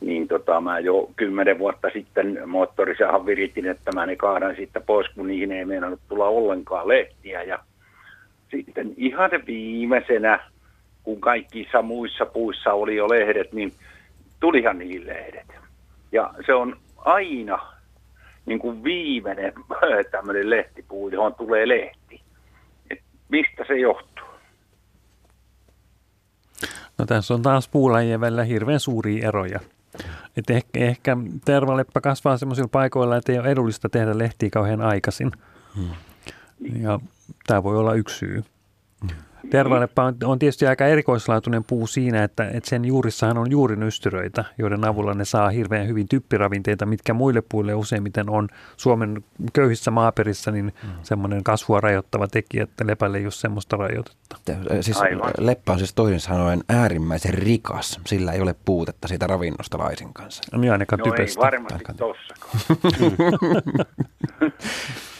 Niin 0.01 0.29
tota, 0.29 0.61
mä 0.61 0.79
jo 0.79 1.11
kymmenen 1.17 1.59
vuotta 1.59 1.91
sitten 1.93 2.43
moottorisahan 2.47 3.27
viritin, 3.27 3.67
että 3.67 3.93
mä 3.93 4.07
ne 4.07 4.17
kaadan 4.17 4.57
sitten 4.57 4.83
pois, 4.83 5.09
kun 5.15 5.29
niihin 5.29 5.53
ei 5.53 5.65
meinannut 5.65 6.01
tulla 6.09 6.29
ollenkaan 6.29 6.89
lehtiä. 6.89 7.43
Ja 7.43 7.59
sitten 8.51 8.95
ihan 8.97 9.31
viimeisenä, 9.47 10.41
kun 11.03 11.21
kaikissa 11.21 11.83
muissa 11.83 12.27
puissa 12.27 12.73
oli 12.73 12.97
jo 12.97 13.09
lehdet, 13.09 13.53
niin 13.53 13.73
tulihan 14.41 14.79
niihin 14.79 15.07
lehdet. 15.07 15.47
Ja 16.13 16.35
se 16.47 16.55
on 16.55 16.77
aina 16.97 17.59
niin 18.47 18.59
kuin 18.59 18.85
viimeinen 18.85 19.53
tämmöinen 20.11 20.51
lehtipuu, 20.51 21.09
johon 21.09 21.35
tulee 21.35 21.69
lehti. 21.69 22.02
Mistä 23.33 23.65
se 23.67 23.79
johtuu? 23.79 24.27
No 26.99 27.07
tässä 27.07 27.35
on 27.35 27.43
taas 27.43 27.69
puulajien 27.69 28.21
välillä 28.21 28.45
hirveän 28.45 28.81
suuria 28.81 29.29
eroja. 29.29 29.61
Et 30.37 30.51
ehkä, 30.51 30.81
ehkä 30.81 31.17
tervaleppä 31.45 32.01
kasvaa 32.01 32.37
sellaisilla 32.37 32.69
paikoilla, 32.73 33.17
että 33.17 33.33
ei 33.33 33.39
ole 33.39 33.49
edullista 33.49 33.89
tehdä 33.89 34.19
lehtiä 34.19 34.51
kauhean 34.51 34.81
aikaisin. 34.81 35.33
Hmm. 35.77 35.91
Ja 36.83 37.01
tämä 37.47 37.63
voi 37.63 37.77
olla 37.77 37.95
yksi 37.95 38.19
syy. 38.19 38.45
Tervaleppä 39.51 40.05
on, 40.05 40.17
on 40.25 40.39
tietysti 40.39 40.67
aika 40.67 40.87
erikoislaatuinen 40.87 41.65
puu 41.65 41.87
siinä, 41.87 42.25
että, 42.25 42.49
että 42.49 42.71
sen 42.71 42.85
juurissahan 42.85 43.39
on 43.39 43.51
juurinystyröitä, 43.51 44.45
joiden 44.59 44.85
avulla 44.85 45.15
ne 45.15 45.25
saa 45.25 45.51
hirveän 45.51 45.87
hyvin 45.87 46.09
typpiravinteita, 46.09 46.87
mitkä 46.87 47.15
muille 47.15 47.43
puille 47.49 47.75
useimmiten 47.75 48.31
on 48.31 48.49
Suomen 48.77 49.25
köyhissä 49.53 49.91
maaperissä 49.91 50.51
niin 50.51 50.75
mm. 50.83 50.91
semmoinen 51.03 51.45
kasvua 51.45 51.81
rajoittava 51.81 52.29
tekijä, 52.29 52.63
että 52.63 52.87
lepälle 52.87 53.19
ei 53.19 53.25
ole 53.25 53.33
semmoista 53.33 53.77
rajoitetta. 53.77 54.37
Siis 54.81 54.99
leppä 55.39 55.73
on 55.73 55.79
siis 55.79 55.95
toisin 55.95 56.21
sanoen 56.21 56.65
äärimmäisen 56.69 57.35
rikas, 57.35 58.01
sillä 58.07 58.33
ei 58.33 58.41
ole 58.41 58.55
puutetta 58.65 59.09
siitä 59.09 59.27
ravinnosta 59.27 59.79
laisin 59.79 60.15
kanssa. 60.15 60.43
No 60.53 60.59
niin 60.59 60.73
ainakaan 60.73 60.99
no 60.99 61.05
typestä. 61.05 61.41
ei 61.41 61.45
varmasti 61.45 61.85
tossakaan. 61.97 62.59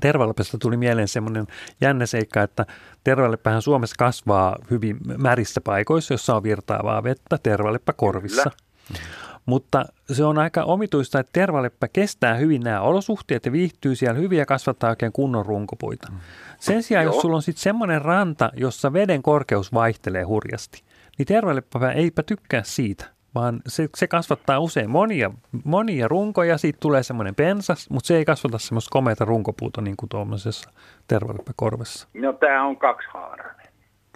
Tervalepästä 0.00 0.58
tuli 0.58 0.76
mieleen 0.76 1.08
semmoinen 1.08 1.46
jännä 1.80 2.06
seikka, 2.06 2.42
että 2.42 2.66
tervaleppähän 3.04 3.62
Suomessa 3.62 3.96
kasvaa 3.98 4.56
hyvin 4.70 4.96
märissä 5.18 5.60
paikoissa, 5.60 6.14
jossa 6.14 6.36
on 6.36 6.42
virtaavaa 6.42 7.02
vettä, 7.02 7.38
tervaleppä 7.42 7.92
korvissa. 7.92 8.50
Kyllä. 8.88 9.02
Mutta 9.46 9.84
se 10.12 10.24
on 10.24 10.38
aika 10.38 10.62
omituista, 10.62 11.20
että 11.20 11.32
tervaleppä 11.32 11.88
kestää 11.88 12.34
hyvin 12.34 12.62
nämä 12.62 12.80
olosuhteet 12.80 13.46
ja 13.46 13.52
viihtyy 13.52 13.96
siellä 13.96 14.20
hyvin 14.20 14.38
ja 14.38 14.46
kasvattaa 14.46 14.90
oikein 14.90 15.12
kunnon 15.12 15.46
runkopuita. 15.46 16.12
Mm. 16.12 16.18
Sen 16.60 16.82
sijaan, 16.82 17.04
Joo. 17.04 17.14
jos 17.14 17.22
sulla 17.22 17.36
on 17.36 17.42
sitten 17.42 17.62
semmoinen 17.62 18.02
ranta, 18.02 18.50
jossa 18.56 18.92
veden 18.92 19.22
korkeus 19.22 19.74
vaihtelee 19.74 20.22
hurjasti, 20.22 20.82
niin 21.18 21.26
tervaleppä 21.26 21.92
eipä 21.92 22.22
tykkää 22.22 22.62
siitä 22.62 23.04
vaan 23.34 23.60
se, 23.66 23.88
se 23.96 24.06
kasvattaa 24.06 24.58
usein 24.58 24.90
monia, 24.90 25.30
monia 25.64 26.08
runkoja, 26.08 26.58
siitä 26.58 26.78
tulee 26.80 27.02
semmoinen 27.02 27.34
pensas, 27.34 27.90
mutta 27.90 28.06
se 28.06 28.16
ei 28.16 28.24
kasvata 28.24 28.58
semmoista 28.58 28.90
komeita 28.92 29.24
runkopuuta 29.24 29.80
niin 29.80 29.96
kuin 29.96 30.08
tuommoisessa 30.08 30.70
tervalepäkorvessa. 31.08 32.08
No 32.14 32.32
tämä 32.32 32.64
on 32.64 32.76
kaksihaarainen. 32.76 33.66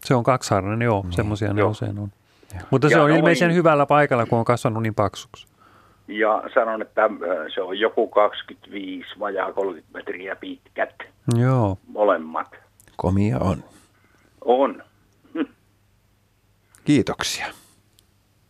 Se 0.05 0.14
on 0.14 0.24
kaksihaarainen, 0.24 0.82
joo, 0.82 1.02
mm. 1.02 1.10
semmoisia 1.10 1.52
ne 1.52 1.62
usein 1.62 1.98
on. 1.98 2.12
Ja. 2.55 2.60
Mutta 2.70 2.88
se 2.88 2.94
ja 2.94 3.02
on 3.02 3.09
noin, 3.09 3.18
ilmeisen 3.18 3.55
hyvällä 3.55 3.86
paikalla, 3.86 4.26
kun 4.26 4.38
on 4.38 4.44
kasvanut 4.44 4.82
niin 4.82 4.94
paksuksi. 4.94 5.47
Ja 6.09 6.43
sanon, 6.55 6.82
että 6.82 7.05
äh, 7.05 7.10
se 7.55 7.62
on 7.62 7.78
joku 7.78 8.09
25 8.09 9.09
vajaa 9.18 9.52
30 9.52 9.98
metriä 9.98 10.36
pitkät. 10.36 10.94
Joo. 11.36 11.78
Molemmat. 11.86 12.51
Komia 12.97 13.38
on. 13.38 13.64
On. 14.44 14.82
Kiitoksia. 16.84 17.47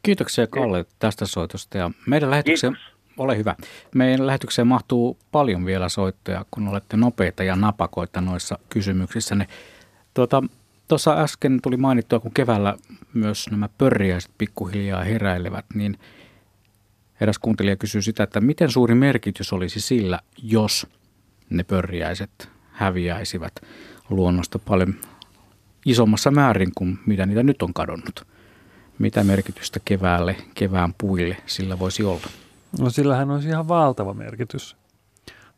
Kiitoksia 0.06 0.46
Kalle 0.46 0.86
tästä 0.98 1.26
soitosta 1.26 1.78
ja 1.78 1.90
meidän 2.06 2.30
lähetykseen, 2.30 2.78
ole 3.18 3.36
hyvä. 3.36 3.56
Meidän 3.94 4.26
lähetykseen 4.26 4.66
mahtuu 4.66 5.18
paljon 5.32 5.66
vielä 5.66 5.88
soittoja, 5.88 6.44
kun 6.50 6.68
olette 6.68 6.96
nopeita 6.96 7.44
ja 7.44 7.56
napakoita 7.56 8.20
noissa 8.20 8.58
kysymyksissä. 8.68 9.36
Tuota, 10.14 10.42
tuossa 10.88 11.22
äsken 11.22 11.60
tuli 11.62 11.76
mainittua, 11.76 12.20
kun 12.20 12.34
keväällä 12.34 12.76
myös 13.14 13.50
nämä 13.50 13.68
pörriäiset 13.78 14.30
pikkuhiljaa 14.38 15.04
heräilevät, 15.04 15.64
niin 15.74 15.98
eräs 17.20 17.38
kuuntelija 17.38 17.76
kysyy 17.76 18.02
sitä, 18.02 18.22
että 18.22 18.40
miten 18.40 18.70
suuri 18.70 18.94
merkitys 18.94 19.52
olisi 19.52 19.80
sillä, 19.80 20.20
jos 20.42 20.86
ne 21.50 21.64
pörriäiset 21.64 22.48
häviäisivät 22.72 23.52
luonnosta 24.10 24.58
paljon 24.58 24.94
isommassa 25.86 26.30
määrin 26.30 26.72
kuin 26.74 26.98
mitä 27.06 27.26
niitä 27.26 27.42
nyt 27.42 27.62
on 27.62 27.74
kadonnut 27.74 28.35
mitä 28.98 29.24
merkitystä 29.24 29.80
keväälle, 29.84 30.36
kevään 30.54 30.94
puille 30.98 31.36
sillä 31.46 31.78
voisi 31.78 32.04
olla? 32.04 32.26
No 32.80 32.90
sillähän 32.90 33.30
olisi 33.30 33.48
ihan 33.48 33.68
valtava 33.68 34.14
merkitys. 34.14 34.76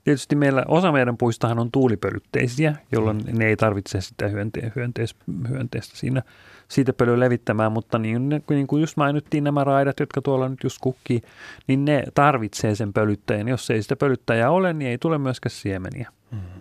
Tietysti 0.05 0.37
meillä 0.37 0.65
osa 0.69 0.93
meidän 0.93 1.17
puistahan 1.17 1.59
on 1.59 1.71
tuulipölytteisiä, 1.73 2.77
jolloin 2.93 3.21
ne 3.33 3.47
ei 3.47 3.57
tarvitse 3.57 4.01
sitä 4.01 4.29
hyönte- 4.29 4.73
hyönteis, 4.77 5.17
hyönteistä 5.49 5.97
siinä 5.97 6.23
siitä 6.69 6.93
pölyä 6.93 7.21
levittämään, 7.21 7.73
mutta 7.73 7.99
niin, 7.99 8.29
niin 8.51 8.67
kuin 8.67 8.81
just 8.81 8.97
mainittiin 8.97 9.45
nämä 9.45 9.65
raidat, 9.65 10.01
jotka 10.01 10.23
tuolla 10.23 10.49
nyt 10.49 10.59
just 10.65 10.79
kukkii, 10.81 11.23
niin 11.67 11.85
ne 11.85 12.05
tarvitsee 12.15 12.75
sen 12.75 12.93
pölyttäjän. 12.93 13.49
Jos 13.49 13.71
ei 13.71 13.83
sitä 13.83 13.97
pölyttäjää 13.97 14.51
ole, 14.51 14.73
niin 14.73 14.91
ei 14.91 14.99
tule 14.99 15.19
myöskään 15.19 15.51
siemeniä. 15.51 16.13
Mm-hmm. 16.31 16.61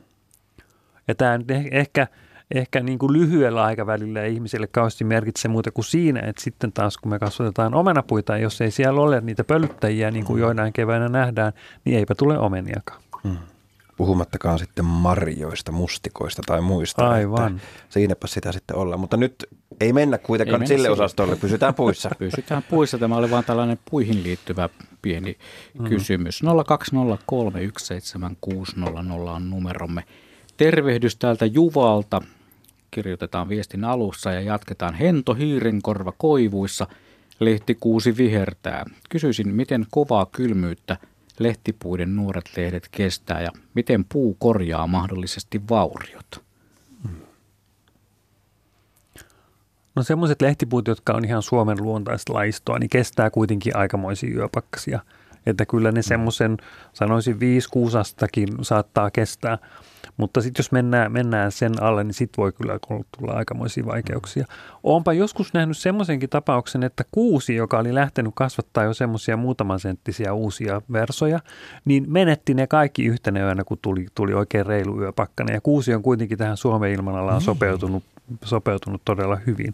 Ja 1.07 1.15
tämä 1.15 1.37
nyt 1.37 1.47
ehkä 1.71 2.07
ehkä 2.55 2.79
niin 2.79 2.99
kuin 2.99 3.13
lyhyellä 3.13 3.63
aikavälillä 3.63 4.25
ihmisille 4.25 4.67
kauheasti 4.67 5.03
merkitse 5.03 5.47
muuta 5.47 5.71
kuin 5.71 5.85
siinä, 5.85 6.19
että 6.19 6.41
sitten 6.41 6.71
taas 6.71 6.97
kun 6.97 7.11
me 7.11 7.19
kasvatetaan 7.19 7.73
omenapuita, 7.73 8.37
jos 8.37 8.61
ei 8.61 8.71
siellä 8.71 9.01
ole 9.01 9.21
niitä 9.21 9.43
pölyttäjiä, 9.43 10.11
niin 10.11 10.25
kuin 10.25 10.37
mm. 10.37 10.41
joinain 10.41 10.73
keväänä 10.73 11.09
nähdään, 11.09 11.53
niin 11.85 11.97
eipä 11.97 12.15
tule 12.15 12.39
omeniakaan. 12.39 13.01
Hmm. 13.23 13.37
Puhumattakaan 13.97 14.59
sitten 14.59 14.85
marjoista, 14.85 15.71
mustikoista 15.71 16.41
tai 16.45 16.61
muista. 16.61 17.09
Aivan. 17.09 17.55
Että 17.55 17.67
siinäpä 17.89 18.27
sitä 18.27 18.51
sitten 18.51 18.77
olla. 18.77 18.97
Mutta 18.97 19.17
nyt 19.17 19.45
ei 19.81 19.93
mennä 19.93 20.17
kuitenkaan 20.17 20.61
ei 20.61 20.67
sille 20.67 20.89
osastolle, 20.89 21.35
pysytään 21.35 21.73
puissa. 21.73 22.09
pysytään 22.19 22.63
puissa. 22.69 22.97
Tämä 22.97 23.17
oli 23.17 23.31
vain 23.31 23.45
tällainen 23.45 23.79
puihin 23.91 24.23
liittyvä 24.23 24.69
pieni 25.01 25.37
mm. 25.79 25.89
kysymys. 25.89 26.41
020317600 26.43 26.49
on 29.29 29.49
numeromme. 29.49 30.03
Tervehdys 30.57 31.15
täältä 31.15 31.45
Juvalta 31.45 32.21
kirjoitetaan 32.91 33.49
viestin 33.49 33.83
alussa 33.83 34.31
ja 34.31 34.41
jatketaan 34.41 34.93
hento 34.93 35.33
hiirenkorva 35.33 36.13
koivuissa, 36.17 36.87
lehtikuusi 37.39 38.17
vihertää. 38.17 38.85
Kysyisin, 39.09 39.55
miten 39.55 39.85
kovaa 39.91 40.25
kylmyyttä 40.25 40.97
lehtipuiden 41.39 42.15
nuoret 42.15 42.49
lehdet 42.57 42.87
kestää 42.91 43.41
ja 43.41 43.51
miten 43.73 44.05
puu 44.05 44.35
korjaa 44.39 44.87
mahdollisesti 44.87 45.61
vauriot? 45.69 46.47
No 49.95 50.03
semmoiset 50.03 50.41
lehtipuut, 50.41 50.87
jotka 50.87 51.13
on 51.13 51.25
ihan 51.25 51.41
Suomen 51.41 51.83
luontaista 51.83 52.33
laistoa, 52.33 52.79
niin 52.79 52.89
kestää 52.89 53.29
kuitenkin 53.29 53.77
aikamoisia 53.77 54.35
yöpakkasia. 54.35 54.99
Että 55.45 55.65
kyllä 55.65 55.91
ne 55.91 56.01
semmoisen, 56.01 56.57
sanoisin 56.93 57.35
5-6 57.35 57.37
astakin 57.99 58.47
saattaa 58.61 59.11
kestää. 59.11 59.57
Mutta 60.17 60.41
sitten 60.41 60.59
jos 60.59 60.71
mennään, 60.71 61.11
mennään 61.11 61.51
sen 61.51 61.83
alle, 61.83 62.03
niin 62.03 62.13
sitten 62.13 62.41
voi 62.41 62.51
kyllä 62.51 62.79
tulla 63.17 63.33
aikamoisia 63.33 63.85
vaikeuksia. 63.85 64.45
Oonpa 64.83 65.13
joskus 65.13 65.53
nähnyt 65.53 65.77
semmoisenkin 65.77 66.29
tapauksen, 66.29 66.83
että 66.83 67.03
kuusi, 67.11 67.55
joka 67.55 67.79
oli 67.79 67.95
lähtenyt 67.95 68.31
kasvattaa 68.35 68.83
jo 68.83 68.93
semmoisia 68.93 69.37
muutaman 69.37 69.79
senttisiä 69.79 70.33
uusia 70.33 70.81
versoja, 70.91 71.39
niin 71.85 72.05
menetti 72.07 72.53
ne 72.53 72.67
kaikki 72.67 73.05
yhtenä 73.05 73.39
yönä, 73.39 73.63
kun 73.63 73.77
tuli, 73.81 74.05
tuli 74.15 74.33
oikein 74.33 74.65
reilu 74.65 75.01
yöpakkana. 75.01 75.53
Ja 75.53 75.61
kuusi 75.61 75.93
on 75.93 76.03
kuitenkin 76.03 76.37
tähän 76.37 76.57
Suomen 76.57 76.91
ilmanalaan 76.91 77.41
sopeutunut, 77.41 78.03
sopeutunut 78.43 79.01
todella 79.05 79.35
hyvin. 79.47 79.73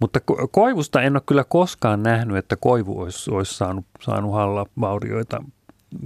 Mutta 0.00 0.20
koivusta 0.50 1.02
en 1.02 1.16
ole 1.16 1.22
kyllä 1.26 1.44
koskaan 1.44 2.02
nähnyt, 2.02 2.36
että 2.36 2.56
koivu 2.56 3.00
olisi, 3.00 3.30
olisi 3.30 3.54
saanut, 3.54 3.84
saanut 4.00 4.32
halla 4.32 4.66
vaurioita 4.80 5.42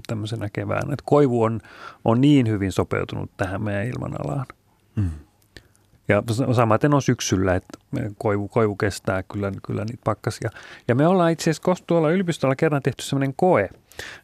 tämmöisenä 0.06 0.48
keväänä. 0.52 0.92
Että 0.92 1.04
koivu 1.06 1.42
on, 1.42 1.60
on 2.04 2.20
niin 2.20 2.48
hyvin 2.48 2.72
sopeutunut 2.72 3.30
tähän 3.36 3.62
meidän 3.62 3.86
ilmanalaan. 3.86 4.46
Mm. 4.96 5.10
Ja 6.08 6.22
samaten 6.52 6.94
on 6.94 7.02
syksyllä, 7.02 7.54
että 7.54 7.78
koivu, 8.18 8.48
koivu 8.48 8.76
kestää 8.76 9.22
kyllä, 9.22 9.52
kyllä 9.66 9.84
niitä 9.84 10.00
pakkasia. 10.04 10.50
Ja 10.88 10.94
me 10.94 11.06
ollaan 11.06 11.32
itse 11.32 11.50
asiassa 11.50 11.84
tuolla 11.86 12.10
yliopistolla 12.10 12.56
kerran 12.56 12.82
tehty 12.82 13.04
semmoinen 13.04 13.34
koe, 13.36 13.68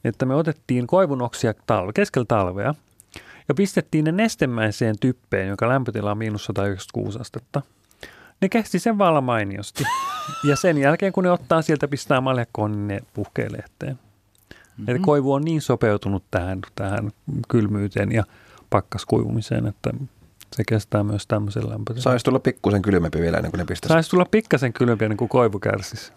että 0.04 0.26
me 0.26 0.34
otettiin 0.34 0.86
koivunoksia 0.86 1.54
talve, 1.66 1.92
keskellä 1.92 2.26
talvea 2.28 2.74
ja 3.48 3.54
pistettiin 3.54 4.04
ne 4.04 4.12
nestemäiseen 4.12 4.94
typpeen, 5.00 5.48
joka 5.48 5.68
lämpötila 5.68 6.10
on 6.10 6.18
miinus 6.18 6.44
196 6.44 7.18
astetta. 7.18 7.62
Ne 8.40 8.48
kesti 8.48 8.78
sen 8.78 8.98
vallan 8.98 9.24
mainiosti. 9.24 9.84
Ja 10.44 10.56
sen 10.56 10.78
jälkeen, 10.78 11.12
kun 11.12 11.24
ne 11.24 11.30
ottaa 11.30 11.62
sieltä 11.62 11.88
pistää 11.88 12.20
maljakkoon, 12.20 12.72
niin 12.72 12.88
ne 12.88 13.00
puhkee 13.14 13.48
lehteen. 13.52 13.98
Mm-hmm. 14.76 14.90
Eli 14.90 14.98
koivu 14.98 15.32
on 15.32 15.44
niin 15.44 15.62
sopeutunut 15.62 16.24
tähän, 16.30 16.60
tähän 16.74 17.10
kylmyyteen 17.48 18.12
ja 18.12 18.24
pakkaskuivumiseen, 18.70 19.66
että 19.66 19.90
se 20.56 20.64
kestää 20.68 21.02
myös 21.02 21.26
tämmöisen 21.26 21.70
lämpöisen. 21.70 22.02
Saisi 22.02 22.24
tulla 22.24 22.38
pikkusen 22.38 22.82
kylmempi 22.82 23.20
vielä 23.20 23.36
ennen 23.36 23.52
kuin 23.52 23.58
ne 23.58 23.64
pistäisi. 23.64 23.92
Saisi 23.92 24.10
tulla 24.10 24.26
pikkasen 24.30 24.72
kylmempi 24.72 25.04
ennen 25.04 25.16
kuin 25.16 25.28
koivu 25.28 25.58
kärsisi. 25.58 26.12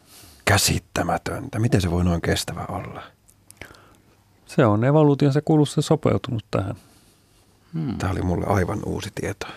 Käsittämätöntä. 0.45 1.59
Miten 1.59 1.81
se 1.81 1.91
voi 1.91 2.03
noin 2.03 2.21
kestävä 2.21 2.65
olla? 2.69 3.03
Se 4.45 4.65
on 4.65 4.83
evoluutionsa 4.83 5.41
kulussa 5.41 5.81
sopeutunut 5.81 6.45
tähän. 6.51 6.75
Hmm. 7.73 7.97
Tämä 7.97 8.11
oli 8.11 8.21
mulle 8.21 8.45
aivan 8.45 8.79
uusi 8.85 9.09
tieto. 9.15 9.47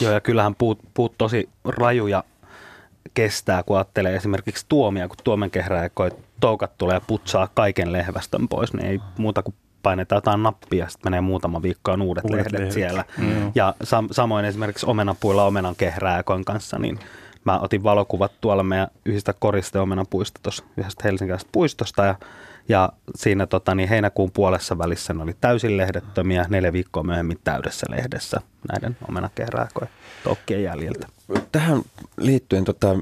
Joo, 0.00 0.12
ja 0.12 0.20
kyllähän 0.20 0.54
puut, 0.54 0.78
puut 0.94 1.18
tosi 1.18 1.48
rajuja 1.64 2.24
kestää, 3.14 3.62
kun 3.62 3.76
ajattelee 3.76 4.16
esimerkiksi 4.16 4.66
tuomia, 4.68 5.08
kun 5.08 5.16
tuomen 5.24 5.50
kehräjäkoi 5.50 6.10
toukat 6.42 6.78
tulee 6.78 7.00
putsaa 7.06 7.48
kaiken 7.54 7.92
lehvästön 7.92 8.48
pois, 8.48 8.72
niin 8.72 8.86
ei 8.86 9.00
muuta 9.18 9.42
kuin 9.42 9.54
painetaan 9.82 10.16
jotain 10.16 10.42
nappia, 10.42 10.88
sitten 10.88 11.10
menee 11.10 11.20
muutama 11.20 11.62
viikko 11.62 11.92
on 11.92 12.02
uudet, 12.02 12.24
uudet 12.24 12.36
lehdet, 12.36 12.52
lehdet 12.52 12.72
siellä. 12.72 13.04
Mm. 13.18 13.52
Ja 13.54 13.74
sam- 13.84 14.08
samoin 14.10 14.44
esimerkiksi 14.44 14.86
omenapuilla 14.86 15.44
omenan 15.44 15.76
kehrääkoin 15.76 16.44
kanssa, 16.44 16.78
niin 16.78 16.98
mä 17.44 17.58
otin 17.58 17.82
valokuvat 17.82 18.32
tuolla 18.40 18.62
meidän 18.62 18.88
yhdistä 19.04 19.34
koriste 19.38 19.78
omenapuista 19.78 20.40
tuossa 20.42 20.64
yhdestä 20.76 21.02
helsinkiläisestä 21.04 21.50
puistosta 21.52 22.04
ja 22.04 22.14
ja 22.68 22.92
siinä 23.14 23.46
tota, 23.46 23.74
niin 23.74 23.88
heinäkuun 23.88 24.30
puolessa 24.30 24.78
välissä 24.78 25.14
ne 25.14 25.22
oli 25.22 25.36
täysin 25.40 25.76
lehdettömiä, 25.76 26.46
neljä 26.48 26.72
viikkoa 26.72 27.02
myöhemmin 27.02 27.38
täydessä 27.44 27.86
lehdessä 27.90 28.40
näiden 28.72 28.96
omenakehrääkojen 29.08 29.90
tokkien 30.24 30.62
jäljiltä. 30.62 31.06
Tähän 31.52 31.82
liittyen 32.18 32.64
tota, 32.64 32.96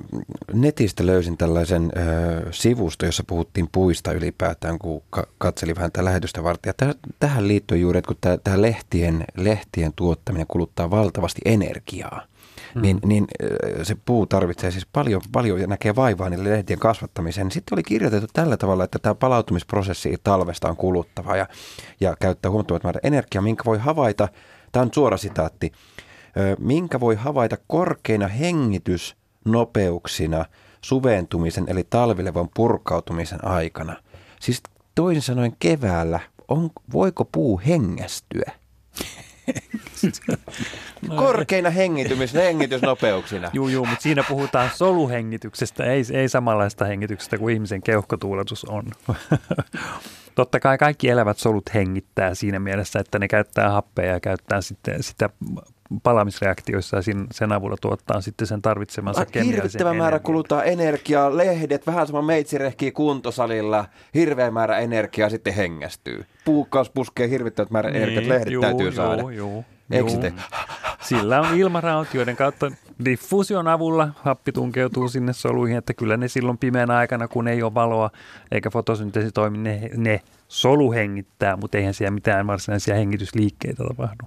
netistä 0.52 1.06
löysin 1.06 1.36
tällaisen 1.36 1.92
ö, 1.96 2.48
sivusto, 2.50 3.06
jossa 3.06 3.24
puhuttiin 3.26 3.68
puista 3.72 4.12
ylipäätään, 4.12 4.78
kun 4.78 5.02
ka- 5.10 5.26
katselin 5.38 5.76
vähän 5.76 5.92
tätä 5.92 6.04
lähetystä 6.04 6.44
varten. 6.44 6.70
Ja 6.70 6.74
täh, 6.76 6.94
tähän 7.20 7.48
liittyy 7.48 7.78
juuri, 7.78 7.98
että 7.98 8.08
kun 8.08 8.38
tämä 8.44 8.62
lehtien, 8.62 9.24
lehtien 9.36 9.92
tuottaminen 9.96 10.46
kuluttaa 10.46 10.90
valtavasti 10.90 11.40
energiaa, 11.44 12.22
mm. 12.74 12.82
niin, 12.82 12.98
niin 13.06 13.26
se 13.82 13.96
puu 14.04 14.26
tarvitsee 14.26 14.70
siis 14.70 14.86
paljon, 14.92 15.20
paljon 15.32 15.60
ja 15.60 15.66
näkee 15.66 15.96
vaivaa 15.96 16.30
niille 16.30 16.50
lehtien 16.50 16.78
kasvattamiseen. 16.78 17.50
Sitten 17.50 17.76
oli 17.76 17.82
kirjoitettu 17.82 18.30
tällä 18.32 18.56
tavalla, 18.56 18.84
että 18.84 18.98
tämä 18.98 19.14
palautumisprosessi 19.14 20.16
talvesta 20.24 20.68
on 20.68 20.76
kuluttava 20.76 21.36
ja, 21.36 21.46
ja 22.00 22.16
käyttää 22.20 22.50
huomattavat 22.50 22.84
määrä 22.84 23.00
energiaa, 23.02 23.42
minkä 23.42 23.62
voi 23.64 23.78
havaita, 23.78 24.28
tämä 24.72 24.82
on 24.82 24.90
suora 24.94 25.16
sitaatti, 25.16 25.72
minkä 26.58 27.00
voi 27.00 27.14
havaita 27.14 27.56
korkeina 27.66 28.28
hengitysnopeuksina 28.28 30.44
suventumisen 30.80 31.64
eli 31.68 31.86
talvilevon 31.90 32.48
purkautumisen 32.54 33.44
aikana. 33.44 33.96
Siis 34.40 34.62
toisin 34.94 35.22
sanoen 35.22 35.52
keväällä, 35.58 36.20
on, 36.48 36.70
voiko 36.92 37.24
puu 37.24 37.60
hengästyä? 37.66 38.52
Korkeina 41.16 41.70
hengitymis, 41.70 42.34
hengitysnopeuksina. 42.34 43.50
Joo, 43.52 43.68
joo, 43.68 43.84
mutta 43.84 44.02
siinä 44.02 44.24
puhutaan 44.28 44.70
soluhengityksestä, 44.74 45.84
ei, 45.84 46.02
ei 46.12 46.28
samanlaista 46.28 46.84
hengityksestä 46.84 47.38
kuin 47.38 47.54
ihmisen 47.54 47.82
keuhkotuuletus 47.82 48.64
on. 48.64 48.84
Totta 50.34 50.60
kai 50.60 50.78
kaikki 50.78 51.08
elävät 51.08 51.38
solut 51.38 51.74
hengittää 51.74 52.34
siinä 52.34 52.58
mielessä, 52.58 52.98
että 52.98 53.18
ne 53.18 53.28
käyttää 53.28 53.70
happea 53.70 54.12
ja 54.12 54.20
käyttää 54.20 54.60
sitten 54.60 55.02
sitä 55.02 55.30
palamisreaktioissa 56.02 56.96
ja 56.96 57.02
sen 57.32 57.52
avulla 57.52 57.76
tuottaa 57.80 58.20
sitten 58.20 58.46
sen 58.46 58.62
tarvitsemansa 58.62 59.26
kemiallisen 59.26 59.62
Hirvittävä 59.62 59.94
määrä 59.94 60.18
kuluttaa 60.18 60.64
energiaa, 60.64 61.36
lehdet, 61.36 61.86
vähän 61.86 62.06
sama 62.06 62.22
meitsirehkii 62.22 62.92
kuntosalilla, 62.92 63.84
hirveä 64.14 64.50
määrä 64.50 64.78
energiaa 64.78 65.30
sitten 65.30 65.54
hengästyy. 65.54 66.24
Puukkaus 66.44 66.90
puskee 66.90 67.30
hirvittävät 67.30 67.70
määrä 67.70 67.90
niin, 67.90 68.02
energiaa, 68.02 68.34
lehdet 68.34 68.52
juu, 68.52 68.62
täytyy 68.62 68.86
juu, 68.86 68.92
saada. 68.92 69.22
Juu, 69.22 69.30
juu. 69.30 69.64
Sillä 71.00 71.40
on 71.40 71.58
ilmaraut, 71.58 72.14
joiden 72.14 72.36
kautta 72.36 72.72
diffusion 73.04 73.68
avulla 73.68 74.08
happi 74.16 74.52
tunkeutuu 74.52 75.08
sinne 75.08 75.32
soluihin, 75.32 75.78
että 75.78 75.94
kyllä 75.94 76.16
ne 76.16 76.28
silloin 76.28 76.58
pimeän 76.58 76.90
aikana, 76.90 77.28
kun 77.28 77.48
ei 77.48 77.62
ole 77.62 77.74
valoa 77.74 78.10
eikä 78.52 78.70
fotosynteesi 78.70 79.32
toimi, 79.32 79.58
ne, 79.58 79.90
ne 79.96 80.20
solu 80.48 80.92
hengittää, 80.92 81.56
mutta 81.56 81.78
eihän 81.78 81.94
siellä 81.94 82.10
mitään 82.10 82.46
varsinaisia 82.46 82.94
hengitysliikkeitä 82.94 83.84
tapahdu. 83.84 84.24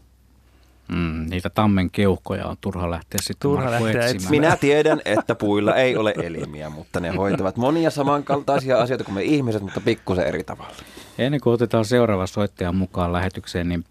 Mm, 0.87 1.25
niitä 1.29 1.49
tammen 1.49 1.89
keuhkoja 1.91 2.45
on 2.45 2.57
turha 2.61 2.91
lähteä 2.91 3.19
sitten 3.21 3.49
turha 3.49 3.71
lähteä 3.71 4.07
etsimään. 4.07 4.31
Minä 4.31 4.57
tiedän, 4.57 5.01
että 5.05 5.35
puilla 5.35 5.75
ei 5.75 5.97
ole 5.97 6.13
elimiä, 6.23 6.69
mutta 6.69 6.99
ne 6.99 7.09
hoitavat 7.09 7.57
monia 7.57 7.89
samankaltaisia 7.89 8.77
asioita 8.77 9.03
kuin 9.03 9.15
me 9.15 9.23
ihmiset, 9.23 9.61
mutta 9.61 9.81
pikkusen 9.81 10.27
eri 10.27 10.43
tavalla. 10.43 10.75
Ennen 11.17 11.41
kuin 11.41 11.53
otetaan 11.53 11.85
seuraava 11.85 12.27
soittaja 12.27 12.71
mukaan 12.71 13.13
lähetykseen, 13.13 13.69
niin 13.69 13.85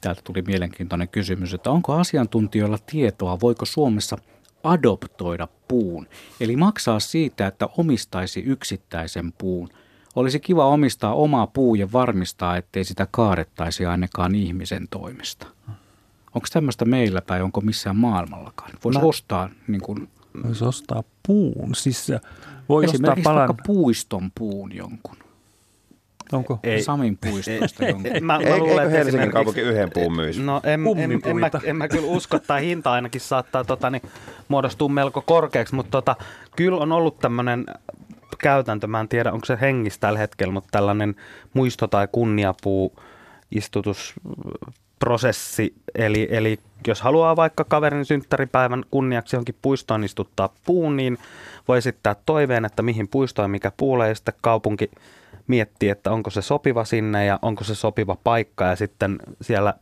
täältä 0.00 0.20
tuli 0.24 0.42
mielenkiintoinen 0.42 1.08
kysymys, 1.08 1.54
että 1.54 1.70
onko 1.70 1.92
asiantuntijoilla 1.92 2.78
tietoa, 2.86 3.40
voiko 3.40 3.64
Suomessa 3.64 4.18
adoptoida 4.64 5.48
puun, 5.68 6.06
eli 6.40 6.56
maksaa 6.56 7.00
siitä, 7.00 7.46
että 7.46 7.68
omistaisi 7.78 8.40
yksittäisen 8.40 9.32
puun. 9.32 9.68
Olisi 10.16 10.40
kiva 10.40 10.66
omistaa 10.66 11.14
oma 11.14 11.46
puu 11.46 11.74
ja 11.74 11.92
varmistaa, 11.92 12.56
ettei 12.56 12.84
sitä 12.84 13.06
kaadettaisi 13.10 13.86
ainakaan 13.86 14.34
ihmisen 14.34 14.88
toimesta. 14.90 15.46
Onko 16.38 16.48
tämmöistä 16.52 16.84
meillä 16.84 17.20
tai 17.20 17.42
onko 17.42 17.60
missään 17.60 17.96
maailmallakaan? 17.96 18.70
Voisi 18.84 18.98
Mä... 18.98 19.06
ostaa 19.06 19.50
niin 19.68 19.80
kuin... 19.80 20.08
Voisi 20.44 20.64
ostaa 20.64 21.02
puun. 21.26 21.74
Siis 21.74 22.12
voi 22.68 22.84
Esimerkiksi 22.84 23.20
ostaa 23.20 23.34
palan... 23.34 23.54
puiston 23.66 24.30
puun 24.38 24.76
jonkun. 24.76 25.16
Onko? 26.32 26.60
Ei. 26.62 26.82
Samin 26.82 27.18
puistosta 27.18 27.84
jonkun. 27.88 28.12
Mä, 28.20 28.38
mä 28.38 28.58
luulen, 28.58 28.84
Eikö 28.84 28.98
Helsingin 28.98 29.30
kaupunki 29.30 29.60
yhden 29.60 29.90
puun 29.94 30.16
myisi? 30.16 30.42
No 30.42 30.60
en, 30.64 30.80
en, 30.86 31.12
en, 31.12 31.20
en, 31.24 31.36
mä, 31.36 31.50
en 31.64 31.76
mä 31.76 31.88
kyllä 31.88 32.06
usko, 32.06 32.36
että 32.36 32.56
hinta 32.56 32.92
ainakin 32.92 33.20
saattaa 33.20 33.64
tota, 33.64 33.90
niin, 33.90 34.02
muodostua 34.48 34.88
melko 34.88 35.22
korkeaksi, 35.22 35.74
mutta 35.74 35.90
tota, 35.90 36.16
kyllä 36.56 36.78
on 36.78 36.92
ollut 36.92 37.18
tämmöinen 37.18 37.66
käytäntö, 38.38 38.86
mä 38.86 39.00
en 39.00 39.08
tiedä 39.08 39.32
onko 39.32 39.46
se 39.46 39.58
hengissä 39.60 40.00
tällä 40.00 40.18
hetkellä, 40.18 40.52
mutta 40.52 40.68
tällainen 40.72 41.14
muisto- 41.54 41.88
tai 41.88 42.08
kunniapuu 42.12 42.96
istutusprosessi, 44.98 45.74
eli, 45.94 46.28
eli 46.30 46.58
jos 46.86 47.02
haluaa 47.02 47.36
vaikka 47.36 47.64
kaverin 47.64 48.04
synttäripäivän 48.04 48.84
kunniaksi 48.90 49.36
johonkin 49.36 49.54
puistoon 49.62 50.04
istuttaa 50.04 50.54
puun, 50.64 50.96
niin 50.96 51.18
voi 51.68 51.78
esittää 51.78 52.16
toiveen, 52.26 52.64
että 52.64 52.82
mihin 52.82 53.08
puistoon 53.08 53.50
mikä 53.50 53.72
puulee, 53.76 54.08
ja 54.08 54.14
sitten 54.14 54.34
kaupunki 54.40 54.90
miettii, 55.46 55.88
että 55.88 56.10
onko 56.10 56.30
se 56.30 56.42
sopiva 56.42 56.84
sinne 56.84 57.24
ja 57.24 57.38
onko 57.42 57.64
se 57.64 57.74
sopiva 57.74 58.16
paikka, 58.24 58.64
ja 58.64 58.76
sitten 58.76 59.18
siellä 59.40 59.74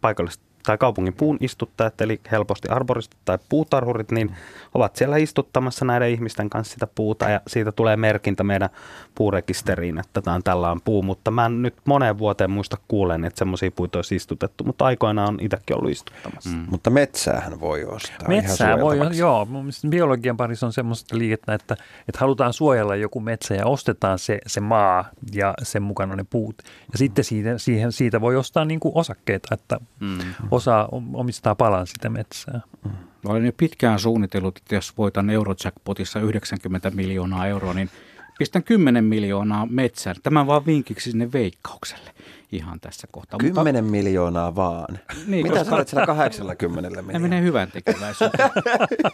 paikalliset 0.00 0.42
tai 0.66 0.78
kaupungin 0.78 1.14
puun 1.14 1.36
istuttajat, 1.40 2.00
eli 2.00 2.20
helposti 2.30 2.68
arboristit 2.68 3.18
tai 3.24 3.38
puutarhurit, 3.48 4.10
niin 4.10 4.36
ovat 4.74 4.96
siellä 4.96 5.16
istuttamassa 5.16 5.84
näiden 5.84 6.10
ihmisten 6.10 6.50
kanssa 6.50 6.74
sitä 6.74 6.86
puuta 6.86 7.30
ja 7.30 7.40
siitä 7.46 7.72
tulee 7.72 7.96
merkintä 7.96 8.44
meidän 8.44 8.68
puurekisteriin, 9.14 9.98
että 9.98 10.22
tämä 10.22 10.34
on 10.34 10.42
tällainen 10.42 10.80
puu, 10.84 11.02
mutta 11.02 11.30
mä 11.30 11.46
en 11.46 11.62
nyt 11.62 11.74
moneen 11.84 12.18
vuoteen 12.18 12.50
muista 12.50 12.76
kuulen, 12.88 13.24
että 13.24 13.38
semmoisia 13.38 13.70
puita 13.70 13.98
olisi 13.98 14.16
istutettu, 14.16 14.64
mutta 14.64 14.84
aikoinaan 14.84 15.28
on 15.28 15.38
itsekin 15.40 15.76
ollut 15.76 15.90
istuttamassa. 15.90 16.50
Mm. 16.50 16.66
Mutta 16.70 16.90
metsäähän 16.90 17.60
voi 17.60 17.84
ostaa 17.84 18.28
Metsää 18.28 18.68
ihan 18.68 18.80
voi, 18.80 18.98
joo. 19.16 19.44
Mun 19.44 19.70
biologian 19.88 20.36
parissa 20.36 20.66
on 20.66 20.72
semmoista 20.72 21.18
liikettä, 21.18 21.54
että, 21.54 21.76
että 22.08 22.18
halutaan 22.20 22.52
suojella 22.52 22.96
joku 22.96 23.20
metsä 23.20 23.54
ja 23.54 23.66
ostetaan 23.66 24.18
se, 24.18 24.38
se 24.46 24.60
maa 24.60 25.04
ja 25.32 25.54
sen 25.62 25.82
mukana 25.82 26.16
ne 26.16 26.24
puut. 26.30 26.56
Ja 26.92 26.98
sitten 26.98 27.24
siitä, 27.24 27.58
siihen, 27.58 27.92
siitä 27.92 28.20
voi 28.20 28.36
ostaa 28.36 28.64
niin 28.64 28.80
kuin 28.80 28.92
osakkeita, 28.94 29.54
että 29.54 29.80
Mm. 30.00 30.18
Osa 30.56 30.88
omistaa 31.14 31.54
palan 31.54 31.86
sitä 31.86 32.08
metsää. 32.08 32.60
Mä 32.84 33.30
olen 33.30 33.46
jo 33.46 33.52
pitkään 33.56 33.98
suunnitellut, 33.98 34.56
että 34.58 34.74
jos 34.74 34.98
voitan 34.98 35.30
Eurojackpotissa 35.30 36.20
90 36.20 36.90
miljoonaa 36.90 37.46
euroa, 37.46 37.74
niin 37.74 37.90
pistän 38.38 38.62
10 38.62 39.04
miljoonaa 39.04 39.66
metsään. 39.70 40.16
Tämä 40.22 40.46
vaan 40.46 40.66
vinkiksi 40.66 41.10
sinne 41.10 41.32
veikkaukselle 41.32 42.10
ihan 42.52 42.80
tässä 42.80 43.06
kohtaa. 43.12 43.38
10 43.38 43.84
miljoonaa 43.84 44.54
vaan. 44.54 44.98
Niin, 45.26 45.42
Mitä 45.46 45.58
koska- 45.58 45.64
sä 45.70 45.76
olet 45.76 45.88
siellä 45.88 46.06
80 46.06 46.90
Ne 46.90 47.02
miljoonaa? 47.02 47.20
menee 47.20 47.42
hyvän 47.42 47.70
tekeväisyyteen. 47.70 48.50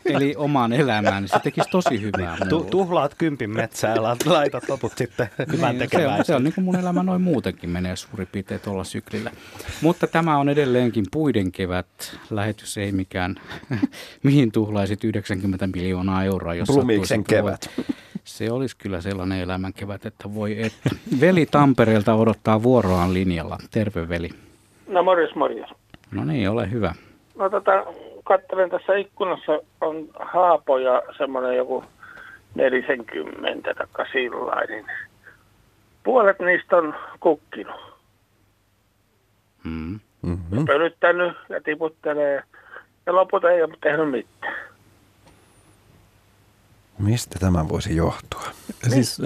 Eli 0.04 0.34
omaan 0.36 0.72
elämään, 0.72 1.22
niin 1.22 1.28
se 1.28 1.38
tekisi 1.42 1.68
tosi 1.70 2.00
hyvää. 2.02 2.36
Tu- 2.48 2.64
tuhlaat 2.70 3.14
kympin 3.14 3.50
metsää 3.50 3.94
ja 3.94 4.02
lait- 4.02 4.26
laitat 4.26 4.68
loput 4.68 4.92
sitten 4.96 5.28
hyvän 5.52 5.78
Niin, 5.78 5.88
se 5.90 6.06
on, 6.08 6.24
se 6.24 6.34
on 6.34 6.44
niin 6.44 6.54
kuin 6.54 6.64
mun 6.64 6.76
elämä 6.76 7.02
noin 7.02 7.22
muutenkin 7.22 7.70
menee 7.70 7.96
suurin 7.96 8.28
piirtein 8.32 8.60
tuolla 8.60 8.84
syklillä. 8.84 9.30
Mutta 9.80 10.06
tämä 10.06 10.38
on 10.38 10.48
edelleenkin 10.48 11.04
puiden 11.12 11.52
kevät. 11.52 12.18
Lähetys 12.30 12.78
ei 12.78 12.92
mikään, 12.92 13.34
mihin 14.22 14.52
tuhlaisit 14.52 15.04
90 15.04 15.66
miljoonaa 15.66 16.24
euroa. 16.24 16.54
Jos 16.54 16.68
Blumiksen 16.68 17.24
kevät. 17.24 17.70
Se 18.24 18.52
olisi 18.52 18.76
kyllä 18.76 19.00
sellainen 19.00 19.40
elämän 19.40 19.72
kevät, 19.72 20.06
että 20.06 20.34
voi 20.34 20.62
että. 20.62 20.90
Veli 21.20 21.46
Tampereelta 21.46 22.14
odottaa 22.14 22.62
vuoroaan 22.62 23.14
linjalla. 23.14 23.58
Terve 23.70 24.08
veli. 24.08 24.28
No 24.88 25.02
morjes, 25.02 25.34
morjes. 25.34 25.70
No 26.10 26.24
niin, 26.24 26.50
ole 26.50 26.70
hyvä. 26.70 26.94
No 27.38 27.50
tota, 27.50 27.86
katselen 28.24 28.70
tässä 28.70 28.96
ikkunassa 28.96 29.52
on 29.80 30.08
haapo 30.20 30.78
ja 30.78 31.02
semmoinen 31.18 31.56
joku 31.56 31.84
40 32.54 33.74
takka 33.74 34.06
sillä 34.12 34.64
niin 34.68 34.86
puolet 36.04 36.38
niistä 36.38 36.76
on 36.76 36.94
kukkinut. 37.20 37.80
Mm. 39.64 40.00
Mm-hmm. 40.22 40.66
Pölyttänyt 40.66 41.36
ja 41.48 41.60
tiputtelee 41.60 42.42
ja 43.06 43.14
loput 43.14 43.44
ei 43.44 43.62
ole 43.62 43.76
tehnyt 43.80 44.10
mitään. 44.10 44.51
Mistä 47.02 47.38
tämä 47.38 47.68
voisi 47.68 47.96
johtua? 47.96 48.42
Siis 48.88 49.18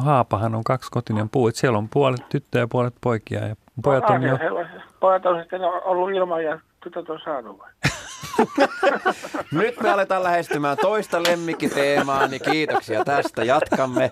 haapahan 0.00 0.54
on 0.54 0.64
kaksiskotinen 0.64 1.28
puu, 1.28 1.48
että 1.48 1.60
siellä 1.60 1.78
on 1.78 1.88
puolet 1.88 2.28
tyttöjä 2.28 2.62
ja 2.62 2.68
puolet 2.68 2.94
poikia 3.00 3.46
ja 3.46 3.56
pojat 3.82 4.10
on 4.10 4.22
jo... 4.22 4.38
Pojat 5.00 5.26
on 5.26 5.40
sitten 5.40 5.60
ollut 5.84 6.10
ilman 6.10 6.44
ja 6.44 6.58
tytöt 6.84 7.10
on 7.10 7.20
saanut. 7.24 7.58
vai? 7.58 7.70
Nyt 9.52 9.80
me 9.80 9.90
aletaan 9.90 10.22
lähestymään 10.22 10.76
toista 10.76 11.22
lemmikkiteemaa, 11.22 12.26
niin 12.26 12.42
kiitoksia 12.42 13.04
tästä. 13.04 13.44
Jatkamme. 13.44 14.10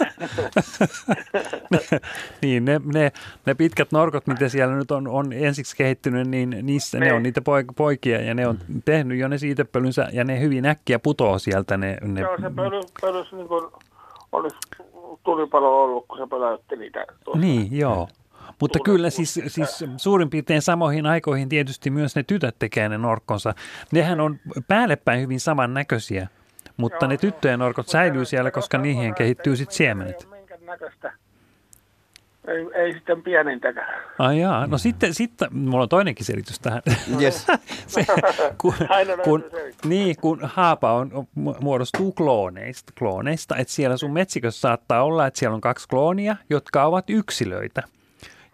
niin, 2.42 2.64
ne, 2.64 2.80
ne, 2.94 3.12
ne, 3.46 3.54
pitkät 3.54 3.92
norkot, 3.92 4.26
mitä 4.26 4.48
siellä 4.48 4.74
nyt 4.74 4.90
on, 4.90 5.08
on 5.08 5.32
ensiksi 5.32 5.76
kehittynyt, 5.76 6.28
niin 6.28 6.56
niissä 6.62 6.98
ne 6.98 7.12
on 7.12 7.22
niitä 7.22 7.40
poik- 7.40 7.74
poikia 7.76 8.20
ja 8.20 8.34
ne 8.34 8.48
on 8.48 8.58
tehnyt 8.84 9.18
jo 9.18 9.28
ne 9.28 9.38
siitepölynsä 9.38 10.08
ja 10.12 10.24
ne 10.24 10.40
hyvin 10.40 10.66
äkkiä 10.66 10.98
putoaa 10.98 11.38
sieltä. 11.38 11.76
Ne, 11.76 11.98
ne, 12.02 12.20
Joo, 12.20 12.36
se 12.40 12.50
pöly, 12.56 12.80
pölys 13.00 13.32
niin 13.32 13.48
kuin 13.48 13.70
olisi 14.32 14.56
tulipalo 15.24 15.82
ollut, 15.82 16.04
kun 16.08 16.18
se 16.18 16.26
pöläytti 16.26 16.76
niitä. 16.76 17.06
tuossa. 17.24 17.40
Niin, 17.40 17.78
joo. 17.78 18.08
Mutta 18.60 18.78
kyllä 18.84 19.10
siis, 19.10 19.40
siis 19.46 19.84
suurin 19.96 20.30
piirtein 20.30 20.62
samoihin 20.62 21.06
aikoihin 21.06 21.48
tietysti 21.48 21.90
myös 21.90 22.16
ne 22.16 22.22
tytöt 22.22 22.56
tekee 22.58 22.88
ne 22.88 22.98
norkkonsa. 22.98 23.54
Nehän 23.92 24.20
on 24.20 24.38
päällepäin 24.68 25.20
hyvin 25.20 25.40
samannäköisiä, 25.40 26.28
mutta 26.80 27.06
ne 27.06 27.16
tyttöjen 27.16 27.58
norkot 27.58 27.88
säilyy 27.88 28.24
siellä, 28.24 28.50
koska 28.50 28.78
niihin 28.78 29.14
kehittyy 29.14 29.56
sitten 29.56 29.76
siemenet. 29.76 30.28
Ei, 32.48 32.66
ei 32.74 32.92
sitten 32.92 33.22
pienintäkään. 33.22 34.02
Ai 34.18 34.40
jaa, 34.40 34.66
no 34.66 34.78
sitten, 34.78 35.14
sitten 35.14 35.48
mulla 35.56 35.82
on 35.82 35.88
toinenkin 35.88 36.26
selitys 36.26 36.60
tähän. 36.60 36.82
Yes. 37.20 37.46
Se, 37.86 38.06
kun, 38.58 38.74
Aina 38.88 39.16
kun, 39.16 39.44
niin, 39.84 40.16
kun 40.20 40.40
haapa 40.42 40.92
on, 40.92 41.10
mu- 41.12 41.60
muodostuu 41.60 42.12
klooneista, 42.12 42.92
klooneista, 42.98 43.56
että 43.56 43.72
siellä 43.72 43.96
sun 43.96 44.12
metsikössä 44.12 44.60
saattaa 44.60 45.02
olla, 45.02 45.26
että 45.26 45.38
siellä 45.38 45.54
on 45.54 45.60
kaksi 45.60 45.88
kloonia, 45.88 46.36
jotka 46.50 46.84
ovat 46.84 47.10
yksilöitä. 47.10 47.82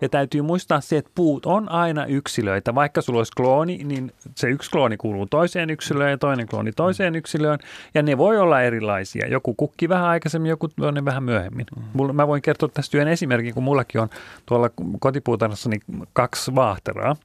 Ja 0.01 0.09
täytyy 0.09 0.43
muistaa 0.43 0.81
se, 0.81 0.97
että 0.97 1.11
puut 1.15 1.47
on 1.47 1.69
aina 1.69 2.07
yksilöitä. 2.07 2.75
Vaikka 2.75 3.03
sulla 3.03 3.21
olisi 3.21 3.33
klooni, 3.37 3.85
niin 3.85 4.13
se 4.35 4.49
yksi 4.49 4.71
klooni 4.71 4.97
kuuluu 4.97 5.27
toiseen 5.27 5.71
yksilöön 5.71 6.11
ja 6.11 6.19
toinen 6.19 6.47
klooni 6.47 6.73
toiseen 6.73 7.15
yksilöön. 7.15 7.59
Ja 7.95 8.03
ne 8.03 8.19
voi 8.19 8.39
olla 8.39 8.63
erilaisia. 8.63 9.27
Joku 9.29 9.55
kukki 9.55 9.89
vähän 9.89 10.05
aikaisemmin, 10.05 10.49
joku 10.49 10.69
toinen 10.69 11.05
vähän 11.05 11.23
myöhemmin. 11.23 11.67
Mulla, 11.93 12.13
mä 12.13 12.27
voin 12.27 12.43
kertoa 12.43 12.69
tästä 12.69 12.99
yhden 12.99 13.13
esimerkin, 13.13 13.55
kun 13.55 13.63
mullakin 13.63 14.01
on 14.01 14.09
tuolla 14.47 14.71
kotipuutarhassani 15.01 15.79
kaksi 16.13 16.55
vaahteraa. 16.55 17.17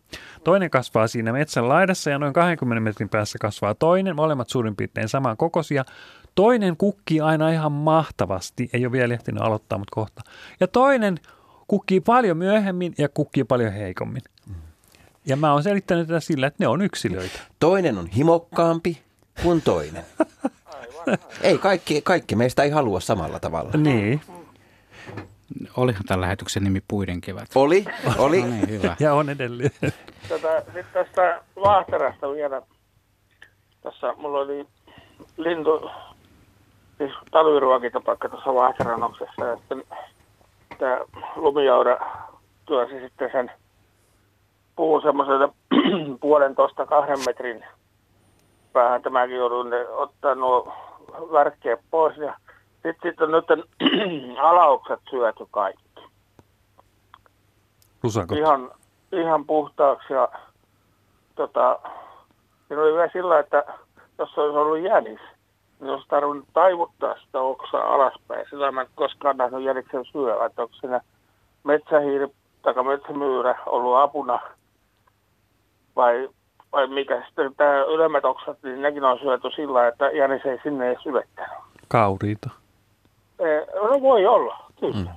Toinen 0.43 0.69
kasvaa 0.69 1.07
siinä 1.07 1.33
metsän 1.33 1.69
laidassa 1.69 2.09
ja 2.09 2.19
noin 2.19 2.33
20 2.33 2.81
metrin 2.81 3.09
päässä 3.09 3.39
kasvaa 3.41 3.75
toinen. 3.75 4.15
Molemmat 4.15 4.49
suurin 4.49 4.75
piirtein 4.75 5.09
saman 5.09 5.37
kokoisia. 5.37 5.85
Toinen 6.35 6.77
kukkii 6.77 7.21
aina 7.21 7.49
ihan 7.49 7.71
mahtavasti. 7.71 8.69
Ei 8.73 8.85
ole 8.85 8.91
vielä 8.91 9.13
ehtinyt 9.13 9.41
aloittaa, 9.41 9.77
mutta 9.77 9.95
kohta. 9.95 10.21
Ja 10.59 10.67
toinen 10.67 11.19
kukkii 11.71 11.99
paljon 11.99 12.37
myöhemmin 12.37 12.93
ja 12.97 13.09
kukkii 13.09 13.43
paljon 13.43 13.73
heikommin. 13.73 14.21
Ja 15.25 15.35
mä 15.35 15.53
oon 15.53 15.63
selittänyt 15.63 16.07
tätä 16.07 16.19
sillä, 16.19 16.47
että 16.47 16.63
ne 16.63 16.67
on 16.67 16.81
yksilöitä. 16.81 17.39
Toinen 17.59 17.97
on 17.97 18.07
himokkaampi 18.07 19.01
kuin 19.43 19.61
toinen. 19.61 20.03
Ei, 21.41 21.57
kaikki, 21.57 22.01
kaikki 22.01 22.35
meistä 22.35 22.63
ei 22.63 22.69
halua 22.69 22.99
samalla 22.99 23.39
tavalla. 23.39 23.71
Niin. 23.77 24.21
Olihan 25.77 26.03
tämän 26.07 26.21
lähetyksen 26.21 26.63
nimi 26.63 26.81
Puiden 26.87 27.21
kevät. 27.21 27.49
Oli, 27.55 27.85
oli. 28.17 28.41
No 28.41 28.47
niin, 28.47 28.69
hyvä. 28.69 28.95
Ja 28.99 29.13
on 29.13 29.29
edelleen. 29.29 29.71
Tota, 30.29 30.47
sitten 30.65 30.85
tästä 30.93 31.41
vaahterasta 31.55 32.31
vielä. 32.31 32.61
Tässä 33.81 34.13
mulla 34.17 34.39
oli 34.39 34.67
lintu, 35.37 35.89
siis 36.97 37.11
talviruokintapaikka 37.31 38.29
tuossa 38.29 38.53
vaahteranoksessa 38.53 39.45
ja 39.45 39.57
sitten 39.57 39.83
tämä 40.77 40.97
lumijaura 41.35 41.97
tuosi 42.65 42.99
sitten 42.99 43.29
sen 43.31 43.51
puun 44.75 45.01
semmoiselle 45.01 45.49
puolentoista 46.21 46.85
kahden 46.85 47.19
metrin 47.25 47.65
päähän. 48.73 49.01
Tämäkin 49.01 49.35
joudun 49.35 49.67
ottaa 49.89 50.35
nuo 50.35 50.73
värkkeet 51.31 51.79
pois 51.91 52.17
ja 52.17 52.37
sitten 52.73 53.11
sit 53.11 53.21
on 53.21 53.31
nyt 53.31 53.45
alaukset 54.49 54.99
syöty 55.09 55.45
kaikki. 55.51 56.01
Lusakot. 58.03 58.37
Ihan, 58.37 58.71
ihan 59.11 59.45
puhtaaksi 59.45 60.13
ja 60.13 60.29
tota, 61.35 61.79
siinä 62.67 62.83
oli 62.83 62.93
vielä 62.93 63.09
sillä, 63.13 63.39
että 63.39 63.63
jos 64.17 64.37
olisi 64.37 64.57
ollut 64.57 64.79
jänis, 64.79 65.19
niin 65.81 65.89
olisi 65.91 66.07
tarvinnut 66.07 66.47
taivuttaa 66.53 67.15
sitä 67.25 67.41
oksaa 67.41 67.93
alaspäin. 67.93 68.45
Sillä 68.49 68.71
mä 68.71 68.81
en 68.81 68.87
koskaan 68.95 69.37
nähnyt 69.37 69.63
jäniksen 69.63 70.05
syödä, 70.05 70.45
että 70.45 70.61
onko 70.61 70.75
siinä 70.75 71.01
metsähiiri 71.63 72.27
tai 72.61 72.73
metsämyyrä 72.83 73.55
ollut 73.65 73.97
apuna 73.97 74.39
vai, 75.95 76.29
vai 76.71 76.87
mikä 76.87 77.23
sitten 77.25 77.55
tämä 77.55 77.83
ylemmät 77.83 78.25
oksat, 78.25 78.57
niin 78.63 78.81
nekin 78.81 79.03
on 79.03 79.19
syöty 79.19 79.51
sillä, 79.55 79.87
että 79.87 80.09
jänis 80.11 80.45
ei 80.45 80.59
sinne 80.63 80.87
edes 80.89 81.05
ylettänyt. 81.05 81.57
Kauriita. 81.87 82.49
Eh, 83.39 83.67
No 83.89 84.01
voi 84.01 84.25
olla, 84.25 84.65
kyllä. 84.79 85.15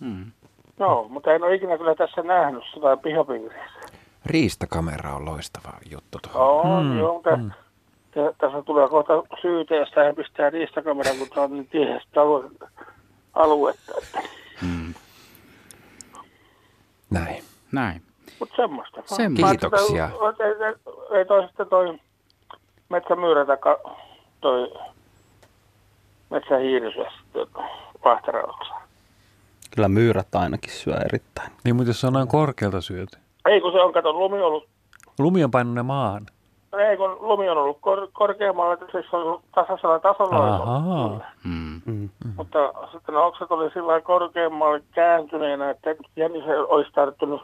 Mm. 0.00 0.32
No, 0.78 1.06
mutta 1.08 1.32
en 1.34 1.42
ole 1.44 1.54
ikinä 1.54 1.78
kyllä 1.78 1.94
tässä 1.94 2.22
nähnyt 2.22 2.64
sitä 2.74 2.96
pihapiirissä. 2.96 3.80
Riistakamera 4.26 5.14
on 5.14 5.24
loistava 5.24 5.72
juttu 5.90 6.18
tuohon. 6.32 6.72
On, 6.72 6.86
mm, 6.86 6.98
joo, 6.98 7.14
mutta 7.14 7.36
mm. 7.36 7.50
Tässä 8.38 8.62
tulee 8.62 8.88
kohta 8.88 9.12
syytä, 9.42 9.74
jos 9.74 9.90
tähän 9.90 10.14
pistää 10.14 10.50
riistakameran, 10.50 11.16
kun 11.16 11.28
tämä 11.28 11.44
on 11.44 11.52
niin 11.52 11.68
tiheästä 11.68 12.22
alue, 12.22 12.44
aluetta. 13.34 13.92
Että. 14.02 14.20
Mm. 14.62 14.94
Näin. 17.10 17.44
Näin. 17.72 18.02
Mutta 18.40 18.56
semmoista. 18.56 19.02
Semmoista. 19.04 19.70
Kiitoksia. 19.70 20.10
Ei, 20.40 21.18
ei 21.18 21.24
toi 21.24 21.46
sitten 21.46 21.68
toi 21.68 21.98
metsämyyrä 22.88 23.44
tai 23.44 23.56
toi 24.40 24.72
metsähiiri 26.30 26.92
syö 26.92 27.06
vahterauksia. 28.04 28.74
Kyllä 29.74 29.88
myyrät 29.88 30.34
ainakin 30.34 30.72
syö 30.72 30.94
erittäin. 30.94 31.52
Niin, 31.64 31.76
mutta 31.76 31.90
jos 31.90 32.00
se 32.00 32.06
on 32.06 32.12
noin 32.12 32.28
korkealta 32.28 32.80
syöty. 32.80 33.18
Ei 33.46 33.60
kun 33.60 33.72
se 33.72 33.78
on, 33.78 33.92
kato, 33.92 34.12
lumi 34.12 34.40
ollut 34.40 34.68
Lumi 35.18 35.44
on 35.44 35.50
painunut 35.50 35.74
ne 35.74 35.82
maahan. 35.82 36.26
Ei, 36.72 36.96
kun 36.96 37.16
lumi 37.20 37.48
on 37.48 37.58
ollut 37.58 37.78
kor- 37.80 38.08
korkeammalla, 38.12 38.72
että 38.74 38.86
siis 38.92 39.14
on 39.14 39.22
ollut 39.22 39.42
tasaisella 39.54 39.98
tasolla. 39.98 40.54
Ahaa. 40.56 41.20
Mm. 41.44 41.80
Mm. 41.86 42.08
Mutta 42.36 42.58
sitten 42.92 43.14
ne 43.14 43.20
oksat 43.20 43.50
oli 43.50 43.70
sillä 43.70 44.00
korkeammalle 44.00 44.82
kääntyneenä, 44.94 45.70
että 45.70 45.90
jänis 46.16 46.44
olisi 46.68 46.92
tarttunut 46.92 47.42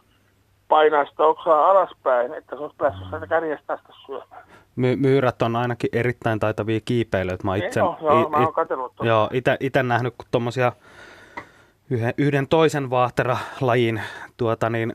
painaa 0.69 1.05
sitä 1.05 1.23
oksaa 1.24 1.70
alaspäin, 1.70 2.35
että 2.35 2.57
se 2.57 2.62
olisi 2.62 2.77
päässyt 2.77 3.09
sieltä 3.09 3.27
kärjestä 3.27 3.73
asti 3.73 3.93
syömään. 4.07 4.43
My- 4.77 4.97
myyrät 4.97 5.43
on 5.43 5.57
ainakin 5.57 5.90
erittäin 5.93 6.40
taitavia 6.40 6.81
kiipeilijöitä. 6.85 7.44
Mä 7.44 7.57
itse, 7.57 7.81
Joo, 7.81 7.97
joo, 8.03 8.28
mä 8.28 8.39
i- 8.40 8.44
oon 8.44 8.53
katsellut 8.55 8.93
tuota. 8.97 9.09
Joo, 9.09 9.28
ite, 9.32 9.57
ite 9.61 9.82
nähnyt, 9.82 10.15
kun 10.19 10.27
tommosia 10.31 10.73
yhden, 11.90 12.15
yhden 12.19 12.49
toisen 12.49 12.90
vaahteralajin 12.90 14.03
tuota, 14.36 14.70
niin, 14.70 14.93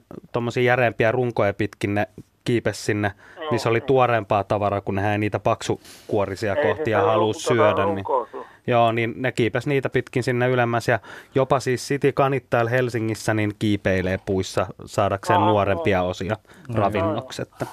järeempiä 0.65 1.11
runkoja 1.11 1.53
pitkin 1.53 1.93
ne 1.95 2.07
kiipes 2.47 2.85
sinne, 2.85 3.11
Joo, 3.41 3.51
missä 3.51 3.69
oli 3.69 3.81
tuoreempaa 3.81 4.43
tavaraa, 4.43 4.81
kun 4.81 4.99
ei 4.99 5.17
niitä 5.17 5.39
paksukuorisia 5.39 6.55
Ei 6.55 6.63
kohtia 6.63 7.01
halua 7.01 7.33
syödä. 7.33 7.85
Niin, 7.85 8.05
joo, 8.67 8.91
niin 8.91 9.13
ne 9.15 9.31
kiipes 9.31 9.67
niitä 9.67 9.89
pitkin 9.89 10.23
sinne 10.23 10.47
ylemmäs 10.47 10.87
ja 10.87 10.99
jopa 11.35 11.59
siis 11.59 11.87
City 11.87 12.11
Kanit 12.11 12.45
täällä 12.49 12.71
Helsingissä 12.71 13.33
niin 13.33 13.53
kiipeilee 13.59 14.19
puissa 14.25 14.67
saadakseen 14.85 15.39
Aa, 15.39 15.49
nuorempia 15.49 15.97
joo. 15.97 16.09
osia. 16.09 16.35
Että. 17.41 17.65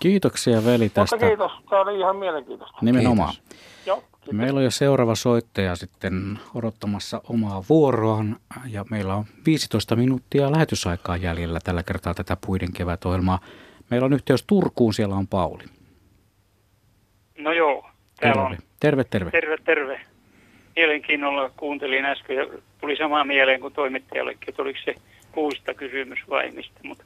Kiitoksia 0.00 0.64
veli 0.64 0.84
Mutta 0.84 1.00
tästä. 1.00 1.26
kiitos, 1.26 1.52
tämä 1.70 1.82
oli 1.82 1.98
ihan 1.98 2.16
mielenkiintoista. 2.16 2.78
Nimenomaan. 2.82 3.34
Joo, 3.86 4.02
kiitos. 4.24 4.38
Meillä 4.38 4.58
on 4.58 4.64
jo 4.64 4.70
seuraava 4.70 5.14
soittaja 5.14 5.76
sitten 5.76 6.38
odottamassa 6.54 7.20
omaa 7.28 7.64
vuoroaan 7.68 8.36
ja 8.70 8.84
meillä 8.90 9.14
on 9.14 9.24
15 9.46 9.96
minuuttia 9.96 10.52
lähetysaikaa 10.52 11.16
jäljellä 11.16 11.58
tällä 11.64 11.82
kertaa 11.82 12.14
tätä 12.14 12.36
puiden 12.46 12.72
kevätohjelmaa. 12.72 13.40
Meillä 13.90 14.04
on 14.04 14.12
yhteys 14.12 14.44
Turkuun, 14.46 14.94
siellä 14.94 15.14
on 15.14 15.26
Pauli. 15.26 15.64
No 17.38 17.52
joo, 17.52 17.90
täällä 18.20 18.42
on. 18.42 18.58
Terve, 18.80 19.04
terve. 19.04 19.30
Terve, 19.30 19.56
terve. 19.64 20.00
Mielenkiinnolla 20.76 21.50
kuuntelin 21.56 22.04
äsken 22.04 22.36
ja 22.36 22.46
tuli 22.80 22.96
sama 22.96 23.24
mieleen 23.24 23.60
kuin 23.60 23.74
toimittajallekin, 23.74 24.48
että 24.48 24.62
oliko 24.62 24.78
se 24.84 24.94
puusta 25.34 25.74
kysymys 25.74 26.18
vai 26.28 26.50
mistä, 26.50 26.80
mutta 26.82 27.04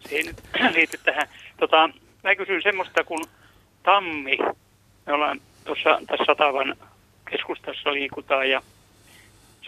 se 0.00 0.16
ei 0.16 0.22
nyt 0.22 0.36
liity 0.74 0.98
tähän. 1.04 1.28
Tota, 1.60 1.90
mä 2.24 2.36
kysyn 2.36 2.62
semmoista 2.62 3.04
kuin 3.04 3.24
tammi. 3.82 4.38
Me 5.06 5.12
ollaan 5.12 5.40
tuossa 5.70 6.02
tässä 6.06 6.24
Satavan 6.26 6.76
keskustassa 7.30 7.92
liikutaan 7.92 8.50
ja 8.50 8.62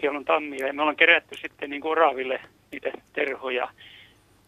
siellä 0.00 0.18
on 0.18 0.24
tammia 0.24 0.66
ja 0.66 0.72
me 0.72 0.82
ollaan 0.82 0.96
kerätty 0.96 1.36
sitten 1.36 1.70
niin 1.70 1.82
kuin 1.82 1.92
oraville 1.92 2.40
niitä 2.72 2.92
terhoja. 3.12 3.68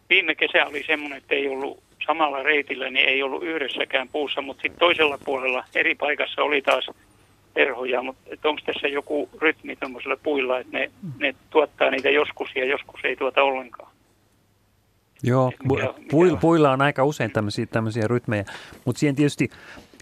Viime 0.09 0.35
kesä 0.35 0.65
oli 0.65 0.83
semmoinen, 0.87 1.17
että 1.17 1.35
ei 1.35 1.49
ollut 1.49 1.83
samalla 2.05 2.43
reitillä, 2.43 2.89
niin 2.89 3.09
ei 3.09 3.23
ollut 3.23 3.43
yhdessäkään 3.43 4.07
puussa, 4.09 4.41
mutta 4.41 4.61
sitten 4.61 4.79
toisella 4.79 5.17
puolella 5.25 5.63
eri 5.75 5.95
paikassa 5.95 6.43
oli 6.43 6.61
taas 6.61 6.89
terhoja, 7.53 8.03
mutta 8.03 8.49
onko 8.49 8.61
tässä 8.65 8.87
joku 8.87 9.29
rytmi 9.41 9.75
tuommoisilla 9.75 10.17
puilla, 10.23 10.59
että 10.59 10.77
ne, 10.77 10.91
ne 11.19 11.35
tuottaa 11.49 11.91
niitä 11.91 12.09
joskus 12.09 12.49
ja 12.55 12.65
joskus 12.65 12.99
ei 13.03 13.15
tuota 13.15 13.43
ollenkaan. 13.43 13.95
Joo, 15.23 15.51
pu- 15.63 15.93
puilla, 16.09 16.37
puilla 16.37 16.71
on 16.71 16.81
aika 16.81 17.03
usein 17.03 17.31
tämmöisiä, 17.31 17.65
tämmöisiä 17.65 18.07
rytmejä, 18.07 18.45
mutta 18.85 18.99
siihen 18.99 19.15
tietysti 19.15 19.49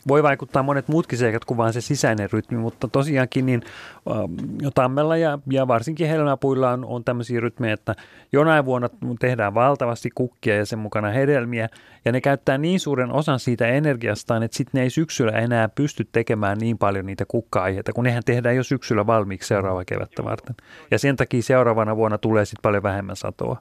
voi 0.07 0.23
vaikuttaa 0.23 0.63
monet 0.63 0.87
muutkin 0.87 1.19
seikat 1.19 1.45
kuin 1.45 1.57
vain 1.57 1.73
se 1.73 1.81
sisäinen 1.81 2.29
rytmi, 2.31 2.57
mutta 2.57 2.87
tosiaankin 2.87 3.45
niin 3.45 3.63
äh, 4.11 4.71
tammella 4.75 5.17
ja, 5.17 5.39
ja 5.51 5.67
varsinkin 5.67 6.07
helmäpuilla 6.07 6.71
on, 6.71 6.85
on 6.85 7.03
tämmöisiä 7.03 7.39
rytmejä, 7.39 7.73
että 7.73 7.95
jonain 8.31 8.65
vuonna 8.65 8.89
tehdään 9.19 9.53
valtavasti 9.53 10.09
kukkia 10.15 10.55
ja 10.55 10.65
sen 10.65 10.79
mukana 10.79 11.09
hedelmiä, 11.09 11.69
ja 12.05 12.11
ne 12.11 12.21
käyttää 12.21 12.57
niin 12.57 12.79
suuren 12.79 13.11
osan 13.11 13.39
siitä 13.39 13.67
energiastaan, 13.67 14.43
että 14.43 14.57
sitten 14.57 14.79
ne 14.79 14.83
ei 14.83 14.89
syksyllä 14.89 15.31
enää 15.31 15.69
pysty 15.69 16.07
tekemään 16.11 16.57
niin 16.57 16.77
paljon 16.77 17.05
niitä 17.05 17.25
kukka-aiheita, 17.27 17.93
kun 17.93 18.03
nehän 18.03 18.23
tehdään 18.25 18.55
jo 18.55 18.63
syksyllä 18.63 19.07
valmiiksi 19.07 19.47
seuraava 19.47 19.85
kevättä 19.85 20.23
varten. 20.23 20.55
Ja 20.91 20.99
sen 20.99 21.15
takia 21.15 21.43
seuraavana 21.43 21.95
vuonna 21.95 22.17
tulee 22.17 22.45
sitten 22.45 22.61
paljon 22.61 22.83
vähemmän 22.83 23.15
satoa 23.15 23.57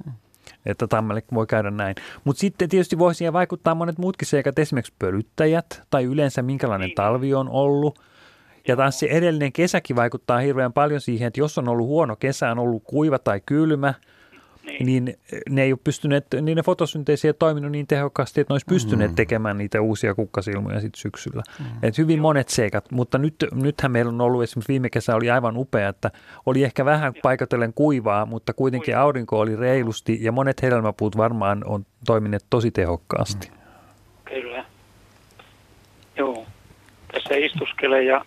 että 0.66 0.86
tammelle 0.86 1.22
voi 1.34 1.46
käydä 1.46 1.70
näin. 1.70 1.94
Mutta 2.24 2.40
sitten 2.40 2.68
tietysti 2.68 2.98
voi 2.98 3.14
siihen 3.14 3.32
vaikuttaa 3.32 3.74
monet 3.74 3.98
muutkin 3.98 4.28
seikat, 4.28 4.58
esimerkiksi 4.58 4.94
pölyttäjät 4.98 5.82
tai 5.90 6.04
yleensä 6.04 6.42
minkälainen 6.42 6.92
talvi 6.94 7.34
on 7.34 7.48
ollut. 7.48 7.98
Ja 8.68 8.76
taas 8.76 8.98
se 8.98 9.06
edellinen 9.06 9.52
kesäkin 9.52 9.96
vaikuttaa 9.96 10.38
hirveän 10.38 10.72
paljon 10.72 11.00
siihen, 11.00 11.28
että 11.28 11.40
jos 11.40 11.58
on 11.58 11.68
ollut 11.68 11.86
huono 11.86 12.16
kesä, 12.16 12.50
on 12.50 12.58
ollut 12.58 12.82
kuiva 12.84 13.18
tai 13.18 13.40
kylmä, 13.46 13.94
niin, 14.66 14.86
niin 14.86 15.18
ne 15.50 15.62
ei 15.62 15.72
ole 15.72 15.78
pystyneet, 15.84 16.26
niin 16.40 16.56
ne 16.56 16.62
fotosynteesi 16.62 17.26
ei 17.26 17.34
toiminut 17.34 17.72
niin 17.72 17.86
tehokkaasti, 17.86 18.40
että 18.40 18.52
ne 18.52 18.54
olisi 18.54 18.66
pystyneet 18.66 19.10
mm. 19.10 19.14
tekemään 19.14 19.58
niitä 19.58 19.80
uusia 19.80 20.14
kukkasilmoja 20.14 20.80
sitten 20.80 21.00
syksyllä. 21.00 21.42
Mm. 21.58 21.64
Et 21.82 21.98
hyvin 21.98 22.20
monet 22.20 22.48
seikat, 22.48 22.90
mutta 22.90 23.18
nyt, 23.18 23.34
nythän 23.54 23.92
meillä 23.92 24.08
on 24.08 24.20
ollut 24.20 24.42
esimerkiksi 24.42 24.72
viime 24.72 24.90
kesä 24.90 25.16
oli 25.16 25.30
aivan 25.30 25.56
upea, 25.56 25.88
että 25.88 26.10
oli 26.46 26.64
ehkä 26.64 26.84
vähän 26.84 27.14
paikatellen 27.22 27.72
kuivaa, 27.72 28.26
mutta 28.26 28.52
kuitenkin 28.52 28.98
aurinko 28.98 29.38
oli 29.38 29.56
reilusti 29.56 30.18
ja 30.20 30.32
monet 30.32 30.62
hedelmäpuut 30.62 31.16
varmaan 31.16 31.62
on 31.64 31.86
toimineet 32.06 32.44
tosi 32.50 32.70
tehokkaasti. 32.70 33.48
Mm. 33.48 33.56
Kyllä. 34.24 34.64
Joo. 36.16 36.46
Tässä 37.12 37.34
istuskelee 37.34 38.02
ja 38.02 38.24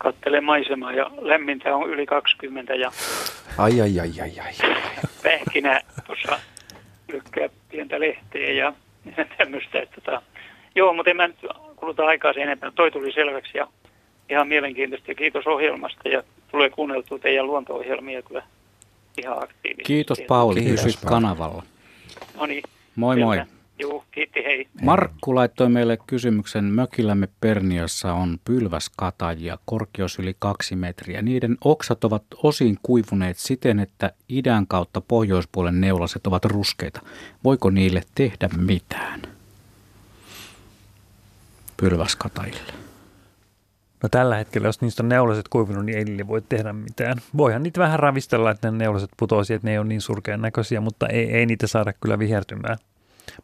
kattelee 0.00 0.40
maisemaa 0.40 0.92
ja 0.92 1.10
lämmintä 1.20 1.76
on 1.76 1.90
yli 1.90 2.06
20 2.06 2.74
ja 2.74 2.90
Ai, 3.58 3.80
ai, 3.80 4.00
ai, 4.00 4.10
ai, 4.22 4.32
ai. 4.40 4.52
pähkinä 5.22 5.80
tuossa 6.06 6.38
lykkää 7.12 7.48
pientä 7.70 8.00
lehteä 8.00 8.52
ja 8.52 8.72
tämmöistä. 9.38 9.78
Että 9.78 10.00
tota, 10.00 10.22
joo, 10.74 10.92
mutta 10.94 11.10
en 11.10 11.16
mä 11.16 11.26
nyt 11.28 11.36
kuluta 11.76 12.06
aikaa 12.06 12.32
sen 12.32 12.42
enempää. 12.42 12.70
Toi 12.74 12.90
tuli 12.90 13.12
selväksi 13.12 13.58
ja 13.58 13.66
ihan 14.30 14.48
mielenkiintoista 14.48 15.10
ja 15.10 15.14
kiitos 15.14 15.46
ohjelmasta 15.46 16.08
ja 16.08 16.22
tulee 16.50 16.70
kuunneltua 16.70 17.18
teidän 17.18 17.46
luonto-ohjelmia 17.46 18.22
kyllä 18.22 18.42
ihan 19.22 19.42
aktiivisesti. 19.42 19.82
Kiitos 19.82 20.20
Pauli, 20.28 20.60
Pauli. 20.62 20.92
kanavalla. 21.06 21.62
No 22.40 22.46
niin. 22.46 22.62
Moi 22.96 23.16
moi. 23.16 23.36
Joo, 23.80 24.04
kiitti 24.10 24.44
hei. 24.44 24.68
Markku 24.82 25.34
laittoi 25.34 25.68
meille 25.68 25.98
kysymyksen. 26.06 26.64
Mökillämme 26.64 27.28
Perniössä 27.40 28.12
on 28.12 28.38
pylväskatajia, 28.44 29.58
korkeus 29.64 30.18
yli 30.18 30.36
kaksi 30.38 30.76
metriä. 30.76 31.22
Niiden 31.22 31.56
oksat 31.64 32.04
ovat 32.04 32.22
osin 32.42 32.78
kuivuneet 32.82 33.38
siten, 33.38 33.80
että 33.80 34.12
idän 34.28 34.66
kautta 34.66 35.00
pohjoispuolen 35.00 35.80
neulaset 35.80 36.26
ovat 36.26 36.44
ruskeita. 36.44 37.00
Voiko 37.44 37.70
niille 37.70 38.02
tehdä 38.14 38.48
mitään? 38.56 39.22
Pylväskatajille. 41.76 42.72
No 44.02 44.08
tällä 44.08 44.36
hetkellä, 44.36 44.68
jos 44.68 44.80
niistä 44.80 45.02
on 45.02 45.08
neulaset 45.08 45.48
kuivunut, 45.48 45.84
niin 45.84 45.98
ei 45.98 46.04
niille 46.04 46.26
voi 46.26 46.42
tehdä 46.48 46.72
mitään. 46.72 47.16
Voihan 47.36 47.62
niitä 47.62 47.80
vähän 47.80 47.98
ravistella, 47.98 48.50
että 48.50 48.70
ne 48.70 48.78
neulaset 48.78 49.10
putoisi, 49.16 49.54
että 49.54 49.68
ne 49.68 49.72
ei 49.72 49.78
ole 49.78 49.86
niin 49.86 50.00
surkean 50.00 50.42
näköisiä, 50.42 50.80
mutta 50.80 51.06
ei, 51.06 51.32
ei 51.32 51.46
niitä 51.46 51.66
saada 51.66 51.92
kyllä 51.92 52.18
vihertymään. 52.18 52.78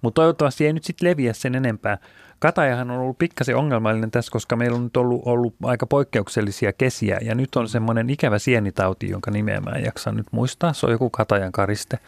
Mutta 0.03 0.21
toivottavasti 0.21 0.67
ei 0.67 0.73
nyt 0.73 0.85
sitten 0.85 1.09
leviä 1.09 1.33
sen 1.33 1.55
enempää. 1.55 1.99
Katajahan 2.39 2.91
on 2.91 2.99
ollut 2.99 3.19
pikkasen 3.19 3.57
ongelmallinen 3.57 4.11
tässä, 4.11 4.33
koska 4.33 4.57
meillä 4.57 4.77
on 4.77 4.85
nyt 4.85 4.97
ollut, 4.97 5.23
ollut 5.25 5.55
aika 5.63 5.87
poikkeuksellisia 5.87 6.73
kesiä 6.73 7.19
ja 7.23 7.35
nyt 7.35 7.57
on 7.57 7.69
semmoinen 7.69 8.11
ikävä 8.11 8.39
sienitauti, 8.39 9.11
jonka 9.11 9.31
nimeä 9.31 9.61
mä 9.61 9.71
en 9.71 9.85
jaksa 9.85 10.13
nyt 10.13 10.27
muistaa. 10.31 10.73
Se 10.73 10.87
on 10.87 10.93
joku 10.93 11.11
katajan 11.11 11.53
kariste, 11.53 11.99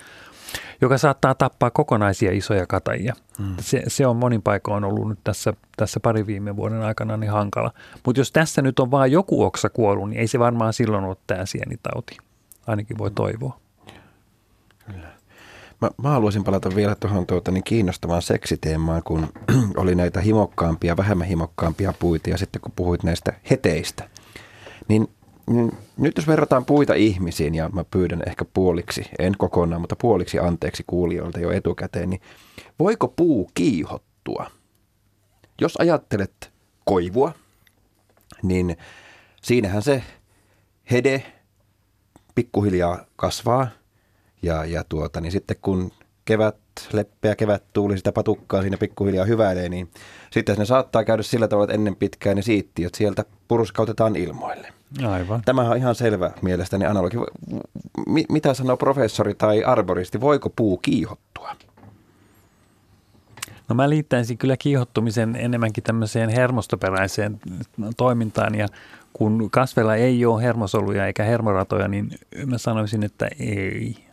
joka 0.80 0.98
saattaa 0.98 1.34
tappaa 1.34 1.70
kokonaisia 1.70 2.32
isoja 2.32 2.66
katajia. 2.66 3.14
Mm. 3.38 3.54
Se, 3.60 3.82
se 3.88 4.06
on 4.06 4.16
monin 4.16 4.42
paikoin 4.42 4.84
ollut 4.84 5.08
nyt 5.08 5.18
tässä, 5.24 5.52
tässä 5.76 6.00
pari 6.00 6.26
viime 6.26 6.56
vuoden 6.56 6.82
aikana 6.82 7.16
niin 7.16 7.32
hankala. 7.32 7.72
Mutta 8.06 8.20
jos 8.20 8.32
tässä 8.32 8.62
nyt 8.62 8.78
on 8.78 8.90
vain 8.90 9.12
joku 9.12 9.44
oksa 9.44 9.68
kuollut, 9.70 10.10
niin 10.10 10.20
ei 10.20 10.26
se 10.26 10.38
varmaan 10.38 10.72
silloin 10.72 11.04
ole 11.04 11.16
tämä 11.26 11.46
sienitauti. 11.46 12.16
Ainakin 12.66 12.98
voi 12.98 13.10
toivoa. 13.10 13.60
Mä, 15.80 15.90
mä 16.02 16.10
haluaisin 16.10 16.44
palata 16.44 16.74
vielä 16.74 16.94
tuohon 16.94 17.26
tuota, 17.26 17.50
niin 17.50 17.64
kiinnostavaan 17.64 18.22
seksiteemaan, 18.22 19.02
kun 19.02 19.28
oli 19.76 19.94
näitä 19.94 20.20
himokkaampia, 20.20 20.96
vähemmän 20.96 21.26
himokkaampia 21.26 21.92
puita 21.98 22.30
ja 22.30 22.38
sitten 22.38 22.60
kun 22.60 22.72
puhuit 22.76 23.02
näistä 23.02 23.32
heteistä, 23.50 24.10
niin 24.88 25.08
niin 25.48 25.72
nyt 25.96 26.16
jos 26.16 26.26
verrataan 26.26 26.64
puita 26.64 26.94
ihmisiin, 26.94 27.54
ja 27.54 27.68
mä 27.68 27.84
pyydän 27.84 28.22
ehkä 28.26 28.44
puoliksi, 28.44 29.10
en 29.18 29.34
kokonaan, 29.38 29.80
mutta 29.80 29.96
puoliksi 29.96 30.38
anteeksi 30.38 30.84
kuulijoilta 30.86 31.40
jo 31.40 31.50
etukäteen, 31.50 32.10
niin 32.10 32.20
voiko 32.78 33.08
puu 33.08 33.50
kiihottua? 33.54 34.50
Jos 35.60 35.76
ajattelet 35.76 36.52
koivua, 36.84 37.32
niin 38.42 38.76
siinähän 39.42 39.82
se 39.82 40.02
hede 40.90 41.22
pikkuhiljaa 42.34 43.04
kasvaa, 43.16 43.68
ja, 44.42 44.64
ja 44.64 44.84
tuota, 44.88 45.20
niin 45.20 45.32
sitten 45.32 45.56
kun 45.62 45.92
kevät, 46.24 46.56
leppeä 46.92 47.36
kevät 47.36 47.62
tuuli 47.72 47.98
sitä 47.98 48.12
patukkaa 48.12 48.60
siinä 48.60 48.76
pikkuhiljaa 48.76 49.24
hyväilee, 49.24 49.68
niin 49.68 49.90
sitten 50.30 50.56
ne 50.58 50.64
saattaa 50.64 51.04
käydä 51.04 51.22
sillä 51.22 51.48
tavalla, 51.48 51.64
että 51.64 51.74
ennen 51.74 51.96
pitkään 51.96 52.36
ne 52.36 52.42
siittiöt 52.42 52.94
sieltä 52.94 53.24
purskautetaan 53.48 54.16
ilmoille. 54.16 54.72
Aivan. 55.08 55.42
Tämähän 55.44 55.72
on 55.72 55.78
ihan 55.78 55.94
selvä 55.94 56.30
mielestäni 56.42 56.86
analogi. 56.86 57.16
Mi- 58.06 58.26
mitä 58.28 58.54
sanoo 58.54 58.76
professori 58.76 59.34
tai 59.34 59.64
arboristi, 59.64 60.20
voiko 60.20 60.50
puu 60.50 60.76
kiihottua? 60.76 61.56
No 63.68 63.74
mä 63.74 63.88
liittäisin 63.88 64.38
kyllä 64.38 64.56
kiihottumisen 64.56 65.36
enemmänkin 65.36 65.84
tämmöiseen 65.84 66.30
hermostoperäiseen 66.30 67.40
toimintaan 67.96 68.54
ja 68.54 68.68
kun 69.12 69.48
kasveilla 69.50 69.96
ei 69.96 70.24
ole 70.26 70.42
hermosoluja 70.42 71.06
eikä 71.06 71.24
hermoratoja, 71.24 71.88
niin 71.88 72.10
mä 72.46 72.58
sanoisin, 72.58 73.02
että 73.04 73.28
ei. 73.40 74.07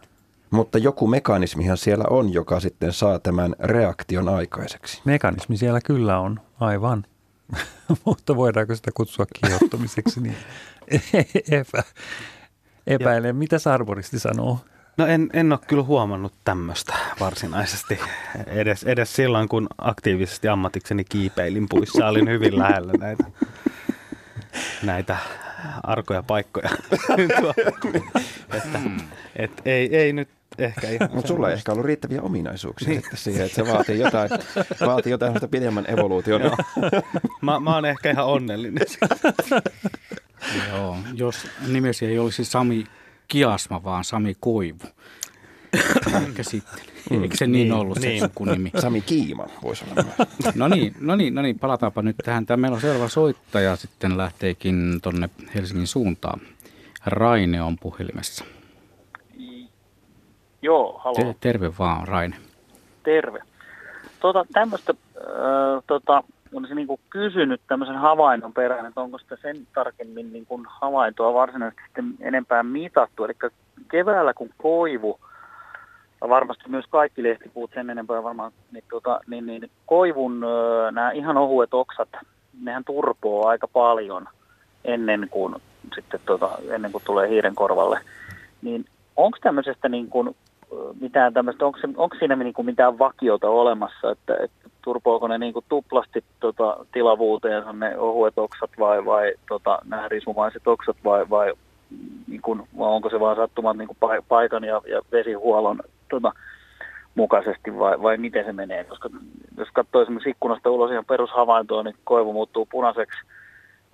Mutta 0.56 0.78
joku 0.78 1.08
mekanismihan 1.08 1.78
siellä 1.78 2.04
on, 2.10 2.34
joka 2.34 2.60
sitten 2.60 2.94
saa 2.94 3.20
tämän 3.20 3.56
reaktion 3.60 4.30
aikaiseksi. 4.30 5.02
Mekanismi 5.06 5.58
siellä 5.58 5.82
kyllä 5.82 6.20
on, 6.20 6.40
aivan. 6.60 7.06
Mutta 8.06 8.36
voidaanko 8.36 8.76
sitä 8.76 8.92
kutsua 8.94 9.26
kiihottumiseksi, 9.42 10.22
niin 10.22 10.36
epä, 11.52 11.84
epäilen. 12.88 13.36
Mitä 13.36 13.60
Sarboristi 13.60 14.20
sanoo? 14.20 14.60
No 14.98 15.06
en, 15.06 15.30
en 15.34 15.52
ole 15.52 15.60
kyllä 15.68 15.84
huomannut 15.84 16.34
tämmöistä 16.44 16.94
varsinaisesti. 17.20 18.00
Edes, 18.48 18.84
edes 18.84 19.16
silloin, 19.16 19.50
kun 19.50 19.68
aktiivisesti 19.78 20.48
ammatikseni 20.48 21.04
kiipeilin 21.04 21.66
puissa, 21.70 22.08
olin 22.08 22.30
hyvin 22.30 22.60
lähellä 22.60 22.94
näitä, 23.00 23.24
näitä 24.84 25.18
arkoja 25.84 26.24
paikkoja. 26.24 26.70
että, 28.58 28.80
et, 29.36 29.52
ei, 29.66 29.98
ei 29.98 30.14
nyt 30.14 30.30
ehkä 30.58 30.90
ihan. 30.90 31.10
Mutta 31.14 31.28
sulla 31.28 31.50
ei 31.50 31.54
ehkä 31.54 31.72
ollut 31.72 31.86
riittäviä 31.86 32.22
ominaisuuksia 32.22 32.90
niin. 32.90 33.04
siihen, 33.16 33.46
että 33.46 33.56
se 33.56 33.68
vaatii 33.68 34.00
jotain, 34.00 34.30
vaatii 34.90 35.12
jotain 35.12 35.34
pidemmän 35.52 35.86
evoluution. 35.88 36.42
mä, 37.42 37.60
mä 37.60 37.76
oon 37.76 37.86
ehkä 37.86 38.12
ihan 38.12 38.26
onnellinen. 38.26 38.86
Joo, 40.70 40.98
jos 41.14 41.48
nimesi 41.68 42.06
ei 42.06 42.20
olisi 42.20 42.46
Sami 42.46 42.86
Kiasma, 43.28 43.84
vaan 43.84 44.04
Sami 44.04 44.36
Koivu. 44.40 44.88
Ehkä 46.22 46.44
sitten. 46.44 46.84
Mm. 47.10 47.24
Eikö 47.24 47.38
se 47.38 47.48
niin, 47.48 47.54
niin 47.54 47.74
ollut 47.74 48.00
niin. 48.00 48.20
se 48.20 48.26
sukunimi? 48.26 48.72
Sami 48.80 49.02
Kiima 49.02 49.48
voisi 49.64 49.86
olla 49.92 50.26
no 50.56 50.68
niin, 50.68 50.96
no 51.00 51.16
niin, 51.16 51.36
no 51.36 51.42
niin, 51.42 51.60
palataanpa 51.60 52.02
nyt 52.02 52.16
tähän. 52.26 52.46
Tämä 52.46 52.58
meillä 52.58 52.76
on 52.76 52.82
selvä 52.82 53.08
soittaja, 53.08 53.76
sitten 53.76 54.18
lähteekin 54.18 55.00
tuonne 55.02 55.30
Helsingin 55.56 55.88
suuntaan. 55.88 56.42
Raine 57.06 57.62
on 57.62 57.78
puhelimessa. 57.78 58.46
Joo, 60.66 61.02
halo. 61.04 61.16
Te- 61.16 61.36
terve 61.40 61.72
vaan, 61.80 62.08
Raine. 62.08 62.36
Terve. 63.04 63.40
Tota, 64.20 64.46
tämmöistä, 64.54 64.94
äh, 65.18 65.84
tota, 65.88 66.24
olisin 66.54 66.76
niin 66.76 66.88
kysynyt 67.10 67.62
tämmöisen 67.68 67.96
havainnon 67.96 68.54
perään, 68.54 68.86
että 68.86 69.02
onko 69.02 69.18
sitä 69.18 69.38
sen 69.42 69.68
tarkemmin 69.76 70.34
niin 70.34 70.46
kuin 70.46 70.66
havaintoa 70.70 71.34
varsinaisesti 71.34 71.82
sitten 71.86 72.14
enempää 72.20 72.64
mitattu. 72.64 73.24
Eli 73.24 73.34
keväällä 73.92 74.34
kun 74.34 74.50
koivu, 74.58 75.20
varmasti 76.30 76.64
myös 76.68 76.86
kaikki 76.90 77.24
lehtipuut 77.24 77.72
sen 77.74 77.90
enempää 77.90 78.24
varmaan, 78.24 78.52
niin, 78.72 78.84
tota, 78.90 79.20
niin, 79.28 79.46
niin 79.46 79.72
koivun 79.86 80.44
äh, 80.44 80.94
nämä 80.94 81.12
ihan 81.12 81.38
ohuet 81.38 81.74
oksat, 81.74 82.10
nehän 82.62 82.84
turpoo 82.84 83.48
aika 83.48 83.68
paljon 83.68 84.28
ennen 84.86 85.28
kuin, 85.32 85.56
sitten, 85.96 86.20
tota, 86.26 86.50
ennen 86.70 86.92
kuin 86.92 87.04
tulee 87.06 87.30
hiiren 87.30 87.56
korvalle. 87.56 88.00
Niin 88.62 88.86
onko 89.16 89.38
tämmöisestä 89.42 89.90
niin 89.90 90.10
kuin 90.10 90.36
mitään 91.02 91.34
tämmöistä, 91.34 91.66
onko, 91.66 91.80
onko 91.98 92.16
siinä 92.20 92.36
niin 92.36 92.54
kuin 92.54 92.66
mitään 92.66 93.00
vakiota 93.00 93.50
olemassa, 93.50 94.12
että, 94.12 94.36
että 94.44 94.70
turpoako 94.82 95.28
ne 95.28 95.38
niin 95.38 95.54
kuin 95.54 95.66
tuplasti 95.70 96.24
tota, 96.40 96.86
tilavuuteensa 96.92 97.74
ne 97.74 97.98
ohuet 97.98 98.34
oksat 98.38 98.70
vai, 98.80 99.06
vai 99.06 99.34
tota, 99.50 99.80
nämä 99.86 100.08
risumaiset 100.08 100.68
oksat 100.68 100.98
vai, 101.04 101.30
vai, 101.30 101.54
niin 102.28 102.42
kuin, 102.42 102.60
vai 102.78 102.90
onko 102.90 103.10
se 103.10 103.20
vaan 103.20 103.36
sattumat 103.36 103.78
niin 103.78 103.88
kuin 103.88 104.22
paikan 104.28 104.64
ja, 104.64 104.82
ja 104.88 105.02
vesihuollon 105.12 105.80
tota, 106.10 106.32
mukaisesti 107.16 107.78
vai, 107.80 108.02
vai 108.02 108.18
miten 108.18 108.46
se 108.46 108.54
menee, 108.54 108.84
koska 108.84 109.10
jos 109.58 109.70
katsoo 109.74 110.02
esimerkiksi 110.02 110.30
ikkunasta 110.30 110.70
ulos 110.70 110.92
ihan 110.92 111.06
perushavaintoa, 111.06 111.84
niin 111.84 111.96
koivu 112.04 112.34
muuttuu 112.34 112.68
punaiseksi 112.72 113.20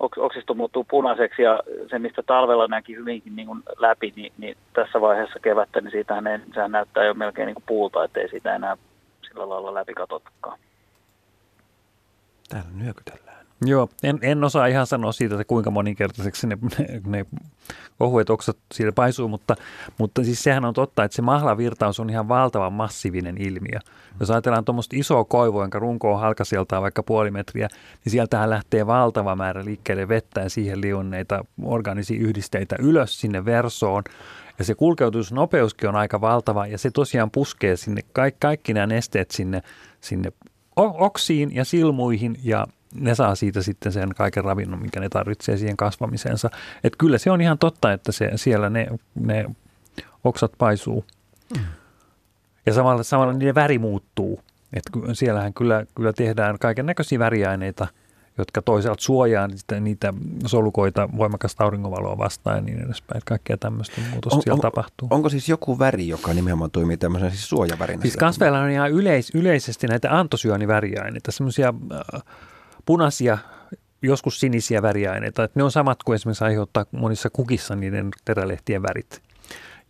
oksisto 0.02 0.54
muuttuu 0.54 0.84
punaiseksi 0.84 1.42
ja 1.42 1.60
se, 1.90 1.98
mistä 1.98 2.22
talvella 2.22 2.66
näki 2.66 2.94
hyvinkin 2.94 3.36
niin 3.36 3.46
kuin 3.46 3.62
läpi, 3.78 4.12
niin, 4.16 4.32
niin, 4.38 4.56
tässä 4.72 5.00
vaiheessa 5.00 5.38
kevättä, 5.40 5.80
niin 5.80 5.90
siitähän 5.90 6.26
ei, 6.26 6.38
sehän 6.54 6.72
näyttää 6.72 7.04
jo 7.04 7.14
melkein 7.14 7.46
niin 7.46 7.54
kuin 7.54 7.64
puulta, 7.66 8.04
ettei 8.04 8.28
sitä 8.28 8.54
enää 8.54 8.76
sillä 9.28 9.48
lailla 9.48 9.74
läpi 9.74 9.94
katsotakaan. 9.94 10.58
Täällä 12.48 12.70
nyökytellään. 12.74 13.41
Joo, 13.66 13.88
en, 14.02 14.18
en 14.22 14.44
osaa 14.44 14.66
ihan 14.66 14.86
sanoa 14.86 15.12
siitä, 15.12 15.34
että 15.34 15.44
kuinka 15.44 15.70
moninkertaiseksi 15.70 16.46
ne, 16.46 16.58
ne, 16.78 17.00
ne 17.06 17.26
ohuet 18.00 18.30
oksat 18.30 18.56
siitä 18.74 18.92
paisuu, 18.92 19.28
mutta, 19.28 19.56
mutta 19.98 20.24
siis 20.24 20.42
sehän 20.42 20.64
on 20.64 20.74
totta, 20.74 21.04
että 21.04 21.16
se 21.16 21.22
mahlavirtaus 21.22 22.00
on 22.00 22.10
ihan 22.10 22.28
valtavan 22.28 22.72
massiivinen 22.72 23.36
ilmiö. 23.38 23.78
Jos 24.20 24.30
ajatellaan 24.30 24.64
tuommoista 24.64 24.96
isoa 24.96 25.24
koivua, 25.24 25.62
jonka 25.62 25.78
runko 25.78 26.12
on 26.12 26.20
halkaseltaan 26.20 26.82
vaikka 26.82 27.02
puoli 27.02 27.30
metriä, 27.30 27.68
niin 28.04 28.10
sieltähän 28.10 28.50
lähtee 28.50 28.86
valtava 28.86 29.36
määrä 29.36 29.64
liikkeelle 29.64 30.08
vettä 30.08 30.40
ja 30.40 30.50
siihen 30.50 30.80
liunneita 30.80 31.44
organisia 31.62 32.20
yhdisteitä 32.20 32.76
ylös 32.78 33.20
sinne 33.20 33.44
versoon. 33.44 34.02
Ja 34.58 34.64
se 34.64 34.74
kulkeutusnopeuskin 34.74 35.88
on 35.88 35.96
aika 35.96 36.20
valtava 36.20 36.66
ja 36.66 36.78
se 36.78 36.90
tosiaan 36.90 37.30
puskee 37.30 37.76
sinne 37.76 38.02
kaikki, 38.12 38.38
kaikki 38.40 38.74
nämä 38.74 38.86
nesteet 38.86 39.30
sinne, 39.30 39.62
sinne 40.00 40.32
oksiin 40.76 41.54
ja 41.54 41.64
silmuihin 41.64 42.36
ja 42.44 42.66
ne 42.94 43.14
saa 43.14 43.34
siitä 43.34 43.62
sitten 43.62 43.92
sen 43.92 44.14
kaiken 44.16 44.44
ravinnon, 44.44 44.80
minkä 44.80 45.00
ne 45.00 45.08
tarvitsee 45.08 45.56
siihen 45.56 45.76
kasvamiseensa. 45.76 46.50
Että 46.84 46.96
kyllä 46.98 47.18
se 47.18 47.30
on 47.30 47.40
ihan 47.40 47.58
totta, 47.58 47.92
että 47.92 48.12
se, 48.12 48.30
siellä 48.36 48.70
ne, 48.70 48.88
ne 49.14 49.46
oksat 50.24 50.52
paisuu. 50.58 51.04
Mm. 51.56 51.64
Ja 52.66 52.74
samalla, 52.74 53.02
samalla 53.02 53.32
niiden 53.32 53.54
väri 53.54 53.78
muuttuu. 53.78 54.40
Että 54.72 54.90
siellähän 55.12 55.54
kyllä, 55.54 55.86
kyllä 55.94 56.12
tehdään 56.12 56.58
kaiken 56.58 56.86
näköisiä 56.86 57.18
väriaineita, 57.18 57.86
jotka 58.38 58.62
toisaalta 58.62 59.02
suojaa 59.02 59.48
niitä, 59.48 59.80
niitä 59.80 60.14
solukoita 60.46 61.08
voimakasta 61.16 61.64
auringonvaloa 61.64 62.18
vastaan 62.18 62.56
ja 62.56 62.62
niin 62.62 62.84
edespäin. 62.84 63.18
Että 63.18 63.28
kaikkea 63.28 63.56
tämmöistä 63.56 64.00
muutosta 64.10 64.36
on, 64.36 64.42
siellä 64.42 64.54
on, 64.54 64.60
tapahtuu. 64.60 65.08
Onko 65.10 65.28
siis 65.28 65.48
joku 65.48 65.78
väri, 65.78 66.08
joka 66.08 66.34
nimenomaan 66.34 66.70
toimii 66.70 66.96
tämmöisen 66.96 67.30
siis 67.30 67.48
suojavärinä? 67.48 68.02
Siis 68.02 68.16
kasveilla 68.16 68.60
on 68.60 68.70
ihan 68.70 68.90
yleis, 68.90 69.30
yleisesti 69.34 69.86
näitä 69.86 70.18
antosyöniväriaineita, 70.18 71.32
semmoisia 71.32 71.74
äh, 71.92 72.22
punaisia, 72.86 73.38
joskus 74.02 74.40
sinisiä 74.40 74.82
väriaineita. 74.82 75.44
Että 75.44 75.60
ne 75.60 75.64
on 75.64 75.72
samat 75.72 76.02
kuin 76.02 76.14
esimerkiksi 76.14 76.44
aiheuttaa 76.44 76.84
monissa 76.92 77.30
kukissa 77.30 77.76
niiden 77.76 78.08
terälehtien 78.24 78.82
värit. 78.82 79.22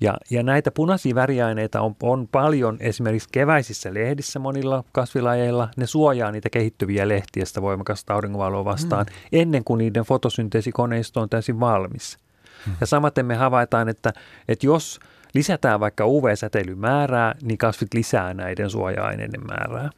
Ja, 0.01 0.17
ja 0.31 0.43
näitä 0.43 0.71
punaisia 0.71 1.15
väriaineita 1.15 1.81
on, 1.81 1.97
on 2.03 2.29
paljon 2.33 2.77
esimerkiksi 2.81 3.29
keväisissä 3.33 3.95
lehdissä 3.95 4.39
monilla 4.39 4.85
kasvilajeilla. 4.93 5.69
Ne 5.77 5.87
suojaa 5.87 6.33
niitä 6.33 6.51
kehittyviä 6.51 7.09
lehtiä 7.09 7.45
sitä 7.45 7.63
voimakasta 7.63 8.15
auringonvaloa 8.15 8.65
vastaan 8.65 9.07
mm. 9.07 9.29
ennen 9.33 9.65
kuin 9.65 9.79
niiden 9.79 10.05
fotosynteesikoneisto 10.05 11.21
on 11.21 11.29
täysin 11.29 11.61
valmis. 11.61 12.19
Mm. 12.67 12.73
Ja 12.81 12.87
samaten 12.87 13.27
me 13.27 13.35
havaitaan, 13.35 13.89
että, 13.89 14.13
että 14.49 14.67
jos 14.67 15.01
lisätään 15.35 15.81
vaikka 15.81 16.07
UV-säteilyn 16.07 16.79
määrää, 16.79 17.35
niin 17.43 17.59
kasvit 17.59 17.95
lisää 17.95 18.35
näiden 18.35 18.71
suoja-aineiden 18.71 19.47
määrää. 19.47 19.91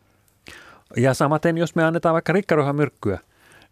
Ja 0.97 1.15
samaten, 1.15 1.59
jos 1.59 1.75
me 1.75 1.85
annetaan 1.85 2.13
vaikka 2.13 2.33
rikkaruohamyrkkyä, 2.33 3.19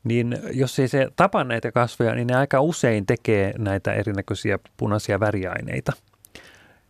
niin 0.05 0.39
jos 0.53 0.79
ei 0.79 0.89
se 0.89 1.09
tapa 1.17 1.45
näitä 1.45 1.73
kasveja, 1.73 2.15
niin 2.15 2.27
ne 2.27 2.37
aika 2.37 2.61
usein 2.61 3.07
tekee 3.07 3.55
näitä 3.59 3.93
erinäköisiä 3.93 4.59
punaisia 4.77 5.21
väriaineita. 5.21 5.93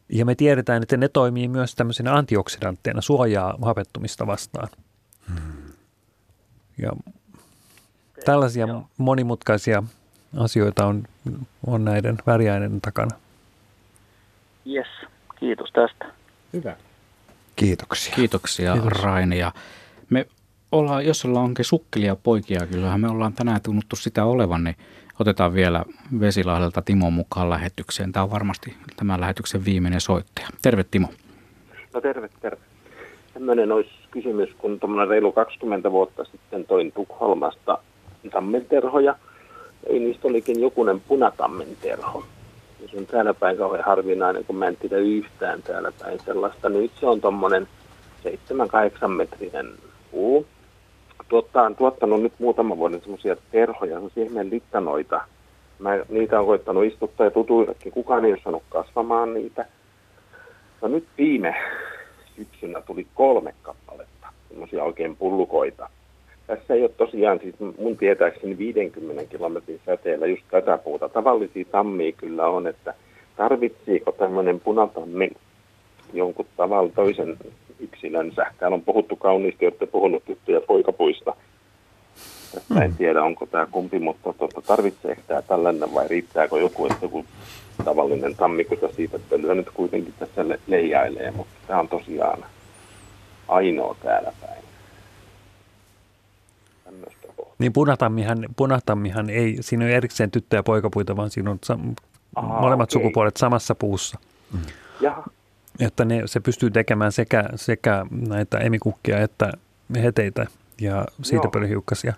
Ja 0.09 0.25
me 0.25 0.35
tiedetään, 0.35 0.83
että 0.83 0.97
ne 0.97 1.09
toimii 1.09 1.49
myös 1.49 1.75
tämmöisenä 1.75 2.15
antioksidantteina, 2.15 3.01
suojaa 3.01 3.59
hapettumista 3.63 4.27
vastaan. 4.27 4.69
Hmm. 5.29 5.73
Ja 6.79 6.93
tällaisia 8.25 8.67
Joo. 8.67 8.87
monimutkaisia 8.99 9.83
asioita 10.37 10.87
on, 10.87 11.05
on 11.67 11.85
näiden 11.85 12.19
väriaineiden 12.27 12.81
takana. 12.81 13.17
Yes, 14.67 14.87
kiitos 15.41 15.71
tästä. 15.73 16.05
Hyvä. 16.53 16.77
Kiitoksia. 17.57 18.15
Kiitoksia 18.15 18.73
Kiitos. 18.73 19.03
Raini. 19.03 19.39
Ja 19.39 19.53
me 20.13 20.27
ollaan, 20.73 21.07
jos 21.07 21.25
ollaan 21.25 21.45
onkin 21.45 21.65
sukkelia 21.65 22.17
poikia, 22.17 22.67
kyllähän 22.67 23.01
me 23.01 23.09
ollaan 23.09 23.33
tänään 23.33 23.61
tunnuttu 23.63 23.97
sitä 23.97 24.25
olevan, 24.25 24.65
niin 24.65 24.77
otetaan 25.21 25.55
vielä 25.55 25.85
Vesilahdelta 26.21 26.83
Timo 26.83 27.11
mukaan 27.11 27.51
lähetykseen. 27.51 28.13
Tämä 28.13 28.25
on 28.25 28.31
varmasti 28.31 28.77
tämän 28.97 29.21
lähetyksen 29.21 29.65
viimeinen 29.65 30.01
soittaja. 30.01 30.49
Terve 30.63 30.85
Timo. 30.85 31.09
No 31.95 32.01
terve, 32.01 32.29
terve. 32.41 32.63
Tämmöinen 33.35 33.73
olisi 33.73 33.91
kysymys, 34.11 34.51
kun 34.59 34.81
tuommoinen 34.81 35.09
reilu 35.09 35.33
20 35.33 35.93
vuotta 35.93 36.25
sitten 36.25 36.65
toin 36.65 36.93
Tukholmasta 36.93 37.79
tammenterhoja. 38.31 39.17
Ei 39.87 39.99
niistä 39.99 40.29
olikin 40.29 40.61
jokunen 40.61 41.01
punatammenterho. 41.01 42.25
Se 42.91 42.99
on 42.99 43.07
täällä 43.07 43.35
päin 43.35 43.57
kauhean 43.57 43.85
harvinainen, 43.85 44.45
kun 44.45 44.57
mä 44.57 44.67
en 44.67 44.77
tiedä 44.77 44.97
yhtään 44.97 45.63
täällä 45.63 45.93
päin 46.01 46.21
sellaista. 46.25 46.69
Nyt 46.69 46.93
se 47.01 47.07
on 47.07 47.21
tuommoinen 47.21 47.69
7-8 49.05 49.09
metrinen 49.09 49.67
puu. 50.13 50.47
Tuottaa, 51.29 51.67
on 51.67 51.77
tuottanut 51.77 52.23
nyt 52.23 52.33
muutaman 52.39 52.79
vuoden 52.79 53.01
semmoisia 53.01 53.37
terhoja, 53.51 53.95
semmoisia 53.95 54.25
ihmeen 54.25 54.51
littanoita. 54.51 55.21
Mä 55.79 55.91
niitä 56.09 56.41
on 56.41 56.47
koittanut 56.47 56.85
istuttaa 56.85 57.27
ja 57.27 57.31
tutuillekin. 57.31 57.93
Kukaan 57.93 58.25
ei 58.25 58.33
ole 58.33 58.41
saanut 58.45 58.63
kasvamaan 58.69 59.35
niitä. 59.35 59.67
No 60.83 60.89
nyt 60.89 61.05
viime 61.19 61.55
syksynä 62.37 62.81
tuli 62.81 63.07
kolme 63.15 63.55
kappaletta. 63.63 64.27
semmoisia 64.49 64.85
oikein 64.85 65.17
pullukoita. 65.17 65.89
Tässä 66.47 66.75
ei 66.75 66.83
ole 66.83 66.91
tosiaan, 66.97 67.39
siis 67.39 67.55
mun 67.79 67.97
tietääkseni 67.97 68.59
50 68.59 69.25
kilometrin 69.25 69.81
säteellä 69.87 70.27
just 70.27 70.43
tätä 70.51 70.79
puuta. 70.79 71.09
Tavallisia 71.09 71.65
tammia 71.65 72.13
kyllä 72.13 72.47
on, 72.47 72.67
että 72.67 72.95
tarvitsiiko 73.37 74.13
tämmöinen 74.13 74.61
punatammi 74.61 75.31
jonkun 76.13 76.47
tavalla 76.57 76.93
toisen 76.95 77.37
yksilönsä. 77.83 78.47
Täällä 78.59 78.75
on 78.75 78.83
puhuttu 78.83 79.17
kauniisti, 79.17 79.67
olette 79.67 79.87
puhunut 79.87 80.25
tyttö- 80.25 80.53
ja 80.53 80.61
poikapuista. 80.61 81.37
Mm. 82.69 82.83
en 82.83 82.97
tiedä, 82.97 83.23
onko 83.23 83.47
tämä 83.47 83.67
kumpi, 83.71 83.99
mutta 83.99 84.33
tuota, 84.33 84.63
tarvitseeko 84.63 85.23
tämä 85.27 85.43
tällainen 85.43 85.95
vai 85.95 86.09
riittääkö 86.09 86.61
joku, 86.61 86.87
että 86.87 87.05
joku 87.05 87.25
tavallinen 87.85 88.37
tammikuta 88.37 88.89
siitä 88.97 89.19
pölyä 89.31 89.55
nyt 89.55 89.71
kuitenkin 89.71 90.15
tässä 90.19 90.49
le- 90.49 90.61
leijailee, 90.67 91.31
mutta 91.31 91.55
tämä 91.67 91.81
on 91.81 91.89
tosiaan 91.89 92.45
ainoa 93.49 93.97
täällä 94.03 94.33
päin. 94.41 94.63
Niin 97.59 97.73
punatammihan, 97.73 98.47
punatammihan 98.57 99.31
ei, 99.31 99.57
siinä 99.61 99.87
ei 99.87 99.95
erikseen 99.95 100.31
tyttö- 100.31 100.57
ja 100.57 100.63
poikapuita, 100.63 101.17
vaan 101.17 101.31
siinä 101.31 101.51
on 101.51 101.59
sam- 101.67 101.95
Aha, 102.37 102.61
molemmat 102.61 102.91
okay. 102.93 103.03
sukupuolet 103.03 103.37
samassa 103.37 103.75
puussa. 103.75 104.19
Mm. 104.53 104.61
Jaha. 105.01 105.25
Että 105.87 106.05
ne, 106.05 106.23
se 106.27 106.41
pystyy 106.41 106.71
tekemään 106.71 107.13
sekä, 107.13 107.45
sekä 107.55 108.07
näitä 108.29 108.59
emikukkia 108.59 109.21
että 109.21 109.53
heteitä 110.03 110.47
ja 110.81 111.05
siitepölyhiukkasia. 111.23 112.13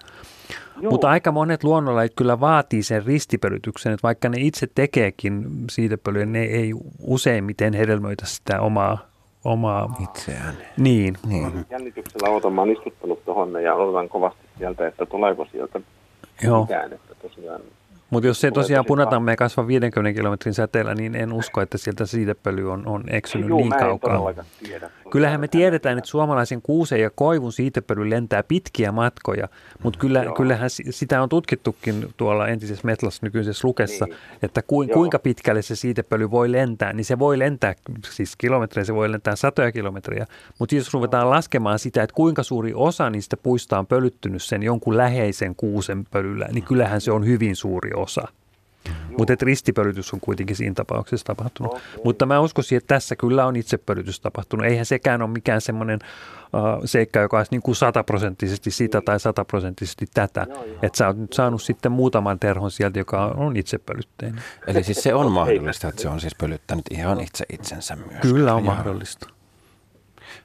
Mutta 0.91 1.11
aika 1.11 1.32
monet 1.32 1.65
luonnonlajit 1.65 2.12
kyllä 2.16 2.41
vaatii 2.41 2.82
sen 2.82 3.05
ristipölytyksen, 3.05 3.93
että 3.93 4.03
vaikka 4.03 4.28
ne 4.28 4.36
itse 4.41 4.69
tekeekin 4.74 5.45
siitepölyä, 5.70 6.27
ne 6.27 6.43
ei 6.43 6.74
useimmiten 7.01 7.73
hedelmöitä 7.74 8.27
sitä 8.27 8.61
omaa 8.61 8.99
omaa 9.45 9.97
itseään. 10.03 10.55
Niin. 10.77 11.16
niin. 11.27 11.66
Jännityksellä 11.70 12.28
odotan, 12.31 12.53
mä 12.53 12.61
oon 12.61 12.70
istuttanut 12.70 13.24
tuohon 13.24 13.62
ja 13.62 13.74
odotan 13.74 14.09
kovasti 14.09 14.41
sieltä, 14.59 14.86
että 14.86 15.07
tuleeko 15.07 15.47
sieltä 15.53 15.81
Joo. 16.43 16.61
mitään, 16.61 16.93
että 16.93 17.15
tosiaan 17.15 17.61
mutta 18.15 18.27
jos 18.27 18.41
se 18.41 18.51
tosiaan 18.51 18.85
punatamme 18.85 19.36
kasva 19.36 19.66
50 19.66 20.19
kilometrin 20.19 20.55
säteellä, 20.55 20.95
niin 20.95 21.15
en 21.15 21.32
usko, 21.32 21.61
että 21.61 21.78
sieltä 21.78 22.07
siitepöly 22.07 22.73
on, 22.73 22.86
on 22.86 23.05
eksynyt 23.11 23.49
Juu, 23.49 23.59
niin 23.59 23.70
kaukaa. 23.70 24.35
Tiedä. 24.62 24.91
Kyllähän 25.11 25.41
me 25.41 25.49
tiedetään, 25.49 25.99
että 25.99 26.11
suomalaisen 26.11 26.63
kuusen 26.63 27.01
ja 27.01 27.11
koivun 27.11 27.53
siitepöly 27.53 28.11
lentää 28.11 28.43
pitkiä 28.43 28.93
matkoja, 28.93 29.49
mutta 29.83 29.99
kyllä, 29.99 30.25
kyllähän 30.37 30.71
sitä 30.71 31.23
on 31.23 31.29
tutkittukin 31.29 32.09
tuolla 32.17 32.49
entisessä 32.49 32.87
Metlassa 32.87 33.27
nykyisessä 33.27 33.69
Lukessa, 33.69 34.05
niin. 34.05 34.17
että 34.43 34.63
ku, 34.63 34.87
kuinka 34.87 35.19
pitkälle 35.19 35.63
se 35.63 35.77
siitepöly 35.77 36.31
voi 36.31 36.53
lentää, 36.53 36.93
niin 36.93 37.05
se 37.05 37.19
voi 37.19 37.39
lentää, 37.39 37.75
siis 38.11 38.37
kilometrejä, 38.37 38.85
se 38.85 38.95
voi 38.95 39.13
lentää 39.13 39.37
satoja 39.37 39.73
kilometriä, 39.73 40.27
mutta 40.59 40.75
jos 40.75 40.95
ruvetaan 40.95 41.31
laskemaan 41.31 41.79
sitä, 41.79 42.03
että 42.03 42.15
kuinka 42.15 42.43
suuri 42.43 42.73
osa 42.75 43.11
niistä 43.11 43.37
puista 43.37 43.79
on 43.79 43.87
pölyttynyt 43.87 44.43
sen 44.43 44.63
jonkun 44.63 44.97
läheisen 44.97 45.55
kuusen 45.57 46.05
pölyllä, 46.11 46.49
niin 46.53 46.65
kyllähän 46.65 47.01
se 47.01 47.13
on 47.13 47.27
hyvin 47.27 47.57
suuri 47.57 47.91
osa. 47.97 48.29
Mutta 49.19 49.35
ristipölytys 49.43 50.12
on 50.12 50.20
kuitenkin 50.20 50.56
siinä 50.56 50.74
tapauksessa 50.74 51.27
tapahtunut. 51.27 51.73
Okay. 51.73 51.85
Mutta 52.05 52.27
mä 52.27 52.40
uskoisin, 52.40 52.78
että 52.78 52.94
tässä 52.94 53.16
kyllä 53.16 53.47
on 53.47 53.56
itsepölytys 53.56 54.20
tapahtunut. 54.20 54.66
Eihän 54.66 54.86
sekään 54.86 55.23
ole 55.23 55.31
mikään 55.31 55.61
semmoinen 55.61 55.98
uh, 56.02 56.82
seikka, 56.85 57.20
joka 57.20 57.36
olisi 57.36 57.51
niin 57.51 57.62
kuin 57.62 57.77
sataprosenttisesti 57.77 58.70
sitä 58.70 59.01
tai 59.01 59.20
sataprosenttisesti 59.20 60.06
tätä. 60.15 60.47
Että 60.82 60.98
sä 60.98 61.06
oot 61.06 61.16
nyt 61.16 61.32
saanut 61.32 61.62
sitten 61.62 61.93
muutaman 61.93 62.39
terhon 62.39 62.70
sieltä, 62.70 62.98
joka 62.98 63.27
on 63.27 63.56
itsepölytteinen. 63.56 64.43
Eli 64.66 64.85
siis 64.85 65.02
se 65.02 65.15
on 65.15 65.32
mahdollista, 65.32 65.89
että 65.89 66.02
se 66.02 66.09
on 66.09 66.20
siis 66.20 66.35
pölyttänyt 66.35 66.85
ihan 66.90 67.20
itse 67.20 67.44
itsensä 67.52 67.97
myös. 67.97 68.20
Kyllä 68.20 68.55
on 68.55 68.65
mahdollista. 68.65 69.28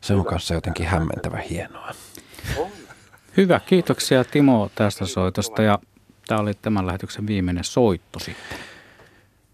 Se 0.01 0.13
on 0.13 0.25
kanssa 0.25 0.53
jotenkin 0.53 0.87
hämmentävä 0.87 1.37
hienoa. 1.37 1.91
Hyvä, 3.37 3.59
kiitoksia 3.65 4.23
Timo 4.23 4.69
tästä 4.75 5.05
soitosta 5.05 5.61
ja 5.61 5.79
Tämä 6.30 6.41
oli 6.41 6.53
tämän 6.53 6.88
lähetyksen 6.88 7.27
viimeinen 7.27 7.64
soitto 7.64 8.19
sitten. 8.19 8.57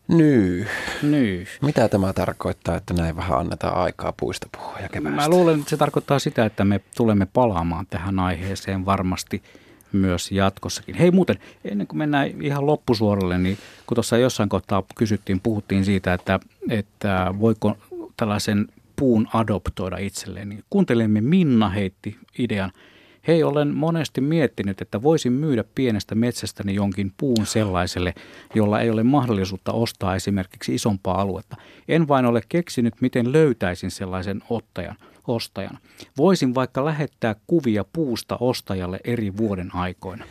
Nyy. 0.07 0.67
Nyy. 1.01 1.45
Mitä 1.61 1.89
tämä 1.89 2.13
tarkoittaa, 2.13 2.75
että 2.75 2.93
näin 2.93 3.15
vähän 3.15 3.39
annetaan 3.39 3.77
aikaa 3.77 4.13
puista 4.17 4.47
puhua 4.51 4.79
ja 4.81 4.89
keväästä? 4.89 5.21
Mä 5.21 5.29
luulen, 5.29 5.59
että 5.59 5.69
se 5.69 5.77
tarkoittaa 5.77 6.19
sitä, 6.19 6.45
että 6.45 6.65
me 6.65 6.81
tulemme 6.97 7.27
palaamaan 7.33 7.85
tähän 7.89 8.19
aiheeseen 8.19 8.85
varmasti 8.85 9.43
myös 9.91 10.31
jatkossakin. 10.31 10.95
Hei 10.95 11.11
muuten, 11.11 11.39
ennen 11.65 11.87
kuin 11.87 11.97
mennään 11.97 12.41
ihan 12.41 12.65
loppusuoralle, 12.65 13.37
niin 13.37 13.57
kun 13.87 13.95
tuossa 13.95 14.17
jossain 14.17 14.49
kohtaa 14.49 14.83
kysyttiin, 14.95 15.39
puhuttiin 15.39 15.85
siitä, 15.85 16.13
että, 16.13 16.39
että 16.69 17.33
voiko 17.39 17.77
tällaisen 18.17 18.67
puun 18.95 19.27
adoptoida 19.33 19.97
itselleen, 19.97 20.49
niin 20.49 20.63
kuuntelemme 20.69 21.21
Minna 21.21 21.69
heitti 21.69 22.17
idean– 22.37 22.71
Hei, 23.27 23.43
olen 23.43 23.75
monesti 23.75 24.21
miettinyt, 24.21 24.81
että 24.81 25.03
voisin 25.03 25.33
myydä 25.33 25.63
pienestä 25.75 26.15
metsästäni 26.15 26.75
jonkin 26.75 27.13
puun 27.17 27.45
sellaiselle, 27.45 28.13
jolla 28.55 28.81
ei 28.81 28.89
ole 28.89 29.03
mahdollisuutta 29.03 29.71
ostaa 29.71 30.15
esimerkiksi 30.15 30.75
isompaa 30.75 31.21
aluetta. 31.21 31.55
En 31.87 32.07
vain 32.07 32.25
ole 32.25 32.41
keksinyt, 32.49 32.93
miten 33.01 33.31
löytäisin 33.31 33.91
sellaisen 33.91 34.41
ottajan, 34.49 34.95
ostajan. 35.27 35.77
Voisin 36.17 36.55
vaikka 36.55 36.85
lähettää 36.85 37.35
kuvia 37.47 37.85
puusta 37.93 38.37
ostajalle 38.39 38.99
eri 39.03 39.37
vuoden 39.37 39.75
aikoina. 39.75 40.25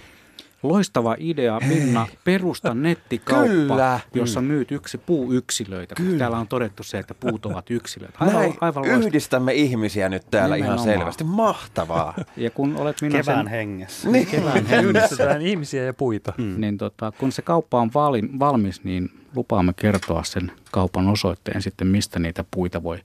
Loistava 0.64 1.16
idea, 1.18 1.60
Minna, 1.68 2.06
perusta 2.24 2.74
nettikauppa, 2.74 3.48
Kyllä. 3.48 4.00
jossa 4.14 4.40
myyt 4.40 4.72
yksi 4.72 4.98
puuyksilöitä. 4.98 5.94
Kyllä. 5.94 6.18
Täällä 6.18 6.38
on 6.38 6.48
todettu 6.48 6.82
se, 6.82 6.98
että 6.98 7.14
puut 7.14 7.46
ovat 7.46 7.70
yksilöitä. 7.70 8.18
Aivan, 8.20 8.34
Näin 8.34 8.54
aivan 8.60 8.84
yhdistämme 8.84 9.54
ihmisiä 9.54 10.08
nyt 10.08 10.22
täällä 10.30 10.56
Nimenomaan. 10.56 10.88
ihan 10.88 10.98
selvästi. 10.98 11.24
Mahtavaa. 11.24 12.14
Ja 12.36 12.50
kun 12.50 12.76
olet 12.76 13.02
Minna 13.02 13.18
Kevään 13.18 13.44
sen, 13.44 13.50
hengessä. 13.50 14.08
Niin. 14.08 14.26
Kevään 14.26 14.66
hengessä. 14.66 14.80
Yhdistetään 14.80 15.42
ihmisiä 15.42 15.84
ja 15.84 15.94
puita. 15.94 16.32
Mm. 16.38 16.60
Niin 16.60 16.78
tota, 16.78 17.12
kun 17.18 17.32
se 17.32 17.42
kauppa 17.42 17.80
on 17.80 17.90
valmis, 18.38 18.84
niin 18.84 19.10
lupaamme 19.36 19.72
kertoa 19.76 20.24
sen 20.24 20.52
kaupan 20.70 21.08
osoitteen 21.08 21.62
sitten, 21.62 21.86
mistä 21.86 22.18
niitä 22.18 22.44
puita 22.50 22.82
voi. 22.82 22.98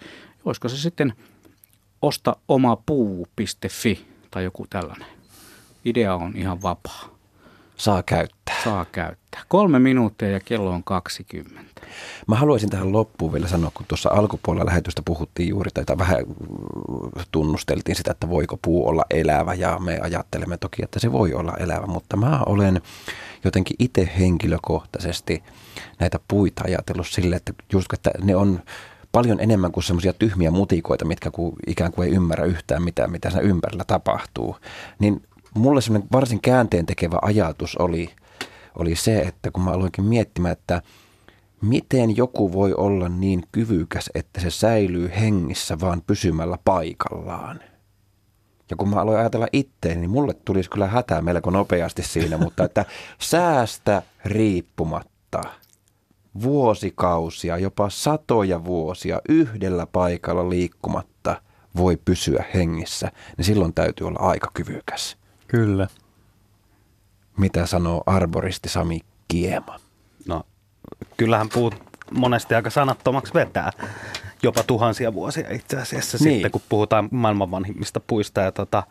Olisiko 0.46 0.70
se 0.70 0.78
sitten 0.78 1.14
osta 2.02 2.36
oma 2.48 2.76
puu.fi 2.86 4.06
tai 4.32 4.44
joku 4.44 4.68
tällainen. 4.70 5.08
Idea 5.86 6.16
on 6.16 6.34
ihan 6.36 6.62
vapaa. 6.62 7.19
Saa 7.80 8.04
käyttää. 8.04 8.64
Saa 8.64 8.86
käyttää. 8.86 9.42
Kolme 9.48 9.80
minuuttia 9.80 10.30
ja 10.30 10.40
kello 10.40 10.70
on 10.70 10.84
20. 10.84 11.62
Mä 12.28 12.36
haluaisin 12.36 12.70
tähän 12.70 12.92
loppuun 12.92 13.34
vielä 13.34 13.48
sanoa, 13.48 13.72
kun 13.74 13.86
tuossa 13.88 14.10
alkupuolella 14.10 14.66
lähetystä 14.66 15.02
puhuttiin 15.06 15.50
juuri, 15.50 15.72
tai 15.72 15.98
vähän 15.98 16.18
tunnusteltiin 17.32 17.96
sitä, 17.96 18.12
että 18.12 18.30
voiko 18.30 18.58
puu 18.62 18.88
olla 18.88 19.06
elävä, 19.10 19.54
ja 19.54 19.80
me 19.80 20.00
ajattelemme 20.02 20.58
toki, 20.58 20.84
että 20.84 21.00
se 21.00 21.12
voi 21.12 21.34
olla 21.34 21.54
elävä, 21.60 21.86
mutta 21.86 22.18
mä 22.18 22.40
olen 22.46 22.82
jotenkin 23.44 23.76
itse 23.80 24.10
henkilökohtaisesti 24.20 25.44
näitä 26.00 26.20
puita 26.28 26.64
ajatellut 26.66 27.08
sille, 27.08 27.36
että 27.36 27.54
just, 27.74 27.94
että 27.94 28.12
ne 28.24 28.36
on 28.36 28.60
paljon 29.12 29.40
enemmän 29.40 29.72
kuin 29.72 29.84
semmoisia 29.84 30.14
tyhmiä 30.14 30.52
mutikoita, 30.52 31.06
mitkä 31.06 31.32
ku, 31.32 31.56
ikään 31.68 31.92
kuin 31.92 32.10
ei 32.10 32.16
ymmärrä 32.16 32.46
yhtään 32.46 32.84
mitään, 32.84 33.12
mitä 33.12 33.30
siinä 33.30 33.44
ympärillä 33.44 33.84
tapahtuu. 33.84 34.56
Niin 35.00 35.22
mulle 35.56 35.82
semmoinen 35.82 36.10
varsin 36.12 36.42
käänteen 36.42 36.86
tekevä 36.86 37.18
ajatus 37.22 37.76
oli, 37.78 38.10
oli 38.76 38.96
se, 38.96 39.20
että 39.20 39.52
kun 39.52 39.64
mä 39.64 39.72
aloinkin 39.72 40.06
miettimään, 40.06 40.52
että 40.52 40.82
miten 41.62 42.18
joku 42.18 42.54
voi 42.54 42.74
olla 42.74 43.10
niin 43.10 43.44
kyvykäs, 43.52 44.10
että 44.14 44.42
se 44.42 44.50
säilyy 44.50 45.12
hengissä 45.20 45.80
vaan 45.80 46.02
pysymällä 46.08 46.58
paikallaan. 46.66 47.60
Ja 48.70 48.76
kun 48.76 48.90
mä 48.90 48.96
aloin 48.96 49.20
ajatella 49.20 49.48
itteen, 49.54 50.02
niin 50.02 50.12
mulle 50.12 50.34
tulisi 50.34 50.70
kyllä 50.70 50.88
hätää 50.88 51.22
melko 51.22 51.50
nopeasti 51.50 52.04
siinä, 52.04 52.38
mutta 52.44 52.64
että 52.64 52.86
säästä 53.20 54.02
riippumatta 54.26 55.42
vuosikausia, 56.42 57.58
jopa 57.58 57.90
satoja 57.90 58.66
vuosia 58.66 59.22
yhdellä 59.30 59.86
paikalla 59.86 60.50
liikkumatta 60.50 61.42
voi 61.78 61.98
pysyä 62.06 62.46
hengissä, 62.54 63.12
niin 63.38 63.46
silloin 63.46 63.74
täytyy 63.74 64.08
olla 64.08 64.20
aika 64.20 64.52
kyvykäs. 64.54 65.19
Kyllä. 65.50 65.88
Mitä 67.38 67.66
sanoo 67.66 68.04
arboristi 68.06 68.70
Sami 68.70 69.00
Kiema? 69.28 69.80
No, 70.28 70.44
kyllähän 71.18 71.50
puut 71.54 71.76
monesti 72.12 72.56
aika 72.56 72.70
sanattomaksi 72.70 73.34
vetää. 73.34 73.72
Jopa 74.44 74.64
tuhansia 74.64 75.14
vuosia 75.14 75.52
itse 75.52 75.78
asiassa 75.78 76.18
niin. 76.22 76.34
sitten, 76.34 76.52
kun 76.52 76.62
puhutaan 76.70 77.10
maailman 77.12 77.52
vanhimmista 77.52 78.00
puista. 78.00 78.42
Ja 78.42 78.52
tota, 78.52 78.84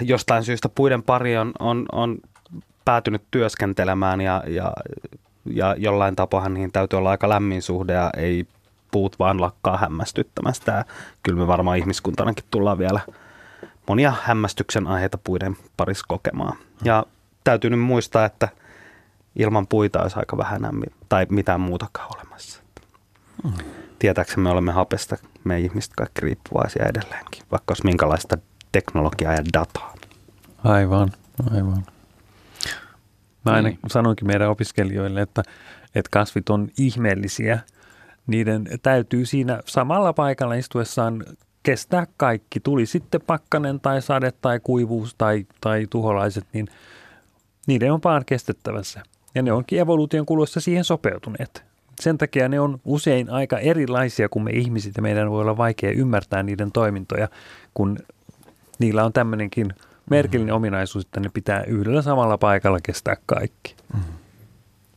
jostain 0.00 0.44
syystä 0.44 0.68
puiden 0.68 1.02
pari 1.02 1.36
on, 1.36 1.52
on, 1.58 1.86
on 1.92 2.18
päätynyt 2.84 3.22
työskentelemään 3.30 4.20
ja, 4.20 4.42
ja, 4.46 4.72
ja 5.44 5.74
jollain 5.78 6.16
tapahan 6.16 6.54
niihin 6.54 6.72
täytyy 6.72 6.98
olla 6.98 7.10
aika 7.10 7.28
lämmin 7.28 7.62
suhde 7.62 7.92
ja 7.92 8.10
ei 8.16 8.46
puut 8.90 9.18
vaan 9.18 9.40
lakkaa 9.40 9.76
hämmästyttämästä. 9.76 10.72
Ja 10.72 10.84
kyllä 11.22 11.38
me 11.38 11.46
varmaan 11.46 11.78
ihmiskuntanakin 11.78 12.44
tullaan 12.50 12.78
vielä– 12.78 13.00
monia 13.88 14.12
hämmästyksen 14.22 14.86
aiheita 14.86 15.18
puiden 15.18 15.56
parissa 15.76 16.04
kokemaan. 16.08 16.56
Ja 16.84 17.06
täytyy 17.44 17.70
nyt 17.70 17.80
muistaa, 17.80 18.24
että 18.24 18.48
ilman 19.36 19.66
puita 19.66 20.02
olisi 20.02 20.18
aika 20.18 20.36
vähän 20.36 20.62
tai 21.08 21.26
mitään 21.30 21.60
muutakaan 21.60 22.10
olemassa. 22.16 22.62
tietääksemme 23.98 24.50
olemme 24.50 24.72
hapesta, 24.72 25.16
me 25.44 25.60
ihmiset 25.60 25.92
kaikki 25.96 26.20
riippuvaisia 26.20 26.86
edelleenkin, 26.86 27.42
vaikka 27.50 27.70
olisi 27.70 27.84
minkälaista 27.84 28.38
teknologiaa 28.72 29.32
ja 29.32 29.44
dataa. 29.52 29.94
Aivan, 30.64 31.12
aivan. 31.50 31.86
Mä 33.44 33.52
aina 33.52 33.68
niin. 33.68 33.78
sanoinkin 33.86 34.26
meidän 34.26 34.50
opiskelijoille, 34.50 35.22
että, 35.22 35.42
että 35.94 36.08
kasvit 36.10 36.48
on 36.48 36.68
ihmeellisiä. 36.78 37.58
Niiden 38.26 38.64
täytyy 38.82 39.26
siinä 39.26 39.60
samalla 39.66 40.12
paikalla 40.12 40.54
istuessaan 40.54 41.24
kestää 41.62 42.06
kaikki. 42.16 42.60
Tuli 42.60 42.86
sitten 42.86 43.20
pakkanen 43.26 43.80
tai 43.80 44.02
sade 44.02 44.32
tai 44.32 44.60
kuivuus 44.60 45.14
tai, 45.18 45.46
tai 45.60 45.86
tuholaiset, 45.90 46.44
niin 46.52 46.68
niiden 47.66 47.92
on 47.92 48.00
vaan 48.04 48.24
kestettävässä. 48.26 49.02
Ja 49.34 49.42
ne 49.42 49.52
onkin 49.52 49.78
evoluution 49.78 50.26
kuluessa 50.26 50.60
siihen 50.60 50.84
sopeutuneet. 50.84 51.64
Sen 52.00 52.18
takia 52.18 52.48
ne 52.48 52.60
on 52.60 52.80
usein 52.84 53.30
aika 53.30 53.58
erilaisia 53.58 54.28
kuin 54.28 54.42
me 54.42 54.50
ihmiset 54.50 54.92
ja 54.96 55.02
meidän 55.02 55.30
voi 55.30 55.40
olla 55.40 55.56
vaikea 55.56 55.90
ymmärtää 55.90 56.42
niiden 56.42 56.72
toimintoja, 56.72 57.28
kun 57.74 57.98
niillä 58.78 59.04
on 59.04 59.12
tämmöinenkin 59.12 59.74
merkillinen 60.10 60.54
mm. 60.54 60.56
ominaisuus, 60.56 61.04
että 61.04 61.20
ne 61.20 61.30
pitää 61.34 61.64
yhdellä 61.64 62.02
samalla 62.02 62.38
paikalla 62.38 62.78
kestää 62.82 63.16
kaikki. 63.26 63.76
Mm. 63.94 64.00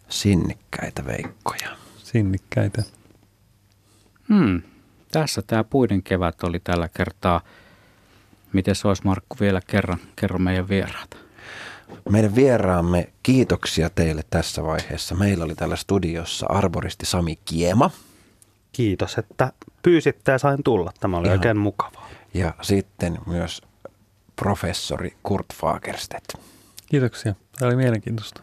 Sinnikkäitä 0.09 1.05
veikkoja. 1.05 1.69
Sinnikkäitä. 1.97 2.83
Hmm. 4.29 4.61
Tässä 5.15 5.41
tämä 5.41 5.63
puiden 5.63 6.03
kevät 6.03 6.43
oli 6.43 6.59
tällä 6.59 6.89
kertaa. 6.89 7.41
Miten 8.53 8.75
se 8.75 8.87
olisi 8.87 9.01
Markku 9.05 9.35
vielä 9.39 9.61
kerran, 9.67 9.99
kerro 10.15 10.39
meidän 10.39 10.69
vieraat? 10.69 11.17
Meidän 12.09 12.35
vieraamme, 12.35 13.09
kiitoksia 13.23 13.89
teille 13.89 14.21
tässä 14.29 14.63
vaiheessa. 14.63 15.15
Meillä 15.15 15.45
oli 15.45 15.55
täällä 15.55 15.75
studiossa 15.75 16.45
arboristi 16.49 17.05
Sami 17.05 17.39
Kiema. 17.45 17.91
Kiitos, 18.71 19.17
että 19.17 19.51
pyysitte 19.81 20.31
ja 20.31 20.37
sain 20.37 20.63
tulla. 20.63 20.91
Tämä 20.99 21.17
oli 21.17 21.27
Ihan. 21.27 21.39
oikein 21.39 21.57
mukavaa. 21.57 22.09
Ja 22.33 22.53
sitten 22.61 23.17
myös 23.25 23.61
professori 24.35 25.13
Kurt 25.23 25.53
Fagerstedt. 25.53 26.33
Kiitoksia. 26.89 27.35
Tämä 27.59 27.67
oli 27.67 27.75
mielenkiintoista. 27.75 28.41